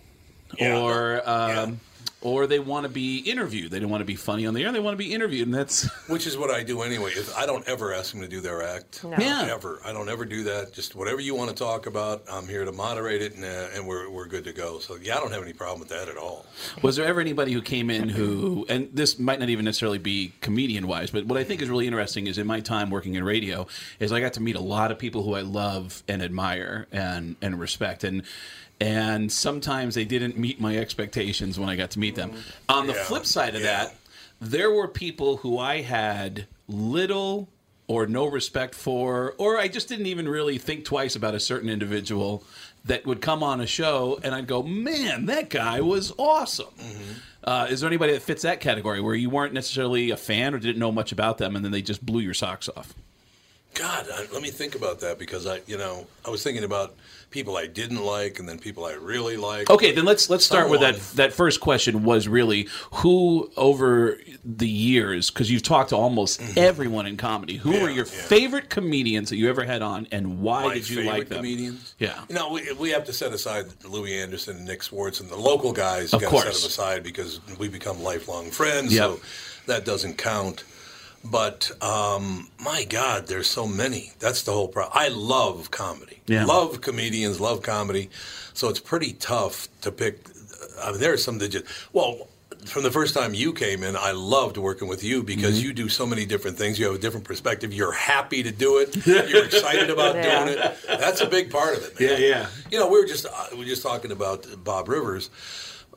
or 0.59 1.22
um, 1.28 1.80
or 2.22 2.47
they 2.47 2.59
want 2.59 2.86
to 2.86 2.89
be 2.89 3.19
interviewed. 3.19 3.72
They 3.72 3.80
don't 3.80 3.89
want 3.89 4.01
to 4.01 4.05
be 4.05 4.15
funny 4.15 4.45
on 4.45 4.53
the 4.53 4.63
air. 4.63 4.72
They 4.72 4.80
want 4.80 4.93
to 4.93 5.03
be 5.03 5.13
interviewed, 5.13 5.47
and 5.47 5.55
that's 5.55 5.89
Which 6.07 6.28
is 6.28 6.38
what 6.38 6.51
I 6.51 6.63
do 6.63 6.82
anyway. 6.82 7.11
Is 7.11 7.34
I 7.36 7.45
don't 7.45 7.67
ever 7.67 7.93
ask 7.93 8.11
them 8.11 8.22
to 8.22 8.28
do 8.28 8.41
their 8.41 8.61
act. 8.61 9.03
No. 9.03 9.15
Yeah. 9.17 9.47
Ever. 9.51 9.80
I 9.84 9.91
don't 9.91 10.09
ever 10.09 10.26
do 10.26 10.43
that. 10.43 10.74
Just 10.74 10.95
whatever 10.95 11.19
you 11.19 11.36
want 11.36 11.49
to 11.49 11.55
talk 11.55 11.88
about, 11.88 12.24
I'm 12.32 12.47
here 12.47 12.63
to 12.65 12.72
moderate 12.72 13.22
it, 13.22 13.36
and, 13.36 13.43
uh, 13.43 13.69
and 13.76 13.88
we're, 13.88 14.09
we're 14.09 14.28
good 14.28 14.43
to 14.43 14.53
go. 14.53 14.80
So, 14.80 14.95
yeah, 14.95 15.17
I 15.17 15.19
don't 15.19 15.32
have 15.32 15.41
any 15.41 15.53
problem 15.53 15.80
with 15.80 15.89
that 15.89 16.09
at 16.09 16.17
all. 16.17 16.45
Was 16.82 16.95
there 16.95 17.05
ever 17.05 17.19
anybody 17.19 17.53
who 17.53 17.61
came 17.61 17.89
in 17.89 18.09
who, 18.09 18.65
and 18.69 18.89
this 18.93 19.17
might 19.17 19.39
not 19.39 19.49
even 19.49 19.65
necessarily 19.65 19.97
be 19.97 20.34
comedian 20.41 20.88
wise, 20.88 21.11
but 21.11 21.26
what 21.26 21.38
I 21.38 21.43
think 21.43 21.61
is 21.61 21.69
really 21.69 21.88
interesting 21.88 22.28
is 22.28 22.38
in 22.38 22.47
my 22.47 22.59
time 22.59 22.89
working 22.89 23.15
in 23.15 23.24
radio, 23.24 23.67
is 23.99 24.11
I 24.11 24.19
got 24.19 24.34
to 24.34 24.41
meet 24.41 24.55
a 24.55 24.61
lot 24.61 24.91
of 24.91 24.99
people 24.99 25.24
who 25.24 25.34
I 25.34 25.41
love 25.41 26.03
and 26.07 26.22
admire 26.22 26.88
and 26.91 27.36
and 27.41 27.59
respect, 27.59 28.03
and 28.03 28.24
and 28.82 29.32
sometimes 29.32 29.95
they 29.95 30.03
didn't 30.05 30.38
meet 30.38 30.59
my 30.59 30.75
expectations 30.75 31.57
when 31.59 31.69
I 31.69 31.75
got 31.75 31.91
to 31.91 31.99
meet 31.99 32.15
them. 32.15 32.34
On 32.67 32.88
the 32.88 32.93
Yeah. 32.93 33.03
flip 33.03 33.25
side 33.25 33.55
of 33.55 33.61
that, 33.61 33.95
there 34.41 34.71
were 34.71 34.88
people 34.88 35.38
who 35.38 35.57
I 35.59 35.82
had 35.82 36.47
little 36.67 37.47
or 37.88 38.07
no 38.07 38.25
respect 38.25 38.73
for, 38.73 39.36
or 39.38 39.57
I 39.57 39.67
just 39.67 39.88
didn't 39.88 40.07
even 40.07 40.27
really 40.27 40.57
think 40.57 40.84
twice 40.84 41.15
about 41.15 41.36
a 41.36 41.39
certain 41.39 41.69
individual 41.69 42.43
that 42.86 43.05
would 43.05 43.21
come 43.21 43.43
on 43.43 43.61
a 43.61 43.67
show, 43.67 44.19
and 44.23 44.34
I'd 44.34 44.47
go, 44.47 44.63
"Man, 44.63 45.27
that 45.27 45.49
guy 45.49 45.79
was 45.82 46.11
awesome." 46.17 46.73
Uh, 47.43 47.67
is 47.69 47.82
there 47.82 47.88
anybody 47.88 48.13
that 48.13 48.21
fits 48.23 48.41
that 48.43 48.59
category 48.61 48.99
where 49.01 49.13
you 49.13 49.29
weren't 49.29 49.53
necessarily 49.53 50.09
a 50.09 50.17
fan 50.17 50.55
or 50.55 50.59
didn't 50.59 50.79
know 50.79 50.91
much 50.91 51.11
about 51.11 51.38
them, 51.38 51.55
and 51.55 51.63
then 51.63 51.71
they 51.71 51.82
just 51.84 52.03
blew 52.05 52.21
your 52.21 52.34
socks 52.34 52.67
off? 52.75 52.93
God, 53.73 54.07
I, 54.11 54.25
let 54.34 54.41
me 54.41 54.49
think 54.51 54.73
about 54.75 54.99
that 55.01 55.19
because 55.19 55.45
I, 55.45 55.61
you 55.67 55.77
know, 55.77 56.07
I 56.25 56.29
was 56.29 56.43
thinking 56.43 56.63
about 56.63 56.95
people 57.32 57.57
I 57.57 57.65
didn't 57.65 58.03
like 58.03 58.38
and 58.39 58.47
then 58.47 58.59
people 58.59 58.86
I 58.86 58.93
really 58.93 59.38
like. 59.38 59.69
Okay, 59.69 59.91
then 59.93 60.05
let's 60.05 60.29
let's 60.29 60.45
start 60.45 60.69
with 60.69 60.82
that. 60.82 60.99
That 61.15 61.34
first 61.34 61.59
question 61.61 62.03
was 62.03 62.27
really 62.27 62.67
who 62.91 63.49
over 63.57 64.19
the 64.45 64.67
years, 64.67 65.32
because 65.32 65.49
you've 65.49 65.63
talked 65.63 65.89
to 65.89 65.95
almost 65.95 66.39
Mm-hmm. 66.41 66.59
everyone 66.59 67.05
in 67.07 67.17
comedy. 67.17 67.55
Who 67.57 67.71
were 67.82 67.89
your 67.89 68.05
favorite 68.05 68.69
comedians 68.69 69.29
that 69.29 69.38
you 69.38 69.49
ever 69.49 69.63
had 69.63 69.82
on, 69.82 70.07
and 70.11 70.39
why 70.41 70.67
My 70.67 70.73
did 70.75 70.89
you 70.89 71.03
like 71.03 71.29
them? 71.29 71.38
comedians? 71.38 71.95
Yeah. 71.99 72.21
You 72.29 72.36
know, 72.36 72.51
we, 72.51 72.71
we 72.73 72.89
have 72.91 73.05
to 73.05 73.13
set 73.13 73.32
aside 73.34 73.65
Louie 73.86 74.19
Anderson 74.19 74.57
and 74.57 74.65
Nick 74.65 74.82
Swardson 74.82 75.21
and 75.21 75.29
the 75.29 75.38
local 75.38 75.71
guys. 75.73 76.13
Of 76.13 76.21
got 76.21 76.29
to 76.32 76.38
set 76.38 76.45
them 76.45 76.53
aside 76.67 77.03
because 77.03 77.39
we 77.57 77.69
become 77.69 78.03
lifelong 78.03 78.51
friends. 78.51 78.93
Yep. 78.93 79.01
So 79.09 79.19
that 79.67 79.86
doesn't 79.86 80.17
count. 80.17 80.63
But 81.24 81.72
um, 81.84 82.49
my 82.59 82.84
God, 82.84 83.28
there's 83.28 83.47
so 83.49 83.67
many. 83.67 84.11
That's 84.19 84.41
the 84.43 84.51
whole 84.51 84.67
problem. 84.67 84.91
I 84.95 85.09
love 85.09 85.69
comedy. 85.72 86.22
Yeah. 86.28 86.45
Love 86.45 86.82
comedians. 86.82 87.39
Love 87.39 87.61
comedy. 87.61 88.09
So 88.53 88.69
it's 88.69 88.80
pretty 88.80 89.13
tough 89.13 89.67
to 89.82 89.91
pick. 89.91 90.19
I 90.82 90.91
mean, 90.91 90.99
there 90.99 91.13
are 91.13 91.17
some 91.17 91.38
that 91.39 91.49
just 91.49 91.65
well. 91.93 92.28
From 92.65 92.84
the 92.84 92.91
first 92.91 93.15
time 93.15 93.34
you 93.34 93.53
came 93.53 93.82
in, 93.82 93.95
I 93.95 94.11
loved 94.11 94.55
working 94.55 94.88
with 94.88 95.03
you 95.03 95.24
because 95.24 95.55
Mm-hmm. 95.57 95.65
you 95.65 95.74
do 95.74 95.89
so 95.89 96.05
many 96.05 96.28
different 96.28 96.59
things. 96.59 96.78
You 96.78 96.86
have 96.86 96.93
a 96.93 96.99
different 96.99 97.26
perspective. 97.26 97.74
You're 97.74 97.91
happy 97.91 98.43
to 98.43 98.51
do 98.51 98.78
it. 98.78 99.03
You're 99.07 99.45
excited 99.45 99.89
about 99.89 100.13
Yeah. 100.15 100.45
doing 100.45 100.57
it. 100.59 100.76
That's 100.88 101.22
a 101.22 101.26
big 101.28 101.49
part 101.49 101.76
of 101.76 101.84
it. 101.86 101.99
Man. 101.99 102.09
Yeah, 102.22 102.28
yeah. 102.28 102.47
You 102.69 102.78
know, 102.78 102.88
we 102.88 102.99
were 102.99 103.07
just 103.07 103.26
uh, 103.26 103.45
we 103.53 103.57
were 103.59 103.65
just 103.65 103.82
talking 103.82 104.11
about 104.11 104.45
Bob 104.63 104.89
Rivers. 104.89 105.32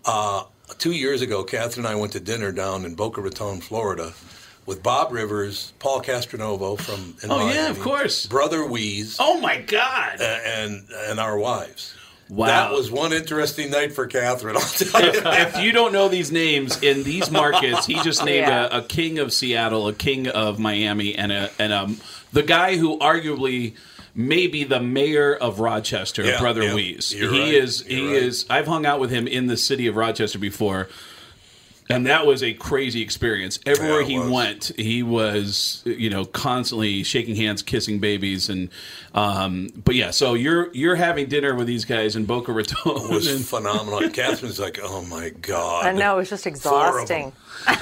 Uh, 0.06 0.44
two 0.78 0.92
years 0.92 1.20
ago, 1.20 1.44
Catherine 1.44 1.84
and 1.84 1.94
I 1.94 2.00
went 2.00 2.12
to 2.12 2.20
dinner 2.20 2.50
down 2.50 2.86
in 2.86 2.94
Boca 2.94 3.20
Raton, 3.20 3.60
Florida, 3.60 4.14
with 4.66 4.82
Bob 4.82 5.12
Rivers, 5.12 5.72
Paul 5.78 6.00
Castronovo 6.02 6.78
from 6.80 7.16
in 7.22 7.30
Oh, 7.30 7.48
yeah, 7.50 7.68
of 7.70 7.80
course. 7.80 8.26
Brother 8.26 8.64
Wease, 8.66 9.16
Oh 9.20 9.40
my 9.40 9.60
God! 9.60 10.20
a- 10.20 10.46
and 10.58 10.86
and 11.08 11.20
our 11.20 11.38
wives. 11.38 11.94
Wow. 12.30 12.46
That 12.46 12.72
was 12.72 12.90
one 12.90 13.12
interesting 13.12 13.70
night 13.70 13.92
for 13.92 14.06
Catherine. 14.06 14.56
I'll 14.58 14.62
tell 14.62 15.02
you. 15.02 15.10
if, 15.10 15.26
if 15.56 15.58
you 15.62 15.72
don't 15.72 15.92
know 15.92 16.08
these 16.08 16.32
names 16.32 16.82
in 16.82 17.02
these 17.02 17.30
markets, 17.30 17.84
he 17.84 18.00
just 18.02 18.24
named 18.24 18.46
Yeah. 18.48 18.68
a, 18.72 18.78
a 18.78 18.82
king 18.82 19.18
of 19.18 19.30
Seattle, 19.32 19.88
a 19.88 19.92
king 19.92 20.28
of 20.28 20.58
Miami, 20.58 21.14
and 21.14 21.30
a 21.30 21.50
and 21.58 21.72
um 21.72 21.98
the 22.32 22.42
guy 22.42 22.76
who 22.76 22.98
arguably 22.98 23.74
may 24.14 24.46
be 24.46 24.64
the 24.64 24.80
mayor 24.80 25.34
of 25.34 25.60
Rochester, 25.60 26.24
Yeah, 26.24 26.38
Brother 26.40 26.62
yeah. 26.62 26.74
Wease. 26.74 27.12
You're 27.14 27.30
he 27.30 27.40
right. 27.42 27.54
is 27.54 27.82
he 27.82 28.00
You're 28.00 28.12
right. 28.14 28.22
is. 28.22 28.46
I've 28.48 28.66
hung 28.66 28.86
out 28.86 29.00
with 29.00 29.10
him 29.10 29.26
in 29.26 29.46
the 29.46 29.56
city 29.58 29.86
of 29.86 29.94
Rochester 29.96 30.38
before. 30.38 30.88
And 31.90 32.06
that 32.06 32.26
was 32.26 32.42
a 32.42 32.54
crazy 32.54 33.02
experience. 33.02 33.58
Everywhere 33.66 34.00
Yeah, 34.00 34.06
he 34.06 34.18
was. 34.18 34.30
went, 34.30 34.72
he 34.78 35.02
was, 35.02 35.82
you 35.84 36.08
know, 36.08 36.24
constantly 36.24 37.02
shaking 37.02 37.36
hands, 37.36 37.62
kissing 37.62 37.98
babies, 37.98 38.48
and, 38.48 38.70
um, 39.14 39.68
but 39.84 39.94
yeah. 39.94 40.10
So 40.10 40.32
you're 40.32 40.72
you're 40.72 40.94
having 40.96 41.28
dinner 41.28 41.54
with 41.54 41.66
these 41.66 41.84
guys 41.84 42.16
in 42.16 42.24
Boca 42.24 42.52
Raton. 42.52 42.76
It 42.86 43.10
was 43.10 43.26
and- 43.30 43.44
phenomenal. 43.44 44.08
Catherine's 44.10 44.58
like, 44.58 44.78
oh 44.82 45.02
my 45.02 45.28
god. 45.28 45.84
I 45.84 45.92
know, 45.92 46.14
it 46.14 46.20
was 46.20 46.30
just 46.30 46.46
exhausting. 46.46 47.32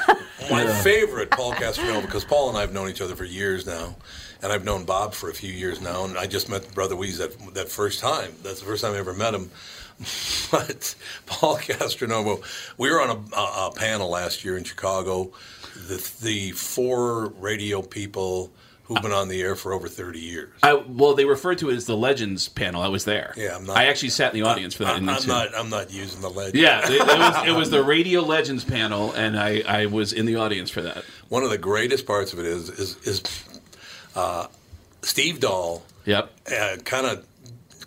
My 0.50 0.66
favorite, 0.82 1.30
Paul 1.30 1.52
Castronovo, 1.52 2.02
because 2.02 2.24
Paul 2.24 2.48
and 2.48 2.58
I 2.58 2.62
have 2.62 2.72
known 2.72 2.88
each 2.88 3.00
other 3.00 3.14
for 3.14 3.24
years 3.24 3.64
now, 3.64 3.94
and 4.42 4.52
I've 4.52 4.64
known 4.64 4.84
Bob 4.84 5.14
for 5.14 5.30
a 5.30 5.34
few 5.34 5.52
years 5.52 5.80
now, 5.80 6.04
and 6.04 6.18
I 6.18 6.26
just 6.26 6.48
met 6.48 6.74
Brother 6.74 6.96
Wease 6.96 7.18
that 7.18 7.54
that 7.54 7.68
first 7.68 8.00
time. 8.00 8.32
That's 8.42 8.58
the 8.58 8.66
first 8.66 8.82
time 8.82 8.94
I 8.94 8.98
ever 8.98 9.14
met 9.14 9.32
him. 9.34 9.50
But 10.50 10.94
Paul 11.24 11.56
Castronovo, 11.56 12.42
we 12.76 12.90
were 12.90 13.00
on 13.00 13.08
a, 13.08 13.36
a, 13.36 13.68
a 13.68 13.72
panel 13.74 14.10
last 14.10 14.44
year 14.44 14.58
in 14.58 14.64
Chicago. 14.64 15.32
The 15.88 16.12
the 16.20 16.50
four 16.52 17.28
radio 17.38 17.80
people 17.80 18.52
who've 18.84 19.00
been 19.00 19.12
on 19.12 19.28
the 19.28 19.40
air 19.40 19.54
for 19.56 19.72
over 19.72 19.88
thirty 19.88 20.20
years. 20.20 20.50
I, 20.62 20.74
well, 20.74 21.14
they 21.14 21.24
referred 21.24 21.56
to 21.58 21.70
it 21.70 21.76
as 21.76 21.86
the 21.86 21.96
Legends 21.96 22.48
panel. 22.50 22.82
I 22.82 22.88
was 22.88 23.06
there. 23.06 23.32
Yeah, 23.34 23.56
I'm 23.56 23.64
not- 23.64 23.78
I 23.78 23.86
actually 23.86 24.10
sat 24.10 24.34
in 24.34 24.42
the 24.42 24.46
audience 24.46 24.74
for 24.74 24.84
that. 24.84 24.96
I, 24.96 24.98
in 24.98 25.08
am 25.08 25.26
not. 25.26 25.48
I'm 25.56 25.70
not 25.70 25.90
using 25.90 26.20
the 26.20 26.28
legend. 26.28 26.56
Yeah, 26.62 26.80
it, 26.84 26.90
it 26.90 27.00
was, 27.06 27.48
it 27.48 27.52
was 27.52 27.70
the 27.70 27.82
Radio 27.96 28.20
Legends 28.20 28.64
panel, 28.64 29.12
and 29.12 29.38
I, 29.40 29.62
I 29.66 29.86
was 29.86 30.12
in 30.12 30.26
the 30.26 30.36
audience 30.36 30.68
for 30.68 30.82
that. 30.82 31.02
One 31.30 31.42
of 31.44 31.48
the 31.50 31.56
greatest 31.58 32.04
parts 32.06 32.34
of 32.34 32.38
it 32.40 32.44
is 32.44 32.68
is, 32.68 32.96
is 33.06 33.22
uh, 34.14 34.48
Steve 35.00 35.40
Dahl. 35.40 35.82
Yep. 36.04 36.84
Kind 36.84 37.06
of 37.06 37.24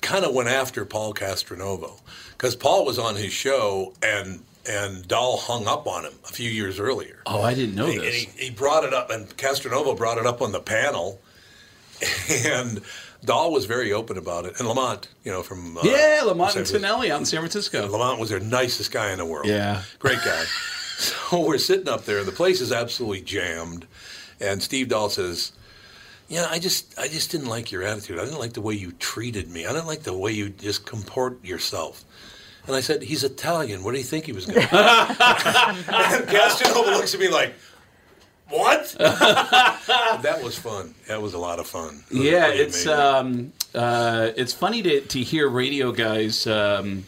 kind 0.05 0.23
of 0.23 0.33
went 0.33 0.49
after 0.49 0.85
Paul 0.85 1.13
Castronovo 1.13 1.99
because 2.37 2.55
Paul 2.55 2.85
was 2.85 2.97
on 2.99 3.15
his 3.15 3.33
show 3.33 3.93
and 4.03 4.41
and 4.67 5.07
Dahl 5.07 5.37
hung 5.37 5.67
up 5.67 5.85
on 5.85 6.05
him 6.05 6.13
a 6.23 6.31
few 6.31 6.49
years 6.49 6.79
earlier. 6.79 7.21
Oh, 7.27 7.41
I 7.41 7.53
didn't 7.53 7.75
know 7.75 7.85
And 7.85 7.99
this. 8.01 8.15
he, 8.15 8.45
he 8.45 8.49
brought 8.49 8.83
it 8.83 8.93
up, 8.95 9.11
and 9.11 9.27
Castronovo 9.37 9.95
brought 9.95 10.17
it 10.17 10.25
up 10.25 10.41
on 10.41 10.51
the 10.53 10.59
panel, 10.59 11.19
and 12.45 12.81
Dahl 13.23 13.51
was 13.51 13.65
very 13.65 13.93
open 13.93 14.17
about 14.17 14.45
it. 14.45 14.57
And 14.59 14.67
Lamont, 14.67 15.07
you 15.23 15.31
know, 15.31 15.43
from 15.43 15.77
uh, 15.77 15.81
yeah, 15.83 16.21
Lamont 16.25 16.55
and 16.55 16.65
Tonelli 16.65 17.11
out 17.11 17.19
in 17.19 17.25
San 17.25 17.41
Francisco. 17.41 17.87
Lamont 17.87 18.19
was 18.19 18.29
the 18.31 18.39
nicest 18.39 18.91
guy 18.91 19.11
in 19.11 19.19
the 19.19 19.25
world. 19.25 19.47
Yeah. 19.47 19.83
Great 19.99 20.19
guy. 20.25 20.43
so 20.97 21.45
we're 21.45 21.57
sitting 21.59 21.87
up 21.87 22.05
there, 22.05 22.19
and 22.19 22.27
the 22.27 22.31
place 22.31 22.59
is 22.61 22.71
absolutely 22.71 23.21
jammed. 23.21 23.85
And 24.39 24.61
Steve 24.63 24.89
Dahl 24.89 25.09
says, 25.09 25.51
"Yeah, 26.27 26.47
I 26.49 26.59
just, 26.59 26.97
I 26.97 27.07
just 27.07 27.31
didn't 27.31 27.47
like 27.47 27.71
your 27.71 27.83
attitude. 27.83 28.19
I 28.19 28.25
didn't 28.25 28.39
like 28.39 28.53
the 28.53 28.61
way 28.61 28.73
you 28.73 28.91
treated 28.93 29.49
me. 29.49 29.65
I 29.65 29.73
didn't 29.73 29.87
like 29.87 30.03
the 30.03 30.17
way 30.17 30.31
you 30.31 30.49
just 30.49 30.85
comport 30.85 31.43
yourself." 31.43 32.03
And 32.67 32.75
I 32.75 32.81
said, 32.81 33.03
"He's 33.03 33.23
Italian. 33.23 33.83
What 33.83 33.91
do 33.91 33.97
you 33.99 34.03
think 34.03 34.25
he 34.25 34.31
was 34.31 34.45
going 34.45 34.61
to 34.61 34.67
do?" 34.67 34.77
and 34.77 36.27
Casanova 36.27 36.91
looks 36.91 37.13
at 37.13 37.19
me 37.19 37.29
like, 37.29 37.53
"What?" 38.49 38.95
that 38.99 40.39
was 40.43 40.57
fun. 40.57 40.95
That 41.07 41.21
was 41.21 41.33
a 41.33 41.37
lot 41.37 41.59
of 41.59 41.67
fun. 41.67 42.03
It 42.09 42.17
Yeah, 42.17 42.47
it's 42.47 42.87
um, 42.87 43.53
uh, 43.75 44.31
it's 44.35 44.53
funny 44.53 44.81
to, 44.81 45.01
to 45.01 45.21
hear 45.21 45.47
radio 45.47 45.91
guys 45.91 46.47
um, 46.47 47.03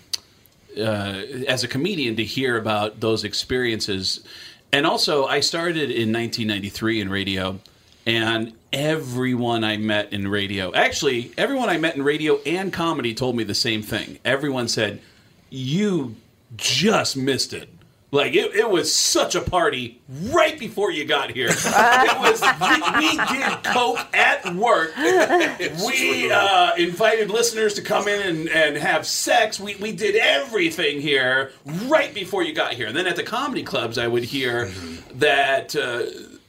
uh, 0.78 1.22
as 1.48 1.64
a 1.64 1.68
comedian 1.68 2.16
to 2.18 2.24
hear 2.24 2.58
about 2.58 3.00
those 3.00 3.24
experiences, 3.24 4.24
and 4.72 4.86
also 4.86 5.26
I 5.26 5.40
started 5.40 5.90
in 5.90 6.14
1993 6.14 7.02
in 7.02 7.10
radio, 7.10 7.60
and 8.08 8.54
everyone 8.72 9.64
I 9.64 9.78
met 9.78 10.14
in 10.14 10.28
radio, 10.30 10.74
actually 10.74 11.32
everyone 11.38 11.70
I 11.70 11.78
met 11.78 11.96
in 11.96 12.04
radio 12.04 12.40
and 12.46 12.72
comedy, 12.74 13.14
told 13.14 13.36
me 13.36 13.44
the 13.44 13.54
same 13.54 13.84
thing. 13.84 14.18
Everyone 14.26 14.68
said, 14.68 15.02
"You 15.50 16.16
just 16.56 17.18
missed 17.18 17.54
it." 17.54 17.70
Like 18.10 18.36
it, 18.36 18.56
it 18.56 18.70
was 18.70 18.96
such 18.96 19.36
a 19.36 19.42
party 19.42 20.00
right 20.08 20.58
before 20.58 20.92
you 20.92 21.04
got 21.04 21.32
here. 21.32 21.50
it 21.52 22.20
was 22.20 22.42
we, 22.42 23.00
we 23.00 23.18
did 23.28 23.64
coke 23.66 24.00
at 24.16 24.56
work. 24.56 24.96
we 25.86 26.32
uh, 26.32 26.76
invited 26.76 27.30
listeners 27.30 27.74
to 27.74 27.82
come 27.82 28.08
in 28.08 28.22
and, 28.22 28.50
and 28.50 28.78
have 28.78 29.06
sex. 29.06 29.60
We, 29.60 29.76
we 29.76 29.92
did 29.92 30.16
everything 30.16 31.02
here 31.02 31.52
right 31.66 32.14
before 32.14 32.44
you 32.44 32.54
got 32.54 32.76
here. 32.76 32.88
And 32.88 32.96
then 32.96 33.08
at 33.08 33.18
the 33.18 33.24
comedy 33.24 33.64
clubs, 33.64 33.98
I 33.98 34.08
would 34.08 34.24
hear 34.24 34.68
that 35.16 35.76
uh, 35.76 36.04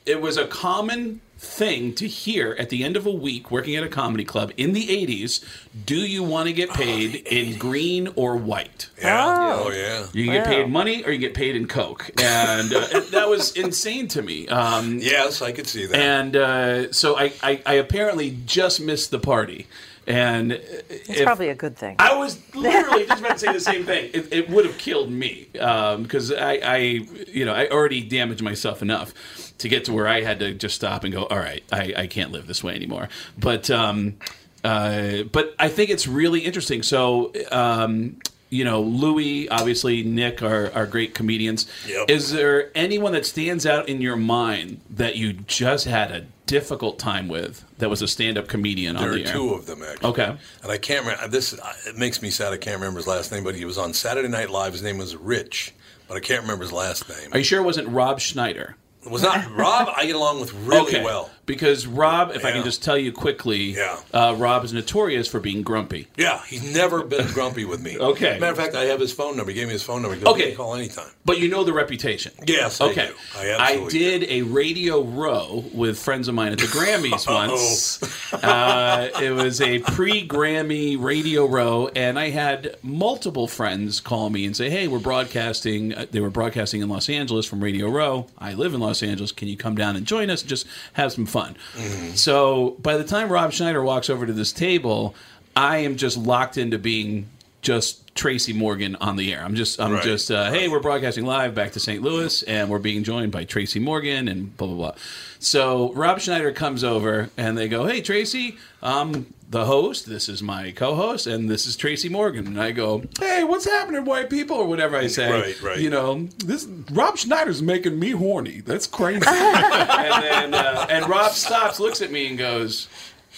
it 0.07 0.21
was 0.21 0.37
a 0.37 0.47
common 0.47 1.21
thing 1.39 1.95
to 1.95 2.09
hear 2.09 2.57
at 2.59 2.69
the 2.69 2.83
end 2.83 2.97
of 2.97 3.07
a 3.07 3.13
week 3.13 3.49
working 3.51 3.77
at 3.77 3.85
a 3.85 3.89
comedy 3.89 4.25
club 4.25 4.53
in 4.57 4.73
the 4.73 4.89
80s 4.89 5.45
do 5.85 5.95
you 5.95 6.25
want 6.25 6.49
to 6.49 6.53
get 6.53 6.71
paid 6.71 7.15
in 7.15 7.57
green 7.57 8.09
or 8.17 8.37
white? 8.37 8.91
Yeah. 9.01 9.61
Oh, 9.61 9.71
yeah. 9.71 10.07
you 10.13 10.25
can 10.25 10.35
get 10.35 10.47
paid 10.47 10.69
money 10.69 11.05
or 11.05 11.13
you 11.13 11.19
get 11.19 11.35
paid 11.35 11.55
in 11.55 11.69
coke. 11.69 12.11
And 12.21 12.73
uh, 12.75 13.01
that 13.13 13.29
was 13.29 13.53
insane 13.57 14.09
to 14.09 14.23
me. 14.23 14.49
Um, 14.49 14.99
yes 14.99 15.41
i 15.41 15.53
could 15.53 15.69
see 15.69 15.87
that. 15.87 15.97
and 15.97 16.37
uh, 16.37 16.93
so 16.93 17.17
I, 17.17 17.33
I, 17.43 17.63
I 17.65 17.75
apparently 17.75 18.37
just 18.45 18.81
missed 18.81 19.13
the 19.13 19.21
party. 19.21 19.69
And 20.09 20.53
It's 20.53 21.21
probably 21.21 21.51
a 21.51 21.55
good 21.55 21.77
thing. 21.77 21.97
I 21.99 22.17
was 22.17 22.39
literally 22.55 23.07
just 23.07 23.21
about 23.21 23.33
to 23.33 23.39
say 23.39 23.53
the 23.53 23.61
same 23.61 23.85
thing. 23.85 24.11
It, 24.15 24.33
it 24.33 24.49
would 24.49 24.65
have 24.65 24.79
killed 24.79 25.11
me 25.13 25.49
because 25.53 26.33
I, 26.33 26.55
I, 26.55 26.77
you 26.77 27.45
know, 27.45 27.53
I 27.53 27.69
already 27.69 28.01
damaged 28.03 28.43
myself 28.43 28.81
enough 28.81 29.13
to 29.59 29.69
get 29.69 29.85
to 29.87 29.93
where 29.93 30.09
I 30.09 30.23
had 30.23 30.39
to 30.41 30.55
just 30.55 30.75
stop 30.75 31.05
and 31.05 31.13
go. 31.13 31.25
All 31.25 31.39
right, 31.39 31.63
I, 31.73 31.95
I 31.97 32.07
can't 32.07 32.33
live 32.33 32.47
this 32.47 32.63
way 32.65 32.75
anymore. 32.75 33.09
But, 33.39 33.71
um, 33.71 34.17
uh, 34.65 35.25
but 35.31 35.55
I 35.59 35.69
think 35.69 35.91
it's 35.91 36.07
really 36.07 36.41
interesting. 36.41 36.83
So. 36.83 37.33
Um, 37.51 38.19
you 38.51 38.65
know, 38.65 38.81
Louie, 38.81 39.49
obviously, 39.49 40.03
Nick 40.03 40.43
are, 40.43 40.73
are 40.75 40.87
great 40.87 41.15
comedians. 41.15 41.67
Yep. 41.87 42.09
Is 42.09 42.33
there 42.33 42.71
anyone 42.75 43.13
that 43.13 43.27
stands 43.27 43.67
out 43.67 43.89
in 43.91 44.01
your 44.01 44.17
mind 44.17 44.81
that 44.89 45.17
you 45.17 45.35
just 45.35 45.85
had 45.85 46.11
a 46.11 46.27
difficult 46.47 46.99
time 46.99 47.29
with 47.29 47.63
that 47.77 47.91
was 47.91 48.01
a 48.01 48.09
stand 48.09 48.39
up 48.39 48.49
comedian 48.49 48.97
There 48.97 49.05
on 49.05 49.11
are 49.11 49.19
the 49.19 49.27
air? 49.27 49.33
two 49.33 49.53
of 49.53 49.67
them 49.67 49.83
actually. 49.83 50.09
Okay. 50.09 50.37
And 50.63 50.73
I 50.73 50.79
can't 50.79 51.05
remember 51.05 51.29
this. 51.29 51.53
It 51.87 51.97
makes 51.97 52.23
me 52.23 52.31
sad. 52.31 52.53
I 52.53 52.57
can't 52.57 52.77
remember 52.81 52.99
his 52.99 53.07
last 53.07 53.31
name, 53.31 53.45
but 53.45 53.55
he 53.55 53.67
was 53.67 53.77
on 53.77 53.93
Saturday 53.93 54.29
Night 54.29 54.49
Live. 54.49 54.73
His 54.73 54.83
name 54.83 54.97
was 54.97 55.15
Rich, 55.15 55.75
but 56.09 56.17
I 56.17 56.21
can't 56.21 56.41
remember 56.41 56.65
his 56.65 56.73
last 56.73 57.07
name. 57.07 57.29
Are 57.33 57.39
you 57.39 57.45
sure 57.45 57.61
it 57.61 57.65
wasn't 57.65 57.89
Rob 57.89 58.19
Schneider? 58.19 58.77
Was 59.07 59.23
not 59.23 59.51
Rob. 59.57 59.89
I 59.97 60.07
get 60.07 60.17
along 60.17 60.41
with 60.41 60.53
really 60.55 60.83
Okay. 60.89 61.05
well. 61.05 61.31
Because 61.49 61.87
Rob, 61.87 62.31
if 62.37 62.45
I 62.45 62.53
can 62.53 62.63
just 62.63 62.83
tell 62.85 62.97
you 62.99 63.11
quickly, 63.11 63.75
Yeah. 63.75 63.99
uh, 64.13 64.35
Rob 64.39 64.65
is 64.65 64.73
notorious 64.75 65.27
for 65.27 65.41
being 65.41 65.63
grumpy. 65.63 66.07
Yeah, 66.17 66.41
he's 66.47 66.63
never 66.75 67.03
been 67.03 67.27
grumpy 67.33 67.65
with 67.65 67.81
me. 67.81 67.99
Okay. 67.99 68.39
Matter 68.39 68.53
of 68.53 68.59
fact, 68.59 68.75
I 68.77 68.85
have 68.85 69.01
his 69.01 69.13
phone 69.13 69.37
number. 69.37 69.51
He 69.51 69.57
gave 69.57 69.67
me 69.67 69.73
his 69.73 69.83
phone 69.83 70.03
number. 70.03 70.17
Okay. 70.29 70.41
"You 70.43 70.47
can 70.49 70.57
call 70.57 70.75
anytime. 70.75 71.09
But 71.25 71.39
you 71.41 71.49
know 71.49 71.65
the 71.65 71.73
reputation. 71.73 72.33
Yes, 72.47 72.81
I 72.83 72.91
okay. 72.91 73.07
do. 73.09 73.15
I 73.41 73.49
absolutely 73.73 73.99
did 73.99 74.25
a 74.31 74.43
radio 74.43 75.03
row 75.03 75.65
with 75.73 75.99
friends 75.99 76.29
of 76.29 76.35
mine 76.35 76.53
at 76.53 76.59
the 76.59 76.67
Grammys 76.67 77.25
Oh. 77.29 77.35
once. 77.49 78.33
uh, 78.35 79.09
it 79.23 79.31
was 79.31 79.61
a 79.63 79.79
pre-Grammy 79.81 81.01
radio 81.03 81.47
row, 81.47 81.89
and 81.97 82.19
I 82.19 82.29
had 82.31 82.77
multiple 82.83 83.47
friends 83.49 84.01
call 84.01 84.29
me 84.29 84.45
and 84.45 84.55
say, 84.55 84.69
"Hey, 84.69 84.87
we're 84.87 84.99
broadcasting. 84.99 85.95
uh, 85.95 86.05
They 86.11 86.21
were 86.21 86.29
broadcasting 86.31 86.83
in 86.83 86.89
Los 86.91 87.09
Angeles 87.09 87.47
from 87.47 87.63
Radio 87.65 87.89
Row. 87.89 88.27
I 88.39 88.53
live 88.53 88.75
in 88.75 88.81
Los 88.81 89.03
Angeles. 89.03 89.33
Can 89.33 89.49
you 89.49 89.57
come 89.57 89.75
down 89.77 89.97
and 89.97 90.05
join 90.07 90.29
us? 90.29 90.43
and 90.43 90.49
Just 90.51 90.67
have 90.93 91.13
some 91.13 91.25
fun." 91.25 91.38
Mm-hmm. 91.47 92.15
So 92.15 92.77
by 92.81 92.97
the 92.97 93.05
time 93.05 93.29
Rob 93.31 93.53
Schneider 93.53 93.83
walks 93.83 94.11
over 94.11 94.27
to 94.27 94.33
this 94.33 94.53
table, 94.53 95.15
I 95.57 95.79
am 95.79 95.97
just 95.97 96.17
locked 96.17 96.57
into 96.59 96.79
being 96.79 97.29
just 97.63 98.15
Tracy 98.15 98.53
Morgan 98.53 98.97
on 98.97 99.17
the 99.17 99.33
air. 99.33 99.43
I'm 99.45 99.55
just, 99.55 99.81
I'm 99.81 99.93
Right. 99.93 100.03
just, 100.03 100.31
uh, 100.31 100.51
hey, 100.51 100.69
we're 100.69 100.81
broadcasting 100.81 101.25
live 101.25 101.55
back 101.55 101.73
to 101.73 101.81
St. 101.81 102.03
Louis, 102.03 102.43
and 102.45 102.69
we're 102.69 102.79
being 102.79 103.05
joined 103.05 103.33
by 103.33 103.45
Tracy 103.45 103.79
Morgan 103.81 104.29
and 104.29 104.57
blah 104.57 104.67
blah 104.69 104.77
blah. 104.77 104.95
So 105.41 105.93
Rob 105.93 106.21
Schneider 106.21 106.53
comes 106.53 106.83
over, 106.85 107.31
and 107.37 107.57
they 107.59 107.69
go, 107.69 107.87
hey, 107.87 108.01
Tracy, 108.01 108.57
I'm 108.83 109.33
the 109.49 109.65
host. 109.65 110.07
This 110.07 110.29
is 110.29 110.43
my 110.43 110.71
co-host, 110.73 111.27
and 111.27 111.49
this 111.49 111.67
is 111.67 111.77
Tracy 111.77 112.09
Morgan. 112.09 112.47
And 112.47 112.61
I 112.61 112.73
go, 112.73 113.03
hey, 113.19 113.45
what's 113.45 113.65
happening, 113.65 114.05
white 114.05 114.31
people, 114.31 114.57
or 114.57 114.67
whatever 114.67 114.97
I 114.97 115.07
say. 115.07 115.31
Right, 115.31 115.63
right. 115.63 115.79
You 115.79 115.91
know, 115.91 116.29
this 116.45 116.67
Rob 116.93 117.17
Schneider's 117.17 117.63
making 117.63 117.99
me 117.99 118.11
horny. 118.11 118.61
That's 118.61 118.87
crazy. 118.87 119.23
and 119.27 120.23
then, 120.23 120.55
uh, 120.55 120.87
and 120.91 121.09
Rob 121.09 121.33
stops, 121.33 121.81
looks 121.81 122.03
at 122.03 122.11
me, 122.11 122.29
and 122.29 122.39
goes, 122.39 122.89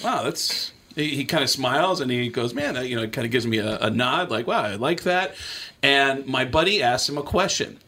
wow, 0.02 0.22
that's. 0.22 0.72
He, 0.96 1.14
he 1.14 1.24
kind 1.24 1.44
of 1.44 1.48
smiles 1.48 2.00
and 2.00 2.10
he 2.10 2.28
goes, 2.30 2.52
man, 2.52 2.74
that, 2.74 2.88
you 2.88 2.96
know, 2.96 3.06
kind 3.06 3.24
of 3.24 3.30
gives 3.30 3.46
me 3.46 3.58
a, 3.58 3.78
a 3.78 3.90
nod, 3.90 4.28
like, 4.28 4.48
wow, 4.48 4.62
I 4.62 4.74
like 4.74 5.04
that. 5.04 5.36
And 5.84 6.26
my 6.26 6.44
buddy 6.44 6.82
asks 6.82 7.08
him 7.08 7.16
a 7.16 7.22
question 7.22 7.78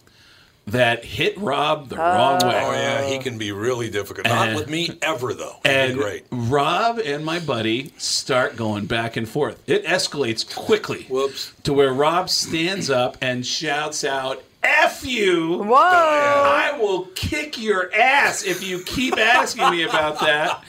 that 0.67 1.05
hit 1.05 1.37
Rob 1.39 1.89
the 1.89 1.97
wrong 1.97 2.41
oh. 2.43 2.49
way. 2.49 2.63
Oh 2.65 2.73
yeah, 2.73 3.07
he 3.07 3.19
can 3.19 3.39
be 3.39 3.53
really 3.53 3.91
difficult. 3.91 4.27
Not 4.27 4.49
And- 4.49 4.57
with 4.57 4.69
me 4.69 4.99
ever 5.03 5.35
though. 5.35 5.57
He'd 5.65 5.71
And 5.71 5.97
great. 5.97 6.25
Rob 6.31 6.99
and 6.99 7.25
my 7.25 7.41
buddy 7.41 7.93
start 7.99 8.57
going 8.57 8.87
back 8.87 9.17
and 9.17 9.29
forth. 9.29 9.63
It 9.69 9.85
escalates 9.85 10.49
quickly. 10.55 11.05
Whoops. 11.09 11.53
To 11.65 11.73
where 11.73 11.93
Rob 11.93 12.31
stands 12.31 12.91
up 12.91 13.17
and 13.21 13.45
shouts 13.47 14.05
out, 14.05 14.43
F 14.63 15.05
you! 15.05 15.65
Whoa! 15.65 15.75
I 15.75 16.79
will 16.81 17.07
kick 17.17 17.61
your 17.61 17.93
ass 17.93 18.45
if 18.45 18.63
you 18.63 18.81
keep 18.85 19.19
asking 19.19 19.69
me 19.71 19.83
about 19.83 20.21
that. 20.21 20.63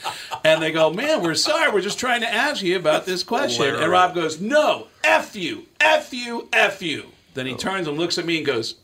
And 0.44 0.60
they 0.60 0.72
go, 0.72 0.90
Man, 0.90 1.22
we're 1.22 1.34
sorry. 1.36 1.72
We're 1.72 1.80
just 1.80 2.00
trying 2.00 2.22
to 2.22 2.32
ask 2.32 2.60
you 2.60 2.76
about 2.76 3.06
this 3.06 3.22
question. 3.22 3.72
And 3.76 3.90
Rob 3.92 4.14
goes, 4.14 4.40
No, 4.40 4.88
F 5.04 5.36
you, 5.36 5.66
F 5.80 6.12
you, 6.12 6.48
F 6.52 6.82
you. 6.82 7.04
Then 7.34 7.46
he 7.46 7.54
turns 7.54 7.86
and 7.86 7.96
looks 7.96 8.18
at 8.18 8.26
me 8.26 8.38
and 8.38 8.46
goes, 8.46 8.76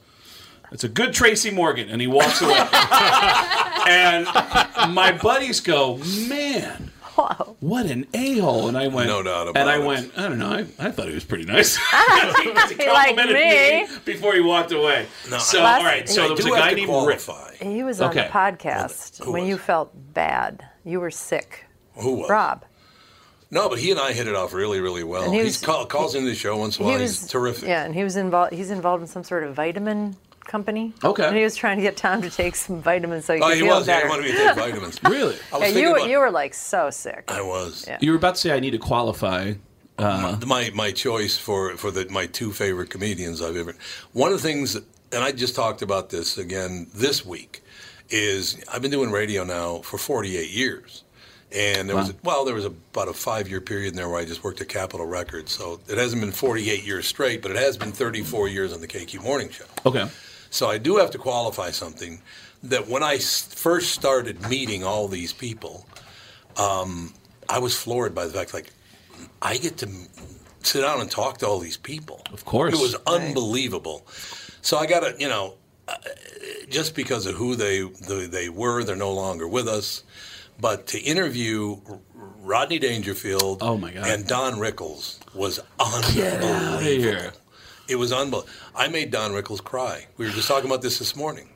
It's 0.72 0.84
a 0.84 0.88
good 0.88 1.12
Tracy 1.12 1.50
Morgan. 1.50 1.88
And 1.88 2.00
he 2.00 2.06
walks 2.06 2.40
away. 2.42 2.54
and 3.86 4.26
my 4.94 5.16
buddies 5.20 5.60
go, 5.60 5.96
Man. 6.28 6.90
What 7.58 7.84
an 7.84 8.06
a 8.14 8.38
hole! 8.38 8.68
And 8.68 8.78
I 8.78 8.88
went, 8.88 9.08
No 9.08 9.22
doubt 9.22 9.48
about 9.48 9.60
And 9.60 9.68
I 9.68 9.78
it. 9.78 9.84
went, 9.84 10.16
I 10.18 10.22
don't 10.22 10.38
know. 10.38 10.52
I, 10.52 10.60
I 10.78 10.90
thought 10.90 11.06
he 11.08 11.12
was 11.14 11.24
pretty 11.24 11.44
nice. 11.44 11.76
Ah, 11.92 12.34
he 12.42 12.48
like 12.86 13.14
complimented 13.16 13.34
me. 13.36 13.96
before 14.06 14.32
he 14.34 14.40
walked 14.40 14.72
away. 14.72 15.06
No, 15.30 15.36
so, 15.36 15.60
Last- 15.62 15.80
all 15.80 15.84
right. 15.84 16.08
So 16.08 16.22
I 16.24 16.26
there 16.28 16.36
was 16.36 16.46
a 16.46 16.48
guy 16.50 16.70
to 16.70 16.76
named 16.76 16.88
qualify. 16.88 17.54
He 17.60 17.82
was 17.82 18.00
on 18.00 18.10
Okay. 18.10 18.22
the 18.22 18.28
podcast 18.32 19.22
Who 19.22 19.32
when 19.32 19.42
was? 19.42 19.50
you 19.50 19.58
felt 19.58 19.90
bad. 20.14 20.64
You 20.84 21.00
were 21.00 21.10
sick. 21.10 21.66
Who 21.96 22.14
was? 22.14 22.30
Rob. 22.30 22.64
No, 23.50 23.68
but 23.68 23.78
he 23.80 23.90
and 23.90 24.00
I 24.00 24.12
hit 24.14 24.26
it 24.26 24.34
off 24.34 24.54
really, 24.54 24.80
really 24.80 25.04
well. 25.04 25.24
And 25.24 25.34
he 25.34 25.40
He's 25.40 25.58
was- 25.60 25.66
call, 25.66 25.84
calls 25.84 26.14
into 26.14 26.28
the 26.30 26.34
show 26.34 26.56
once 26.56 26.78
in 26.78 26.84
a 26.84 26.86
He 26.86 26.92
while. 26.92 27.02
was 27.02 27.20
He's 27.20 27.28
terrific. 27.28 27.68
Yeah, 27.68 27.84
and 27.84 27.94
he 27.94 28.02
was 28.02 28.16
involved. 28.16 28.54
He's 28.54 28.70
involved 28.70 29.02
in 29.02 29.08
some 29.08 29.24
sort 29.24 29.42
of 29.44 29.54
vitamin 29.54 30.16
company. 30.50 30.92
Okay. 31.04 31.26
And 31.26 31.36
he 31.36 31.42
was 31.44 31.56
trying 31.56 31.76
to 31.78 31.82
get 31.82 31.96
Tom 31.96 32.20
to 32.22 32.30
take 32.30 32.54
some 32.56 32.82
vitamins 32.82 33.24
so 33.24 33.34
he 33.36 33.40
Oh, 33.40 33.46
could 33.46 33.54
he 33.56 33.60
feel 33.62 33.76
was. 33.78 33.86
Yeah, 33.88 33.94
better. 33.94 34.06
he 34.06 34.10
wanted 34.10 34.24
me 34.24 34.32
to 34.32 34.36
take 34.38 34.56
vitamins. 34.56 35.00
Really? 35.08 35.36
I 35.52 35.58
was 35.58 35.72
yeah, 35.74 35.78
you 35.80 35.88
were, 35.90 35.96
about- 35.96 36.10
you 36.10 36.18
were 36.18 36.30
like 36.30 36.54
so 36.54 36.90
sick. 36.90 37.24
I 37.28 37.40
was. 37.42 37.84
Yeah. 37.88 37.98
You 38.00 38.10
were 38.10 38.16
about 38.18 38.34
to 38.34 38.40
say 38.40 38.52
I 38.52 38.60
need 38.60 38.72
to 38.72 38.78
qualify. 38.78 39.54
Uh, 39.98 40.38
my 40.46 40.70
my 40.74 40.90
choice 40.92 41.36
for 41.36 41.76
for 41.76 41.90
the 41.90 42.06
my 42.10 42.26
two 42.26 42.52
favorite 42.52 42.90
comedians 42.90 43.40
I've 43.42 43.56
ever. 43.56 43.74
One 44.12 44.32
of 44.32 44.38
the 44.40 44.48
things, 44.48 44.74
and 44.76 45.22
I 45.22 45.30
just 45.32 45.54
talked 45.54 45.82
about 45.82 46.08
this 46.10 46.38
again 46.38 46.86
this 46.94 47.24
week, 47.26 47.62
is 48.08 48.62
I've 48.72 48.80
been 48.82 48.90
doing 48.90 49.10
radio 49.10 49.44
now 49.44 49.78
for 49.82 49.98
48 49.98 50.48
years, 50.50 51.04
and 51.52 51.86
there 51.88 51.96
was 51.96 52.08
Wow. 52.08 52.14
a, 52.14 52.26
well 52.26 52.44
there 52.46 52.54
was 52.54 52.64
about 52.64 53.08
a 53.08 53.12
five 53.12 53.46
year 53.48 53.60
period 53.60 53.90
in 53.90 53.96
there 53.96 54.08
where 54.08 54.18
I 54.20 54.24
just 54.24 54.42
worked 54.42 54.62
at 54.62 54.68
Capitol 54.70 55.04
Records, 55.06 55.52
so 55.52 55.80
it 55.86 55.98
hasn't 55.98 56.22
been 56.22 56.32
48 56.32 56.82
years 56.86 57.06
straight, 57.06 57.42
but 57.42 57.50
it 57.50 57.58
has 57.58 57.76
been 57.76 57.92
34 57.92 58.48
years 58.48 58.72
on 58.72 58.80
the 58.80 58.88
KQ 58.88 59.22
Morning 59.22 59.50
Show. 59.50 59.64
okay. 59.84 60.06
So 60.50 60.68
I 60.68 60.78
do 60.78 60.96
have 60.96 61.10
to 61.12 61.18
qualify 61.18 61.70
something 61.70 62.20
that 62.64 62.88
when 62.88 63.02
I 63.02 63.18
first 63.18 63.92
started 63.92 64.48
meeting 64.48 64.84
all 64.84 65.08
these 65.08 65.32
people, 65.32 65.86
um, 66.56 67.14
I 67.48 67.58
was 67.58 67.74
floored 67.76 68.14
by 68.14 68.26
the 68.26 68.32
fact 68.32 68.52
like 68.52 68.72
I 69.40 69.56
get 69.56 69.78
to 69.78 69.88
sit 70.62 70.82
down 70.82 71.00
and 71.00 71.10
talk 71.10 71.38
to 71.38 71.46
all 71.46 71.58
these 71.58 71.76
people. 71.76 72.22
Of 72.32 72.44
course. 72.44 72.74
it 72.74 72.80
was 72.80 72.96
unbelievable. 73.06 74.06
So 74.62 74.76
I 74.76 74.86
got 74.86 75.00
to 75.00 75.14
you 75.18 75.28
know 75.28 75.54
uh, 75.88 75.94
just 76.68 76.94
because 76.94 77.26
of 77.26 77.34
who 77.36 77.54
they 77.56 77.82
they 78.26 78.48
were, 78.48 78.84
they're 78.84 78.96
no 78.96 79.12
longer 79.12 79.48
with 79.48 79.68
us. 79.68 80.02
But 80.60 80.88
to 80.88 80.98
interview 81.00 81.80
Rodney 82.42 82.78
Dangerfield, 82.78 83.58
Oh, 83.62 83.78
my 83.78 83.92
God. 83.92 84.06
and 84.06 84.26
Don 84.26 84.54
Rickles 84.54 85.18
was 85.34 85.58
Get 86.14 86.42
unbelievable. 86.42 87.30
Out 87.90 87.94
of 87.94 87.96
here. 87.96 87.96
It 87.96 87.98
was 88.00 88.12
unbelievable. 88.12 88.48
I 88.74 88.88
made 88.88 89.10
Don 89.10 89.32
Rickles 89.32 89.62
cry. 89.62 90.06
We 90.16 90.26
were 90.26 90.32
just 90.32 90.48
talking 90.48 90.70
about 90.70 90.82
this 90.82 90.98
this 90.98 91.16
morning 91.16 91.48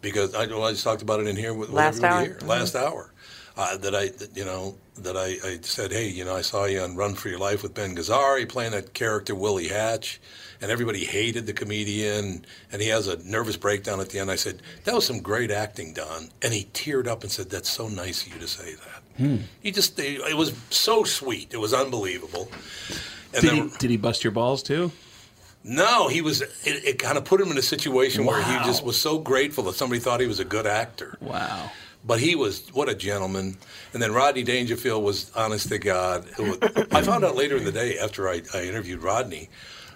because 0.00 0.34
I, 0.34 0.46
well, 0.46 0.64
I 0.64 0.72
just 0.72 0.84
talked 0.84 1.02
about 1.02 1.20
it 1.20 1.26
in 1.26 1.36
here 1.36 1.54
with, 1.54 1.68
with 1.68 1.76
Last 1.76 2.02
hour? 2.02 2.20
here 2.22 2.38
last 2.44 2.74
hour. 2.74 3.08
Uh, 3.54 3.76
that 3.76 3.94
I, 3.94 4.08
that, 4.08 4.34
you 4.34 4.46
know, 4.46 4.74
that 4.96 5.14
I, 5.14 5.36
I 5.46 5.58
said, 5.60 5.92
hey, 5.92 6.08
you 6.08 6.24
know, 6.24 6.34
I 6.34 6.40
saw 6.40 6.64
you 6.64 6.80
on 6.80 6.96
Run 6.96 7.14
for 7.14 7.28
Your 7.28 7.38
Life 7.38 7.62
with 7.62 7.74
Ben 7.74 7.94
Gazzara 7.94 8.48
playing 8.48 8.72
that 8.72 8.94
character 8.94 9.34
Willie 9.34 9.68
Hatch, 9.68 10.22
and 10.62 10.70
everybody 10.70 11.04
hated 11.04 11.44
the 11.44 11.52
comedian, 11.52 12.46
and 12.72 12.80
he 12.80 12.88
has 12.88 13.08
a 13.08 13.22
nervous 13.28 13.58
breakdown 13.58 14.00
at 14.00 14.08
the 14.08 14.20
end. 14.20 14.30
I 14.30 14.36
said, 14.36 14.62
that 14.84 14.94
was 14.94 15.06
some 15.06 15.20
great 15.20 15.50
acting, 15.50 15.92
Don, 15.92 16.30
and 16.40 16.54
he 16.54 16.64
teared 16.72 17.06
up 17.06 17.24
and 17.24 17.30
said, 17.30 17.50
that's 17.50 17.68
so 17.68 17.88
nice 17.88 18.26
of 18.26 18.32
you 18.32 18.40
to 18.40 18.48
say 18.48 18.72
that. 18.74 19.02
Hmm. 19.18 19.36
He 19.62 19.70
just, 19.70 19.98
it 19.98 20.34
was 20.34 20.54
so 20.70 21.04
sweet. 21.04 21.52
It 21.52 21.58
was 21.58 21.74
unbelievable. 21.74 22.48
And 23.34 23.42
Did 23.42 23.50
then- 23.50 23.68
he, 23.68 23.76
did 23.80 23.90
he 23.90 23.96
bust 23.98 24.24
your 24.24 24.30
balls 24.30 24.62
too? 24.62 24.90
No, 25.64 26.08
he 26.08 26.20
was. 26.22 26.40
It, 26.42 26.50
it 26.84 26.98
kind 26.98 27.16
of 27.16 27.24
put 27.24 27.40
him 27.40 27.50
in 27.50 27.58
a 27.58 27.62
situation 27.62 28.24
where 28.24 28.42
he 28.42 28.54
just 28.64 28.84
was 28.84 29.00
so 29.00 29.18
grateful 29.18 29.64
that 29.64 29.74
somebody 29.74 30.00
thought 30.00 30.20
he 30.20 30.26
was 30.26 30.40
a 30.40 30.44
good 30.44 30.66
actor. 30.66 31.16
Wow. 31.20 31.70
But 32.04 32.18
he 32.18 32.34
was 32.34 32.68
what 32.72 32.88
a 32.88 32.94
gentleman. 32.94 33.56
And 33.92 34.02
then 34.02 34.12
Rodney 34.12 34.42
Dangerfield 34.42 35.04
was 35.04 35.30
honest 35.36 35.68
to 35.68 35.78
God. 35.78 36.26
Was- 36.38 36.58
I 36.90 37.02
found 37.02 37.24
out 37.24 37.36
later 37.36 37.56
in 37.56 37.64
the 37.64 37.72
day 37.72 37.98
after 37.98 38.28
I, 38.28 38.42
I 38.52 38.62
interviewed 38.64 39.02
Rodney 39.02 39.48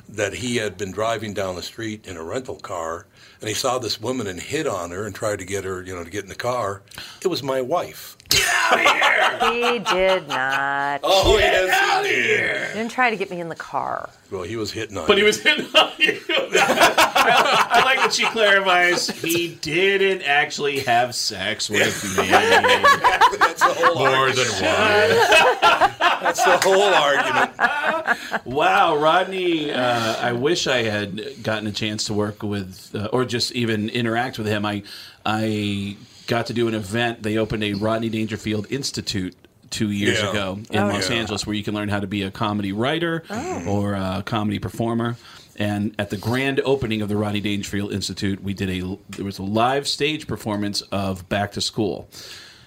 that 0.08 0.34
he 0.34 0.56
had 0.56 0.76
been 0.78 0.92
driving 0.92 1.34
down 1.34 1.56
the 1.56 1.62
street 1.62 2.06
in 2.06 2.16
a 2.16 2.22
rental 2.22 2.56
car 2.56 3.06
and 3.40 3.48
he 3.48 3.54
saw 3.54 3.78
this 3.78 4.00
woman 4.00 4.28
and 4.28 4.40
hit 4.40 4.66
on 4.68 4.92
her 4.92 5.04
and 5.04 5.14
tried 5.14 5.40
to 5.40 5.44
get 5.44 5.64
her, 5.64 5.82
you 5.82 5.94
know, 5.94 6.04
to 6.04 6.10
get 6.10 6.22
in 6.22 6.28
the 6.28 6.34
car. 6.36 6.82
It 7.22 7.28
was 7.28 7.42
my 7.42 7.60
wife. 7.60 8.15
He 9.36 9.78
did 9.78 10.28
not. 10.28 11.00
Oh, 11.04 11.36
yes, 11.38 12.04
he 12.06 12.12
did. 12.12 12.68
He 12.68 12.74
didn't 12.78 12.90
try 12.90 13.10
to 13.10 13.16
get 13.16 13.30
me 13.30 13.40
in 13.40 13.48
the 13.48 13.54
car. 13.54 14.08
Well, 14.30 14.42
he 14.42 14.56
was 14.56 14.72
hitting 14.72 14.96
on 14.96 15.06
But 15.06 15.18
he 15.18 15.22
was 15.24 15.40
hitting 15.40 15.66
on 15.66 15.92
you. 15.98 16.18
I, 16.28 17.68
I 17.70 17.84
like 17.84 17.98
that 17.98 18.12
she 18.14 18.24
clarifies 18.26 19.08
he 19.08 19.54
didn't 19.60 20.22
actually 20.22 20.80
have 20.80 21.14
sex 21.14 21.68
with 21.70 21.80
me. 22.18 22.28
That's 22.28 23.60
the 23.60 23.74
whole 23.74 23.94
More 23.96 24.08
argument. 24.08 24.48
than 24.48 24.64
one. 24.64 25.94
That's 26.22 26.44
the 26.44 26.58
whole 26.62 26.82
argument. 26.82 28.46
Wow, 28.46 28.96
Rodney! 28.96 29.70
Uh, 29.70 30.16
I 30.20 30.32
wish 30.32 30.66
I 30.66 30.82
had 30.82 31.42
gotten 31.42 31.66
a 31.66 31.72
chance 31.72 32.04
to 32.04 32.14
work 32.14 32.42
with, 32.42 32.90
uh, 32.94 33.08
or 33.12 33.24
just 33.24 33.52
even 33.52 33.88
interact 33.90 34.38
with 34.38 34.46
him. 34.46 34.64
I, 34.66 34.82
I 35.24 35.96
got 36.26 36.46
to 36.46 36.52
do 36.54 36.68
an 36.68 36.74
event. 36.74 37.22
They 37.22 37.36
opened 37.38 37.64
a 37.64 37.74
Rodney 37.74 38.08
Dangerfield 38.08 38.66
Institute 38.70 39.34
two 39.70 39.90
years 39.90 40.18
Yeah. 40.20 40.30
ago 40.30 40.58
in 40.70 40.78
Oh, 40.78 40.88
Los 40.88 41.10
yeah. 41.10 41.16
Angeles, 41.16 41.46
where 41.46 41.54
you 41.54 41.62
can 41.64 41.74
learn 41.74 41.88
how 41.88 42.00
to 42.00 42.06
be 42.06 42.22
a 42.22 42.30
comedy 42.30 42.72
writer 42.72 43.22
Oh. 43.30 43.64
or 43.66 43.94
a 43.94 44.22
comedy 44.24 44.58
performer. 44.58 45.16
And 45.58 45.94
at 45.98 46.10
the 46.10 46.16
grand 46.16 46.60
opening 46.64 47.00
of 47.02 47.08
the 47.08 47.16
Rodney 47.16 47.40
Dangerfield 47.40 47.92
Institute, 47.92 48.42
we 48.42 48.52
did 48.54 48.68
a 48.70 48.98
there 49.10 49.24
was 49.24 49.38
a 49.38 49.42
live 49.42 49.88
stage 49.88 50.26
performance 50.26 50.82
of 50.92 51.28
Back 51.28 51.52
to 51.52 51.60
School. 51.60 52.08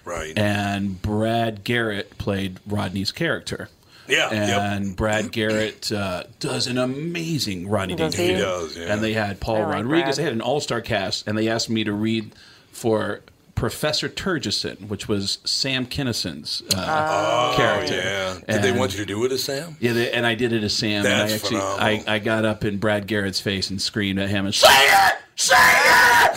Right. 0.04 0.36
And 0.36 1.00
Brad 1.00 1.62
Garrett 1.62 2.18
played 2.18 2.58
Rodney's 2.66 3.12
character. 3.12 3.68
Yeah, 4.08 4.32
yep. 4.32 4.60
And 4.60 4.96
Brad 4.96 5.30
Garrett 5.30 5.92
uh, 5.92 6.24
does 6.40 6.66
an 6.66 6.78
amazing 6.78 7.68
Rodney 7.68 7.94
Does? 7.94 8.14
Dangerfield. 8.16 8.38
He 8.38 8.42
does, 8.42 8.76
yeah. 8.76 8.92
And 8.94 9.04
they 9.04 9.12
had 9.12 9.38
Paul 9.38 9.56
I 9.56 9.60
like 9.60 9.74
Rodriguez. 9.74 10.02
Brad. 10.02 10.16
They 10.16 10.22
had 10.24 10.32
an 10.32 10.40
all-star 10.40 10.80
cast, 10.80 11.28
and 11.28 11.38
they 11.38 11.48
asked 11.48 11.70
me 11.70 11.84
to 11.84 11.92
read 11.92 12.32
for 12.72 13.20
Professor 13.60 14.08
Terguson, 14.08 14.88
which 14.88 15.06
was 15.06 15.36
Sam 15.44 15.84
Kinison's 15.84 16.62
uh, 16.74 17.50
Oh, 17.52 17.56
character. 17.58 17.94
yeah. 17.94 18.38
Did 18.48 18.62
they 18.62 18.70
And- 18.70 18.78
want 18.78 18.92
you 18.92 18.98
to 19.00 19.04
do 19.04 19.22
it 19.26 19.32
as 19.32 19.44
Sam? 19.44 19.76
Yeah, 19.80 19.92
they, 19.92 20.10
and 20.12 20.24
I 20.24 20.34
did 20.34 20.54
it 20.54 20.64
as 20.64 20.72
Sam. 20.72 21.04
and 21.04 21.14
I 21.14 21.26
That's 21.26 21.34
actually, 21.44 21.60
I. 21.60 22.02
I 22.06 22.18
got 22.20 22.46
up 22.46 22.64
in 22.64 22.78
Brad 22.78 23.06
Garrett's 23.06 23.38
face 23.38 23.68
and 23.68 23.80
screamed 23.80 24.18
at 24.18 24.30
him 24.30 24.46
and 24.46 24.54
say 24.54 24.66
it, 24.70 25.14
Say 25.36 25.54
it! 25.58 26.36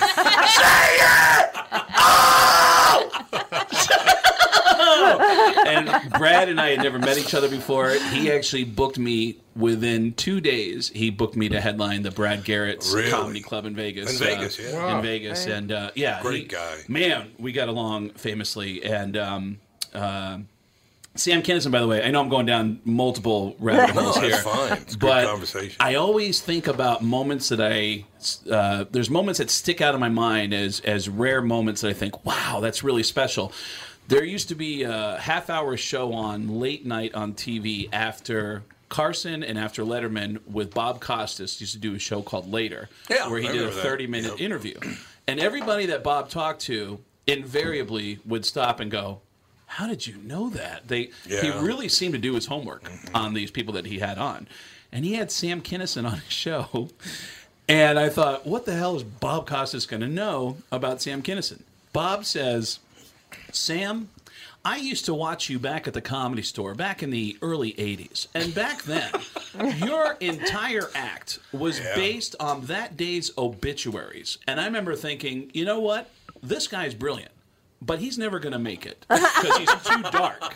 Say 0.50 0.98
it! 1.00 2.64
and 5.66 6.03
Brad 6.18 6.50
and 6.50 6.60
I 6.60 6.70
had 6.70 6.80
never 6.84 7.00
met 7.00 7.18
each 7.18 7.34
other 7.34 7.50
before. 7.50 7.90
He 7.90 8.32
actually 8.32 8.64
booked 8.64 8.98
me 9.00 9.38
within 9.56 10.14
two 10.14 10.42
days. 10.42 10.90
He 10.90 11.10
booked 11.10 11.36
me 11.36 11.50
to 11.50 11.60
headline 11.62 12.02
the 12.04 12.12
Brad 12.12 12.44
Garrett's 12.44 12.94
Really? 12.94 13.12
Comedy 13.12 13.42
Club 13.42 13.66
in 13.66 13.76
Vegas. 13.76 14.20
In 14.20 14.26
Vegas, 14.28 14.60
yeah. 14.60 14.74
Wow. 14.74 14.98
In 14.98 15.02
Vegas, 15.04 15.46
Right. 15.46 15.56
and 15.56 15.72
uh, 15.72 15.92
yeah, 15.96 16.22
Great 16.22 16.44
he- 16.44 16.48
guy. 16.48 16.78
Man, 16.88 17.32
we 17.38 17.52
got 17.52 17.68
along 17.70 18.12
famously, 18.12 18.84
and. 18.84 19.18
Um, 19.18 19.60
uh, 19.94 20.40
Sam 21.16 21.44
Kinison, 21.44 21.70
by 21.72 21.80
the 21.80 21.86
way, 21.86 22.04
I 22.04 22.10
know 22.10 22.22
I'm 22.22 22.30
going 22.30 22.48
down 22.48 22.82
multiple 22.86 23.56
rabbit 23.60 23.94
No, 23.94 24.02
holes 24.02 24.16
that's 24.16 24.28
here. 24.28 24.38
fine. 24.42 24.72
It's 24.82 24.96
a 24.96 24.98
good 24.98 25.08
but 25.08 25.28
conversation. 25.28 25.76
I 25.80 25.94
always 25.94 26.42
think 26.42 26.66
about 26.66 27.04
moments 27.04 27.50
that 27.50 27.62
I 27.62 28.06
uh, 28.50 28.86
there's 28.90 29.12
moments 29.12 29.38
that 29.38 29.52
stick 29.52 29.80
out 29.80 29.94
of 29.94 30.00
my 30.00 30.10
mind 30.10 30.56
as 30.56 30.80
as 30.80 31.08
rare 31.08 31.44
moments 31.44 31.82
that 31.82 31.90
I 31.90 31.94
think, 31.94 32.26
wow, 32.26 32.62
that's 32.62 32.84
really 32.84 33.04
special. 33.04 33.52
There 34.08 34.24
used 34.24 34.50
to 34.50 34.56
be 34.56 34.84
a 34.84 35.18
half 35.20 35.50
hour 35.50 35.78
show 35.78 36.14
on 36.14 36.60
late 36.60 36.86
night 36.86 37.14
on 37.16 37.34
TV 37.34 37.90
after 37.94 38.64
Carson 38.90 39.44
and 39.44 39.58
after 39.58 39.84
Letterman 39.84 40.40
with 40.46 40.74
Bob 40.74 41.00
Costas 41.00 41.60
used 41.62 41.74
to 41.74 41.80
do 41.80 41.96
a 41.96 42.00
show 42.00 42.22
called 42.22 42.52
Later, 42.52 42.90
Yeah, 43.10 43.28
where 43.30 43.40
he 43.40 43.48
did 43.48 43.56
a 43.56 43.60
remember 43.60 43.76
that. 43.76 43.84
30 43.84 44.08
minute 44.08 44.42
interview, 44.42 44.78
and 45.28 45.40
everybody 45.40 45.88
that 45.88 46.04
Bob 46.04 46.30
talked 46.30 46.62
to 46.64 47.00
invariably 47.26 48.20
would 48.26 48.46
stop 48.46 48.80
and 48.80 48.92
go. 48.92 49.22
How 49.66 49.88
did 49.88 50.06
you 50.06 50.18
know 50.18 50.50
that? 50.52 50.88
They 50.88 51.10
he 51.28 51.50
really 51.50 51.88
seemed 51.90 52.14
to 52.14 52.20
do 52.20 52.36
his 52.36 52.46
homework 52.46 52.92
on 53.16 53.34
these 53.34 53.50
people 53.50 53.74
that 53.74 53.86
he 53.88 54.00
had 54.00 54.18
on. 54.20 54.48
And 54.92 55.04
he 55.04 55.14
had 55.14 55.32
Sam 55.32 55.62
Kinison 55.62 56.06
on 56.06 56.20
his 56.20 56.24
show. 56.32 56.90
And 57.68 57.98
I 57.98 58.10
thought, 58.10 58.46
what 58.46 58.66
the 58.66 58.76
hell 58.76 58.96
is 58.96 59.02
Bob 59.04 59.48
Costas 59.48 59.88
going 59.88 60.02
to 60.02 60.08
know 60.08 60.58
about 60.72 61.02
Sam 61.02 61.24
Kinison? 61.24 61.62
Bob 61.94 62.26
says, 62.26 62.78
Sam, 63.56 64.10
I 64.66 64.78
used 64.78 65.06
to 65.06 65.14
watch 65.14 65.50
you 65.50 65.60
back 65.60 65.88
at 65.88 65.94
the 65.94 66.02
comedy 66.02 66.42
store 66.42 66.74
back 66.74 67.04
in 67.04 67.10
the 67.10 67.38
early 67.42 67.74
80s. 67.74 68.28
And 68.34 68.56
back 68.56 68.84
then, 68.84 69.12
your 69.86 70.14
entire 70.20 70.90
act 70.96 71.40
was 71.52 71.80
based 71.96 72.36
on 72.40 72.66
that 72.68 72.96
day's 72.96 73.32
obituaries. 73.38 74.38
And 74.48 74.60
I 74.62 74.66
remember 74.66 74.96
thinking, 74.96 75.52
you 75.54 75.66
know 75.66 75.80
what? 75.80 76.10
This 76.42 76.68
guy's 76.68 76.94
brilliant. 76.94 77.32
But 77.82 78.00
he's 78.00 78.18
never 78.18 78.40
going 78.40 78.54
to 78.54 78.60
make 78.60 78.86
it 78.86 79.06
because 79.10 79.58
he's 79.58 79.74
too 79.84 80.02
dark. 80.12 80.54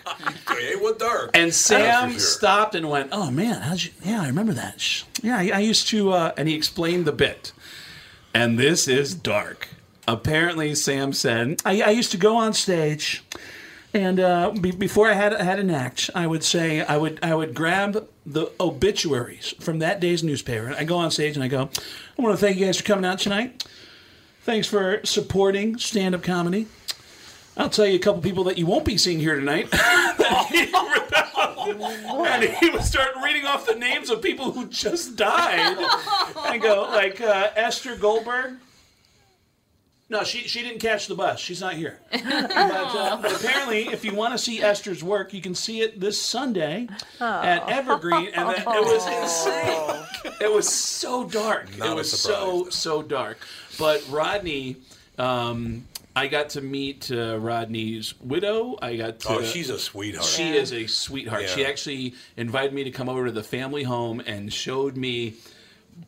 Hey, 0.47 0.77
what 0.77 0.97
dark? 0.97 1.31
And 1.33 1.53
Sam 1.53 2.11
sure. 2.11 2.19
stopped 2.19 2.73
and 2.73 2.89
went, 2.89 3.09
"Oh 3.11 3.29
man, 3.29 3.63
how'd 3.63 3.83
you? 3.83 3.91
Yeah, 4.01 4.21
I 4.21 4.27
remember 4.27 4.53
that. 4.53 5.03
Yeah, 5.21 5.37
I, 5.37 5.49
I 5.55 5.59
used 5.59 5.89
to." 5.89 6.13
Uh, 6.13 6.31
and 6.37 6.47
he 6.47 6.55
explained 6.55 7.03
the 7.03 7.11
bit. 7.11 7.51
And 8.33 8.57
this 8.57 8.87
is 8.87 9.13
dark. 9.13 9.67
Apparently, 10.07 10.73
Sam 10.75 11.11
said, 11.13 11.61
"I, 11.65 11.81
I 11.81 11.89
used 11.89 12.11
to 12.11 12.17
go 12.17 12.37
on 12.37 12.53
stage, 12.53 13.23
and 13.93 14.19
uh, 14.19 14.51
be, 14.51 14.71
before 14.71 15.09
I 15.09 15.13
had 15.13 15.33
had 15.33 15.59
an 15.59 15.69
act, 15.69 16.09
I 16.15 16.27
would 16.27 16.43
say 16.43 16.81
I 16.81 16.97
would 16.97 17.19
I 17.21 17.35
would 17.35 17.53
grab 17.53 18.07
the 18.25 18.51
obituaries 18.59 19.53
from 19.59 19.79
that 19.79 19.99
day's 19.99 20.23
newspaper. 20.23 20.73
I 20.77 20.83
go 20.85 20.97
on 20.97 21.11
stage 21.11 21.35
and 21.35 21.43
I 21.43 21.47
go, 21.47 21.69
I 22.17 22.21
want 22.21 22.37
to 22.37 22.45
thank 22.45 22.57
you 22.57 22.65
guys 22.65 22.77
for 22.77 22.83
coming 22.83 23.05
out 23.05 23.19
tonight. 23.19 23.65
Thanks 24.43 24.67
for 24.67 25.01
supporting 25.03 25.77
stand 25.77 26.15
up 26.15 26.23
comedy." 26.23 26.67
I'll 27.57 27.69
tell 27.69 27.87
you 27.87 27.95
a 27.95 27.99
couple 27.99 28.21
people 28.21 28.43
that 28.45 28.59
you 28.59 28.67
won't 28.67 28.85
be 28.85 28.97
seeing 28.97 29.19
here 29.19 29.35
tonight. 29.35 29.67
and 31.67 32.43
he 32.43 32.69
would 32.69 32.83
start 32.83 33.15
reading 33.23 33.45
off 33.45 33.65
the 33.65 33.73
names 33.73 34.11
of 34.11 34.21
people 34.21 34.51
who 34.51 34.67
just 34.67 35.15
died. 35.15 35.75
And 36.45 36.61
go 36.61 36.83
like 36.83 37.19
uh, 37.19 37.49
Esther 37.55 37.95
Goldberg. 37.95 38.57
No, 40.09 40.23
she 40.23 40.39
she 40.47 40.61
didn't 40.63 40.79
catch 40.79 41.07
the 41.07 41.15
bus. 41.15 41.39
She's 41.39 41.59
not 41.61 41.73
here. 41.73 41.99
But, 42.11 42.51
uh, 42.95 43.17
but 43.21 43.33
apparently, 43.35 43.87
if 43.89 44.05
you 44.05 44.13
want 44.15 44.33
to 44.33 44.37
see 44.37 44.61
Esther's 44.61 45.03
work, 45.03 45.33
you 45.33 45.41
can 45.41 45.53
see 45.55 45.81
it 45.81 45.99
this 45.99 46.21
Sunday 46.21 46.87
at 47.19 47.69
Evergreen, 47.69 48.29
and 48.33 48.47
that, 48.49 48.59
it 48.59 48.65
was 48.65 49.05
insane. 49.05 50.33
It 50.39 50.51
was 50.53 50.67
so 50.73 51.27
dark. 51.27 51.77
Not 51.77 51.89
it 51.89 51.95
was 51.95 52.11
so 52.11 52.67
so 52.69 53.01
dark. 53.03 53.37
But 53.77 54.03
Rodney. 54.09 54.77
Um, 55.17 55.85
I 56.15 56.25
got 56.27 56.49
to 56.51 56.61
meet 56.61 57.11
uh, 57.11 57.37
Rodney's 57.37 58.19
widow. 58.21 58.75
I 58.81 58.95
got 58.95 59.19
to. 59.21 59.29
Oh, 59.29 59.43
she's 59.43 59.69
a 59.69 59.77
sweetheart. 59.77 60.25
She 60.25 60.49
Yeah. 60.49 60.61
is 60.61 60.73
a 60.73 60.87
sweetheart. 60.87 61.47
She 61.49 61.63
actually 61.65 62.15
invited 62.37 62.73
me 62.73 62.83
to 62.85 62.91
come 62.91 63.07
over 63.09 63.25
to 63.25 63.31
the 63.31 63.43
family 63.43 63.83
home 63.83 64.19
and 64.25 64.51
showed 64.51 64.97
me 64.97 65.35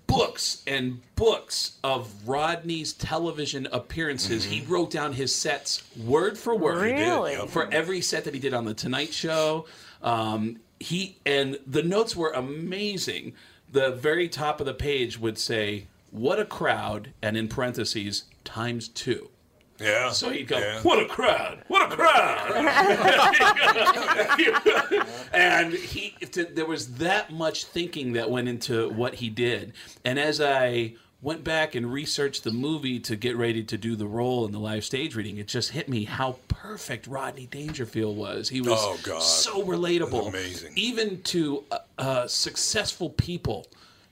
books 0.07 0.63
and 0.67 1.01
books 1.15 1.77
of 1.83 2.11
Rodney's 2.27 2.93
television 2.93 3.67
appearances. 3.71 4.45
He 4.45 4.61
wrote 4.61 4.91
down 4.91 5.13
his 5.13 5.33
sets 5.33 5.83
word 5.97 6.37
for 6.37 6.55
word. 6.55 6.85
He 6.87 6.93
did, 6.93 6.99
Really? 6.99 7.47
For 7.47 7.71
every 7.71 8.01
set 8.01 8.23
that 8.25 8.33
he 8.33 8.39
did 8.39 8.53
on 8.53 8.65
the 8.65 8.73
Tonight 8.73 9.13
Show. 9.13 9.65
Um, 10.01 10.59
he 10.79 11.17
and 11.25 11.59
the 11.67 11.83
notes 11.83 12.15
were 12.15 12.31
amazing. 12.31 13.33
The 13.71 13.91
very 13.91 14.29
top 14.29 14.59
of 14.59 14.65
the 14.65 14.73
page 14.73 15.19
would 15.19 15.37
say, 15.37 15.87
"What 16.11 16.39
a 16.39 16.45
crowd!" 16.45 17.11
and 17.21 17.35
in 17.37 17.47
parentheses, 17.47 18.23
times 18.43 18.87
two. 18.87 19.29
Yeah. 19.80 20.11
So 20.11 20.30
he'd 20.30 20.47
go, 20.47 20.57
yeah. 20.59 20.82
"What 20.82 20.99
a 21.01 21.05
crowd! 21.05 21.63
What 21.67 21.91
a 21.91 21.95
crowd!" 21.95 22.49
and 25.34 25.73
he, 25.73 26.11
th- 26.21 26.49
there 26.53 26.65
was 26.65 26.95
that 26.95 27.32
much 27.32 27.65
thinking 27.65 28.13
that 28.13 28.30
went 28.30 28.47
into 28.47 28.89
what 28.89 29.15
he 29.15 29.30
did. 29.30 29.73
And 30.05 30.19
as 30.19 30.41
I 30.41 30.95
went 31.21 31.43
back 31.43 31.75
and 31.75 31.91
researched 31.91 32.43
the 32.45 32.51
movie 32.51 32.97
to 32.99 33.15
get 33.15 33.36
ready 33.36 33.61
to 33.63 33.77
do 33.77 33.95
the 33.95 34.05
role 34.07 34.45
in 34.45 34.51
the 34.53 34.59
live 34.59 34.86
stage 34.86 35.15
reading, 35.15 35.38
it 35.38 35.47
just 35.47 35.71
hit 35.71 35.89
me 35.89 36.05
how 36.05 36.38
perfect 36.47 37.07
Rodney 37.07 37.45
Dangerfield 37.47 38.15
was. 38.15 38.47
He 38.49 38.61
was 38.61 38.80
Oh, 38.82 38.97
God. 39.03 39.21
so 39.21 39.63
relatable, 39.63 40.30
Amazing. 40.30 40.71
even 40.75 41.21
to 41.23 41.65
uh, 41.71 41.77
uh, 41.97 42.27
successful 42.27 43.09
people. 43.09 43.67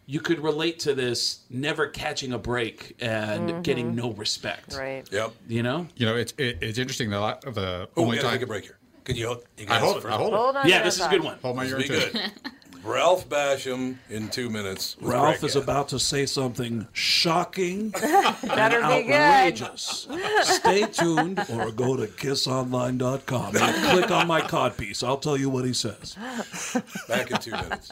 You 0.10 0.22
could 0.22 0.40
relate 0.40 0.80
to 0.80 0.96
this 0.96 1.40
never 1.50 1.86
catching 1.88 2.32
a 2.32 2.38
break 2.40 2.96
and 3.02 3.50
Mhm. 3.50 3.64
getting 3.64 3.94
no 3.94 4.14
respect. 4.14 4.74
Right. 4.78 5.06
Yep. 5.12 5.34
You 5.50 5.64
know? 5.64 5.88
You 5.98 6.06
know, 6.06 6.16
it's 6.16 6.34
it, 6.38 6.60
it's 6.62 6.78
interesting. 6.80 7.10
The 7.10 7.20
lot- 7.20 7.44
of 7.46 7.56
the 7.56 7.90
Oh, 7.98 8.02
we 8.02 8.04
only 8.04 8.16
gotta 8.18 8.28
time 8.30 8.36
take 8.38 8.44
a 8.44 8.48
break 8.48 8.64
here. 8.64 8.78
Can 9.04 9.16
you 9.18 9.28
hold? 9.28 9.44
You 9.58 9.66
I 9.66 9.68
can 9.68 9.80
hold 9.82 9.96
answer 9.98 10.08
it. 10.08 10.12
I 10.12 10.14
first. 10.14 10.22
hold 10.22 10.34
it. 10.34 10.38
Hold 10.38 10.56
on 10.56 10.70
Yeah, 10.70 10.82
this 10.84 10.96
is 11.00 11.06
a 11.06 11.10
good 11.10 11.24
one. 11.24 11.38
Hold 11.42 11.56
my 11.58 11.64
This 11.66 11.74
urn 11.74 11.78
will 11.80 11.88
be 11.88 11.88
too. 11.90 12.10
good. 12.14 12.32
Ralph 12.84 13.28
Basham 13.28 13.98
in 14.10 14.30
two 14.30 14.50
minutes. 14.50 14.96
Ralph 15.02 15.40
Greg 15.40 15.44
is 15.44 15.54
Ginn. 15.56 15.64
about 15.64 15.90
to 15.90 16.00
say 16.00 16.26
something 16.26 16.88
shocking 16.94 17.92
and 18.02 18.42
be 18.42 19.14
outrageous. 19.14 20.08
Stay 20.44 20.84
tuned 20.84 21.44
or 21.52 21.72
go 21.72 21.98
to 21.98 22.08
kissonline.com 22.08 23.58
and 23.58 23.76
click 23.92 24.10
on 24.12 24.26
my 24.28 24.40
codpiece. 24.40 25.06
I'll 25.06 25.18
tell 25.18 25.36
you 25.36 25.50
what 25.50 25.66
he 25.66 25.74
says. 25.74 26.16
Back 27.10 27.30
in 27.32 27.38
two 27.40 27.52
minutes. 27.52 27.92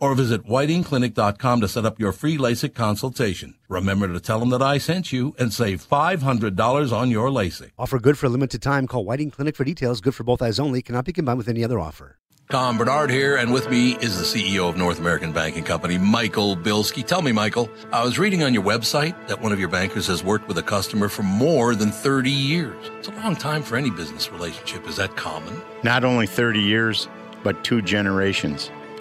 or 0.00 0.14
visit 0.14 0.46
whitingclinic.com 0.46 1.60
to 1.60 1.68
set 1.68 1.84
up 1.84 1.98
your 1.98 2.12
free 2.12 2.38
LASIK 2.38 2.74
consultation. 2.74 3.54
Remember 3.68 4.08
to 4.08 4.20
tell 4.20 4.40
them 4.40 4.50
that 4.50 4.62
I 4.62 4.78
sent 4.78 5.12
you 5.12 5.34
and 5.38 5.52
save 5.52 5.86
$500 5.86 6.92
on 6.92 7.10
your 7.10 7.28
LASIK. 7.30 7.70
Offer 7.78 7.98
good 7.98 8.18
for 8.18 8.26
a 8.26 8.30
limited 8.30 8.62
time. 8.62 8.86
Call 8.86 9.04
Whiting 9.04 9.30
Clinic 9.30 9.56
for 9.56 9.64
details. 9.64 10.00
Good 10.00 10.14
for 10.14 10.24
both 10.24 10.42
eyes 10.42 10.58
only. 10.58 10.82
Cannot 10.82 11.04
be 11.04 11.12
combined 11.12 11.38
with 11.38 11.48
any 11.48 11.64
other 11.64 11.78
offer. 11.78 12.18
Tom 12.50 12.78
Barnard 12.78 13.10
here, 13.10 13.36
and 13.36 13.52
with 13.52 13.68
me 13.68 13.94
is 13.96 14.16
the 14.16 14.24
CEO 14.24 14.70
of 14.70 14.76
North 14.78 14.98
American 14.98 15.32
Banking 15.32 15.64
Company, 15.64 15.98
Michael 15.98 16.56
Bilski. 16.56 17.06
Tell 17.06 17.20
me, 17.20 17.30
Michael, 17.30 17.68
I 17.92 18.02
was 18.02 18.18
reading 18.18 18.42
on 18.42 18.54
your 18.54 18.62
website 18.62 19.14
that 19.28 19.42
one 19.42 19.52
of 19.52 19.60
your 19.60 19.68
bankers 19.68 20.06
has 20.06 20.24
worked 20.24 20.48
with 20.48 20.56
a 20.56 20.62
customer 20.62 21.10
for 21.10 21.24
more 21.24 21.74
than 21.74 21.90
30 21.90 22.30
years. 22.30 22.90
It's 23.00 23.08
a 23.08 23.12
long 23.16 23.36
time 23.36 23.62
for 23.62 23.76
any 23.76 23.90
business 23.90 24.32
relationship. 24.32 24.88
Is 24.88 24.96
that 24.96 25.14
common? 25.14 25.60
Not 25.82 26.04
only 26.04 26.26
30 26.26 26.60
years, 26.60 27.06
but 27.44 27.64
two 27.64 27.82
generations. 27.82 28.70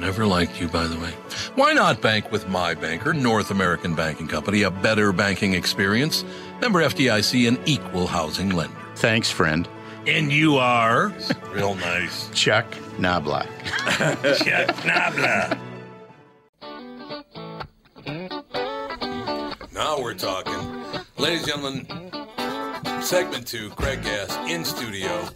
I 0.00 0.06
have 0.06 0.16
never 0.16 0.26
liked 0.26 0.58
you, 0.58 0.66
by 0.66 0.86
the 0.86 0.98
way. 0.98 1.10
Why 1.56 1.74
not 1.74 2.00
bank 2.00 2.32
with 2.32 2.48
my 2.48 2.72
banker, 2.72 3.12
North 3.12 3.50
American 3.50 3.94
Banking 3.94 4.28
Company, 4.28 4.62
a 4.62 4.70
better 4.70 5.12
banking 5.12 5.52
experience? 5.52 6.24
Member 6.62 6.80
FDIC, 6.80 7.46
an 7.46 7.58
equal 7.66 8.06
housing 8.06 8.48
lender. 8.48 8.74
Thanks, 8.96 9.30
friend. 9.30 9.68
And 10.06 10.32
you 10.32 10.56
are? 10.56 11.12
Real 11.52 11.74
nice. 11.74 12.30
Chuck 12.30 12.64
Knoblauch. 12.96 13.46
Chuck 14.38 14.74
Knoblauch. 14.86 15.58
Now 19.74 20.00
we're 20.00 20.14
talking. 20.14 21.04
Ladies 21.18 21.46
and 21.46 21.86
gentlemen, 21.86 23.02
segment 23.02 23.46
two, 23.46 23.68
Craig 23.70 24.02
Gass 24.02 24.34
in 24.50 24.64
studio. 24.64 25.28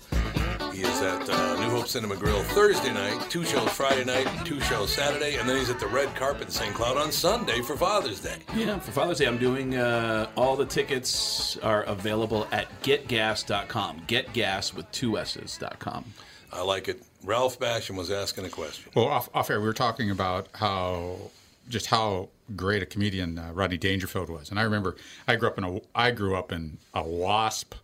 He 0.74 0.82
is 0.82 1.02
at 1.02 1.30
uh, 1.30 1.60
New 1.60 1.70
Hope 1.70 1.86
Cinema 1.86 2.16
Grill 2.16 2.42
Thursday 2.42 2.92
night, 2.92 3.30
two 3.30 3.44
shows 3.44 3.68
Friday 3.70 4.04
night, 4.04 4.26
two 4.44 4.60
shows 4.62 4.92
Saturday, 4.92 5.36
and 5.36 5.48
then 5.48 5.56
he's 5.56 5.70
at 5.70 5.78
the 5.78 5.86
Red 5.86 6.12
Carpet 6.16 6.46
in 6.46 6.50
St. 6.50 6.74
Cloud 6.74 6.96
on 6.96 7.12
Sunday 7.12 7.62
for 7.62 7.76
Father's 7.76 8.18
Day. 8.18 8.38
Yeah, 8.56 8.80
for 8.80 8.90
Father's 8.90 9.18
Day, 9.18 9.26
I'm 9.26 9.38
doing 9.38 9.76
uh, 9.76 10.28
all 10.36 10.56
the 10.56 10.66
tickets 10.66 11.56
are 11.58 11.84
available 11.84 12.48
at 12.50 12.66
getgas.com. 12.82 14.00
Getgas 14.08 14.74
with 14.74 14.90
two 14.90 15.16
S's.com. 15.16 16.06
I 16.52 16.62
like 16.62 16.88
it. 16.88 17.00
Ralph 17.22 17.60
Basham 17.60 17.94
was 17.96 18.10
asking 18.10 18.44
a 18.44 18.50
question. 18.50 18.90
Well, 18.96 19.06
off, 19.06 19.28
off 19.32 19.50
air, 19.50 19.60
we 19.60 19.66
were 19.66 19.72
talking 19.74 20.10
about 20.10 20.48
how 20.54 21.30
just 21.68 21.86
how 21.86 22.30
great 22.56 22.82
a 22.82 22.86
comedian 22.86 23.38
uh, 23.38 23.52
Rodney 23.52 23.78
Dangerfield 23.78 24.28
was, 24.28 24.50
and 24.50 24.58
I 24.58 24.62
remember 24.64 24.96
I 25.28 25.36
grew 25.36 25.48
up 25.48 25.56
in 25.56 25.62
a 25.62 25.80
I 25.94 26.10
grew 26.10 26.34
up 26.34 26.50
in 26.50 26.78
a 26.92 27.02
WASP, 27.02 27.74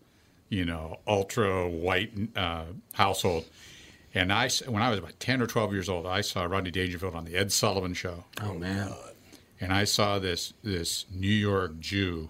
you 0.50 0.66
know, 0.66 0.98
ultra 1.06 1.66
white 1.68 2.12
uh, 2.36 2.64
household, 2.92 3.46
and 4.12 4.30
I, 4.32 4.50
when 4.68 4.82
I 4.82 4.90
was 4.90 4.98
about 4.98 5.18
ten 5.20 5.40
or 5.40 5.46
twelve 5.46 5.72
years 5.72 5.88
old, 5.88 6.06
I 6.06 6.20
saw 6.20 6.44
Rodney 6.44 6.70
Dangerfield 6.70 7.14
on 7.14 7.24
the 7.24 7.36
Ed 7.36 7.52
Sullivan 7.52 7.94
Show. 7.94 8.24
Oh 8.42 8.52
man! 8.54 8.92
And 9.60 9.72
I 9.72 9.84
saw 9.84 10.18
this 10.18 10.52
this 10.62 11.06
New 11.10 11.28
York 11.28 11.78
Jew, 11.80 12.28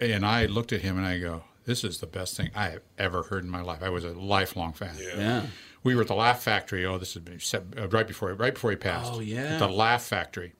and 0.00 0.24
I 0.24 0.46
looked 0.46 0.72
at 0.72 0.80
him 0.80 0.96
and 0.96 1.06
I 1.06 1.18
go, 1.18 1.44
"This 1.66 1.84
is 1.84 1.98
the 1.98 2.06
best 2.06 2.36
thing 2.36 2.50
I 2.54 2.70
have 2.70 2.82
ever 2.98 3.24
heard 3.24 3.44
in 3.44 3.50
my 3.50 3.60
life." 3.60 3.82
I 3.82 3.88
was 3.90 4.04
a 4.04 4.10
lifelong 4.12 4.72
fan. 4.72 4.96
Yeah. 4.98 5.46
We 5.82 5.94
were 5.94 6.00
at 6.00 6.08
the 6.08 6.14
Laugh 6.14 6.42
Factory. 6.42 6.86
Oh, 6.86 6.96
this 6.96 7.12
has 7.12 7.22
been 7.22 7.40
set- 7.40 7.64
uh, 7.78 7.88
right 7.88 8.06
before 8.08 8.32
right 8.32 8.54
before 8.54 8.70
he 8.70 8.76
passed. 8.76 9.12
Oh, 9.12 9.20
yeah. 9.20 9.54
At 9.54 9.58
the 9.58 9.68
Laugh 9.68 10.02
Factory, 10.02 10.54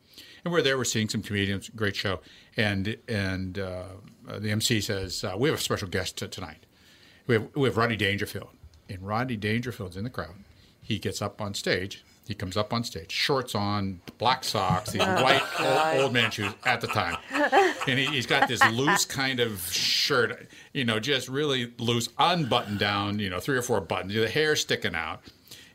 and 0.45 0.53
we're 0.53 0.63
there. 0.63 0.77
We're 0.77 0.85
seeing 0.85 1.09
some 1.09 1.23
comedians. 1.23 1.69
Great 1.71 1.97
show. 1.97 2.21
And 2.57 2.97
and 3.09 3.59
uh, 3.59 3.85
the 4.39 4.51
MC 4.51 4.81
says 4.81 5.25
uh, 5.25 5.35
we 5.37 5.49
have 5.49 5.59
a 5.59 5.63
special 5.63 5.89
guest 5.89 6.19
t- 6.19 6.29
tonight. 6.29 6.67
We 7.27 7.35
have 7.35 7.49
we 7.55 7.69
have 7.69 7.77
Rodney 7.77 7.97
Dangerfield, 7.97 8.51
and 8.89 9.01
Rodney 9.07 9.37
Dangerfield's 9.37 9.97
in 9.97 10.05
the 10.05 10.11
crowd. 10.11 10.35
He 10.83 10.99
gets 10.99 11.23
up 11.23 11.41
on 11.41 11.55
stage. 11.55 12.05
He 12.27 12.33
comes 12.35 12.57
up 12.57 12.73
on 12.73 12.85
stage, 12.85 13.13
shorts 13.13 13.55
on, 13.55 14.01
black 14.17 14.45
socks, 14.45 14.93
these 14.93 15.03
Oh, 15.05 15.23
white 15.23 15.43
old, 15.61 16.05
old 16.05 16.13
man 16.15 16.31
shoes 16.31 16.55
at 16.65 16.81
the 16.81 16.87
time, 16.87 17.19
and 17.87 17.99
he, 17.99 18.07
he's 18.07 18.25
got 18.25 18.49
this 18.49 18.65
loose 18.73 19.05
kind 19.05 19.41
of 19.41 19.61
shirt, 19.71 20.49
you 20.73 20.87
know, 20.87 20.99
just 20.99 21.29
really 21.29 21.75
loose, 21.79 22.09
unbuttoned 22.19 22.79
down, 22.79 23.19
you 23.19 23.29
know, 23.29 23.41
three 23.41 23.59
or 23.59 23.61
four 23.63 23.79
buttons, 23.83 24.15
the 24.15 24.27
hair 24.27 24.57
sticking 24.57 24.95
out. 24.95 25.21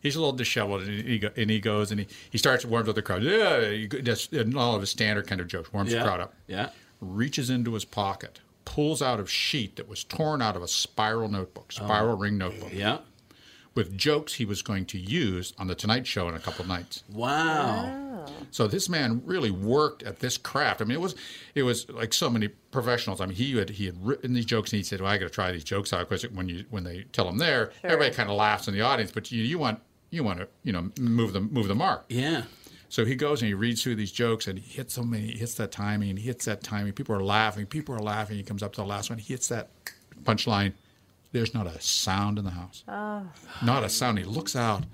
He's 0.01 0.15
a 0.15 0.19
little 0.19 0.33
disheveled, 0.33 0.81
and 0.83 0.91
he, 1.07 1.19
go- 1.19 1.31
and 1.35 1.49
he 1.49 1.59
goes 1.59 1.91
and 1.91 1.99
he, 1.99 2.07
he 2.29 2.37
starts 2.37 2.63
warms 2.65 2.87
up 2.89 2.95
the 2.95 3.01
crowd. 3.01 3.23
Yeah, 3.23 3.69
he 3.69 3.87
go- 3.87 3.99
just 3.99 4.31
and 4.33 4.55
all 4.57 4.75
of 4.75 4.81
his 4.81 4.89
standard 4.89 5.27
kind 5.27 5.41
of 5.41 5.47
jokes, 5.47 5.73
warms 5.73 5.91
Yeah. 5.91 5.99
the 5.99 6.05
crowd 6.05 6.19
up. 6.21 6.33
Yeah. 6.47 6.69
Reaches 7.01 7.49
into 7.49 7.73
his 7.73 7.85
pocket, 7.85 8.39
pulls 8.65 9.01
out 9.01 9.19
a 9.19 9.25
sheet 9.27 9.75
that 9.77 9.87
was 9.87 10.03
torn 10.03 10.41
out 10.41 10.55
of 10.55 10.61
a 10.61 10.67
spiral 10.67 11.29
notebook, 11.29 11.71
oh, 11.79 11.85
spiral 11.85 12.17
ring 12.17 12.37
notebook. 12.37 12.69
Oh. 12.73 12.75
Yeah. 12.77 12.97
With 13.75 13.97
jokes 13.97 14.33
he 14.33 14.45
was 14.45 14.61
going 14.61 14.85
to 14.87 14.97
use 14.97 15.53
on 15.57 15.67
the 15.67 15.75
Tonight 15.75 16.05
Show 16.07 16.27
in 16.27 16.35
a 16.35 16.39
couple 16.39 16.63
of 16.63 16.67
nights. 16.67 17.03
Wow. 17.09 18.25
So 18.51 18.67
this 18.67 18.89
man 18.89 19.21
really 19.25 19.51
worked 19.51 20.03
at 20.03 20.19
this 20.19 20.37
craft. 20.37 20.81
I 20.81 20.85
mean, 20.85 20.97
it 20.97 21.01
was 21.01 21.15
it 21.55 21.63
was 21.63 21.89
like 21.89 22.13
so 22.13 22.29
many 22.29 22.47
professionals. 22.47 23.21
I 23.21 23.25
mean, 23.27 23.35
he 23.35 23.57
had 23.57 23.69
he 23.69 23.85
had 23.85 24.05
written 24.05 24.33
these 24.33 24.45
jokes 24.45 24.71
and 24.73 24.77
he 24.77 24.83
said, 24.83 24.99
"Well, 25.01 25.09
I 25.11 25.17
got 25.17 25.25
to 25.25 25.29
try 25.29 25.51
these 25.51 25.63
jokes 25.63 25.93
out 25.93 26.09
because 26.09 26.23
when 26.31 26.49
you 26.49 26.65
when 26.69 26.83
they 26.83 27.05
tell 27.13 27.25
them 27.25 27.37
there, 27.37 27.71
Sure. 27.81 27.91
everybody 27.91 28.13
kind 28.13 28.29
of 28.29 28.35
laughs 28.35 28.67
in 28.67 28.73
the 28.73 28.81
audience, 28.81 29.11
but 29.11 29.31
you 29.31 29.43
you 29.43 29.57
want 29.59 29.79
you 30.11 30.23
want 30.23 30.39
to 30.39 30.47
you 30.63 30.71
know 30.71 30.91
move 30.99 31.33
the 31.33 31.41
move 31.41 31.67
the 31.67 31.75
mark." 31.75 32.05
Yeah. 32.09 32.43
So 32.91 33.05
he 33.05 33.13
goes 33.15 33.41
and 33.41 33.47
he 33.47 33.53
reads 33.53 33.83
through 33.83 33.95
these 33.95 34.11
jokes 34.11 34.47
and 34.47 34.57
he 34.57 34.73
hits 34.73 34.95
so 34.95 35.03
many, 35.03 35.27
he 35.27 35.37
hits 35.37 35.53
that 35.55 35.71
timing, 35.71 36.17
he 36.17 36.23
hits 36.23 36.45
that 36.45 36.63
timing. 36.63 36.93
People 36.93 37.13
are 37.15 37.23
laughing, 37.23 37.67
people 37.67 37.93
are 37.93 37.99
laughing. 37.99 38.35
He 38.37 38.41
comes 38.43 38.63
up 38.63 38.73
to 38.73 38.81
the 38.81 38.87
last 38.87 39.11
one, 39.11 39.19
he 39.19 39.31
hits 39.31 39.47
that 39.49 39.69
punchline. 40.23 40.73
There's 41.31 41.53
not 41.53 41.67
a 41.67 41.79
sound 41.79 42.39
in 42.39 42.45
the 42.45 42.49
house. 42.51 42.83
Oh. 42.87 43.21
Not 43.63 43.83
a 43.83 43.89
sound. 43.89 44.17
He 44.17 44.23
looks 44.23 44.55
out. 44.55 44.85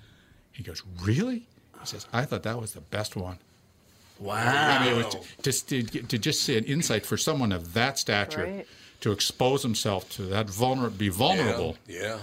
He 0.52 0.62
goes, 0.64 0.84
"Really?" 1.02 1.48
He 1.80 1.86
says, 1.86 2.06
"I 2.12 2.26
thought 2.26 2.44
that 2.44 2.60
was 2.60 2.74
the 2.74 2.82
best 2.82 3.16
one." 3.16 3.38
Wow. 4.20 4.36
I 4.80 4.84
mean, 4.86 4.94
it 4.94 5.06
was 5.06 5.16
just 5.42 5.70
to, 5.70 5.84
to 5.84 6.18
just 6.18 6.42
see 6.42 6.58
an 6.58 6.64
insight 6.66 7.06
for 7.06 7.16
someone 7.18 7.52
of 7.54 7.74
that 7.74 7.98
stature 8.00 8.44
Right. 8.44 8.68
to 9.02 9.12
expose 9.12 9.62
himself 9.64 10.10
to 10.12 10.24
that 10.24 10.50
vulnerable, 10.50 10.98
be 10.98 11.10
vulnerable 11.10 11.78
Yeah. 11.88 12.18
to 12.18 12.20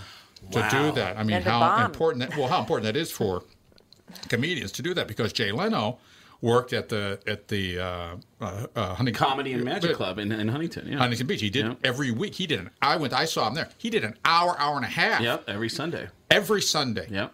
Wow. 0.51 0.69
do 0.69 0.93
that. 0.93 1.17
I 1.17 1.23
mean, 1.23 1.37
And 1.37 1.45
how 1.45 1.61
bomb. 1.61 1.85
important 1.87 2.29
that 2.29 2.37
well, 2.39 2.49
how 2.49 2.61
important 2.61 2.85
that 2.93 2.99
is 2.99 3.11
for 3.11 3.43
comedians 4.29 4.73
to 4.73 4.83
do 4.83 4.95
that 4.95 5.09
because 5.09 5.33
Jay 5.33 5.53
Leno 5.53 5.99
worked 6.41 6.73
at 6.73 6.89
the 6.89 7.21
at 7.27 7.49
the 7.49 7.79
uh, 7.79 8.17
uh, 8.41 8.67
uh, 8.75 8.95
Huntington 8.95 9.15
Comedy 9.15 9.53
and 9.53 9.65
Magic 9.65 9.95
Club 9.97 10.19
in, 10.19 10.33
in 10.33 10.49
Huntington. 10.49 10.89
Yeah. 10.89 10.99
Huntington 10.99 11.27
Beach. 11.27 11.41
He 11.41 11.51
did 11.51 11.67
it 11.67 11.79
every 11.85 12.11
week. 12.11 12.35
He 12.35 12.47
did 12.47 12.61
an. 12.61 12.71
I 12.83 12.97
went. 12.97 13.13
I 13.13 13.25
saw 13.25 13.49
him 13.49 13.55
there. 13.55 13.69
He 13.79 13.91
did 13.91 14.05
an 14.05 14.17
hour, 14.25 14.57
hour 14.59 14.77
and 14.77 14.85
a 14.85 14.89
half. 14.89 15.21
Yep. 15.23 15.45
Every 15.49 15.69
Sunday. 15.69 16.09
Every 16.31 16.61
Sunday. 16.63 17.07
Yep. 17.11 17.33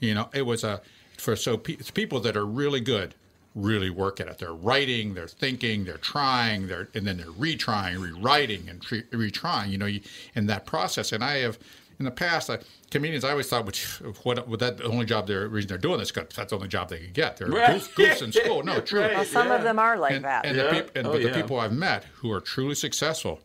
You 0.00 0.14
know, 0.14 0.30
it 0.34 0.42
was 0.42 0.64
a 0.64 0.80
for 1.18 1.36
so 1.36 1.56
pe- 1.56 1.74
it's 1.74 1.90
people 1.90 2.20
that 2.20 2.36
are 2.36 2.46
really 2.46 2.80
good 2.80 3.14
really 3.54 3.88
work 3.88 4.20
at 4.20 4.28
it. 4.28 4.36
They're 4.36 4.52
writing, 4.52 5.14
they're 5.14 5.26
thinking, 5.26 5.86
they're 5.86 5.96
trying, 5.96 6.66
they're 6.66 6.88
and 6.94 7.06
then 7.06 7.16
they're 7.16 7.26
retrying, 7.28 7.98
rewriting, 8.02 8.68
and 8.68 8.82
tre- 8.82 9.04
retrying. 9.04 9.70
You 9.70 9.78
know, 9.78 9.86
you, 9.86 10.00
in 10.34 10.44
that 10.48 10.66
process. 10.66 11.10
And 11.10 11.24
I 11.24 11.38
have 11.38 11.58
in 11.98 12.04
the 12.04 12.10
past, 12.10 12.50
I, 12.50 12.58
comedians 12.90 13.24
I 13.24 13.30
always 13.30 13.48
thought, 13.48 13.64
which 13.66 13.86
what 14.22 14.46
would 14.48 14.60
that 14.60 14.76
the 14.78 14.84
only 14.84 15.06
job 15.06 15.26
they're 15.26 15.48
reason 15.48 15.68
they're 15.68 15.78
doing 15.78 15.98
this 15.98 16.10
because 16.12 16.28
that's 16.36 16.50
the 16.50 16.56
only 16.56 16.68
job 16.68 16.88
they 16.90 16.98
could 16.98 17.14
get. 17.14 17.36
They're 17.38 17.48
Right. 17.48 17.80
goofs, 17.80 17.94
goofs 17.94 18.22
in 18.22 18.32
school. 18.32 18.62
No, 18.62 18.80
true. 18.92 19.00
Well, 19.00 19.24
some 19.24 19.50
of 19.50 19.62
them 19.62 19.78
are 19.78 19.98
like 19.98 20.12
and, 20.12 20.24
that. 20.24 20.44
And, 20.46 20.58
the, 20.58 20.68
peop- 20.70 20.90
and 20.96 21.06
Oh, 21.06 21.12
but 21.12 21.22
yeah. 21.22 21.28
the 21.30 21.34
people 21.42 21.58
I've 21.58 21.72
met 21.72 22.04
who 22.16 22.30
are 22.32 22.40
truly 22.40 22.74
successful 22.74 23.40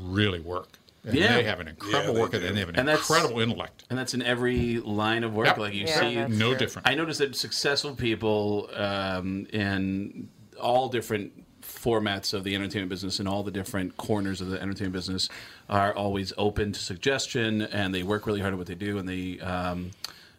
really 0.00 0.40
work. 0.40 0.68
And 1.04 1.14
Yeah. 1.14 1.34
they 1.36 1.44
have 1.44 1.60
an 1.60 1.68
incredible 1.68 2.20
work 2.20 2.34
ethic 2.34 2.46
and 2.48 2.56
they 2.56 2.60
have 2.60 2.68
an 2.68 2.76
And 2.76 2.86
that's- 2.86 3.08
incredible 3.08 3.40
intellect. 3.40 3.84
And 3.90 3.98
that's 3.98 4.12
in 4.14 4.22
every 4.22 4.78
line 4.80 5.24
of 5.24 5.34
work. 5.34 5.46
Yep. 5.46 5.58
Like 5.58 5.74
you 5.74 5.86
Yeah, 5.86 6.00
see, 6.00 6.14
No 6.36 6.50
true. 6.50 6.58
different. 6.58 6.86
I 6.88 6.94
noticed 6.94 7.18
that 7.20 7.34
successful 7.34 7.94
people 7.96 8.68
um, 8.74 9.46
in 9.52 10.28
all 10.60 10.88
different 10.90 11.32
formats 11.62 12.34
of 12.34 12.44
the 12.44 12.54
entertainment 12.54 12.90
business 12.90 13.18
and 13.18 13.28
all 13.28 13.42
the 13.42 13.50
different 13.50 13.96
corners 13.96 14.40
of 14.40 14.48
the 14.48 14.60
entertainment 14.60 14.92
business 14.92 15.28
are 15.70 15.94
always 15.94 16.32
open 16.36 16.72
to 16.72 16.80
suggestion, 16.80 17.62
and 17.62 17.94
they 17.94 18.02
work 18.02 18.26
really 18.26 18.40
hard 18.40 18.52
at 18.52 18.58
what 18.58 18.66
they 18.66 18.74
do, 18.74 18.98
and 18.98 19.08
they 19.08 19.40
um, 19.40 19.92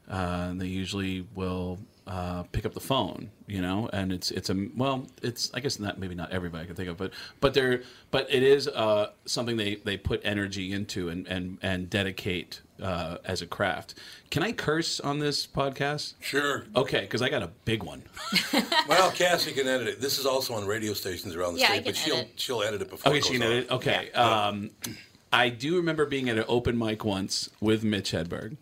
uh, 0.10 0.54
they 0.54 0.68
usually 0.68 1.26
will. 1.34 1.80
Uh, 2.08 2.44
pick 2.52 2.66
up 2.66 2.74
the 2.74 2.80
phone, 2.80 3.30
you 3.48 3.62
know, 3.62 3.88
and 3.94 4.12
it's 4.12 4.32
it's 4.32 4.50
a 4.50 4.68
well, 4.76 5.08
it's 5.22 5.52
I 5.54 5.60
guess 5.60 5.80
not 5.80 6.00
maybe 6.00 6.16
not 6.16 6.32
everybody 6.32 6.64
I 6.64 6.66
can 6.66 6.76
think 6.76 6.90
of, 6.90 6.98
but 6.98 7.14
but 7.40 7.54
they're 7.54 7.84
but 8.10 8.28
it 8.30 8.42
is 8.42 8.68
uh, 8.68 9.12
something 9.26 9.56
they, 9.56 9.76
they 9.76 9.98
put 9.98 10.20
energy 10.24 10.74
into 10.74 11.10
and 11.10 11.28
and 11.28 11.60
and 11.62 11.90
dedicate 11.92 12.62
uh, 12.82 13.18
as 13.24 13.44
a 13.44 13.46
craft. 13.46 13.94
Can 14.32 14.42
I 14.42 14.52
curse 14.52 15.00
on 15.00 15.20
this 15.20 15.46
podcast? 15.46 16.16
Sure. 16.20 16.66
Okay, 16.76 17.02
because 17.02 17.22
I 17.22 17.30
got 17.30 17.44
a 17.44 17.52
big 17.66 17.84
one. 17.84 18.02
Well, 18.90 19.12
Cassie 19.12 19.52
can 19.54 19.68
edit 19.68 19.88
it. 19.88 20.02
This 20.02 20.18
is 20.18 20.26
also 20.26 20.56
on 20.56 20.66
radio 20.66 20.94
stations 20.94 21.36
around 21.36 21.54
the 21.54 21.60
Yeah, 21.62 21.68
I 21.68 21.74
state, 21.76 21.86
but 21.86 21.94
can 21.96 22.04
she'll 22.04 22.16
edit. 22.18 22.32
she'll 22.36 22.64
edit 22.64 22.82
it 22.82 22.90
before. 22.90 23.12
Okay, 23.12 23.20
it 23.20 23.26
she 23.26 23.34
goes 23.34 23.42
can 23.42 23.48
on. 23.48 23.58
edit. 23.58 23.72
Okay. 23.72 24.12
Um, 24.14 24.72
I 25.32 25.50
do 25.50 25.78
remember 25.78 26.06
being 26.06 26.30
at 26.30 26.38
an 26.38 26.46
open 26.48 26.78
mic 26.78 27.06
once 27.06 27.50
with 27.62 27.84
Mitch 27.84 28.12
Hedberg, 28.12 28.58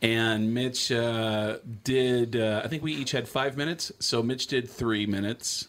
And 0.00 0.52
Mitch 0.52 0.90
uh, 0.90 1.58
did. 1.84 2.34
Uh, 2.34 2.62
I 2.64 2.68
think 2.68 2.82
we 2.82 2.92
each 2.92 3.12
had 3.12 3.28
five 3.28 3.56
minutes. 3.56 3.92
So 4.00 4.22
Mitch 4.22 4.48
did 4.48 4.68
three 4.68 5.06
minutes, 5.06 5.68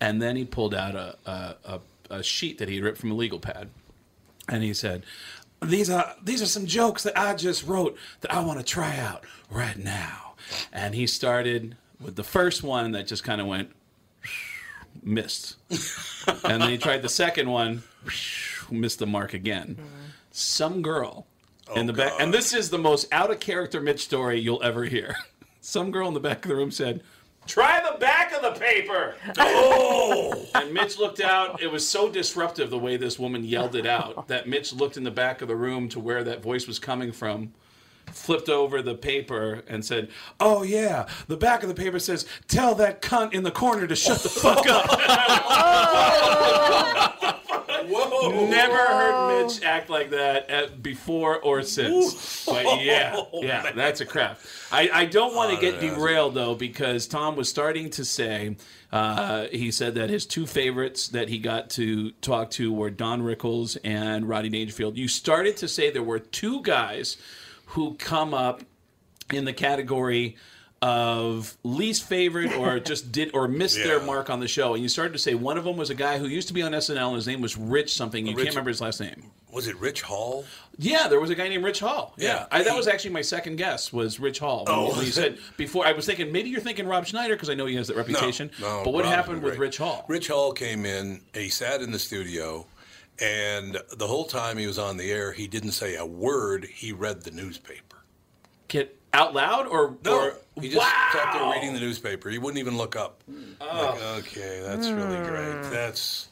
and 0.00 0.22
then 0.22 0.36
he 0.36 0.44
pulled 0.44 0.74
out 0.74 0.94
a 0.94 1.16
a, 1.26 1.80
a, 2.08 2.22
sheet 2.22 2.58
that 2.58 2.68
he 2.68 2.76
had 2.76 2.84
ripped 2.84 2.98
from 2.98 3.10
a 3.10 3.14
legal 3.14 3.38
pad, 3.38 3.68
and 4.48 4.62
he 4.62 4.72
said, 4.72 5.04
"These 5.62 5.90
are 5.90 6.16
these 6.22 6.40
are 6.40 6.46
some 6.46 6.64
jokes 6.64 7.02
that 7.02 7.18
I 7.18 7.34
just 7.34 7.66
wrote 7.66 7.98
that 8.22 8.32
I 8.32 8.40
want 8.40 8.58
to 8.58 8.64
try 8.64 8.96
out 8.96 9.24
right 9.50 9.76
now." 9.76 10.34
And 10.72 10.94
he 10.94 11.06
started 11.06 11.76
with 12.00 12.16
the 12.16 12.24
first 12.24 12.62
one 12.62 12.92
that 12.92 13.06
just 13.06 13.22
kind 13.22 13.38
of 13.38 13.46
went 13.46 13.70
missed, 15.02 15.56
and 16.42 16.62
then 16.62 16.70
he 16.70 16.78
tried 16.78 17.02
the 17.02 17.10
second 17.10 17.50
one, 17.50 17.82
missed 18.70 18.98
the 18.98 19.06
mark 19.06 19.34
again. 19.34 19.78
Some 20.30 20.82
girl 20.82 21.26
in 21.74 21.84
oh, 21.84 21.86
the 21.86 21.92
back, 21.92 22.12
and 22.18 22.32
this 22.32 22.52
is 22.54 22.70
the 22.70 22.78
most 22.78 23.12
out 23.12 23.30
of 23.30 23.40
character 23.40 23.80
Mitch 23.80 24.04
story 24.04 24.38
you'll 24.40 24.62
ever 24.62 24.84
hear. 24.84 25.16
Some 25.60 25.90
girl 25.90 26.08
in 26.08 26.14
the 26.14 26.20
back 26.20 26.44
of 26.44 26.48
the 26.48 26.56
room 26.56 26.70
said, 26.70 27.02
Try 27.46 27.80
the 27.80 27.98
back 27.98 28.32
of 28.32 28.42
the 28.42 28.52
paper. 28.60 29.14
Oh! 29.38 30.46
and 30.54 30.72
Mitch 30.72 30.98
looked 30.98 31.20
out. 31.20 31.62
It 31.62 31.70
was 31.70 31.86
so 31.88 32.10
disruptive 32.10 32.70
the 32.70 32.78
way 32.78 32.96
this 32.96 33.18
woman 33.18 33.44
yelled 33.44 33.74
it 33.74 33.86
out 33.86 34.28
that 34.32 34.48
Mitch 34.48 34.72
looked 34.72 34.96
in 34.96 35.04
the 35.04 35.10
back 35.10 35.42
of 35.42 35.48
the 35.48 35.56
room 35.56 35.88
to 35.90 36.00
where 36.00 36.22
that 36.24 36.42
voice 36.42 36.66
was 36.66 36.78
coming 36.78 37.12
from, 37.12 37.52
flipped 38.12 38.48
over 38.48 38.82
the 38.82 38.94
paper, 38.94 39.62
and 39.66 39.84
said, 39.84 40.08
Oh, 40.40 40.62
yeah. 40.62 41.06
The 41.26 41.36
back 41.36 41.62
of 41.62 41.68
the 41.68 41.74
paper 41.74 41.98
says, 41.98 42.26
Tell 42.48 42.74
that 42.76 43.02
cunt 43.02 43.32
in 43.32 43.42
the 43.42 43.50
corner 43.50 43.86
to 43.86 43.96
shut 43.96 44.22
the 44.22 44.28
fuck 44.28 44.66
up. 44.66 44.88
Whoa. 48.20 48.46
Never 48.48 48.76
heard 48.76 49.44
Mitch 49.44 49.62
act 49.62 49.90
like 49.90 50.10
that 50.10 50.50
at, 50.50 50.82
before 50.82 51.38
or 51.40 51.62
since. 51.62 52.44
But 52.44 52.64
yeah, 52.82 53.22
yeah, 53.32 53.72
that's 53.72 54.00
a 54.00 54.06
crap. 54.06 54.40
I, 54.70 54.90
I 54.92 55.04
don't 55.06 55.34
want 55.34 55.54
to 55.54 55.60
get 55.60 55.80
derailed 55.80 56.34
though 56.34 56.54
because 56.54 57.06
Tom 57.06 57.36
was 57.36 57.48
starting 57.48 57.90
to 57.90 58.04
say 58.04 58.56
uh, 58.92 59.46
he 59.50 59.70
said 59.70 59.94
that 59.96 60.10
his 60.10 60.26
two 60.26 60.46
favorites 60.46 61.08
that 61.08 61.28
he 61.28 61.38
got 61.38 61.70
to 61.70 62.10
talk 62.12 62.50
to 62.52 62.72
were 62.72 62.90
Don 62.90 63.22
Rickles 63.22 63.76
and 63.84 64.28
Rodney 64.28 64.50
Dangerfield. 64.50 64.96
You 64.96 65.08
started 65.08 65.56
to 65.58 65.68
say 65.68 65.90
there 65.90 66.02
were 66.02 66.18
two 66.18 66.62
guys 66.62 67.16
who 67.66 67.94
come 67.94 68.32
up 68.32 68.62
in 69.30 69.44
the 69.44 69.52
category 69.52 70.36
of 70.80 71.56
least 71.64 72.04
favorite 72.04 72.54
or 72.54 72.78
just 72.80 73.10
did 73.10 73.30
or 73.34 73.48
missed 73.48 73.76
their 73.76 74.00
mark 74.00 74.30
on 74.30 74.40
the 74.40 74.48
show. 74.48 74.74
And 74.74 74.82
you 74.82 74.88
started 74.88 75.12
to 75.12 75.18
say 75.18 75.34
one 75.34 75.58
of 75.58 75.64
them 75.64 75.76
was 75.76 75.90
a 75.90 75.94
guy 75.94 76.18
who 76.18 76.26
used 76.26 76.48
to 76.48 76.54
be 76.54 76.62
on 76.62 76.72
SNL 76.72 77.08
and 77.08 77.16
his 77.16 77.26
name 77.26 77.40
was 77.40 77.56
Rich 77.56 77.92
something. 77.94 78.26
You 78.26 78.34
Rich- 78.34 78.44
can't 78.44 78.54
remember 78.54 78.70
his 78.70 78.80
last 78.80 79.00
name. 79.00 79.30
Was 79.50 79.66
it 79.66 79.76
Rich 79.80 80.02
Hall? 80.02 80.44
Yeah, 80.76 81.08
there 81.08 81.18
was 81.18 81.30
a 81.30 81.34
guy 81.34 81.48
named 81.48 81.64
Rich 81.64 81.80
Hall. 81.80 82.14
Yeah, 82.16 82.28
Yeah, 82.28 82.46
I, 82.52 82.62
that 82.62 82.76
was 82.76 82.86
actually 82.86 83.10
my 83.10 83.22
second 83.22 83.56
guess 83.56 83.92
was 83.92 84.20
Rich 84.20 84.38
Hall. 84.38 84.64
Oh, 84.68 84.94
when 84.94 85.06
you 85.06 85.10
said 85.10 85.38
before, 85.56 85.86
I 85.86 85.92
was 85.92 86.06
thinking 86.06 86.30
maybe 86.30 86.50
you're 86.50 86.60
thinking 86.60 86.86
Rob 86.86 87.06
Schneider 87.06 87.34
because 87.34 87.50
I 87.50 87.54
know 87.54 87.66
he 87.66 87.74
has 87.76 87.88
that 87.88 87.96
reputation. 87.96 88.50
No, 88.60 88.82
but 88.84 88.92
what 88.92 89.04
Rob's 89.04 89.16
happened 89.16 89.42
with. 89.42 89.58
Rich 89.58 89.78
Hall? 89.78 90.04
Rich 90.06 90.28
Hall 90.28 90.52
came 90.52 90.84
in. 90.84 91.22
He 91.34 91.48
sat 91.48 91.80
in 91.80 91.90
the 91.90 91.98
studio, 91.98 92.66
and 93.18 93.78
the 93.96 94.06
whole 94.06 94.26
time 94.26 94.58
he 94.58 94.66
was 94.66 94.78
on 94.78 94.98
the 94.98 95.10
air, 95.10 95.32
he 95.32 95.48
didn't 95.48 95.72
say 95.72 95.96
a 95.96 96.06
word. 96.06 96.66
He 96.66 96.92
read 96.92 97.22
the 97.22 97.30
newspaper. 97.30 97.96
Get 98.68 98.97
out 99.12 99.34
loud 99.34 99.66
or 99.66 99.96
No, 100.04 100.16
or 100.16 100.36
he 100.60 100.68
just 100.68 100.86
sat 101.12 101.32
there 101.32 101.50
reading 101.52 101.74
the 101.74 101.80
newspaper. 101.80 102.30
He 102.30 102.38
wouldn't 102.38 102.58
even 102.58 102.76
look 102.76 102.96
up. 102.96 103.22
Mm. 103.30 103.54
Oh. 103.60 103.66
Like, 103.66 104.26
okay, 104.26 104.60
that's 104.64 104.88
really 104.88 105.16
great. 105.28 105.64
Mm. 105.64 105.70
That's 105.70 106.28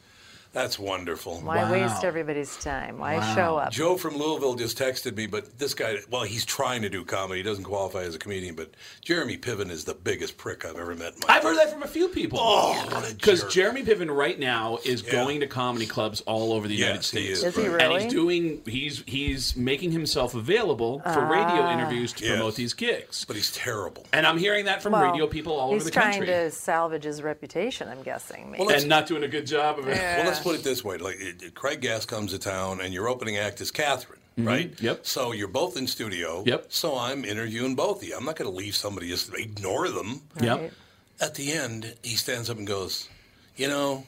that's 0.57 0.79
wonderful. 0.79 1.39
Why 1.41 1.71
waste 1.71 2.03
everybody's 2.03 2.57
time? 2.57 2.97
Why 2.97 3.35
show 3.35 3.57
up? 3.57 3.71
Joe 3.71 3.95
from 3.95 4.17
Louisville 4.17 4.55
just 4.55 4.77
texted 4.77 5.15
me, 5.15 5.27
but 5.27 5.57
this 5.59 5.73
guy, 5.73 5.97
well, 6.09 6.23
he's 6.23 6.45
trying 6.45 6.81
to 6.81 6.89
do 6.89 7.05
comedy. 7.05 7.39
He 7.39 7.43
doesn't 7.43 7.63
qualify 7.63 8.01
as 8.03 8.15
a 8.15 8.19
comedian, 8.19 8.55
but 8.55 8.71
Jeremy 9.01 9.37
Piven 9.37 9.69
is 9.69 9.85
the 9.85 9.93
biggest 9.93 10.37
prick 10.37 10.65
I've 10.65 10.75
ever 10.77 10.95
met 10.95 11.13
in 11.13 11.19
my 11.27 11.35
I've 11.35 11.43
heard 11.43 11.57
that 11.57 11.71
from 11.71 11.83
a 11.83 11.87
few 11.87 12.07
people. 12.07 12.39
Oh, 12.41 13.03
Because 13.15 13.41
jerk. 13.41 13.51
Jeremy 13.51 13.83
Piven 13.83 14.13
right 14.13 14.39
now 14.39 14.79
is 14.83 15.01
going 15.03 15.41
to 15.41 15.47
comedy 15.47 15.85
clubs 15.85 16.21
all 16.21 16.53
over 16.53 16.67
the 16.67 16.73
United 16.75 16.95
Yes, 16.95 17.11
he 17.11 17.19
States. 17.35 17.39
is, 17.43 17.43
Is 17.45 17.55
he 17.55 17.65
And 17.65 17.93
he's 18.01 18.11
doing 18.11 18.61
he's 18.65 19.03
he's 19.05 19.55
making 19.55 19.91
himself 19.91 20.33
available 20.33 21.01
for 21.01 21.21
radio 21.25 21.61
Ah. 21.61 21.73
interviews 21.73 22.13
to 22.13 22.23
Yes. 22.25 22.33
promote 22.35 22.55
these 22.55 22.73
gigs. 22.73 23.25
But 23.25 23.35
he's 23.35 23.51
terrible. 23.51 24.05
And 24.11 24.25
I'm 24.25 24.37
hearing 24.37 24.65
that 24.65 24.81
from 24.81 24.93
Well, 24.93 25.03
radio 25.11 25.27
people 25.27 25.53
all 25.53 25.71
over 25.71 25.83
the 25.83 25.91
country. 25.91 26.11
he's 26.11 26.19
the 26.19 26.25
trying 26.25 26.33
country. 26.41 26.49
to 26.49 26.51
salvage 26.51 27.03
his 27.03 27.21
reputation. 27.21 27.87
I'm 27.89 28.01
guessing. 28.01 28.51
Maybe. 28.51 28.73
and 28.73 28.87
not 28.87 29.05
doing 29.07 29.23
a 29.23 29.27
good 29.27 29.45
job 29.45 29.77
of 29.79 29.87
it. 29.87 29.95
Yeah. 29.97 30.17
Well, 30.17 30.25
let's 30.27 30.39
put 30.47 30.55
it 30.55 30.63
this 30.63 30.83
way: 30.83 30.97
like 30.97 31.17
it- 31.19 31.53
Craig 31.55 31.81
Gass 31.81 32.05
comes 32.05 32.31
to 32.31 32.39
town, 32.39 32.81
and 32.81 32.93
your 32.93 33.09
opening 33.09 33.37
act 33.37 33.59
is 33.61 33.69
Catherine, 33.71 34.19
mm-hmm. 34.37 34.47
right? 34.47 34.81
Yep. 34.81 35.05
So 35.05 35.33
you're 35.33 35.47
both 35.47 35.77
in 35.77 35.87
studio. 35.87 36.43
Yep. 36.45 36.67
So 36.69 36.97
I'm 36.97 37.25
interviewing 37.25 37.75
both 37.75 38.01
of 38.01 38.07
you. 38.07 38.15
I'm 38.15 38.25
not 38.25 38.35
going 38.37 38.49
to 38.49 38.55
leave 38.55 38.75
somebody 38.75 39.09
just 39.09 39.33
ignore 39.33 39.89
them. 39.89 40.21
Yep. 40.41 40.59
Right. 40.59 40.71
At 41.19 41.35
the 41.35 41.51
end, 41.51 41.95
he 42.03 42.15
stands 42.15 42.49
up 42.49 42.57
and 42.57 42.67
goes, 42.67 43.09
"You 43.57 43.67
know, 43.67 44.05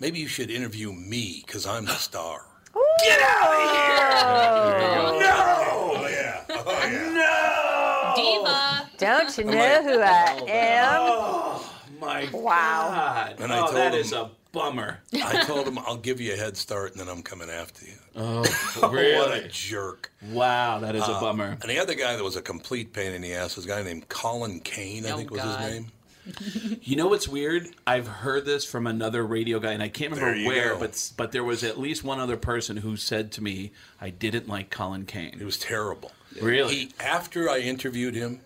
maybe 0.00 0.18
you 0.18 0.28
should 0.28 0.50
interview 0.50 0.92
me 0.92 1.42
because 1.44 1.66
I'm 1.66 1.84
the 1.84 1.92
star." 1.92 2.46
Get 3.04 3.20
out 3.20 3.52
of 3.52 3.70
here! 3.72 5.20
No! 5.20 5.36
Oh 5.98 6.08
yeah. 6.08 6.44
Oh 6.48 6.88
yeah. 6.88 8.12
Diva. 8.16 8.90
Don't 8.98 9.38
you 9.38 9.44
know 9.44 9.82
who 9.82 10.00
I 10.00 10.38
oh, 10.40 10.48
am? 10.48 11.00
Oh 11.02 11.70
my 12.00 12.28
Wow. 12.32 12.88
God! 12.88 13.40
And 13.40 13.52
I 13.52 13.58
oh, 13.58 13.64
told 13.64 13.76
that 13.76 13.92
him- 13.92 14.00
is 14.00 14.12
a 14.12 14.30
bummer. 14.56 15.00
I 15.14 15.44
told 15.44 15.68
him 15.68 15.78
I'll 15.78 15.96
give 15.98 16.20
you 16.20 16.32
a 16.32 16.36
head 16.36 16.56
start, 16.56 16.92
and 16.92 17.00
then 17.00 17.08
I'm 17.08 17.22
coming 17.22 17.50
after 17.50 17.84
you. 17.84 17.92
Oh, 18.16 18.40
What 18.80 19.36
a 19.36 19.46
jerk! 19.48 20.10
Wow, 20.32 20.78
that 20.80 20.94
is 20.96 21.02
a 21.02 21.06
Uh, 21.12 21.20
bummer. 21.20 21.58
And 21.60 21.70
the 21.70 21.78
other 21.78 21.94
guy 21.94 22.16
that 22.16 22.24
was 22.24 22.36
a 22.36 22.42
complete 22.42 22.92
pain 22.92 23.12
in 23.12 23.20
the 23.22 23.34
ass 23.34 23.56
was 23.56 23.66
a 23.66 23.68
guy 23.68 23.82
named 23.82 24.08
Colin 24.08 24.60
Kane, 24.60 25.04
I 25.06 25.10
Oh, 25.10 25.16
think 25.18 25.30
was 25.30 25.40
God. 25.42 25.60
his 25.60 25.70
name. 25.72 25.92
You 26.82 26.96
know 26.96 27.06
what's 27.06 27.28
weird? 27.28 27.68
I've 27.86 28.08
heard 28.08 28.44
this 28.46 28.64
from 28.64 28.86
another 28.88 29.24
radio 29.24 29.60
guy, 29.60 29.72
and 29.72 29.82
I 29.82 29.88
can't 29.88 30.12
remember 30.12 30.34
you 30.36 30.48
where, 30.48 30.70
go. 30.70 30.80
but 30.80 31.10
but 31.16 31.30
there 31.32 31.44
was 31.44 31.62
at 31.62 31.78
least 31.78 32.02
one 32.02 32.18
other 32.18 32.36
person 32.36 32.78
who 32.78 32.96
said 32.96 33.30
to 33.32 33.42
me, 33.42 33.70
"I 34.00 34.10
didn't 34.10 34.48
like 34.48 34.70
Colin 34.70 35.04
Kane." 35.06 35.36
It 35.40 35.44
was 35.44 35.56
terrible. 35.58 36.10
Really? 36.42 36.74
He, 36.74 36.90
after 36.98 37.48
I 37.48 37.58
interviewed 37.58 38.14
him, 38.16 38.40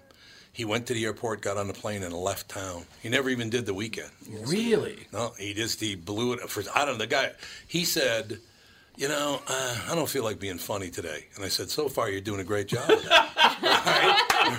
he 0.52 0.64
went 0.64 0.86
to 0.86 0.94
the 0.94 1.05
airport, 1.05 1.40
got 1.43 1.56
on 1.56 1.66
the 1.68 1.72
plane, 1.74 2.02
and 2.02 2.12
left 2.12 2.48
town. 2.48 2.85
He 3.02 3.09
never 3.09 3.31
even 3.31 3.51
did 3.51 3.66
the 3.66 3.74
weekend. 3.74 4.10
Really? 4.47 5.06
No, 5.12 5.32
he 5.39 5.55
just 5.55 5.81
he 5.81 5.94
blew 5.94 6.32
it. 6.35 6.40
For 6.51 6.62
I 6.74 6.85
don't 6.85 6.94
know 6.94 6.98
the 6.98 7.06
guy. 7.06 7.31
He 7.66 7.85
said, 7.85 8.39
"You 8.97 9.09
know, 9.09 9.40
uh, 9.47 9.78
I 9.90 9.94
don't 9.94 10.09
feel 10.09 10.24
like 10.24 10.39
being 10.40 10.59
funny 10.59 10.90
today." 10.90 11.27
And 11.36 11.44
I 11.44 11.48
said, 11.48 11.70
"So 11.70 11.89
far, 11.89 12.10
you're 12.10 12.20
doing 12.20 12.40
a 12.40 12.44
great 12.44 12.66
job." 12.68 12.89
With 12.90 13.05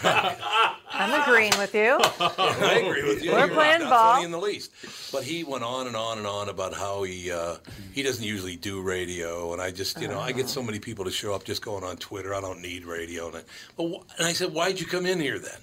that." 0.03 0.77
I'm 0.93 1.21
agreeing 1.21 1.53
with 1.57 1.73
you. 1.73 1.97
I 2.19 2.83
agree 2.85 3.03
with 3.07 3.23
you. 3.23 3.31
We're 3.31 3.39
You're 3.45 3.47
playing 3.55 3.79
not 3.79 3.89
ball. 3.89 4.13
funny 4.13 4.25
in 4.25 4.31
the 4.31 4.37
least. 4.37 4.71
But 5.11 5.23
he 5.23 5.43
went 5.43 5.63
on 5.63 5.87
and 5.87 5.95
on 5.95 6.17
and 6.19 6.27
on 6.27 6.49
about 6.49 6.73
how 6.73 7.03
he 7.03 7.31
uh, 7.31 7.55
he 7.93 8.03
doesn't 8.03 8.23
usually 8.23 8.55
do 8.57 8.81
radio, 8.81 9.53
and 9.53 9.61
I 9.61 9.71
just 9.71 9.99
you 10.01 10.07
know 10.07 10.19
I 10.19 10.31
get 10.31 10.47
so 10.49 10.61
many 10.61 10.79
people 10.79 11.05
to 11.05 11.11
show 11.11 11.33
up 11.33 11.43
just 11.43 11.61
going 11.63 11.83
on 11.83 11.97
Twitter. 11.97 12.35
I 12.35 12.41
don't 12.41 12.61
need 12.61 12.85
radio, 12.85 13.27
and 13.29 13.37
I, 13.37 13.41
but 13.77 13.87
wh- 13.89 14.19
and 14.19 14.27
I 14.27 14.33
said, 14.33 14.53
why'd 14.53 14.79
you 14.79 14.85
come 14.85 15.05
in 15.05 15.19
here 15.19 15.39
then? 15.39 15.59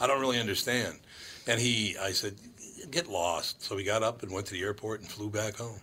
I 0.00 0.06
don't 0.06 0.20
really 0.20 0.38
understand. 0.40 0.98
And 1.46 1.60
he, 1.60 1.96
I 1.98 2.12
said, 2.12 2.34
get 2.90 3.08
lost. 3.08 3.62
So 3.62 3.76
he 3.76 3.84
got 3.84 4.02
up 4.02 4.22
and 4.22 4.30
went 4.32 4.46
to 4.46 4.52
the 4.52 4.62
airport 4.62 5.00
and 5.00 5.08
flew 5.08 5.28
back 5.30 5.56
home. 5.56 5.80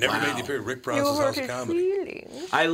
Never 0.00 0.12
Wow. 0.14 0.20
made 0.26 0.36
the 0.36 0.40
appearance. 0.42 0.66
Rick 0.66 0.82
Bronson's 0.82 1.18
House 1.18 1.38
of 1.38 1.46
Comedy. 1.46 2.26
I, 2.52 2.64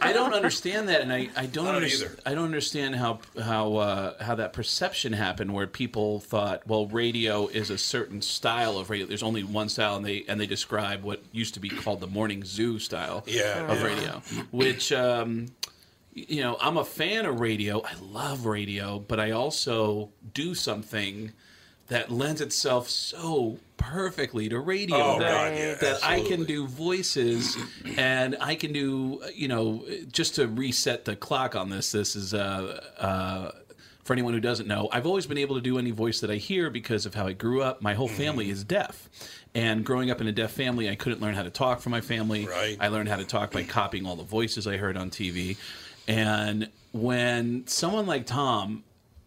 I 0.00 0.12
don't 0.12 0.34
understand 0.34 0.88
that, 0.88 1.00
and 1.02 1.12
I, 1.12 1.28
I 1.36 1.46
don't 1.46 1.66
I 1.68 1.72
don't 1.72 1.82
underst- 1.82 2.02
either. 2.02 2.16
I 2.26 2.34
don't 2.34 2.44
understand 2.44 2.96
how 2.96 3.20
how 3.40 3.76
uh, 3.76 4.22
how 4.22 4.34
that 4.34 4.52
perception 4.52 5.12
happened, 5.12 5.54
where 5.54 5.66
people 5.68 6.18
thought, 6.20 6.66
well, 6.66 6.86
radio 6.88 7.46
is 7.46 7.70
a 7.70 7.78
certain 7.78 8.20
style 8.22 8.76
of 8.78 8.90
radio. 8.90 9.06
There's 9.06 9.22
only 9.22 9.44
one 9.44 9.68
style, 9.68 9.96
and 9.96 10.04
they 10.04 10.24
and 10.28 10.40
they 10.40 10.46
describe 10.46 11.02
what 11.04 11.22
used 11.32 11.54
to 11.54 11.60
be 11.60 11.68
called 11.68 12.00
the 12.00 12.06
morning 12.08 12.44
zoo 12.44 12.78
style 12.80 13.22
Yeah, 13.26 13.70
of 13.70 13.78
yeah. 13.78 13.84
radio, 13.86 14.22
which. 14.50 14.92
Um, 14.92 15.46
you 16.28 16.42
know, 16.42 16.56
I'm 16.60 16.76
a 16.76 16.84
fan 16.84 17.26
of 17.26 17.40
radio. 17.40 17.82
I 17.82 17.94
love 18.00 18.46
radio, 18.46 18.98
but 18.98 19.20
I 19.20 19.32
also 19.32 20.10
do 20.34 20.54
something 20.54 21.32
that 21.88 22.10
lends 22.10 22.40
itself 22.40 22.88
so 22.88 23.58
perfectly 23.78 24.48
to 24.48 24.58
radio 24.58 24.96
Oh, 24.96 25.18
that, 25.18 25.30
God, 25.30 25.58
yeah, 25.58 25.74
that 25.74 26.04
I 26.04 26.20
can 26.20 26.44
do 26.44 26.66
voices 26.66 27.56
and 27.96 28.36
I 28.40 28.54
can 28.54 28.72
do, 28.72 29.22
you 29.34 29.48
know, 29.48 29.84
just 30.12 30.34
to 30.34 30.46
reset 30.46 31.04
the 31.06 31.16
clock 31.16 31.56
on 31.56 31.70
this. 31.70 31.92
This 31.92 32.14
is 32.14 32.34
uh, 32.34 32.80
uh, 32.98 33.52
for 34.04 34.12
anyone 34.12 34.34
who 34.34 34.40
doesn't 34.40 34.68
know. 34.68 34.88
I've 34.92 35.06
always 35.06 35.26
been 35.26 35.38
able 35.38 35.54
to 35.56 35.62
do 35.62 35.78
any 35.78 35.90
voice 35.90 36.20
that 36.20 36.30
I 36.30 36.36
hear 36.36 36.68
because 36.70 37.06
of 37.06 37.14
how 37.14 37.26
I 37.26 37.32
grew 37.32 37.62
up. 37.62 37.80
My 37.80 37.94
whole 37.94 38.08
family 38.08 38.50
is 38.50 38.64
deaf. 38.64 39.08
And 39.54 39.84
growing 39.84 40.10
up 40.10 40.20
in 40.20 40.26
a 40.26 40.32
deaf 40.32 40.50
family, 40.52 40.90
I 40.90 40.94
couldn't 40.94 41.20
learn 41.20 41.34
how 41.34 41.42
to 41.42 41.50
talk 41.50 41.80
for 41.80 41.88
my 41.88 42.00
family. 42.00 42.46
Right. 42.46 42.76
I 42.80 42.88
learned 42.88 43.08
how 43.08 43.16
to 43.16 43.24
talk 43.24 43.50
by 43.50 43.64
copying 43.64 44.06
all 44.06 44.16
the 44.16 44.24
voices 44.24 44.66
I 44.66 44.76
heard 44.76 44.96
on 44.96 45.10
TV. 45.10 45.56
And 46.08 46.70
when 46.92 47.66
someone 47.66 48.06
like 48.06 48.26
Tom 48.26 48.82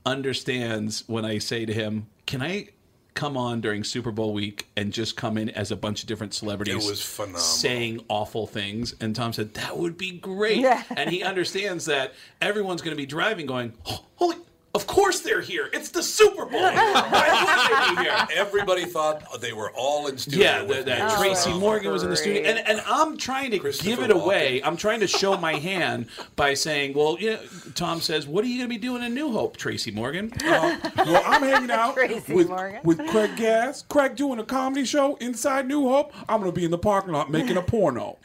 understands 0.05 1.03
when 1.07 1.23
I 1.23 1.37
say 1.37 1.65
to 1.65 1.73
him, 1.73 2.07
"Can 2.25 2.41
I 2.41 2.69
come 3.13 3.37
on 3.37 3.61
during 3.61 3.83
Super 3.83 4.11
Bowl 4.11 4.33
week 4.33 4.67
and 4.77 4.93
just 4.93 5.15
come 5.17 5.37
in 5.37 5.49
as 5.49 5.71
a 5.71 5.75
bunch 5.75 6.01
of 6.01 6.07
different 6.07 6.33
celebrities. 6.33 6.73
It 6.73 6.89
was 6.89 7.01
phenomenal. 7.01 7.41
Saying 7.41 8.05
awful 8.07 8.47
things. 8.47 8.95
And 9.01 9.15
Tom 9.15 9.33
said, 9.33 9.53
that 9.55 9.77
would 9.77 9.97
be 9.97 10.11
great. 10.11 10.57
Yeah. 10.59 10.83
And 10.95 11.09
he 11.09 11.23
understands 11.23 11.85
that 11.85 12.13
everyone's 12.41 12.81
going 12.81 12.95
to 12.95 13.01
be 13.01 13.05
driving 13.05 13.45
going, 13.45 13.73
"Oh, 13.85 14.05
holy, 14.15 14.37
of 14.73 14.87
course 14.87 15.19
they're 15.19 15.41
here. 15.41 15.69
It's 15.73 15.89
the 15.89 16.01
Super 16.01 16.45
Bowl. 16.45 16.61
Why 16.61 16.73
wouldn't 16.73 17.95
they 17.95 18.03
be 18.03 18.07
here? 18.09 18.27
Everybody 18.35 18.85
thought 18.85 19.41
they 19.41 19.51
were 19.53 19.71
all 19.71 20.07
in 20.07 20.17
studio. 20.17 20.43
Yeah, 20.43 20.61
with 20.63 20.85
that, 20.85 20.99
that. 21.09 21.17
Tracy 21.19 21.51
Oh, 21.51 21.59
Morgan 21.59 21.91
was 21.91 22.03
in 22.03 22.09
the 22.09 22.15
studio, 22.15 22.43
and 22.43 22.59
and 22.67 22.81
I'm 22.87 23.17
trying 23.17 23.51
to 23.51 23.59
give 23.59 23.99
it 23.99 24.11
away. 24.11 24.61
I'm 24.63 24.77
trying 24.77 25.01
to 25.01 25.07
show 25.07 25.35
my 25.37 25.53
hand 25.69 26.07
by 26.35 26.53
saying, 26.53 26.93
well, 26.93 27.17
yeah. 27.19 27.37
Tom 27.75 27.99
says, 28.01 28.27
"What 28.27 28.43
are 28.45 28.47
you 28.47 28.57
going 28.59 28.69
to 28.69 28.73
be 28.75 28.79
doing 28.79 29.03
in 29.03 29.13
New 29.13 29.31
Hope, 29.31 29.57
Tracy 29.57 29.91
Morgan?" 29.91 30.31
Uh, 30.45 30.77
well, 30.97 31.23
I'm 31.25 31.41
hanging 31.43 31.71
out 31.71 31.93
Tracy 31.95 32.33
with, 32.33 32.47
Morgan. 32.49 32.79
with 32.83 32.97
Craig 33.07 33.35
Gass. 33.35 33.83
Craig 33.89 34.15
doing 34.15 34.39
a 34.39 34.43
comedy 34.45 34.85
show 34.85 35.15
inside 35.17 35.67
New 35.67 35.87
Hope. 35.89 36.13
I'm 36.29 36.39
going 36.39 36.51
to 36.51 36.55
be 36.55 36.63
in 36.65 36.71
the 36.71 36.77
parking 36.77 37.11
lot 37.13 37.29
making 37.29 37.57
a 37.57 37.61
porno. 37.61 38.17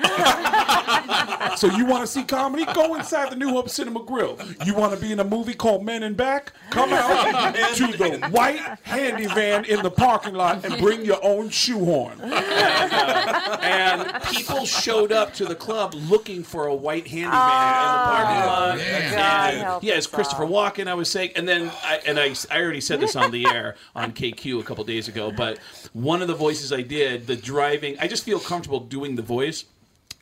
so 1.56 1.68
you 1.76 1.86
want 1.86 2.02
to 2.02 2.06
see 2.06 2.22
comedy? 2.22 2.64
Go 2.74 2.94
inside 2.94 3.30
the 3.30 3.36
New 3.36 3.50
Hope 3.50 3.68
Cinema 3.68 4.02
Grill. 4.04 4.38
You 4.64 4.74
want 4.74 4.94
to 4.94 5.00
be 5.00 5.12
in 5.12 5.20
a 5.20 5.24
movie 5.24 5.54
called 5.54 5.84
Men 5.84 6.02
in 6.02 6.14
Back? 6.36 6.52
Come 6.70 6.92
out 6.92 7.54
to 7.76 7.86
the 7.96 8.28
white 8.30 8.60
handy 8.82 9.26
van 9.26 9.64
in 9.64 9.82
the 9.82 9.90
parking 9.90 10.34
lot 10.34 10.64
and 10.64 10.78
bring 10.78 11.04
your 11.04 11.22
own 11.24 11.48
shoehorn. 11.48 12.20
and, 12.20 14.02
and 14.02 14.22
people 14.24 14.64
showed 14.66 15.12
up 15.12 15.32
to 15.34 15.44
the 15.44 15.54
club 15.54 15.94
looking 15.94 16.42
for 16.42 16.66
a 16.66 16.74
white 16.74 17.06
handyman 17.06 17.32
in 17.32 17.92
the 17.92 18.04
parking 18.04 18.46
lot. 18.46 18.78
man. 18.78 19.12
God 19.12 19.54
And, 19.54 19.62
help 19.62 19.82
yeah, 19.84 19.94
it's 19.94 20.06
us 20.06 20.12
Christopher 20.12 20.44
all. 20.44 20.50
Walken. 20.50 20.88
I 20.88 20.94
was 20.94 21.10
saying, 21.10 21.30
and 21.36 21.48
then 21.48 21.70
I, 21.82 22.00
and 22.06 22.18
I, 22.18 22.34
I 22.50 22.60
already 22.60 22.80
said 22.80 23.00
this 23.00 23.16
on 23.16 23.30
the 23.30 23.46
air 23.46 23.76
on 23.94 24.12
KQ 24.12 24.60
a 24.60 24.62
couple 24.62 24.84
days 24.84 25.08
ago. 25.08 25.30
But 25.30 25.58
one 25.92 26.22
of 26.22 26.28
the 26.28 26.34
voices 26.34 26.72
I 26.72 26.82
did, 26.82 27.26
the 27.26 27.36
driving, 27.36 27.96
I 28.00 28.08
just 28.08 28.24
feel 28.24 28.40
comfortable 28.40 28.80
doing 28.80 29.16
the 29.16 29.22
voice 29.22 29.64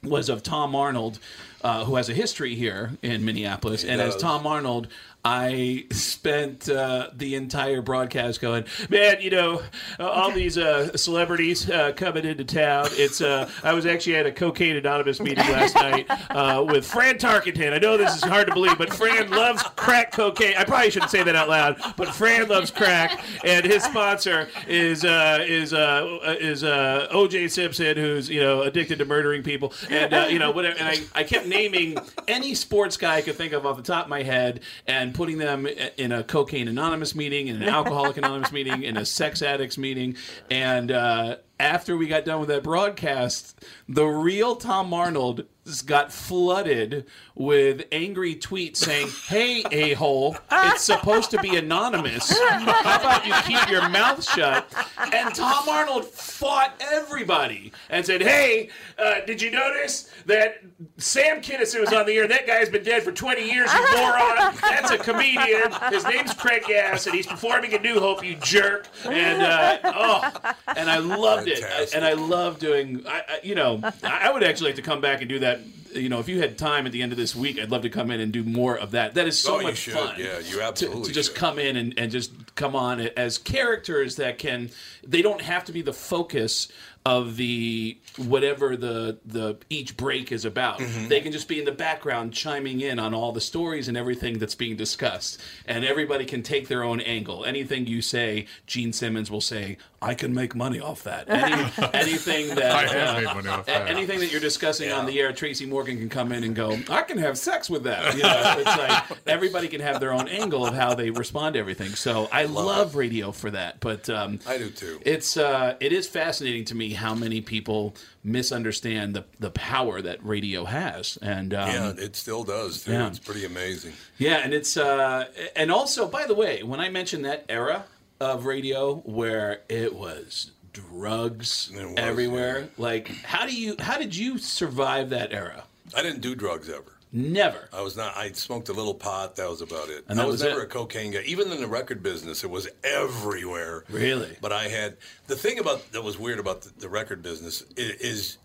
was 0.03 0.29
of 0.29 0.43
Tom 0.43 0.77
Arnold, 0.77 1.19
uh, 1.63 1.85
who 1.85 1.97
has 1.97 2.09
a 2.11 2.15
history 2.15 2.55
here 2.55 2.93
in 3.03 3.25
Minneapolis. 3.25 3.83
He 3.83 3.89
and 3.89 4.01
as. 4.01 4.17
Tom 4.17 4.47
Arnold, 4.47 4.89
I 5.25 5.87
spent 5.91 6.69
uh, 6.69 7.09
the 7.15 7.35
entire 7.35 7.81
broadcast 7.81 8.43
going, 8.43 8.65
man, 8.91 9.23
you 9.23 9.31
know, 9.31 9.63
uh, 9.99 10.07
all 10.07 10.31
these 10.31 10.59
uh, 10.59 10.95
celebrities 10.99 11.71
uh, 11.71 11.93
coming 11.93 12.27
into 12.27 12.45
town. 12.45 12.89
It's 12.93 13.23
uh, 13.23 13.49
I 13.63 13.73
was 13.73 13.87
actually 13.87 14.17
at 14.17 14.27
a 14.27 14.33
Cocaine 14.33 14.77
Anonymous 14.77 15.21
meeting 15.21 15.47
last 15.47 15.75
night 15.77 16.07
uh, 16.29 16.63
with 16.69 16.87
Fran 16.87 17.17
Tarkenton. 17.17 17.73
I 17.73 17.79
know 17.79 17.97
this 17.97 18.15
is 18.15 18.23
hard 18.23 18.49
to 18.49 18.53
believe, 18.53 18.77
but 18.77 18.93
Fran 18.93 19.31
loves 19.31 19.63
crack 19.63 20.13
cocaine. 20.13 20.57
I 20.59 20.65
probably 20.65 20.91
shouldn't 20.91 21.11
say 21.11 21.23
that 21.23 21.35
out 21.35 21.49
loud, 21.49 21.81
but 21.97 22.09
Fran 22.15 22.47
loves 22.49 22.71
crack, 22.71 23.25
and 23.45 23.65
his 23.65 23.83
sponsor 23.83 24.49
is 24.69 25.07
uh, 25.07 25.39
is 25.41 25.73
uh, 25.73 26.19
is 26.39 26.65
uh, 26.65 27.09
O.J. 27.11 27.49
Simpson, 27.49 27.97
who's 27.97 28.29
you 28.29 28.41
know 28.41 28.61
addicted 28.61 28.99
to 28.99 29.07
murdering 29.07 29.43
people, 29.43 29.73
and 29.89 30.13
uh, 30.13 30.27
you 30.29 30.39
know 30.39 30.51
whatever. 30.51 30.77
And 30.79 30.89
I, 30.89 31.21
I 31.21 31.25
kept 31.25 31.47
naming 31.47 31.97
any 32.29 32.55
sports 32.55 32.99
guy 32.99 33.17
I 33.17 33.23
could 33.23 33.37
think 33.37 33.55
of 33.55 33.65
off 33.65 33.79
the 33.79 33.83
top 33.83 34.05
of 34.05 34.11
my 34.11 34.23
head, 34.23 34.61
and 34.87 35.14
putting 35.15 35.39
them 35.39 35.67
in 35.97 36.13
a 36.13 36.23
cocaine 36.23 36.69
anonymous 36.69 37.15
meeting, 37.15 37.49
in 37.49 37.63
an 37.63 37.69
alcoholic 37.69 38.17
anonymous 38.19 38.53
meeting, 38.53 38.83
in 38.83 38.97
a 38.97 39.07
sex 39.07 39.43
addicts 39.43 39.79
meeting, 39.79 40.17
and. 40.51 40.91
Uh, 40.93 41.37
after 41.59 41.97
we 41.97 42.07
got 42.07 42.25
done 42.25 42.41
with 42.41 42.49
that 42.49 42.63
broadcast, 42.63 43.65
the 43.89 44.07
real 44.07 44.57
Tom 44.57 44.93
Arnold 44.93 45.47
got 45.87 46.13
flooded 46.13 47.07
with 47.35 47.87
angry 47.91 48.35
tweets 48.35 48.77
saying, 48.77 49.09
"Hey, 49.29 49.65
a 49.71 49.95
hole, 49.95 50.37
it's 50.53 50.83
supposed 50.83 51.31
to 51.31 51.39
be 51.39 51.57
anonymous. 51.57 52.39
How 52.39 53.01
about 53.01 53.27
you 53.27 53.33
keep 53.47 53.71
your 53.71 53.89
mouth 53.89 54.23
shut?" 54.23 54.71
And 55.13 55.35
Tom 55.35 55.69
Arnold 55.69 56.05
fought 56.07 56.75
everybody 56.81 57.73
and 57.89 58.05
said, 58.05 58.21
"Hey, 58.21 58.69
uh, 58.99 59.21
did 59.27 59.41
you 59.41 59.51
notice 59.51 60.11
that 60.27 60.63
Sam 60.99 61.41
Kinison 61.41 61.81
was 61.81 61.93
on 61.93 62.05
the 62.07 62.13
air? 62.13 62.29
That 62.29 62.47
guy's 62.47 62.69
been 62.69 62.85
dead 62.85 63.03
for 63.03 63.13
20 63.13 63.43
years, 63.51 63.73
you 63.73 63.97
moron. 63.97 64.55
That's 64.61 64.91
a 64.91 64.99
comedian. 64.99 65.73
His 65.91 66.05
name's 66.05 66.35
Craig 66.35 66.65
Gass, 66.69 67.07
and 67.07 67.15
he's 67.15 67.27
performing 67.27 67.73
in 67.73 67.81
New 67.83 68.01
Hope, 68.01 68.23
you 68.23 68.37
jerk." 68.37 68.87
And 69.07 69.43
uh, 69.43 69.79
oh, 69.85 70.31
and 70.77 70.91
I 70.91 70.99
loved 71.47 71.63
it. 71.63 71.65
I- 71.65 71.97
and 71.97 72.05
I 72.05 72.13
love 72.15 72.59
doing. 72.59 73.05
I, 73.07 73.19
I, 73.29 73.41
you 73.43 73.55
know, 73.55 73.81
I 74.03 74.31
would 74.31 74.43
actually 74.43 74.69
like 74.71 74.77
to 74.77 74.83
come 74.83 75.01
back 75.01 75.21
and 75.21 75.29
do 75.29 75.39
that. 75.41 75.61
You 75.95 76.09
know, 76.09 76.19
if 76.19 76.29
you 76.29 76.41
had 76.41 76.59
time 76.59 76.87
at 76.87 76.93
the 76.93 77.03
end 77.03 77.13
of 77.13 77.19
this 77.19 77.37
week, 77.37 77.57
I'd 77.61 77.71
love 77.71 77.83
to 77.83 77.89
come 77.89 78.11
in 78.11 78.19
and 78.21 78.33
do 78.33 78.43
more 78.43 78.77
of 78.77 78.91
that. 78.93 79.15
That 79.15 79.29
is 79.29 79.39
so 79.39 79.61
Oh, 79.61 79.63
much 79.63 79.77
should. 79.77 79.95
fun. 79.95 80.17
Yeah, 80.19 80.41
you 80.41 80.57
to, 80.57 80.63
absolutely 80.65 81.05
to 81.05 81.13
just 81.13 81.37
come 81.37 81.57
in 81.61 81.77
and, 81.77 81.97
and 81.97 82.11
just 82.11 82.33
come 82.57 82.75
on 82.75 83.01
as 83.01 83.39
characters 83.39 84.17
that 84.17 84.39
can. 84.39 84.71
They 85.07 85.23
don't 85.23 85.41
have 85.43 85.65
to 85.67 85.73
be 85.73 85.83
the 85.83 85.93
focus 85.93 86.67
of 87.07 87.37
the 87.37 87.97
whatever 88.17 88.77
the 88.77 89.19
the 89.27 89.57
each 89.71 89.97
break 89.97 90.33
is 90.33 90.45
about. 90.47 90.79
Mhm. 90.81 91.09
They 91.09 91.21
can 91.21 91.31
just 91.33 91.47
be 91.49 91.59
in 91.59 91.65
the 91.67 91.71
background 91.73 92.33
chiming 92.33 92.81
in 92.81 92.99
on 92.99 93.13
all 93.15 93.31
the 93.31 93.43
stories 93.43 93.87
and 93.89 93.97
everything 93.97 94.39
that's 94.39 94.55
being 94.55 94.75
discussed. 94.75 95.39
And 95.67 95.85
everybody 95.85 96.25
can 96.25 96.43
take 96.43 96.67
their 96.69 96.83
own 96.83 97.01
angle. 97.03 97.45
Anything 97.45 97.87
you 97.87 98.01
say, 98.03 98.47
Gene 98.67 98.93
Simmons 98.95 99.31
will 99.31 99.43
say, 99.43 99.77
"I 100.05 100.15
can 100.15 100.35
make 100.35 100.55
money 100.55 100.81
off 100.81 101.03
that." 101.05 101.29
Any, 101.29 101.71
anything 101.93 102.55
that 102.55 102.73
I 102.73 102.87
have 102.87 103.09
uh, 103.09 103.21
made 103.21 103.35
money 103.35 103.49
off 103.49 103.67
that. 103.67 103.89
anything 103.89 104.21
that 104.21 104.31
you're 104.31 104.41
discussing 104.41 104.93
on 104.93 105.07
the 105.07 105.21
air, 105.21 105.33
Tracy 105.33 105.67
Morgan 105.67 105.99
can 105.99 106.09
come 106.09 106.33
in 106.33 106.45
and 106.45 106.55
go, 106.55 106.79
"I 106.91 107.03
can 107.03 107.19
have 107.19 107.37
sex 107.39 107.69
with 107.69 107.85
that." 107.85 108.15
You 108.17 108.23
know, 108.23 108.55
it's 108.59 108.65
like 108.79 109.19
everybody 109.27 109.69
can 109.69 109.81
have 109.81 110.01
their 110.01 110.13
own 110.13 110.29
angle 110.29 110.67
of 110.67 110.75
how 110.75 110.95
they 110.95 111.11
respond 111.11 111.55
to 111.55 111.61
everything. 111.61 111.91
So 111.91 112.29
I 112.33 112.45
love, 112.45 112.95
radio 112.95 113.33
for 113.33 113.51
that. 113.51 113.81
But 113.81 114.09
um, 114.11 114.39
I 114.47 114.59
do 114.59 114.71
too. 114.71 115.01
it's 115.05 115.37
uh, 115.37 115.77
it 115.81 115.93
is 115.93 116.07
fascinating 116.07 116.65
to 116.67 116.75
me 116.75 116.93
how 116.93 117.15
many 117.15 117.41
people 117.41 117.95
misunderstand 118.23 119.15
the 119.15 119.25
the 119.41 119.51
power 119.51 120.01
that 120.01 120.25
radio 120.25 120.65
has, 120.65 121.19
and 121.23 121.55
um, 121.55 121.69
yeah, 121.69 121.93
it 121.97 122.17
still 122.17 122.45
does 122.45 122.85
too. 122.85 122.93
yeah. 122.93 123.09
It's 123.09 123.19
pretty 123.19 123.45
amazing. 123.45 123.93
yeah, 124.19 124.39
and 124.39 124.53
it's 124.55 124.77
uh, 124.77 125.27
and 125.57 125.71
also 125.71 126.07
by 126.09 126.27
the 126.27 126.35
way, 126.35 126.63
when 126.63 126.81
I 126.81 126.89
mentioned 126.89 127.25
that 127.25 127.45
era 127.49 127.85
of 128.31 128.47
radio 128.47 128.97
where 128.97 129.61
it 129.69 129.95
was 129.95 130.51
drugs 130.73 131.71
was, 131.73 131.95
everywhere, 131.97 132.69
like 132.79 133.09
how 133.25 133.47
do 133.47 133.55
you 133.55 133.77
how 133.79 133.99
did 133.99 134.15
you 134.15 134.39
survive 134.39 135.11
that 135.11 135.33
era? 135.33 135.65
I 135.97 136.03
didn't 136.03 136.21
do 136.21 136.35
drugs 136.35 136.69
ever. 136.69 136.95
Never. 137.17 137.69
I 137.73 137.81
was 137.81 137.97
not. 137.97 138.17
I 138.17 138.33
smoked 138.33 138.69
a 138.71 138.73
little 138.73 138.93
pot. 138.93 139.37
That 139.37 139.49
was 139.49 139.61
about 139.61 139.89
it. 139.89 140.05
And 140.09 140.21
I 140.21 140.25
was, 140.25 140.33
was 140.33 140.43
never 140.43 140.63
it? 140.63 140.65
a 140.65 140.67
cocaine 140.67 141.13
guy. 141.13 141.23
Even 141.25 141.53
in 141.53 141.61
the 141.61 141.69
record 141.69 142.03
business, 142.03 142.43
it 142.43 142.51
was 142.51 142.67
everywhere. 142.83 143.85
Really? 143.89 144.37
But 144.41 144.51
I 144.51 144.65
had 144.67 144.97
the 145.29 145.37
thing 145.37 145.61
about 145.61 145.93
that 145.93 146.03
was 146.03 146.19
weird 146.19 146.41
about 146.41 146.63
the, 146.63 146.73
the 146.77 146.89
record 146.89 147.23
business 147.23 147.63
is, 147.77 148.01
is 148.01 148.39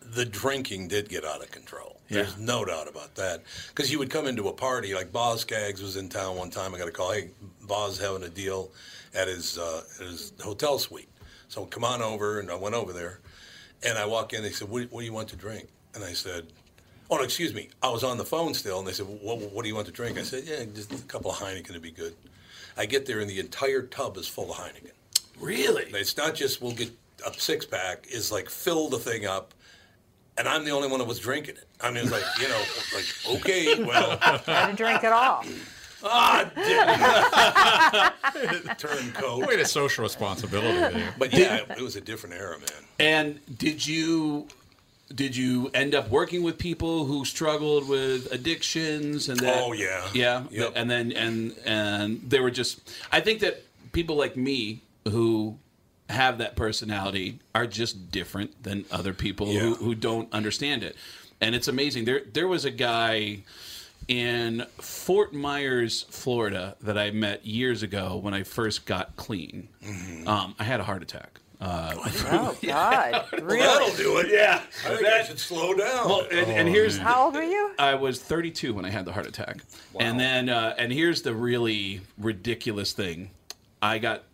the 0.00 0.24
drinking 0.24 0.88
did 0.88 1.08
get 1.08 1.24
out 1.24 1.42
of 1.42 1.50
control. 1.50 2.00
There's 2.08 2.38
no 2.38 2.64
doubt 2.64 2.88
about 2.88 3.14
that. 3.14 3.42
Because 3.68 3.90
you 3.90 3.98
would 3.98 4.10
come 4.10 4.26
into 4.26 4.48
a 4.48 4.52
party 4.52 4.94
like 4.94 5.12
Boz 5.12 5.40
Skaggs 5.40 5.82
was 5.82 5.96
in 5.96 6.08
town 6.08 6.36
one 6.36 6.50
time. 6.50 6.74
I 6.74 6.78
got 6.78 6.88
a 6.88 6.92
call. 6.92 7.12
Hey, 7.12 7.30
Boz 7.72 7.98
having 7.98 8.22
a 8.22 8.28
deal 8.28 8.70
at 9.14 9.28
his 9.28 9.56
uh, 9.56 9.82
at 9.98 10.06
his 10.06 10.34
hotel 10.42 10.78
suite. 10.78 11.08
So 11.48 11.64
come 11.64 11.84
on 11.84 12.02
over, 12.02 12.38
and 12.38 12.50
I 12.50 12.54
went 12.54 12.74
over 12.74 12.92
there, 12.92 13.20
and 13.82 13.96
I 13.96 14.04
walk 14.04 14.34
in. 14.34 14.42
They 14.42 14.50
said, 14.50 14.68
"What, 14.68 14.92
what 14.92 15.00
do 15.00 15.06
you 15.06 15.12
want 15.14 15.28
to 15.28 15.36
drink?" 15.36 15.68
And 15.94 16.04
I 16.04 16.12
said. 16.12 16.46
Oh, 17.10 17.16
no, 17.16 17.24
excuse 17.24 17.52
me. 17.52 17.68
I 17.82 17.90
was 17.90 18.04
on 18.04 18.16
the 18.16 18.24
phone 18.24 18.54
still, 18.54 18.78
and 18.78 18.88
they 18.88 18.92
said, 18.92 19.04
what, 19.04 19.38
what 19.52 19.62
do 19.64 19.68
you 19.68 19.74
want 19.74 19.86
to 19.86 19.92
drink? 19.92 20.18
I 20.18 20.22
said, 20.22 20.44
yeah, 20.46 20.64
just 20.74 20.94
a 20.94 20.96
couple 21.02 21.30
of 21.30 21.36
Heineken 21.36 21.72
would 21.72 21.82
be 21.82 21.90
good. 21.90 22.14
I 22.78 22.86
get 22.86 23.04
there, 23.04 23.20
and 23.20 23.28
the 23.28 23.38
entire 23.38 23.82
tub 23.82 24.16
is 24.16 24.26
full 24.26 24.50
of 24.50 24.56
Heineken. 24.56 24.92
Really? 25.38 25.84
It's 25.92 26.16
not 26.16 26.34
just 26.34 26.62
we'll 26.62 26.72
get 26.72 26.90
a 27.26 27.34
six 27.34 27.66
pack. 27.66 28.06
It's 28.08 28.32
like 28.32 28.48
fill 28.48 28.88
the 28.88 28.98
thing 28.98 29.26
up, 29.26 29.52
and 30.38 30.48
I'm 30.48 30.64
the 30.64 30.70
only 30.70 30.88
one 30.88 31.00
that 31.00 31.08
was 31.08 31.18
drinking 31.18 31.56
it. 31.56 31.68
I 31.82 31.90
mean, 31.90 32.04
it's 32.04 32.12
like 32.12 32.24
you 32.40 32.48
know, 32.48 32.62
like 32.94 33.40
okay, 33.40 33.84
well, 33.84 34.16
Had 34.46 34.70
to 34.70 34.76
drink 34.76 35.04
it 35.04 35.12
all. 35.12 35.44
Ah, 36.04 36.50
turncoat. 38.78 39.46
Way 39.46 39.56
to 39.56 39.64
social 39.64 40.02
responsibility 40.02 40.78
there. 40.78 41.14
But 41.18 41.32
yeah, 41.32 41.60
it 41.70 41.80
was 41.80 41.96
a 41.96 42.00
different 42.00 42.36
era, 42.36 42.58
man. 42.58 42.68
And 42.98 43.58
did 43.58 43.86
you 43.86 44.48
did 45.14 45.36
you 45.36 45.70
end 45.74 45.94
up 45.94 46.10
working 46.10 46.42
with 46.42 46.58
people 46.58 47.04
who 47.04 47.24
struggled 47.24 47.88
with 47.88 48.32
addictions 48.32 49.28
and 49.28 49.38
that? 49.40 49.62
Oh, 49.62 49.72
yeah. 49.72 50.08
yeah. 50.14 50.44
Yep. 50.50 50.72
And 50.74 50.90
then 50.90 51.12
and 51.12 51.54
and 51.64 52.20
they 52.28 52.40
were 52.40 52.50
just. 52.50 52.80
I 53.10 53.20
think 53.20 53.40
that 53.40 53.62
people 53.92 54.16
like 54.16 54.36
me 54.36 54.80
who 55.08 55.58
have 56.08 56.38
that 56.38 56.56
personality 56.56 57.38
are 57.54 57.66
just 57.66 58.10
different 58.10 58.62
than 58.62 58.84
other 58.90 59.14
people 59.14 59.46
who, 59.46 59.74
who 59.74 59.94
don't 59.94 60.30
understand 60.32 60.82
it. 60.82 60.96
And 61.40 61.54
it's 61.54 61.68
amazing. 61.68 62.04
There 62.04 62.22
there 62.32 62.48
was 62.48 62.64
a 62.64 62.70
guy 62.70 63.38
in 64.08 64.66
Fort 64.78 65.32
Myers, 65.32 66.04
Florida, 66.10 66.76
that 66.82 66.98
I 66.98 67.10
met 67.10 67.46
years 67.46 67.82
ago 67.82 68.16
when 68.16 68.34
I 68.34 68.42
first 68.42 68.86
got 68.86 69.16
clean. 69.16 69.68
Mm-hmm. 69.84 70.28
Um, 70.28 70.54
I 70.58 70.64
had 70.64 70.80
a 70.80 70.84
heart 70.84 71.02
attack. 71.02 71.40
Uh, 71.60 71.94
Oh 72.30 72.56
God! 72.62 73.24
Really? 73.42 73.58
That'll 73.60 73.96
do 73.96 74.18
it. 74.18 74.28
Yeah. 74.30 74.62
I 74.84 74.96
think 74.96 75.06
I 75.06 75.22
should 75.22 75.38
slow 75.38 75.74
down. 75.74 76.08
Well, 76.08 76.26
and, 76.30 76.50
and 76.50 76.68
here's 76.68 76.98
How 76.98 77.26
old 77.26 77.34
were 77.34 77.42
you? 77.42 77.70
I 77.78 77.94
was 77.94 78.20
32 78.20 78.74
when 78.74 78.84
I 78.84 78.90
had 78.90 79.04
the 79.04 79.12
heart 79.12 79.26
attack, 79.26 79.58
and 79.98 80.18
then 80.18 80.48
uh, 80.48 80.74
and 80.76 80.92
here's 80.92 81.22
the 81.22 81.34
really 81.34 82.00
ridiculous 82.18 82.92
thing: 82.92 83.30
I 83.80 83.98
got 83.98 84.24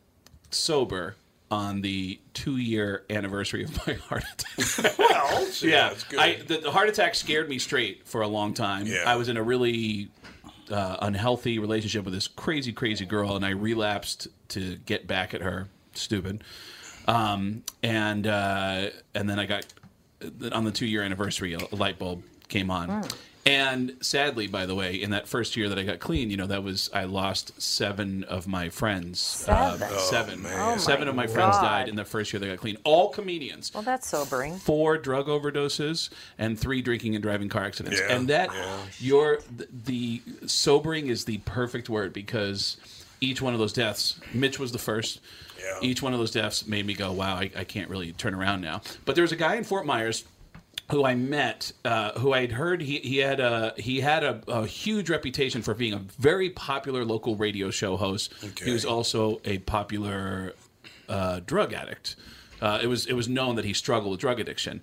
sober 0.50 1.16
on 1.50 1.80
the 1.80 2.18
two-year 2.34 3.04
anniversary 3.10 3.64
of 3.64 3.86
my 3.86 3.92
heart 4.08 4.24
attack. 4.32 4.98
well, 4.98 5.46
yeah, 5.62 5.88
that's 5.88 6.04
good. 6.04 6.18
I, 6.18 6.36
the, 6.36 6.58
the 6.58 6.70
heart 6.70 6.88
attack 6.88 7.14
scared 7.14 7.48
me 7.48 7.58
straight 7.58 8.06
for 8.06 8.20
a 8.22 8.28
long 8.28 8.54
time. 8.54 8.86
Yeah. 8.86 9.04
I 9.06 9.16
was 9.16 9.28
in 9.28 9.36
a 9.36 9.42
really 9.42 10.10
uh, 10.70 10.96
unhealthy 11.00 11.58
relationship 11.58 12.04
with 12.04 12.14
this 12.14 12.28
crazy, 12.28 12.72
crazy 12.72 13.06
girl, 13.06 13.36
and 13.36 13.44
I 13.44 13.50
relapsed 13.50 14.28
to 14.48 14.76
get 14.76 15.06
back 15.06 15.34
at 15.34 15.40
her. 15.40 15.68
Stupid. 15.94 16.44
Um, 17.06 17.62
and 17.82 18.26
uh, 18.26 18.90
and 19.14 19.28
then 19.28 19.38
I 19.38 19.46
got 19.46 19.64
on 20.52 20.64
the 20.64 20.70
two-year 20.70 21.02
anniversary, 21.02 21.54
a 21.54 21.74
light 21.74 21.98
bulb 21.98 22.22
came 22.48 22.70
on. 22.70 23.04
And 23.48 23.96
sadly, 24.02 24.46
by 24.46 24.66
the 24.66 24.74
way, 24.74 24.94
in 25.00 25.10
that 25.12 25.26
first 25.26 25.56
year 25.56 25.70
that 25.70 25.78
I 25.78 25.82
got 25.82 26.00
clean, 26.00 26.30
you 26.30 26.36
know, 26.36 26.46
that 26.48 26.62
was 26.62 26.90
I 26.92 27.04
lost 27.04 27.58
seven 27.60 28.24
of 28.24 28.46
my 28.46 28.68
friends. 28.68 29.20
Seven? 29.20 29.82
Uh, 29.82 29.88
Oh, 29.90 29.98
seven. 30.10 30.42
man. 30.42 30.52
Oh, 30.58 30.76
seven 30.76 31.06
my 31.06 31.10
of 31.10 31.16
my 31.16 31.26
friends 31.26 31.56
died 31.56 31.88
in 31.88 31.96
the 31.96 32.04
first 32.04 32.30
year 32.30 32.40
they 32.40 32.48
got 32.48 32.58
clean. 32.58 32.76
All 32.84 33.08
comedians. 33.08 33.72
Well, 33.72 33.82
that's 33.82 34.06
sobering. 34.06 34.58
Four 34.58 34.98
drug 34.98 35.28
overdoses 35.28 36.10
and 36.36 36.58
three 36.58 36.82
drinking 36.82 37.14
and 37.14 37.22
driving 37.22 37.48
car 37.48 37.64
accidents. 37.64 37.98
Yeah, 38.00 38.14
and 38.14 38.28
that 38.28 38.50
your 38.98 39.38
the, 39.56 39.66
the 39.84 40.22
sobering 40.46 41.06
is 41.06 41.24
the 41.24 41.38
perfect 41.38 41.88
word 41.88 42.12
because 42.12 42.76
each 43.22 43.40
one 43.40 43.54
of 43.54 43.58
those 43.60 43.72
deaths, 43.72 44.20
Mitch 44.34 44.58
was 44.58 44.72
the 44.72 44.78
first. 44.78 45.20
Yeah. 45.58 45.78
Each 45.80 46.02
one 46.02 46.12
of 46.12 46.18
those 46.18 46.30
deaths 46.32 46.66
made 46.66 46.84
me 46.86 46.92
go, 46.94 47.12
"Wow, 47.12 47.36
I, 47.36 47.50
I 47.56 47.64
can't 47.64 47.88
really 47.88 48.12
turn 48.12 48.34
around 48.34 48.60
now." 48.60 48.82
But 49.06 49.14
there 49.14 49.22
was 49.22 49.32
a 49.32 49.36
guy 49.36 49.54
in 49.56 49.64
Fort 49.64 49.86
Myers 49.86 50.24
who 50.90 51.04
I 51.04 51.14
met, 51.14 51.72
uh, 51.84 52.18
who 52.18 52.32
I'd 52.32 52.52
heard 52.52 52.80
he, 52.80 52.98
he 52.98 53.18
had 53.18 53.40
a 53.40 53.74
he 53.76 54.00
had 54.00 54.24
a, 54.24 54.42
a 54.48 54.66
huge 54.66 55.10
reputation 55.10 55.62
for 55.62 55.74
being 55.74 55.92
a 55.92 55.98
very 56.18 56.50
popular 56.50 57.04
local 57.04 57.36
radio 57.36 57.70
show 57.70 57.96
host. 57.96 58.32
He 58.64 58.70
was 58.70 58.84
also 58.84 59.40
a 59.44 59.58
popular 59.58 60.54
uh, 61.08 61.40
drug 61.46 61.72
addict. 61.72 62.16
Uh, 62.60 62.80
it 62.82 62.86
was 62.86 63.06
it 63.06 63.12
was 63.12 63.28
known 63.28 63.56
that 63.56 63.64
he 63.64 63.72
struggled 63.72 64.10
with 64.10 64.20
drug 64.20 64.40
addiction, 64.40 64.80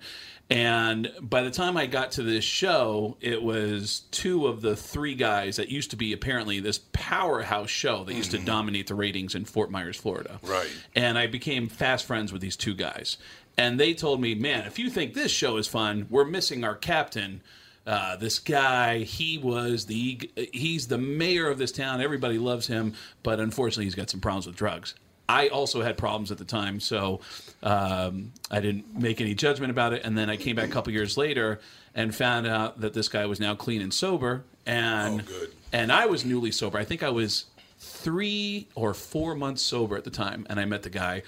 and 0.48 1.10
by 1.20 1.42
the 1.42 1.50
time 1.50 1.76
I 1.76 1.86
got 1.86 2.12
to 2.12 2.22
this 2.22 2.44
show, 2.44 3.16
it 3.20 3.42
was 3.42 4.02
two 4.12 4.46
of 4.46 4.62
the 4.62 4.76
three 4.76 5.16
guys 5.16 5.56
that 5.56 5.70
used 5.70 5.90
to 5.90 5.96
be 5.96 6.12
apparently 6.12 6.60
this 6.60 6.80
powerhouse 6.92 7.68
show 7.68 8.04
that 8.04 8.14
used 8.14 8.30
to 8.30 8.38
dominate 8.38 8.86
the 8.86 8.94
ratings 8.94 9.34
in 9.34 9.44
Fort 9.44 9.72
Myers, 9.72 9.96
Florida. 9.96 10.38
Right. 10.44 10.70
And 10.94 11.18
I 11.18 11.26
became 11.26 11.68
fast 11.68 12.04
friends 12.04 12.32
with 12.32 12.42
these 12.42 12.56
two 12.56 12.74
guys. 12.74 13.18
And 13.58 13.80
they 13.80 13.94
told 13.94 14.20
me, 14.20 14.34
man, 14.34 14.66
if 14.66 14.78
you 14.78 14.90
think 14.90 15.14
this 15.14 15.32
show 15.32 15.56
is 15.56 15.66
fun, 15.66 16.06
we're 16.10 16.24
missing 16.24 16.64
our 16.64 16.74
captain. 16.74 17.42
Uh, 17.86 18.16
this 18.16 18.38
guy, 18.38 18.98
he 18.98 19.38
was 19.38 19.86
the 19.86 20.30
he's 20.52 20.88
the 20.88 20.98
mayor 20.98 21.48
of 21.48 21.56
this 21.56 21.72
town. 21.72 22.00
Everybody 22.00 22.36
loves 22.36 22.66
him, 22.66 22.94
but 23.22 23.40
unfortunately, 23.40 23.84
he's 23.84 23.94
got 23.94 24.10
some 24.10 24.20
problems 24.20 24.46
with 24.46 24.56
drugs. 24.56 24.94
I 25.28 25.48
also 25.48 25.82
had 25.82 25.96
problems 25.96 26.30
at 26.30 26.38
the 26.38 26.44
time, 26.44 26.78
so 26.80 27.20
um, 27.62 28.32
I 28.50 28.60
didn't 28.60 28.94
make 28.96 29.20
any 29.20 29.34
judgment 29.34 29.70
about 29.70 29.92
it. 29.92 30.02
And 30.04 30.16
then 30.16 30.30
I 30.30 30.36
came 30.36 30.56
back 30.56 30.68
a 30.68 30.72
couple 30.72 30.92
years 30.92 31.16
later 31.16 31.60
and 31.94 32.14
found 32.14 32.46
out 32.46 32.80
that 32.80 32.92
this 32.92 33.08
guy 33.08 33.26
was 33.26 33.40
now 33.40 33.54
clean 33.54 33.82
and 33.82 33.92
sober, 33.92 34.44
and 34.66 35.24
and 35.72 35.90
I 35.90 36.06
was 36.06 36.24
newly 36.24 36.52
sober. 36.52 36.78
I 36.78 36.84
think 36.84 37.02
I 37.02 37.10
was 37.10 37.46
three 37.78 38.68
or 38.74 38.94
four 38.94 39.34
months 39.34 39.62
sober 39.62 39.96
at 39.96 40.04
the 40.04 40.10
time, 40.10 40.46
and 40.48 40.60
I 40.60 40.64
met 40.64 40.82
the 40.82 40.90
guy, 40.90 41.22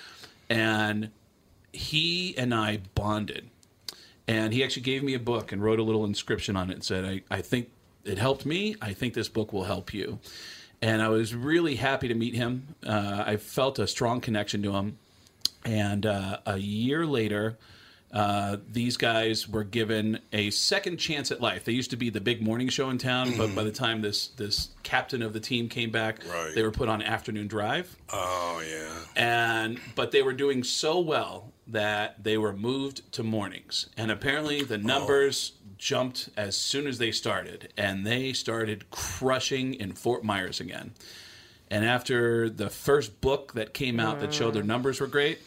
and 0.50 1.10
he 1.72 2.36
and 2.36 2.54
I 2.54 2.80
bonded. 2.94 3.50
And 4.26 4.52
he 4.52 4.62
actually 4.62 4.82
gave 4.82 5.02
me 5.02 5.14
a 5.14 5.18
book 5.18 5.52
and 5.52 5.62
wrote 5.62 5.78
a 5.78 5.82
little 5.82 6.04
inscription 6.04 6.54
on 6.56 6.70
it 6.70 6.74
and 6.74 6.84
said, 6.84 7.04
I, 7.04 7.22
I 7.30 7.40
think 7.40 7.70
it 8.04 8.18
helped 8.18 8.44
me. 8.44 8.76
I 8.82 8.92
think 8.92 9.14
this 9.14 9.28
book 9.28 9.52
will 9.52 9.64
help 9.64 9.94
you. 9.94 10.18
And 10.82 11.00
I 11.02 11.08
was 11.08 11.34
really 11.34 11.76
happy 11.76 12.08
to 12.08 12.14
meet 12.14 12.34
him. 12.34 12.74
Uh, 12.86 13.24
I 13.26 13.36
felt 13.36 13.78
a 13.78 13.86
strong 13.86 14.20
connection 14.20 14.62
to 14.64 14.72
him. 14.72 14.98
And 15.64 16.04
uh, 16.06 16.38
a 16.46 16.58
year 16.58 17.06
later, 17.06 17.56
uh, 18.12 18.58
these 18.70 18.96
guys 18.96 19.48
were 19.48 19.64
given 19.64 20.20
a 20.32 20.50
second 20.50 20.98
chance 20.98 21.30
at 21.32 21.40
life. 21.40 21.64
They 21.64 21.72
used 21.72 21.90
to 21.90 21.96
be 21.96 22.10
the 22.10 22.20
big 22.20 22.40
morning 22.42 22.68
show 22.68 22.90
in 22.90 22.98
town, 22.98 23.34
but 23.36 23.54
by 23.54 23.64
the 23.64 23.72
time 23.72 24.00
this 24.02 24.28
this 24.28 24.70
captain 24.82 25.20
of 25.20 25.32
the 25.34 25.40
team 25.40 25.68
came 25.68 25.90
back, 25.90 26.20
Right. 26.26 26.54
they 26.54 26.62
were 26.62 26.70
put 26.70 26.88
on 26.88 27.02
afternoon 27.02 27.48
drive 27.48 27.96
Oh 28.10 28.62
yeah. 28.66 28.94
and 29.16 29.78
but 29.94 30.10
they 30.10 30.22
were 30.22 30.32
doing 30.32 30.62
so 30.64 31.00
well 31.00 31.52
that 31.68 32.24
they 32.24 32.38
were 32.38 32.52
moved 32.52 33.12
to 33.12 33.22
mornings. 33.22 33.88
And 33.96 34.10
apparently 34.10 34.62
the 34.62 34.78
numbers 34.78 35.52
jumped 35.76 36.30
as 36.36 36.56
soon 36.56 36.86
as 36.86 36.98
they 36.98 37.12
started 37.12 37.72
and 37.76 38.06
they 38.06 38.32
started 38.32 38.90
crushing 38.90 39.74
in 39.74 39.92
fort 39.92 40.24
myers 40.24 40.60
again. 40.60 40.92
And 41.70 41.84
after 41.84 42.48
the 42.48 42.70
first 42.70 43.20
book 43.20 43.52
that 43.52 43.74
came 43.74 44.00
out 44.00 44.20
that 44.20 44.32
showed 44.32 44.54
their 44.54 44.62
numbers 44.62 45.00
were 45.00 45.06
great 45.06 45.38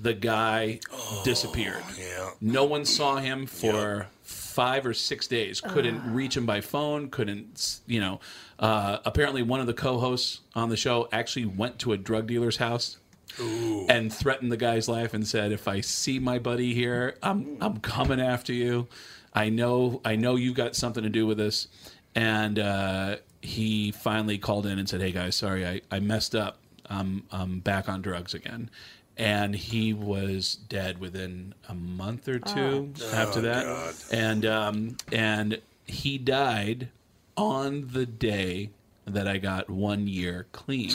the 0.00 0.14
guy 0.14 0.80
disappeared. 1.24 1.82
yeah. 1.98 2.30
no 2.40 2.64
one 2.64 2.84
saw 2.84 3.16
him 3.16 3.46
for 3.46 4.06
five 4.22 4.86
or 4.86 4.94
six 4.94 5.26
days. 5.26 5.60
Couldn't 5.60 6.14
reach 6.14 6.36
him 6.36 6.46
by 6.46 6.60
phone 6.60 7.10
couldn't 7.10 7.80
you 7.86 8.00
know. 8.00 8.20
Uh, 8.58 8.98
apparently 9.04 9.42
one 9.42 9.60
of 9.60 9.66
the 9.66 9.74
co-hosts 9.74 10.40
on 10.54 10.68
the 10.68 10.76
show 10.76 11.08
actually 11.12 11.46
went 11.46 11.78
to 11.80 11.92
a 11.92 11.96
drug 11.96 12.26
dealer's 12.26 12.58
house 12.58 12.96
and 13.38 14.12
threatened 14.12 14.50
the 14.52 14.56
guy's 14.56 14.88
life 14.88 15.14
and 15.14 15.26
said 15.26 15.52
if 15.52 15.66
i 15.68 15.80
see 15.80 16.18
my 16.18 16.38
buddy 16.38 16.74
here 16.74 17.16
i'm 17.22 17.56
i'm 17.60 17.78
coming 17.80 18.20
after 18.20 18.52
you. 18.52 18.88
I 19.34 19.48
know 19.48 20.00
i 20.04 20.16
know 20.16 20.36
you've 20.36 20.56
got 20.56 20.74
something 20.76 21.02
to 21.04 21.08
do 21.10 21.26
with 21.26 21.38
this. 21.38 21.68
And 22.14 22.58
uh, 22.58 23.16
he 23.40 23.92
finally 23.92 24.36
called 24.38 24.66
in 24.66 24.78
and 24.78 24.88
said 24.88 25.00
hey 25.00 25.12
guys 25.12 25.36
sorry 25.36 25.66
i, 25.66 25.80
I 25.90 26.00
messed 26.00 26.34
up. 26.34 26.58
I'm, 26.86 27.22
I'm 27.30 27.60
back 27.60 27.88
on 27.88 28.02
drugs 28.02 28.34
again. 28.34 28.68
And 29.16 29.54
he 29.54 29.92
was 29.92 30.56
dead 30.68 30.98
within 30.98 31.54
a 31.68 31.74
month 31.74 32.26
or 32.28 32.38
two 32.40 32.92
Oh. 33.00 33.14
after 33.14 33.38
Oh, 33.38 33.42
that. 33.42 33.64
God. 33.64 33.94
and 34.12 34.46
um, 34.46 34.96
and 35.12 35.60
he 35.86 36.18
died 36.18 36.88
on 37.36 37.88
the 37.92 38.06
day 38.06 38.70
that 39.10 39.28
I 39.28 39.38
got 39.38 39.68
one 39.70 40.06
year 40.06 40.46
clean. 40.52 40.94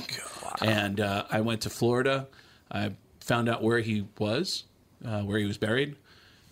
And 0.61 0.99
uh, 0.99 1.25
I 1.29 1.41
went 1.41 1.61
to 1.61 1.69
Florida. 1.69 2.27
I 2.71 2.93
found 3.21 3.49
out 3.49 3.61
where 3.63 3.79
he 3.79 4.07
was, 4.17 4.63
uh, 5.05 5.21
where 5.21 5.37
he 5.39 5.45
was 5.45 5.57
buried, 5.57 5.95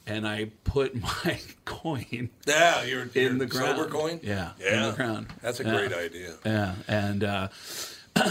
and 0.05 0.27
I 0.27 0.51
put 0.63 0.95
my 1.25 1.39
coin. 1.65 2.29
Yeah, 2.45 2.83
your, 2.83 3.01
in 3.03 3.09
your 3.13 3.33
the 3.35 3.45
ground. 3.45 3.77
sober 3.77 3.89
coin. 3.89 4.19
Yeah, 4.23 4.51
yeah. 4.59 4.73
in 4.85 4.89
the 4.91 4.95
ground. 4.95 5.27
That's 5.41 5.59
a 5.59 5.63
Yeah. 5.63 5.71
great 5.77 5.93
idea. 5.93 6.33
Yeah, 6.45 6.75
and 6.87 7.23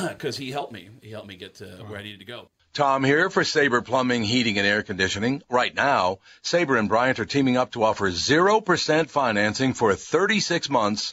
because 0.09 0.37
he 0.37 0.51
helped 0.51 0.73
me, 0.73 0.89
he 1.01 1.11
helped 1.11 1.29
me 1.29 1.37
get 1.37 1.57
to 1.57 1.67
where 1.87 1.99
I 1.99 2.03
needed 2.03 2.21
to 2.21 2.27
go. 2.27 2.49
Tom 2.75 3.05
here 3.05 3.29
for 3.29 3.45
Sabre 3.45 3.83
Plumbing, 3.83 4.23
Heating, 4.23 4.57
and 4.57 4.67
Air 4.67 4.83
Conditioning. 4.83 5.43
Right 5.51 5.75
now, 5.75 6.21
Sabre 6.41 6.77
and 6.79 6.89
Bryant 6.89 7.21
are 7.21 7.27
teaming 7.27 7.59
up 7.59 7.73
to 7.73 7.83
offer 7.85 8.11
0% 8.11 9.11
financing 9.11 9.75
for 9.75 9.95
36 9.95 10.71
months 10.71 11.13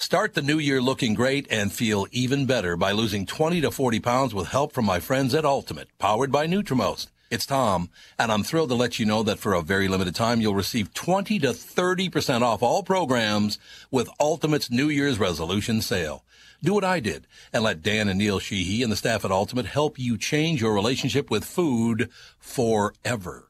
Start 0.00 0.32
the 0.32 0.40
new 0.40 0.58
year 0.58 0.80
looking 0.80 1.12
great 1.12 1.46
and 1.50 1.70
feel 1.70 2.06
even 2.10 2.46
better 2.46 2.74
by 2.74 2.90
losing 2.90 3.26
20 3.26 3.60
to 3.60 3.70
40 3.70 4.00
pounds 4.00 4.34
with 4.34 4.48
help 4.48 4.72
from 4.72 4.86
my 4.86 4.98
friends 4.98 5.34
at 5.34 5.44
Ultimate, 5.44 5.88
powered 5.98 6.32
by 6.32 6.46
Nutrimost. 6.46 7.08
It's 7.30 7.44
Tom, 7.44 7.90
and 8.18 8.32
I'm 8.32 8.42
thrilled 8.42 8.70
to 8.70 8.74
let 8.74 8.98
you 8.98 9.04
know 9.04 9.22
that 9.22 9.38
for 9.38 9.52
a 9.52 9.60
very 9.60 9.88
limited 9.88 10.14
time, 10.14 10.40
you'll 10.40 10.54
receive 10.54 10.94
20 10.94 11.38
to 11.40 11.48
30% 11.48 12.40
off 12.40 12.62
all 12.62 12.82
programs 12.82 13.58
with 13.90 14.08
Ultimate's 14.18 14.70
New 14.70 14.88
Year's 14.88 15.18
resolution 15.18 15.82
sale. 15.82 16.24
Do 16.62 16.72
what 16.72 16.82
I 16.82 17.00
did 17.00 17.26
and 17.52 17.62
let 17.62 17.82
Dan 17.82 18.08
and 18.08 18.18
Neal 18.18 18.38
Sheehy 18.38 18.82
and 18.82 18.90
the 18.90 18.96
staff 18.96 19.26
at 19.26 19.30
Ultimate 19.30 19.66
help 19.66 19.98
you 19.98 20.16
change 20.16 20.62
your 20.62 20.72
relationship 20.72 21.30
with 21.30 21.44
food 21.44 22.08
forever. 22.38 23.49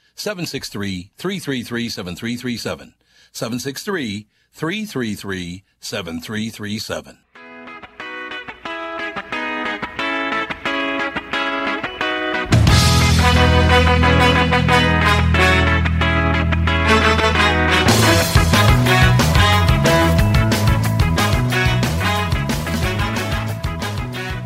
763-333-7337. 0.21 2.93
333 4.53 5.63
7337. 5.79 7.17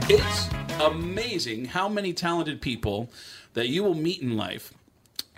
It's 0.08 0.50
amazing 0.80 1.66
how 1.66 1.90
many 1.90 2.14
talented 2.14 2.62
people 2.62 3.10
that 3.54 3.70
you 3.70 3.84
will 3.84 3.96
meet 3.96 4.22
in 4.22 4.38
life, 4.38 4.72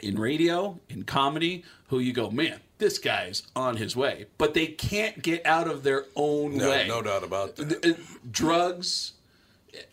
in 0.02 0.19
radio, 0.19 0.80
in 0.90 1.03
comedy, 1.03 1.64
who 1.88 1.99
you 1.99 2.14
go, 2.14 2.30
man, 2.30 2.60
this 2.78 2.99
guy's 2.99 3.44
on 3.56 3.78
his 3.78 3.95
way. 3.95 4.26
But 4.38 4.53
they 4.53 4.68
can't 4.68 5.22
get 5.22 5.45
out 5.45 5.68
of 5.68 5.84
their 5.84 6.06
own 6.15 6.57
No, 6.57 6.69
way. 6.69 6.86
no 6.88 7.02
doubt 7.02 7.24
about 7.24 7.56
that. 7.56 7.86
Uh, 7.86 7.94
Drugs, 8.30 9.14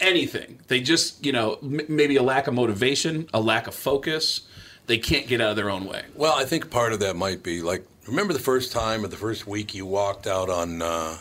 anything. 0.00 0.60
They 0.68 0.80
just, 0.80 1.24
you 1.24 1.32
know, 1.32 1.58
m- 1.62 1.80
maybe 1.88 2.16
a 2.16 2.22
lack 2.22 2.46
of 2.46 2.54
motivation, 2.54 3.28
a 3.32 3.40
lack 3.40 3.66
of 3.66 3.74
focus. 3.74 4.42
They 4.86 4.98
can't 4.98 5.26
get 5.26 5.40
out 5.40 5.50
of 5.50 5.56
their 5.56 5.70
own 5.70 5.86
way. 5.86 6.02
Well, 6.14 6.34
I 6.34 6.44
think 6.44 6.70
part 6.70 6.92
of 6.92 7.00
that 7.00 7.16
might 7.16 7.42
be 7.42 7.62
like 7.62 7.86
remember 8.06 8.34
the 8.34 8.38
first 8.38 8.70
time 8.70 9.02
or 9.02 9.08
the 9.08 9.16
first 9.16 9.46
week 9.46 9.74
you 9.74 9.86
walked 9.86 10.26
out 10.26 10.50
on 10.50 10.82
uh, 10.82 11.16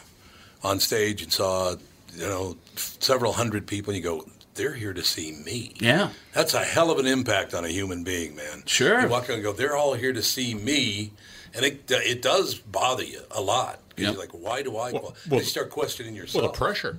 on 0.63 0.79
stage 0.81 1.21
and 1.21 1.31
saw 1.31 1.75
you 2.13 2.27
know 2.27 2.57
several 2.75 3.31
hundred 3.31 3.65
people 3.65 3.93
and 3.93 4.03
you 4.03 4.09
go 4.09 4.25
they're 4.55 4.73
here 4.73 4.93
to 4.93 5.03
see 5.03 5.31
me. 5.45 5.73
Yeah. 5.79 6.09
That's 6.33 6.53
a 6.53 6.63
hell 6.63 6.91
of 6.91 6.99
an 6.99 7.07
impact 7.07 7.53
on 7.53 7.65
a 7.65 7.69
human 7.69 8.03
being, 8.03 8.35
man. 8.35 8.63
Sure. 8.65 9.01
You 9.01 9.07
walk 9.07 9.23
out 9.25 9.31
and 9.31 9.43
go 9.43 9.53
they're 9.53 9.75
all 9.75 9.93
here 9.93 10.13
to 10.13 10.21
see 10.23 10.53
me 10.53 11.11
and 11.53 11.65
it 11.65 11.91
uh, 11.91 11.95
it 12.01 12.21
does 12.21 12.55
bother 12.55 13.03
you 13.03 13.21
a 13.31 13.41
lot. 13.41 13.79
'Cause 13.95 14.05
You're 14.05 14.13
like 14.13 14.31
why 14.31 14.61
do 14.63 14.77
I 14.77 14.91
Well, 14.91 15.15
you 15.31 15.41
start 15.41 15.69
questioning 15.69 16.15
yourself. 16.15 16.43
Well, 16.43 16.51
the 16.51 16.57
pressure. 16.57 16.97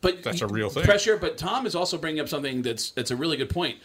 But 0.00 0.22
That's 0.22 0.42
a 0.42 0.46
real 0.46 0.68
thing. 0.68 0.82
Pressure, 0.84 1.16
but 1.16 1.38
Tom 1.38 1.64
is 1.66 1.74
also 1.74 1.96
bringing 1.96 2.20
up 2.20 2.28
something 2.28 2.60
that's 2.62 2.90
that's 2.90 3.10
a 3.10 3.16
really 3.16 3.36
good 3.36 3.48
point. 3.50 3.78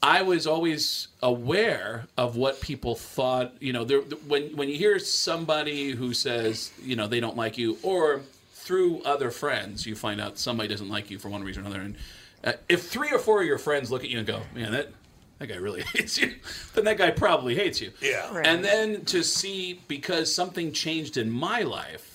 I 0.00 0.22
was 0.22 0.46
always 0.46 1.08
aware 1.22 2.06
of 2.16 2.36
what 2.36 2.60
people 2.60 2.94
thought. 2.94 3.54
You 3.58 3.72
know, 3.72 3.82
there, 3.84 4.00
when 4.28 4.56
when 4.56 4.68
you 4.68 4.76
hear 4.76 5.00
somebody 5.00 5.90
who 5.90 6.14
says, 6.14 6.70
you 6.84 6.94
know, 6.94 7.08
they 7.08 7.18
don't 7.18 7.36
like 7.36 7.58
you, 7.58 7.76
or 7.82 8.20
through 8.68 9.00
other 9.02 9.30
friends, 9.30 9.86
you 9.86 9.96
find 9.96 10.20
out 10.20 10.36
somebody 10.36 10.68
doesn't 10.68 10.90
like 10.90 11.10
you 11.10 11.18
for 11.18 11.30
one 11.30 11.42
reason 11.42 11.62
or 11.62 11.66
another. 11.66 11.80
And 11.80 11.96
uh, 12.44 12.52
if 12.68 12.86
three 12.86 13.10
or 13.10 13.18
four 13.18 13.40
of 13.40 13.46
your 13.46 13.56
friends 13.56 13.90
look 13.90 14.04
at 14.04 14.10
you 14.10 14.18
and 14.18 14.26
go, 14.26 14.42
"Man, 14.54 14.72
that 14.72 14.90
that 15.38 15.46
guy 15.46 15.56
really 15.56 15.82
hates 15.94 16.18
you," 16.18 16.34
then 16.74 16.84
that 16.84 16.98
guy 16.98 17.10
probably 17.10 17.54
hates 17.54 17.80
you. 17.80 17.92
Yeah. 18.02 18.30
Right. 18.30 18.46
And 18.46 18.62
then 18.62 19.06
to 19.06 19.24
see 19.24 19.80
because 19.88 20.32
something 20.32 20.72
changed 20.72 21.16
in 21.16 21.30
my 21.30 21.62
life, 21.62 22.07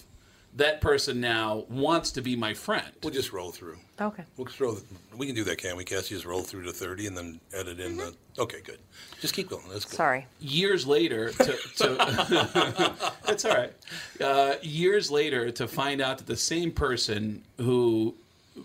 that 0.55 0.81
person 0.81 1.19
now 1.19 1.65
wants 1.69 2.11
to 2.11 2.21
be 2.21 2.35
my 2.35 2.53
friend. 2.53 2.85
We'll 3.01 3.13
just 3.13 3.33
roll 3.33 3.51
through. 3.51 3.77
Okay. 3.99 4.23
We'll 4.37 4.47
throw. 4.47 4.73
The, 4.75 4.83
we 5.17 5.25
can 5.25 5.35
do 5.35 5.43
that, 5.45 5.57
can 5.57 5.75
we, 5.77 5.83
Cassie? 5.83 6.13
Just 6.15 6.25
roll 6.25 6.41
through 6.41 6.63
to 6.63 6.71
thirty 6.71 7.07
and 7.07 7.17
then 7.17 7.39
edit 7.53 7.79
in 7.79 7.97
the. 7.97 8.13
Okay, 8.37 8.61
good. 8.63 8.79
Just 9.19 9.33
keep 9.33 9.49
going. 9.49 9.63
That's 9.71 9.85
good. 9.85 9.95
Sorry. 9.95 10.25
years 10.39 10.85
later 10.87 11.31
to, 11.31 11.57
to 11.77 13.11
it's 13.27 13.45
all 13.45 13.53
right 13.53 13.73
uh, 14.21 14.55
years 14.61 15.09
later 15.11 15.49
to 15.51 15.67
find 15.67 16.01
out 16.01 16.17
that 16.17 16.27
the 16.27 16.35
same 16.35 16.71
person 16.71 17.43
who 17.57 18.15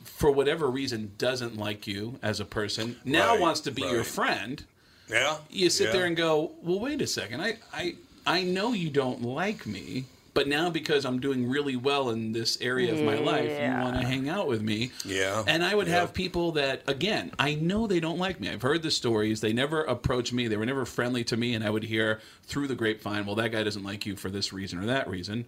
for 0.05 0.31
whatever 0.31 0.71
reason 0.71 1.13
doesn't 1.19 1.57
like 1.57 1.87
you 1.87 2.19
as 2.23 2.41
a 2.41 2.45
person 2.45 2.97
now 3.05 3.33
Right, 3.33 3.41
wants 3.41 3.61
to 3.61 3.71
be 3.71 3.83
your 3.83 4.05
friend 4.05 4.63
Yeah. 5.09 5.37
you 5.51 5.71
sit 5.71 5.87
yeah. 5.87 5.93
there 5.93 6.05
and 6.07 6.17
go 6.17 6.53
well 6.63 6.81
wait 6.81 7.01
a 7.03 7.07
second 7.07 7.41
I, 7.41 7.59
I 7.73 7.95
i 8.27 8.43
know 8.43 8.73
you 8.73 8.91
don't 8.91 9.23
like 9.23 9.67
me 9.67 10.05
but 10.39 10.47
now 10.47 10.71
because 10.71 11.05
i'm 11.05 11.19
doing 11.19 11.49
really 11.49 11.75
well 11.75 12.11
in 12.11 12.31
this 12.31 12.61
area 12.61 12.93
of 12.95 13.03
my 13.03 13.17
life 13.19 13.51
you 13.51 13.71
want 13.83 14.01
to 14.01 14.07
hang 14.07 14.29
out 14.29 14.47
with 14.47 14.63
me 14.63 14.93
Yeah. 15.05 15.43
and 15.49 15.65
I 15.65 15.75
would 15.75 15.89
Yeah. 15.89 15.95
have 16.01 16.15
people 16.15 16.53
that, 16.53 16.83
again, 16.87 17.33
I 17.41 17.55
know 17.57 17.89
they 17.89 17.99
don't 17.99 18.19
like 18.19 18.39
me. 18.39 18.49
I've 18.49 18.63
heard 18.63 18.83
the 18.83 18.91
stories. 18.93 19.41
They 19.41 19.53
never 19.53 19.83
approached 19.83 20.33
me. 20.33 20.47
They 20.47 20.57
were 20.57 20.67
never 20.67 20.85
friendly 20.85 21.25
to 21.25 21.37
me. 21.37 21.55
And 21.55 21.65
I 21.65 21.71
would 21.71 21.83
hear 21.85 22.21
through 22.45 22.69
the 22.69 22.75
grapevine, 22.77 23.27
well, 23.27 23.35
that 23.37 23.51
guy 23.51 23.63
doesn't 23.65 23.83
like 23.83 24.07
you 24.07 24.15
for 24.17 24.31
this 24.31 24.53
reason 24.53 24.79
or 24.79 24.87
that 24.87 25.09
reason. 25.09 25.47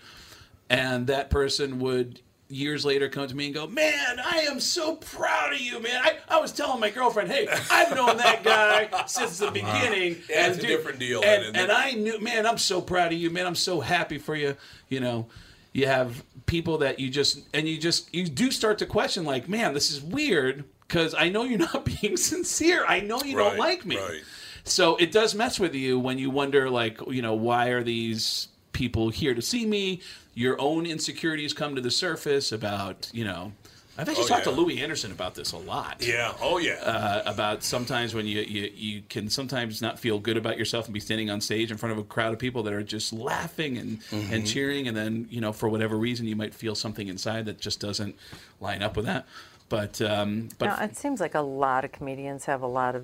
And 0.68 1.06
that 1.06 1.30
person 1.30 1.78
would 1.80 2.20
years 2.50 2.84
later 2.84 3.08
come 3.08 3.26
to 3.28 3.36
me 3.36 3.46
and 3.46 3.54
go, 3.54 3.66
man, 3.66 4.20
I 4.24 4.46
am 4.50 4.60
so 4.60 4.96
proud 4.96 5.52
of 5.52 5.60
you, 5.60 5.80
man. 5.80 6.02
I, 6.02 6.16
I 6.28 6.40
was 6.40 6.52
telling 6.52 6.80
my 6.80 6.90
girlfriend, 6.90 7.30
hey, 7.30 7.46
I've 7.70 7.94
known 7.94 8.16
that 8.16 8.42
guy 8.42 8.88
since 9.06 9.38
the 9.38 9.46
uh-huh. 9.48 9.52
beginning. 9.54 10.16
Yeah, 10.28 10.48
it's 10.48 10.56
and 10.56 10.64
a 10.64 10.68
different 10.68 10.98
deal 10.98 11.22
And, 11.24 11.54
then, 11.54 11.64
and? 11.64 11.72
I 11.72 11.92
knew, 11.92 12.20
man, 12.20 12.46
I'm 12.46 12.58
so 12.58 12.80
proud 12.80 13.12
of 13.12 13.18
you, 13.18 13.30
man. 13.30 13.46
I'm 13.46 13.54
so 13.54 13.80
happy 13.80 14.18
for 14.18 14.34
you. 14.34 14.56
You 14.88 15.00
know, 15.00 15.26
you 15.72 15.86
have 15.86 16.24
people 16.46 16.78
that 16.78 16.98
you 16.98 17.08
just 17.08 17.40
and 17.54 17.68
you 17.68 17.78
just 17.78 18.12
you 18.14 18.26
do 18.26 18.50
start 18.50 18.78
to 18.78 18.86
question 18.86 19.24
like 19.24 19.48
man 19.48 19.72
this 19.72 19.90
is 19.90 20.02
weird 20.02 20.64
because 20.80 21.14
i 21.14 21.28
know 21.28 21.44
you're 21.44 21.58
not 21.72 21.84
being 21.84 22.16
sincere 22.16 22.84
i 22.86 23.00
know 23.00 23.22
you 23.22 23.36
don't 23.36 23.58
like 23.58 23.86
me 23.86 23.96
right. 23.96 24.22
so 24.64 24.96
it 24.96 25.12
does 25.12 25.34
mess 25.34 25.60
with 25.60 25.74
you 25.74 25.98
when 25.98 26.18
you 26.18 26.30
wonder 26.30 26.68
like 26.68 27.00
you 27.08 27.22
know 27.22 27.34
why 27.34 27.68
are 27.68 27.82
these 27.82 28.48
people 28.80 29.10
here 29.10 29.34
to 29.34 29.42
see 29.42 29.66
me 29.66 30.00
your 30.34 30.58
own 30.58 30.86
insecurities 30.86 31.52
come 31.52 31.74
to 31.74 31.82
the 31.82 31.90
surface 31.90 32.50
about 32.50 33.10
you 33.12 33.24
know 33.24 33.52
I've 33.98 34.08
actually 34.08 34.24
Oh, 34.24 34.28
talked 34.28 34.46
yeah. 34.46 34.52
to 34.54 34.58
Louie 34.60 34.80
Anderson 34.80 35.12
about 35.12 35.34
this 35.34 35.52
a 35.52 35.58
lot. 35.58 35.96
Yeah. 36.00 36.32
Oh 36.40 36.56
yeah. 36.56 36.76
Uh, 36.76 37.22
about 37.26 37.62
sometimes 37.62 38.14
when 38.14 38.26
you, 38.26 38.40
you 38.40 38.70
you 38.74 39.02
can 39.10 39.28
sometimes 39.28 39.82
not 39.82 39.98
feel 39.98 40.18
good 40.18 40.38
about 40.38 40.56
yourself 40.56 40.86
and 40.86 40.94
be 40.94 41.00
standing 41.00 41.28
on 41.28 41.42
stage 41.42 41.70
in 41.70 41.76
front 41.76 41.92
of 41.92 41.98
a 41.98 42.04
crowd 42.04 42.32
of 42.32 42.38
people 42.38 42.62
that 42.62 42.72
are 42.72 42.82
just 42.82 43.12
laughing 43.12 43.76
and, 43.76 44.00
Mm-hmm. 44.00 44.32
and 44.32 44.46
cheering, 44.46 44.88
and 44.88 44.96
then 44.96 45.26
you 45.28 45.42
know 45.42 45.52
for 45.52 45.68
whatever 45.68 45.96
reason 45.98 46.26
you 46.26 46.36
might 46.36 46.54
feel 46.54 46.74
something 46.74 47.08
inside 47.08 47.44
that 47.44 47.60
just 47.60 47.78
doesn't 47.80 48.14
line 48.60 48.80
up 48.82 48.96
with 48.96 49.04
that. 49.04 49.26
But 49.68 50.00
um, 50.00 50.48
but 50.58 50.66
now, 50.66 50.82
it 50.84 50.96
seems 50.96 51.20
like 51.20 51.34
a 51.34 51.42
lot 51.66 51.84
of 51.84 51.92
comedians 51.92 52.46
have 52.46 52.62
a 52.62 52.66
lot 52.80 52.94
of, 52.96 53.02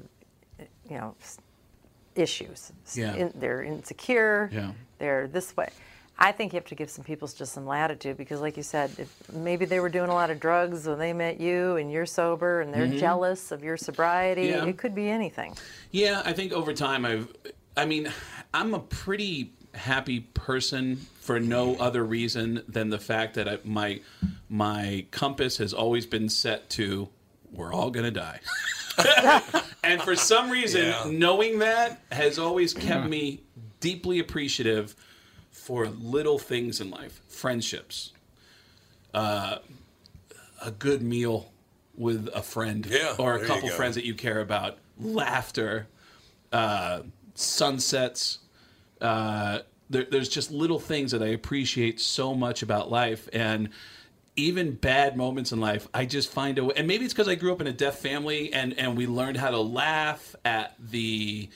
you 0.88 0.96
know, 0.96 1.14
issues. 2.14 2.72
Yeah. 2.94 3.14
in- 3.16 3.32
they're 3.34 3.62
insecure. 3.62 4.48
Yeah. 4.52 4.70
They're 4.98 5.26
this 5.28 5.56
way. 5.56 5.68
I 6.18 6.32
think 6.32 6.54
you 6.54 6.56
have 6.56 6.66
to 6.68 6.74
give 6.74 6.88
some 6.88 7.04
people 7.04 7.28
just 7.28 7.52
some 7.52 7.66
latitude 7.66 8.16
because, 8.16 8.40
like 8.40 8.56
you 8.56 8.62
said, 8.62 8.90
if 8.96 9.14
maybe 9.34 9.66
they 9.66 9.80
were 9.80 9.90
doing 9.90 10.08
a 10.08 10.14
lot 10.14 10.30
of 10.30 10.40
drugs 10.40 10.86
when 10.86 10.98
they 10.98 11.12
met 11.12 11.38
you 11.40 11.76
and 11.76 11.92
you're 11.92 12.06
sober 12.06 12.62
and 12.62 12.72
they're 12.72 12.86
Mhm. 12.86 12.98
jealous 12.98 13.52
of 13.52 13.62
your 13.62 13.76
sobriety. 13.76 14.46
Yeah. 14.46 14.64
It 14.64 14.78
could 14.78 14.94
be 14.94 15.10
anything. 15.10 15.54
Yeah, 15.90 16.22
I 16.24 16.32
think 16.32 16.52
over 16.52 16.72
time 16.72 17.04
I've 17.04 17.28
I 17.76 17.84
mean, 17.84 18.10
I'm 18.54 18.72
a 18.72 18.78
pretty 18.78 19.52
happy 19.74 20.20
person 20.20 20.96
for 21.20 21.38
no 21.38 21.76
other 21.76 22.02
reason 22.02 22.62
than 22.66 22.88
the 22.88 22.98
fact 22.98 23.34
that 23.34 23.46
I, 23.46 23.58
my 23.64 24.00
my 24.48 25.04
compass 25.10 25.58
has 25.58 25.74
always 25.74 26.06
been 26.06 26.30
set 26.30 26.70
to 26.70 27.10
we're 27.52 27.74
all 27.74 27.90
going 27.90 28.04
to 28.04 28.10
die. 28.10 28.40
and 29.84 30.00
for 30.02 30.16
some 30.16 30.50
reason, 30.50 30.86
Yeah. 30.86 31.04
knowing 31.10 31.58
that 31.58 32.00
has 32.10 32.38
always 32.38 32.72
kept 32.72 33.06
me 33.06 33.42
deeply 33.80 34.18
appreciative 34.18 34.94
for 35.50 35.88
little 35.88 36.38
things 36.38 36.80
in 36.80 36.90
life, 36.90 37.20
friendships, 37.28 38.12
uh, 39.14 39.58
a 40.62 40.70
good 40.70 41.02
meal 41.02 41.50
with 41.96 42.28
a 42.34 42.42
friend 42.42 42.86
Yeah, 42.86 43.14
or 43.18 43.36
a 43.36 43.46
couple 43.46 43.68
friends 43.70 43.94
that 43.94 44.04
you 44.04 44.14
care 44.14 44.40
about, 44.40 44.78
laughter, 45.00 45.86
uh, 46.52 47.00
sunsets. 47.34 48.38
Uh, 49.00 49.60
there, 49.88 50.04
there's 50.10 50.28
just 50.28 50.50
little 50.50 50.78
things 50.78 51.12
that 51.12 51.22
I 51.22 51.28
appreciate 51.28 52.00
so 52.00 52.34
much 52.34 52.62
about 52.62 52.90
life, 52.90 53.28
and 53.32 53.70
even 54.36 54.72
bad 54.72 55.16
moments 55.16 55.52
in 55.52 55.60
life, 55.60 55.88
I 55.94 56.04
just 56.04 56.30
find 56.30 56.58
a 56.58 56.64
way. 56.64 56.74
And 56.76 56.86
maybe 56.86 57.04
it's 57.04 57.14
because 57.14 57.28
I 57.28 57.34
grew 57.34 57.52
up 57.52 57.60
in 57.60 57.66
a 57.66 57.72
deaf 57.72 57.98
family, 57.98 58.52
and 58.52 58.78
and 58.78 58.96
we 58.96 59.06
learned 59.06 59.38
how 59.38 59.50
to 59.50 59.60
laugh 59.60 60.34
at 60.44 60.74
the. 60.78 61.48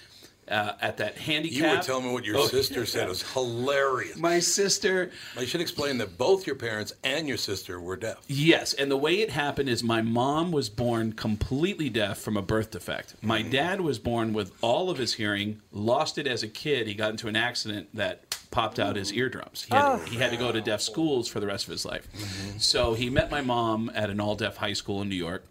Uh, 0.51 0.73
at 0.81 0.97
that 0.97 1.17
handicap. 1.17 1.57
You 1.57 1.77
were 1.77 1.83
telling 1.83 2.07
me 2.07 2.13
what 2.13 2.25
your 2.25 2.37
Oh, 2.37 2.47
sister 2.49 2.85
said. 2.85 3.05
It 3.07 3.09
was 3.09 3.23
hilarious. 3.35 4.17
My 4.17 4.41
sister. 4.41 5.13
I 5.39 5.45
should 5.45 5.61
explain 5.61 5.99
that 5.99 6.19
both 6.19 6.45
your 6.45 6.57
parents 6.57 6.93
and 7.05 7.29
your 7.29 7.37
sister 7.37 7.81
were 7.81 7.95
deaf. 7.95 8.19
Yes, 8.27 8.73
and 8.73 8.91
the 8.91 8.97
way 8.97 9.21
it 9.21 9.31
happened 9.31 9.69
is 9.69 9.85
my 9.85 10.03
mom 10.03 10.51
was 10.51 10.69
born 10.69 11.13
completely 11.13 11.89
deaf 11.89 12.19
from 12.19 12.37
a 12.37 12.43
birth 12.43 12.73
defect. 12.73 13.15
My 13.23 13.43
mm-hmm. 13.43 13.51
dad 13.51 13.81
was 13.81 14.01
born 14.01 14.33
with 14.33 14.51
all 14.61 14.91
of 14.91 14.99
his 14.99 15.15
hearing, 15.15 15.61
lost 15.71 16.19
it 16.19 16.27
as 16.27 16.43
a 16.43 16.49
kid. 16.49 16.89
He 16.89 16.95
got 16.95 17.13
into 17.13 17.29
an 17.29 17.37
accident 17.37 17.89
that 17.95 18.25
popped 18.51 18.81
out 18.81 18.97
his 18.97 19.11
mm-hmm. 19.11 19.19
eardrums. 19.21 19.63
He 19.63 19.73
had, 19.75 19.85
Oh. 19.85 19.99
he 19.99 20.17
had 20.17 20.33
to 20.33 20.37
go 20.37 20.51
to 20.51 20.61
deaf 20.61 20.81
schools 20.81 21.29
for 21.29 21.39
the 21.39 21.47
rest 21.47 21.67
of 21.67 21.71
his 21.71 21.85
life. 21.85 22.09
Mm-hmm. 22.13 22.59
So 22.59 22.95
he 22.95 23.09
met 23.09 23.31
my 23.31 23.41
mom 23.41 23.89
at 23.95 24.11
an 24.11 24.21
all 24.21 24.35
deaf 24.35 24.57
high 24.57 24.73
school 24.73 25.01
in 25.01 25.09
New 25.09 25.15
York. 25.15 25.45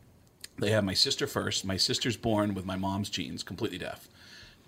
They 0.58 0.72
have 0.72 0.84
my 0.84 0.94
sister 0.94 1.26
first. 1.26 1.64
My 1.64 1.78
sister's 1.78 2.18
born 2.18 2.54
with 2.54 2.66
my 2.66 2.76
mom's 2.76 3.10
genes, 3.10 3.44
completely 3.44 3.78
deaf. 3.78 4.09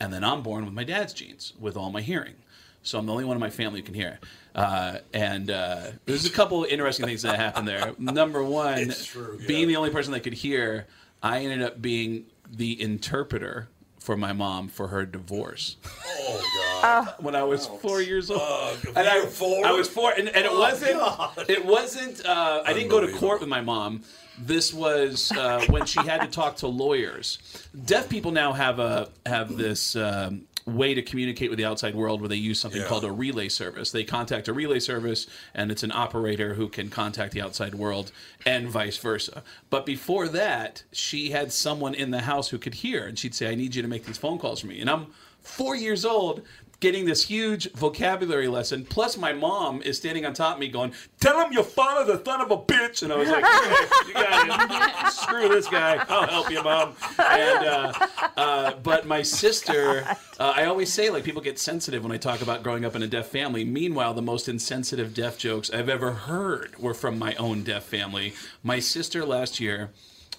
And 0.01 0.11
then 0.11 0.23
I'm 0.23 0.41
born 0.41 0.65
with 0.65 0.73
my 0.73 0.83
dad's 0.83 1.13
genes, 1.13 1.53
with 1.59 1.77
all 1.77 1.91
my 1.91 2.01
hearing. 2.01 2.33
So 2.81 2.97
I'm 2.97 3.05
the 3.05 3.11
only 3.11 3.23
one 3.23 3.37
in 3.37 3.39
my 3.39 3.51
family 3.51 3.81
who 3.81 3.85
can 3.85 3.93
hear. 3.93 4.17
Uh, 4.55 4.97
and 5.13 5.51
uh, 5.51 5.91
there's 6.07 6.25
a 6.25 6.31
couple 6.31 6.63
of 6.63 6.71
interesting 6.71 7.05
things 7.05 7.21
that 7.21 7.35
happened 7.35 7.67
there. 7.67 7.93
Number 7.99 8.43
one, 8.43 8.79
It's 8.79 9.05
true, 9.05 9.37
yeah. 9.39 9.47
being 9.47 9.67
the 9.67 9.75
only 9.75 9.91
person 9.91 10.11
that 10.13 10.21
could 10.21 10.33
hear, 10.33 10.87
I 11.21 11.41
ended 11.43 11.61
up 11.61 11.83
being 11.83 12.25
the 12.51 12.81
interpreter 12.81 13.69
for 13.99 14.17
my 14.17 14.33
mom 14.33 14.69
for 14.69 14.87
her 14.87 15.05
divorce. 15.05 15.77
Oh 16.07 16.79
god 16.81 17.13
when 17.19 17.35
I 17.35 17.43
was 17.43 17.67
four 17.67 18.01
years 18.01 18.31
old. 18.31 18.41
and 18.87 18.97
and 18.97 19.07
I, 19.07 19.25
four? 19.27 19.63
I 19.63 19.71
was 19.71 19.87
four, 19.87 20.11
and, 20.17 20.27
and 20.29 20.45
it 20.45 20.51
Oh, 20.51 20.59
wasn't. 20.59 20.93
God. 20.97 21.45
It 21.47 21.63
wasn't. 21.63 22.25
Uh, 22.25 22.63
I 22.65 22.73
didn't 22.73 22.89
go 22.89 22.99
to 22.99 23.11
court 23.13 23.39
with 23.41 23.49
my 23.49 23.61
mom. 23.61 24.01
This 24.39 24.73
was 24.73 25.31
uh, 25.31 25.65
when 25.69 25.85
she 25.85 25.99
had 25.99 26.21
to 26.21 26.27
talk 26.27 26.57
to 26.57 26.67
lawyers. 26.67 27.37
Deaf 27.85 28.09
people 28.09 28.31
now 28.31 28.53
have 28.53 28.79
a 28.79 29.09
have 29.25 29.57
this. 29.57 29.95
Um, 29.95 30.43
way 30.67 30.93
to 30.93 31.01
communicate 31.01 31.49
with 31.49 31.57
the 31.57 31.65
outside 31.65 31.95
world 31.95 32.21
where 32.21 32.29
they 32.29 32.35
use 32.35 32.59
something 32.59 32.81
Yeah. 32.81 32.87
called 32.87 33.03
a 33.03 33.11
relay 33.11 33.49
service 33.49 33.89
they 33.91 34.03
contact 34.03 34.47
a 34.47 34.53
relay 34.53 34.79
service 34.79 35.25
and 35.55 35.71
it's 35.71 35.81
an 35.81 35.91
operator 35.91 36.53
who 36.53 36.69
can 36.69 36.91
contact 36.91 37.33
the 37.33 37.41
outside 37.41 37.73
world 37.73 38.11
and 38.45 38.69
vice 38.69 38.95
versa 38.97 39.41
but 39.71 39.87
before 39.87 40.27
that 40.27 40.83
she 40.91 41.31
had 41.31 41.51
someone 41.51 41.95
in 41.95 42.11
the 42.11 42.21
house 42.21 42.49
who 42.49 42.59
could 42.59 42.75
hear 42.75 43.07
and 43.07 43.17
she'd 43.17 43.33
say 43.33 43.49
i 43.49 43.55
need 43.55 43.73
you 43.73 43.81
to 43.81 43.87
make 43.87 44.05
these 44.05 44.19
phone 44.19 44.37
calls 44.37 44.59
for 44.59 44.67
me 44.67 44.79
and 44.79 44.87
i'm 44.87 45.07
four 45.41 45.75
years 45.75 46.05
old 46.05 46.43
getting 46.81 47.05
this 47.05 47.23
huge 47.23 47.71
vocabulary 47.73 48.47
lesson 48.47 48.83
plus 48.83 49.15
my 49.15 49.31
mom 49.31 49.81
is 49.83 49.97
standing 49.97 50.25
on 50.25 50.33
top 50.33 50.55
of 50.55 50.59
me 50.59 50.67
going 50.67 50.91
tell 51.19 51.39
him 51.39 51.53
your 51.53 51.63
father's 51.63 52.19
a 52.19 52.25
son 52.25 52.41
of 52.41 52.51
a 52.51 52.57
bitch. 52.57 53.03
And 53.03 53.13
i 53.13 53.15
was 53.15 53.29
like 53.29 53.45
okay, 53.45 54.07
you 54.07 54.13
got 54.13 55.07
it. 55.07 55.13
Screw 55.13 55.47
this 55.47 55.67
guy. 55.67 56.03
I'll 56.09 56.27
help 56.27 56.51
you 56.51 56.61
mom. 56.63 56.95
And 57.19 57.65
uh, 57.65 57.93
uh, 58.35 58.73
but 58.83 59.05
my 59.05 59.21
sister 59.21 60.03
uh, 60.39 60.53
i 60.55 60.65
always 60.65 60.91
say 60.91 61.09
like 61.09 61.23
people 61.23 61.41
get 61.41 61.59
sensitive 61.59 62.03
when 62.03 62.11
i 62.11 62.17
talk 62.17 62.41
about 62.41 62.63
growing 62.63 62.83
up 62.83 62.95
in 62.95 63.03
a 63.03 63.07
deaf 63.07 63.27
family. 63.27 63.63
Meanwhile 63.63 64.15
the 64.15 64.21
most 64.23 64.49
insensitive 64.49 65.13
deaf 65.13 65.37
jokes 65.37 65.69
i've 65.71 65.89
ever 65.89 66.11
heard 66.11 66.77
were 66.77 66.95
from 66.95 67.17
my 67.17 67.35
own 67.35 67.63
deaf 67.63 67.83
family. 67.83 68.33
My 68.63 68.79
sister 68.79 69.23
last 69.23 69.59
year 69.59 69.91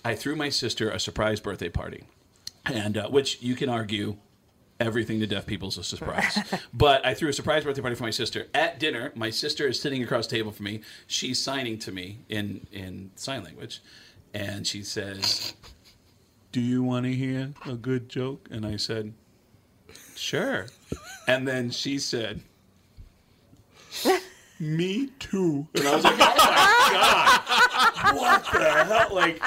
i 0.05 0.17
threw 0.17 0.35
my 0.35 0.49
sister 0.49 0.91
a 0.91 0.99
surprise 0.99 1.39
birthday 1.39 1.69
party. 1.69 2.03
And 2.67 2.99
uh, 2.99 3.09
which 3.09 3.41
you 3.41 3.55
can 3.55 3.69
argue 3.69 4.17
everything 4.83 5.21
to 5.21 5.27
deaf 5.27 5.47
people 5.47 5.69
is 5.69 5.79
a 5.79 5.85
surprise. 5.85 6.39
but 6.75 7.05
I 7.07 7.15
threw 7.15 7.29
a 7.29 7.33
surprise 7.33 7.65
birthday 7.65 7.81
party 7.81 7.97
for 7.97 8.03
my 8.03 8.11
sister. 8.11 8.49
At 8.53 8.79
dinner, 8.79 9.13
my 9.15 9.31
sister 9.31 9.67
is 9.67 9.81
sitting 9.81 10.03
across 10.03 10.27
the 10.27 10.37
table 10.37 10.51
from 10.53 10.65
me. 10.65 10.81
She's 11.07 11.39
signing 11.39 11.79
to 11.81 11.93
me 11.93 12.19
in 12.29 12.67
in 12.73 13.11
sign 13.15 13.45
language, 13.45 13.81
and 14.35 14.67
she 14.67 14.83
says, 14.83 15.55
"Do 16.51 16.61
you 16.61 16.83
want 16.83 17.07
to 17.07 17.13
hear 17.13 17.53
a 17.67 17.75
good 17.75 18.09
joke?" 18.09 18.49
And 18.51 18.67
I 18.67 18.77
said, 18.77 19.13
"Sure." 20.17 20.67
And 21.29 21.47
then 21.47 21.71
she 21.71 21.99
said, 21.99 22.41
"Me 24.59 25.11
too." 25.19 25.67
And 25.75 25.87
I 25.87 25.95
was 25.95 26.05
like, 26.05 26.15
"Oh 26.15 26.19
my 26.19 26.91
god, 26.93 27.71
what 28.15 28.45
the 28.53 28.85
hell?" 28.85 29.09
Like, 29.13 29.43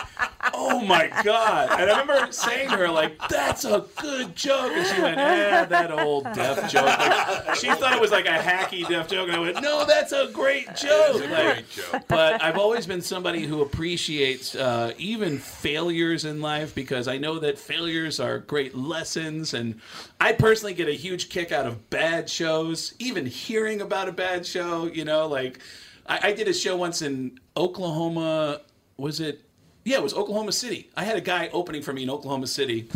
oh 0.54 0.80
my 0.82 1.08
god! 1.24 1.70
And 1.80 1.90
I 1.90 2.00
remember 2.00 2.32
saying 2.32 2.70
to 2.70 2.78
her, 2.78 2.90
like, 2.90 3.18
"That's 3.30 3.66
a 3.66 3.86
good 4.02 4.36
joke," 4.36 4.72
and 4.74 4.86
she 4.88 5.02
went, 5.02 5.18
"Eh, 5.18 5.66
that 5.66 5.92
old 5.92 6.24
deaf 6.34 6.70
joke." 6.72 6.86
Like, 6.86 7.56
she 7.56 7.68
thought 7.68 7.94
it 7.96 8.02
was 8.02 8.12
like 8.12 8.26
a 8.26 8.38
hacky 8.38 8.88
deaf 8.88 9.08
joke, 9.08 9.28
and 9.28 9.38
I 9.38 9.40
went, 9.40 9.62
"No, 9.62 9.86
that's 9.86 10.12
a 10.12 10.30
great 10.32 10.68
joke." 10.76 11.16
a 11.22 11.28
Like, 11.28 11.54
great 11.56 11.70
joke. 11.70 12.04
but 12.08 12.42
I've 12.44 12.58
always 12.58 12.86
been 12.86 13.02
somebody 13.02 13.46
who 13.46 13.62
appreciates 13.62 14.56
uh, 14.56 14.94
even 14.98 15.38
failures 15.40 16.26
in 16.26 16.42
life 16.42 16.74
because 16.76 17.08
I 17.08 17.18
know 17.18 17.40
that 17.40 17.58
failures 17.58 18.20
are 18.20 18.40
great 18.40 18.76
lessons, 18.76 19.54
and 19.54 19.80
I 20.20 20.34
personally 20.34 20.74
get 20.74 20.88
a 20.88 20.94
huge 20.94 21.30
kick 21.30 21.52
out 21.52 21.66
of 21.66 21.90
bad 21.90 22.30
shows. 22.30 22.94
Even 23.00 23.26
hearing 23.26 23.82
about 23.82 24.08
a 24.08 24.12
bad 24.12 24.46
show, 24.46 24.86
you 24.86 25.06
know, 25.06 25.28
like 25.28 25.60
I, 26.08 26.30
I 26.30 26.32
did 26.34 26.48
a 26.48 26.54
show 26.54 26.76
once 26.76 27.02
in 27.02 27.40
Oklahoma. 27.56 28.62
Was 28.98 29.20
it? 29.20 29.42
Yeah, 29.84 29.98
it 29.98 30.04
was 30.04 30.14
Oklahoma 30.14 30.52
City. 30.52 30.90
I 30.96 31.04
had 31.04 31.18
a 31.18 31.22
guy 31.22 31.50
opening 31.54 31.82
for 31.82 31.94
me 31.94 32.04
in 32.04 32.10
Oklahoma 32.10 32.48
City 32.48 32.90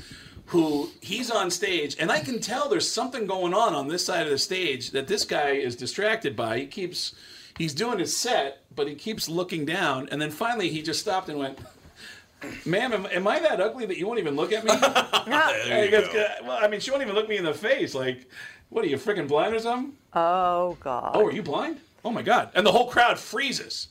who 0.47 0.89
he's 0.99 1.29
on 1.29 1.51
stage 1.51 1.95
and 1.99 2.11
I 2.11 2.19
can 2.21 2.39
tell 2.39 2.69
there's 2.69 2.89
something 2.89 3.27
going 3.27 3.53
on 3.53 3.75
on 3.75 3.87
this 3.87 4.03
side 4.03 4.23
of 4.23 4.31
the 4.31 4.37
stage 4.39 4.89
that 4.91 5.07
this 5.07 5.23
guy 5.23 5.51
is 5.51 5.75
distracted 5.75 6.35
by. 6.35 6.57
He 6.59 6.65
keeps 6.65 7.13
he's 7.55 7.75
doing 7.75 7.99
his 7.99 8.17
set, 8.17 8.63
but 8.75 8.87
he 8.87 8.95
keeps 8.95 9.29
looking 9.29 9.63
down 9.63 10.09
and 10.11 10.19
then 10.19 10.31
finally 10.31 10.69
he 10.69 10.81
just 10.81 11.01
stopped 11.01 11.29
and 11.29 11.37
went 11.37 11.59
Ma'am, 12.65 12.93
am, 12.93 13.05
am 13.07 13.27
I 13.27 13.39
that 13.39 13.59
ugly 13.59 13.85
that 13.85 13.97
you 13.97 14.07
won't 14.07 14.19
even 14.19 14.35
look 14.35 14.51
at 14.53 14.63
me? 14.63 14.71
There 15.29 15.85
you 15.85 15.91
goes, 15.91 16.07
go. 16.07 16.25
well, 16.43 16.57
I 16.59 16.67
mean, 16.67 16.79
she 16.79 16.89
won't 16.89 17.03
even 17.03 17.13
look 17.13 17.27
me 17.29 17.37
in 17.37 17.43
the 17.43 17.53
face. 17.53 17.93
Like, 17.93 18.27
what 18.69 18.83
are 18.83 18.87
you, 18.87 18.97
freaking 18.97 19.27
blind 19.27 19.53
or 19.53 19.59
something? 19.59 19.93
Oh 20.13 20.77
God. 20.79 21.11
Oh, 21.13 21.27
are 21.27 21.31
you 21.31 21.43
blind? 21.43 21.79
Oh 22.03 22.11
my 22.11 22.21
God. 22.21 22.49
And 22.55 22.65
the 22.65 22.71
whole 22.71 22.89
crowd 22.89 23.19
freezes. 23.19 23.87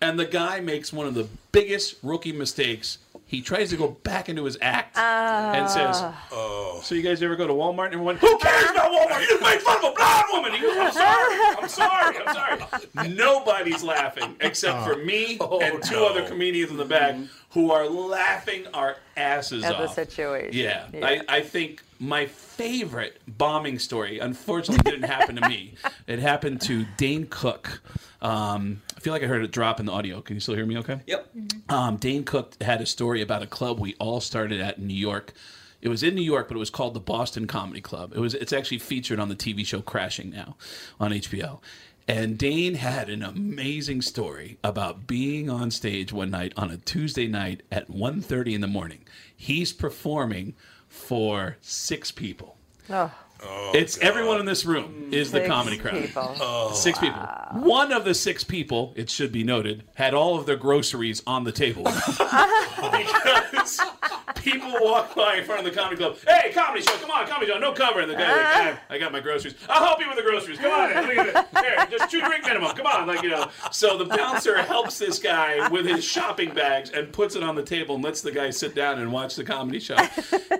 And 0.00 0.18
the 0.18 0.24
guy 0.24 0.60
makes 0.60 0.92
one 0.92 1.06
of 1.06 1.14
the 1.14 1.28
biggest 1.52 1.96
rookie 2.02 2.32
mistakes. 2.32 2.98
He 3.32 3.40
tries 3.40 3.70
to 3.70 3.78
go 3.78 3.88
back 3.88 4.28
into 4.28 4.44
his 4.44 4.58
act 4.60 4.98
and 4.98 5.68
says, 5.70 6.02
Oh. 6.30 6.80
So 6.84 6.94
you 6.94 7.00
guys 7.00 7.22
ever 7.22 7.34
go 7.34 7.46
to 7.46 7.54
Walmart 7.54 7.86
and 7.86 7.94
everyone, 7.94 8.16
who 8.16 8.36
cares 8.36 8.68
about 8.70 8.92
Walmart? 8.92 9.22
You 9.22 9.26
just 9.26 9.42
made 9.42 9.62
fun 9.62 9.78
of 9.78 9.84
a 9.84 9.94
blind 9.94 10.24
woman. 10.32 10.52
He 10.52 10.60
goes, 10.60 10.76
I'm 10.76 10.92
sorry. 10.92 11.38
I'm 11.62 11.68
sorry. 11.68 12.16
I'm 12.26 12.68
sorry. 12.94 13.08
Nobody's 13.08 13.82
laughing 13.82 14.36
except 14.42 14.86
for 14.86 14.96
me 14.96 15.38
and 15.40 15.82
two 15.82 15.94
no. 15.94 16.08
other 16.08 16.26
comedians 16.28 16.72
in 16.72 16.76
the 16.76 16.84
back 16.84 17.16
who 17.52 17.70
are 17.70 17.88
laughing 17.88 18.66
our 18.74 18.96
asses 19.16 19.64
At 19.64 19.78
the 19.78 19.88
situation. 19.88 20.52
Yeah, 20.52 20.86
Yeah. 20.92 21.06
I, 21.06 21.20
I 21.28 21.40
think 21.40 21.82
my 21.98 22.26
favorite 22.26 23.18
bombing 23.26 23.78
story, 23.78 24.18
unfortunately, 24.18 24.90
didn't 24.90 25.08
happen 25.08 25.36
to 25.36 25.48
me. 25.48 25.76
It 26.06 26.18
happened 26.18 26.60
to 26.62 26.84
Dane 26.98 27.28
Cook. 27.28 27.80
Um, 28.20 28.82
I 28.91 28.91
feel 29.02 29.12
like 29.12 29.22
I 29.22 29.26
heard 29.26 29.42
it 29.42 29.50
drop 29.50 29.80
in 29.80 29.86
the 29.86 29.92
audio. 29.92 30.20
Can 30.20 30.36
you 30.36 30.40
still 30.40 30.54
hear 30.54 30.64
me 30.64 30.78
okay? 30.78 31.00
Yep. 31.06 31.34
Um, 31.68 31.96
Dane 31.96 32.24
Cook 32.24 32.60
had 32.62 32.80
a 32.80 32.86
story 32.86 33.20
about 33.20 33.42
a 33.42 33.46
club 33.46 33.80
we 33.80 33.94
all 33.94 34.20
started 34.20 34.60
at 34.60 34.78
in 34.78 34.86
New 34.86 34.94
York. 34.94 35.32
It 35.80 35.88
was 35.88 36.04
in 36.04 36.14
New 36.14 36.22
York, 36.22 36.46
but 36.46 36.56
it 36.56 36.60
was 36.60 36.70
called 36.70 36.94
the 36.94 37.00
Boston 37.00 37.48
Comedy 37.48 37.80
Club. 37.80 38.12
It 38.14 38.20
was. 38.20 38.34
It's 38.34 38.52
actually 38.52 38.78
featured 38.78 39.18
on 39.18 39.28
the 39.28 39.34
TV 39.34 39.66
show 39.66 39.80
Crashing 39.80 40.30
now 40.30 40.56
on 41.00 41.10
HBO. 41.10 41.58
And 42.08 42.36
Dane 42.36 42.74
had 42.74 43.08
an 43.08 43.22
amazing 43.22 44.02
story 44.02 44.58
about 44.64 45.06
being 45.06 45.48
on 45.48 45.70
stage 45.70 46.12
one 46.12 46.30
night 46.30 46.52
on 46.56 46.70
a 46.70 46.76
Tuesday 46.76 47.28
night 47.28 47.62
at 47.70 47.88
1.30 47.88 48.54
in 48.54 48.60
the 48.60 48.66
morning. 48.66 49.04
He's 49.34 49.72
performing 49.72 50.54
for 50.88 51.58
six 51.60 52.10
people. 52.10 52.56
Oh. 52.90 53.12
It's 53.74 53.98
everyone 53.98 54.40
in 54.40 54.46
this 54.46 54.64
room 54.64 55.08
is 55.12 55.30
the 55.32 55.46
comedy 55.46 55.78
crowd. 55.78 56.02
people. 56.02 56.34
Oh. 56.40 56.72
Six 56.74 56.98
people. 56.98 57.20
One 57.52 57.92
of 57.92 58.04
the 58.04 58.14
six 58.14 58.44
people, 58.44 58.92
it 58.96 59.10
should 59.10 59.32
be 59.32 59.44
noted, 59.44 59.84
had 59.94 60.14
all 60.14 60.38
of 60.38 60.46
their 60.46 60.56
groceries 60.56 61.22
on 61.26 61.44
the 61.44 61.52
table. 61.52 61.84
because 62.92 63.80
people 64.36 64.72
walk 64.80 65.14
by 65.14 65.36
in 65.36 65.44
front 65.44 65.66
of 65.66 65.72
the 65.72 65.78
comedy 65.78 65.96
club. 65.96 66.16
Hey, 66.26 66.52
comedy 66.52 66.82
show, 66.82 66.96
come 66.96 67.10
on, 67.10 67.26
comedy 67.26 67.50
show, 67.50 67.58
no 67.58 67.72
cover. 67.72 68.00
And 68.00 68.10
the 68.10 68.14
guy 68.14 68.28
like, 68.28 68.76
"Ah, 68.78 68.80
I 68.90 68.98
got 68.98 69.12
my 69.12 69.20
groceries. 69.20 69.54
I'll 69.68 69.84
help 69.84 70.00
you 70.00 70.08
with 70.08 70.16
the 70.16 70.22
groceries. 70.22 70.58
Come 70.58 70.72
on, 70.72 71.06
look. 71.06 71.46
Here, 71.64 71.86
just 71.90 72.10
two 72.10 72.20
drink 72.20 72.44
minimum. 72.44 72.74
Come 72.74 72.86
on, 72.86 73.06
like 73.06 73.22
you 73.22 73.30
know. 73.30 73.48
So 73.70 73.96
the 73.96 74.04
bouncer 74.04 74.60
helps 74.62 74.98
this 74.98 75.18
guy 75.18 75.68
with 75.68 75.86
his 75.86 76.04
shopping 76.04 76.52
bags 76.54 76.90
and 76.90 77.12
puts 77.12 77.36
it 77.36 77.42
on 77.42 77.54
the 77.54 77.62
table 77.62 77.94
and 77.96 78.04
lets 78.04 78.20
the 78.20 78.32
guy 78.32 78.50
sit 78.50 78.74
down 78.74 78.98
and 78.98 79.12
watch 79.12 79.36
the 79.36 79.44
comedy 79.44 79.80
show. 79.80 79.96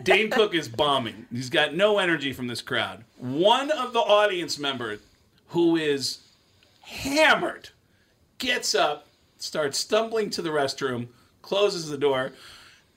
Dane 0.02 0.30
Cook 0.30 0.54
is 0.54 0.68
bombing. 0.68 1.26
He's 1.32 1.50
got 1.50 1.74
no 1.74 1.98
energy 1.98 2.32
from 2.32 2.46
this 2.46 2.62
crowd. 2.72 3.04
One 3.18 3.70
of 3.70 3.92
the 3.92 3.98
audience 3.98 4.58
members 4.58 5.00
who 5.48 5.76
is 5.76 6.20
hammered 6.80 7.68
gets 8.38 8.74
up, 8.74 9.08
starts 9.36 9.76
stumbling 9.76 10.30
to 10.30 10.40
the 10.40 10.48
restroom, 10.48 11.08
closes 11.42 11.90
the 11.90 11.98
door, 11.98 12.32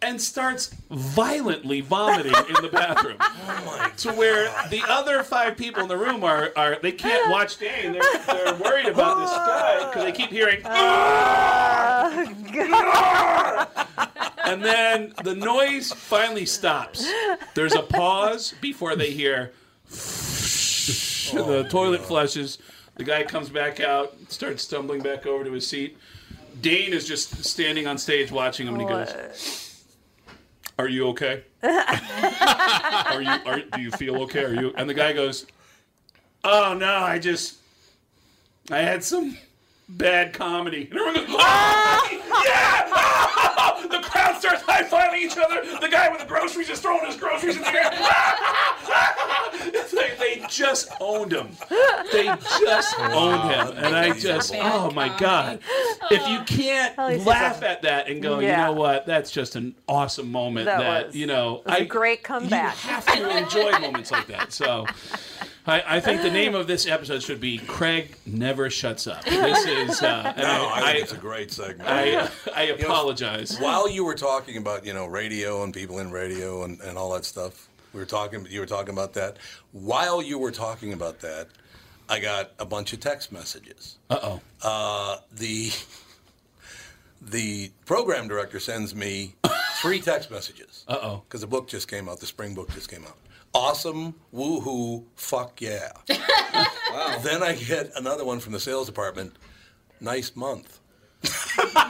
and 0.02 0.22
starts 0.22 0.74
violently 0.90 1.82
vomiting 1.82 2.34
in 2.48 2.62
the 2.62 2.70
bathroom. 2.72 3.18
to 3.98 4.14
where 4.14 4.46
the 4.70 4.82
other 4.88 5.24
five 5.24 5.58
people 5.58 5.82
in 5.82 5.90
the 5.90 5.98
room 5.98 6.24
are, 6.24 6.54
are 6.56 6.78
they 6.82 6.94
can't 6.94 7.30
watch 7.30 7.58
Dane. 7.58 7.92
They're, 7.92 8.02
they're 8.28 8.56
worried 8.56 8.88
about 8.88 9.20
this 9.20 9.32
guy 9.36 9.90
because 9.90 10.06
they 10.06 10.14
keep 10.14 10.30
hearing. 10.30 10.62
and 14.46 14.64
then 14.64 15.14
the 15.26 15.36
noise 15.36 15.92
finally 15.92 16.46
stops. 16.46 17.06
There's 17.56 17.76
a 17.76 17.84
pause 17.84 18.54
before 18.62 18.96
they 18.96 19.12
hear 19.12 19.52
the 21.34 21.68
toilet 21.70 22.02
flushes. 22.02 22.58
The 22.96 23.04
guy 23.04 23.24
comes 23.24 23.50
back 23.50 23.80
out, 23.80 24.16
starts 24.30 24.64
stumbling 24.64 25.02
back 25.02 25.26
over 25.26 25.44
to 25.44 25.52
his 25.52 25.68
seat. 25.68 25.98
Dane 26.62 26.94
is 26.94 27.08
just 27.08 27.44
standing 27.44 27.88
on 27.88 27.98
stage 27.98 28.32
watching 28.32 28.68
him, 28.68 28.76
and 28.76 28.84
he 28.84 28.88
goes, 28.88 29.84
"Are 30.80 30.88
you 30.88 31.08
okay? 31.10 31.44
are 31.64 33.22
you? 33.22 33.30
Are, 33.30 33.60
do 33.60 33.82
you 33.82 33.92
feel 33.92 34.22
okay? 34.24 34.44
Are 34.44 34.54
you?" 34.54 34.74
And 34.78 34.90
the 34.90 34.94
guy 34.94 35.12
goes, 35.12 35.46
"Oh 36.44 36.74
no, 36.74 36.96
I 36.96 37.20
just, 37.20 37.58
I 38.72 38.78
had 38.78 39.04
some 39.04 39.38
bad 39.90 40.32
comedy." 40.34 40.88
And 40.90 41.00
everyone 41.00 41.16
goes, 41.16 41.36
"Oh, 41.38 42.10
yeah!" 42.46 42.90
Ah! 42.94 43.25
The 44.66 44.72
crowd 44.72 44.88
starts 44.88 44.92
high 44.92 45.10
fiving 45.10 45.22
each 45.22 45.38
other. 45.38 45.80
The 45.80 45.90
guy 45.90 46.10
with 46.10 46.22
the 46.22 46.28
groceries 46.28 46.70
is 46.70 46.80
throwing 46.80 47.06
his 47.06 47.16
groceries 47.16 47.58
in 47.58 47.62
the 47.62 47.74
air. 47.74 47.92
It's 49.68 49.94
like 49.94 50.18
they 50.18 50.46
just 50.50 50.90
owned 51.00 51.32
him. 51.32 51.50
They 52.12 52.26
just 52.60 53.00
owned 53.00 53.52
him, 53.52 53.78
and 53.78 53.96
I 53.96 54.12
just, 54.12 54.54
oh, 54.54 54.90
oh 54.90 54.92
my 54.92 55.16
god! 55.18 55.60
If 56.12 56.28
you 56.28 56.40
oh. 56.40 56.44
can't 56.46 57.26
laugh 57.26 57.64
at 57.64 57.82
that 57.84 58.08
and 58.10 58.22
go, 58.22 58.40
Yeah. 58.40 58.68
you 58.68 58.74
know 58.74 58.80
what? 58.80 59.06
That's 59.06 59.32
just 59.32 59.56
an 59.56 59.76
awesome 59.88 60.32
moment. 60.32 60.66
That 60.66 60.80
That, 60.80 61.08
was- 61.08 61.16
you 61.16 61.28
know, 61.28 61.62
It 61.66 61.72
was 61.72 61.80
a 61.80 61.86
great 61.86 62.24
comeback. 62.24 62.76
You 62.84 62.90
have 62.90 63.06
to 63.06 63.38
enjoy 63.38 63.72
moments 63.80 64.12
like 64.12 64.28
that. 64.28 64.54
So, 64.54 64.86
I, 65.68 65.98
I 65.98 66.00
think 66.00 66.22
the 66.22 66.30
name 66.30 66.54
of 66.54 66.68
this 66.68 66.86
episode 66.88 67.24
should 67.24 67.40
be 67.40 67.58
Craig 67.58 68.16
Never 68.26 68.70
Shuts 68.70 69.08
Up. 69.08 69.24
This 69.26 69.66
is. 69.66 70.02
Uh, 70.02 70.22
no, 70.38 70.70
I, 70.72 70.92
think 70.94 71.04
it's 71.04 71.14
a 71.14 71.18
great 71.18 71.52
segment. 71.52 71.90
I, 71.90 72.30
I 72.56 72.64
You 72.64 72.78
know, 72.78 72.86
apologize. 72.86 73.58
while 73.60 73.90
you 73.90 74.06
were 74.06 74.14
talking 74.16 74.58
about 74.58 74.86
you 74.86 74.94
know 74.94 75.08
radio 75.08 75.64
and 75.64 75.74
people 75.74 76.00
in 76.00 76.12
radio 76.12 76.64
and, 76.66 76.80
and 76.82 76.98
all 76.98 77.12
that 77.14 77.26
stuff, 77.26 77.68
we 77.94 78.00
were 78.00 78.06
talking. 78.06 78.46
You 78.50 78.60
were 78.60 78.66
talking 78.68 78.94
about 78.94 79.14
that. 79.14 79.38
While 79.72 80.22
you 80.22 80.38
were 80.38 80.52
talking 80.52 80.94
about 80.94 81.20
that, 81.22 81.48
I 82.08 82.20
got 82.20 82.52
a 82.60 82.66
bunch 82.66 82.94
of 82.94 83.00
text 83.00 83.32
messages. 83.32 83.98
Uh-oh. 84.10 84.42
Uh 84.62 85.18
The 85.36 85.72
the 87.22 87.72
program 87.86 88.28
director 88.28 88.60
sends 88.60 88.94
me 88.94 89.34
three 89.82 90.00
text 90.00 90.30
messages. 90.30 90.86
Uh 90.88 91.00
oh. 91.02 91.24
Because 91.28 91.42
the 91.42 91.48
book 91.48 91.68
just 91.68 91.88
came 91.88 92.08
out. 92.08 92.20
The 92.20 92.28
spring 92.28 92.54
book 92.54 92.70
just 92.72 92.90
came 92.90 93.04
out. 93.04 93.18
Awesome, 93.56 94.16
woohoo, 94.34 95.06
fuck 95.16 95.62
yeah. 95.62 95.92
wow. 96.10 97.18
Then 97.24 97.42
I 97.42 97.56
get 97.56 97.90
another 97.96 98.26
one 98.26 98.42
from 98.42 98.52
the 98.52 98.60
sales 98.60 98.86
department. 98.86 99.34
Nice 100.02 100.36
month. 100.36 100.80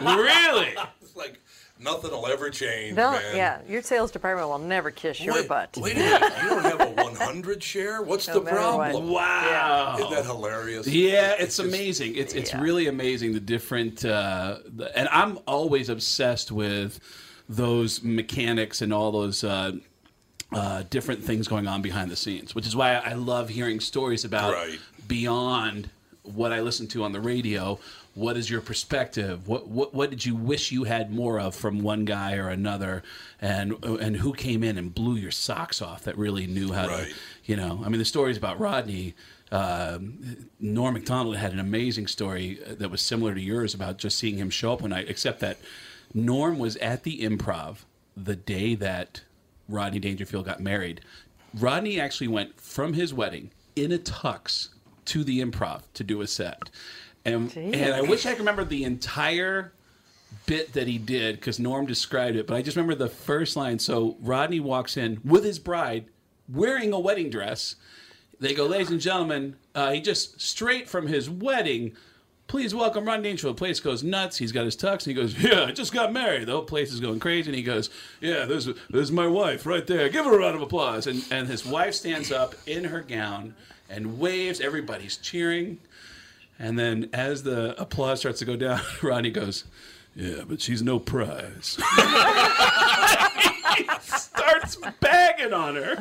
really? 0.02 0.76
It's 1.02 1.16
like 1.16 1.40
nothing 1.80 2.12
will 2.12 2.28
ever 2.28 2.50
change, 2.52 2.96
They'll- 2.96 3.12
man. 3.14 3.36
yeah, 3.36 3.62
your 3.68 3.82
sales 3.82 4.12
department 4.12 4.48
will 4.50 4.60
never 4.60 4.92
kiss 4.92 5.20
your 5.20 5.34
Wait, 5.34 5.48
butt. 5.48 5.76
wait 5.78 5.96
a 5.96 6.00
minute. 6.00 6.22
You 6.44 6.50
don't 6.50 6.64
have 6.64 6.82
a 6.82 6.92
100 7.04 7.64
share? 7.64 8.02
What's 8.04 8.28
No 8.28 8.36
the 8.36 8.42
matter 8.42 8.58
what. 8.58 8.92
problem? 8.92 9.10
Wow. 9.10 9.96
Isn't 9.98 10.12
that 10.12 10.26
hilarious? 10.26 10.88
Yeah, 10.88 11.36
it's 11.40 11.58
amazing. 11.60 12.16
It's 12.16 12.34
it's 12.36 12.54
really 12.54 12.88
amazing 12.88 13.34
the 13.34 13.40
different, 13.40 14.04
uh, 14.06 14.60
the, 14.66 14.96
and 14.98 15.08
I'm 15.12 15.40
always 15.48 15.90
obsessed 15.90 16.52
with 16.52 17.00
those 17.50 18.04
mechanics 18.04 18.82
and 18.84 18.94
all 18.94 19.12
those. 19.12 19.44
Uh, 19.44 19.74
uh, 20.52 20.84
different 20.90 21.24
things 21.24 21.48
going 21.48 21.68
on 21.68 21.82
behind 21.82 22.10
the 22.12 22.16
scenes, 22.16 22.54
which 22.56 22.68
is 22.68 22.76
why 22.76 22.94
I 22.96 23.14
love 23.14 23.50
hearing 23.50 23.80
stories 23.80 24.24
about 24.26 24.54
Right. 24.54 24.80
beyond 25.08 25.90
what 26.24 26.52
I 26.52 26.62
listen 26.62 26.88
to 26.90 27.04
on 27.04 27.12
the 27.12 27.20
radio. 27.22 27.80
What 28.16 28.38
is 28.38 28.50
your 28.50 28.62
perspective? 28.62 29.48
What, 29.48 29.68
what 29.68 29.94
what 29.94 30.10
did 30.10 30.26
you 30.26 30.36
wish 30.36 30.72
you 30.72 30.86
had 30.86 31.12
more 31.12 31.40
of 31.40 31.54
from 31.54 31.82
one 31.84 32.06
guy 32.06 32.38
or 32.38 32.48
another, 32.50 33.04
and 33.42 33.84
and 33.84 34.16
who 34.18 34.34
came 34.34 34.64
in 34.64 34.78
and 34.78 34.94
blew 34.96 35.16
your 35.16 35.32
socks 35.32 35.82
off 35.82 36.04
that 36.06 36.18
really 36.18 36.48
knew 36.48 36.72
how 36.72 36.88
Right. 36.88 37.08
to, 37.10 37.14
you 37.46 37.56
know? 37.58 37.82
I 37.86 37.90
mean, 37.90 38.00
the 38.00 38.06
stories 38.06 38.38
about 38.38 38.60
Rodney. 38.60 39.14
Um, 39.52 40.48
Norm 40.60 40.94
Macdonald 40.96 41.38
had 41.38 41.54
an 41.54 41.60
amazing 41.60 42.08
story 42.08 42.60
uh, 42.66 42.76
that 42.76 42.90
was 42.90 43.02
similar 43.02 43.36
to 43.36 43.40
yours 43.42 43.74
about 43.76 43.98
just 44.00 44.18
seeing 44.18 44.38
him 44.38 44.50
show 44.50 44.74
up 44.74 44.82
one 44.82 44.90
night, 44.90 45.06
except 45.08 45.40
that 45.42 45.58
Norm 46.14 46.58
was 46.58 46.78
at 46.78 47.04
the 47.04 47.20
Improv 47.22 47.78
the 48.18 48.36
day 48.36 48.74
that 48.76 49.22
Rodney 49.68 50.00
Dangerfield 50.00 50.46
got 50.46 50.60
married. 50.60 51.02
Rodney 51.58 52.00
actually 52.00 52.28
went 52.28 52.60
from 52.60 52.94
his 52.94 53.14
wedding 53.14 53.52
in 53.76 53.92
a 53.92 53.98
tux 53.98 54.70
to 55.06 55.24
the 55.24 55.42
Improv 55.42 55.84
to 55.94 56.04
do 56.04 56.22
a 56.22 56.28
set, 56.28 56.70
and 57.24 57.56
and 57.56 57.94
I 57.94 58.02
wish 58.02 58.26
I 58.26 58.32
could 58.32 58.40
remember 58.40 58.66
the 58.66 58.84
entire 58.84 59.74
bit 60.46 60.74
that 60.74 60.88
he 60.88 60.98
did 60.98 61.36
because 61.36 61.60
Norm 61.60 61.86
described 61.86 62.36
it, 62.36 62.48
but 62.48 62.56
I 62.56 62.62
just 62.62 62.76
remember 62.76 62.96
the 62.96 63.10
first 63.10 63.56
line. 63.56 63.80
So 63.80 64.18
Rodney 64.20 64.60
walks 64.60 64.98
in 64.98 65.20
with 65.24 65.44
his 65.44 65.60
bride 65.60 66.06
wearing 66.48 66.94
a 66.94 67.00
wedding 67.00 67.30
dress. 67.30 67.76
They 68.40 68.54
go, 68.54 68.66
ladies 68.66 68.92
and 68.92 69.00
gentlemen, 69.00 69.56
uh, 69.74 69.92
he 69.92 70.02
just 70.02 70.42
straight 70.42 70.90
from 70.90 71.08
his 71.08 71.30
wedding. 71.30 71.96
Please 72.48 72.76
welcome 72.76 73.06
Rodney 73.06 73.30
Dangerfield. 73.30 73.56
The 73.56 73.60
place 73.60 73.80
goes 73.80 74.04
nuts. 74.04 74.38
He's 74.38 74.52
got 74.52 74.66
his 74.66 74.76
tux, 74.78 74.92
and 74.92 75.08
he 75.08 75.14
goes, 75.14 75.34
"Yeah, 75.42 75.64
I 75.64 75.72
just 75.72 75.92
got 75.92 76.14
married." 76.14 76.46
The 76.46 76.52
whole 76.52 76.62
place 76.62 76.94
is 76.94 77.00
going 77.00 77.20
crazy, 77.20 77.50
and 77.50 77.56
he 77.56 77.64
goes, 77.64 77.90
"Yeah, 78.22 78.46
there's 78.46 78.70
there's 78.90 79.12
my 79.12 79.28
wife 79.28 79.66
right 79.66 79.86
there. 79.86 80.10
Give 80.10 80.26
her 80.26 80.36
a 80.36 80.38
round 80.38 80.56
of 80.56 80.62
applause." 80.62 81.08
And 81.08 81.26
and 81.32 81.48
his 81.48 81.66
wife 81.66 81.96
stands 81.96 82.32
up 82.32 82.54
in 82.68 82.86
her 82.86 83.02
gown 83.02 83.56
and 83.90 84.20
waves. 84.20 84.62
Everybody's 84.62 85.18
cheering, 85.18 85.80
and 86.60 86.78
then 86.78 87.10
as 87.14 87.44
the 87.44 87.80
applause 87.82 88.20
starts 88.20 88.40
to 88.40 88.46
go 88.46 88.56
down, 88.56 88.80
Ronnie 89.02 89.32
goes, 89.32 89.64
"Yeah, 90.16 90.44
but 90.48 90.62
she's 90.62 90.84
no 90.84 91.00
prize." 91.00 91.78
he 93.78 93.88
starts 94.02 94.78
bagging 95.00 95.54
on 95.54 95.76
her. 95.76 95.96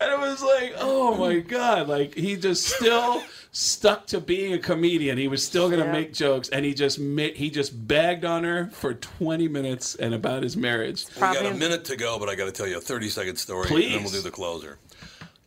And 0.00 0.12
it 0.12 0.18
was 0.18 0.42
like, 0.42 0.74
oh 0.78 1.16
my 1.16 1.38
God. 1.38 1.88
Like, 1.88 2.14
he 2.14 2.36
just 2.36 2.66
still 2.66 3.22
stuck 3.54 4.06
to 4.06 4.18
being 4.20 4.54
a 4.54 4.58
comedian. 4.58 5.18
He 5.18 5.28
was 5.28 5.44
still 5.46 5.68
going 5.68 5.80
to 5.80 5.86
Yeah. 5.86 5.92
make 5.92 6.12
jokes. 6.14 6.48
And 6.48 6.64
he 6.64 6.72
just 6.74 6.98
ma- 6.98 7.34
he 7.34 7.50
just 7.50 7.86
bagged 7.86 8.24
on 8.24 8.44
her 8.44 8.70
for 8.72 8.94
20 8.94 9.46
minutes 9.48 9.94
and 9.94 10.14
about 10.14 10.42
his 10.42 10.56
marriage. 10.56 11.04
We 11.16 11.20
got 11.20 11.44
a 11.46 11.54
minute 11.54 11.84
to 11.86 11.96
go, 11.96 12.18
but 12.18 12.28
I 12.28 12.34
got 12.34 12.46
to 12.46 12.52
tell 12.52 12.66
you 12.66 12.78
a 12.78 12.80
30 12.80 13.08
second 13.10 13.36
story, 13.36 13.68
and 13.68 13.94
then 13.94 14.02
we'll 14.02 14.12
do 14.12 14.20
the 14.22 14.30
closer. 14.30 14.78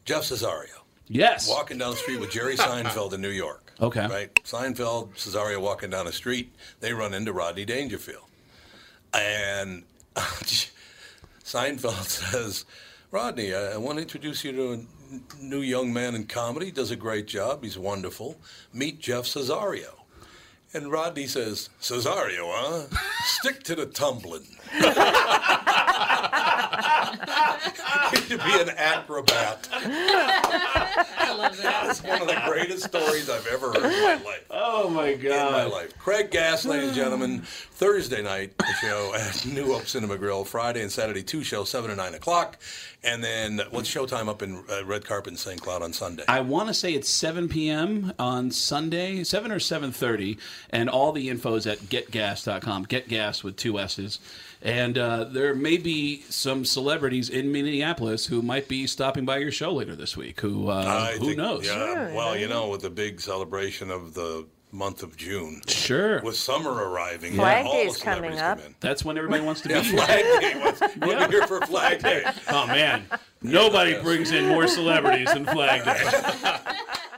Jeff 0.06 0.24
Cesario. 0.24 0.70
Yes. 1.08 1.50
Walking 1.50 1.78
down 1.80 1.92
the 1.92 1.98
street 1.98 2.20
with 2.20 2.32
Jerry 2.32 2.56
Seinfeld 2.58 3.14
in 3.14 3.22
New 3.22 3.30
York. 3.30 3.74
Okay. 3.82 4.08
Right? 4.08 4.34
Seinfeld, 4.44 5.14
Cesario 5.16 5.60
walking 5.60 5.90
down 5.90 6.06
the 6.06 6.12
street. 6.12 6.52
They 6.80 6.94
run 6.94 7.14
into 7.14 7.34
Rodney 7.34 7.66
Dangerfield. 7.66 8.24
And 9.14 9.84
Seinfeld 11.44 12.04
says, 12.32 12.66
Rodney, 13.12 13.54
I, 13.54 13.74
I 13.74 13.78
want 13.78 13.98
to 13.98 14.02
introduce 14.02 14.44
you 14.44 14.52
to 14.52 14.64
a 14.70 14.74
n- 14.74 14.88
new 15.40 15.62
young 15.62 15.94
man 15.94 16.16
in 16.16 16.26
comedy. 16.26 16.72
Does 16.72 16.92
a 16.92 16.96
great 16.96 17.28
job. 17.28 17.64
He's 17.64 17.78
wonderful. 17.78 18.38
Meet 18.74 19.00
Jeff 19.00 19.26
Cesario. 19.26 19.94
And 20.74 20.92
Rodney 20.92 21.28
says, 21.28 21.70
Cesario, 21.82 22.52
huh? 22.54 22.88
Stick 23.26 23.64
to 23.64 23.76
the 23.76 23.86
tumbling. 23.86 24.58
He 28.12 28.18
should 28.18 28.44
be 28.44 28.60
an 28.62 28.70
acrobat. 28.78 29.68
I 29.74 31.36
love 31.38 31.58
that. 31.58 31.64
That 31.64 31.90
is 31.92 32.04
one 32.04 32.22
of 32.22 32.28
the 32.28 32.42
greatest 32.46 32.86
stories 32.86 33.30
I've 33.30 33.48
ever 33.48 33.74
heard 33.74 33.78
in 33.78 34.04
my 34.04 34.24
life. 34.24 34.46
Oh 34.52 34.90
my 34.90 35.14
god! 35.14 35.48
In 35.48 35.54
my 35.54 35.66
life. 35.66 35.98
Craig 35.98 36.32
Gass, 36.32 36.66
ladies 36.66 36.88
and 36.90 36.96
gentlemen, 36.96 37.42
Thursday 37.42 38.22
night, 38.22 38.58
the 38.58 38.74
show 38.82 39.14
at 39.16 39.46
New 39.46 39.74
Hope 39.74 39.88
Cinema 39.88 40.18
Grill. 40.18 40.44
Friday 40.44 40.82
and 40.82 40.92
Saturday, 40.92 41.24
two 41.24 41.44
shows, 41.44 41.70
7 41.70 41.90
and 41.90 41.98
9 41.98 42.14
o'clock. 42.14 42.58
And 43.04 43.24
then 43.24 43.62
what's 43.70 43.94
showtime 43.94 44.28
up 44.30 44.42
in 44.42 44.64
uh, 44.70 44.84
Red 44.86 45.06
Carpet 45.06 45.32
in 45.32 45.38
St. 45.38 45.62
Cloud 45.62 45.84
on 45.84 45.94
Sunday? 45.94 46.24
I 46.28 46.40
want 46.40 46.70
to 46.70 46.74
say 46.74 46.94
it's 46.94 47.10
7 47.10 47.48
p.m. 47.50 48.14
on 48.18 48.50
Sunday, 48.50 49.24
7 49.24 49.52
or 49.52 49.60
7.30, 49.60 50.40
and 50.72 50.90
all 50.90 51.12
the 51.12 51.30
info 51.30 51.54
is 51.56 51.68
at 51.68 51.80
getgass.com, 51.80 52.88
getgass 52.88 53.44
with 53.44 53.58
two 53.58 53.78
S's. 53.80 54.20
And 54.66 54.98
uh, 54.98 55.26
there 55.26 55.54
may 55.54 55.78
be 55.78 56.24
some 56.30 56.66
celebrities 56.66 57.30
in 57.30 57.52
Minneapolis 57.52 58.26
who 58.26 58.42
might 58.42 58.68
be 58.68 58.88
stopping 58.88 59.24
by 59.24 59.38
your 59.38 59.52
show 59.52 59.72
later 59.72 59.96
this 59.96 60.18
week. 60.18 60.42
Who 60.42 60.70
uh, 60.70 61.12
who 61.14 61.26
think- 61.28 61.38
knows? 61.38 61.68
Yeah, 61.68 62.14
well, 62.16 62.36
you 62.36 62.48
know, 62.48 62.70
with 62.70 62.82
the 62.82 62.90
big 62.90 63.22
celebration 63.22 63.92
of 63.92 64.16
the 64.16 64.48
month 64.72 65.04
of 65.04 65.16
June. 65.18 65.62
Sure. 65.68 66.20
With 66.24 66.36
summer 66.36 66.72
arriving. 66.72 67.34
Flag 67.36 67.66
all 67.68 67.74
the 67.78 67.84
Day's 67.84 67.98
coming 67.98 68.40
up. 68.40 68.60
That's 68.80 69.06
when 69.06 69.18
everybody 69.20 69.44
wants 69.44 69.62
to 69.62 69.70
Yeah, 69.74 69.82
be 69.84 69.88
Flag 69.90 70.42
Day. 70.42 70.54
was- 70.60 70.82
We're 71.00 71.30
here 71.30 71.46
for 71.48 71.62
Flag 71.62 72.02
Day. 72.02 72.24
Oh 72.50 72.66
man, 72.66 73.06
nobody 73.44 74.02
brings 74.02 74.32
in 74.32 74.48
more 74.48 74.68
celebrities 74.68 75.32
than 75.32 75.46
Flag 75.46 75.86
Day. 75.86 76.58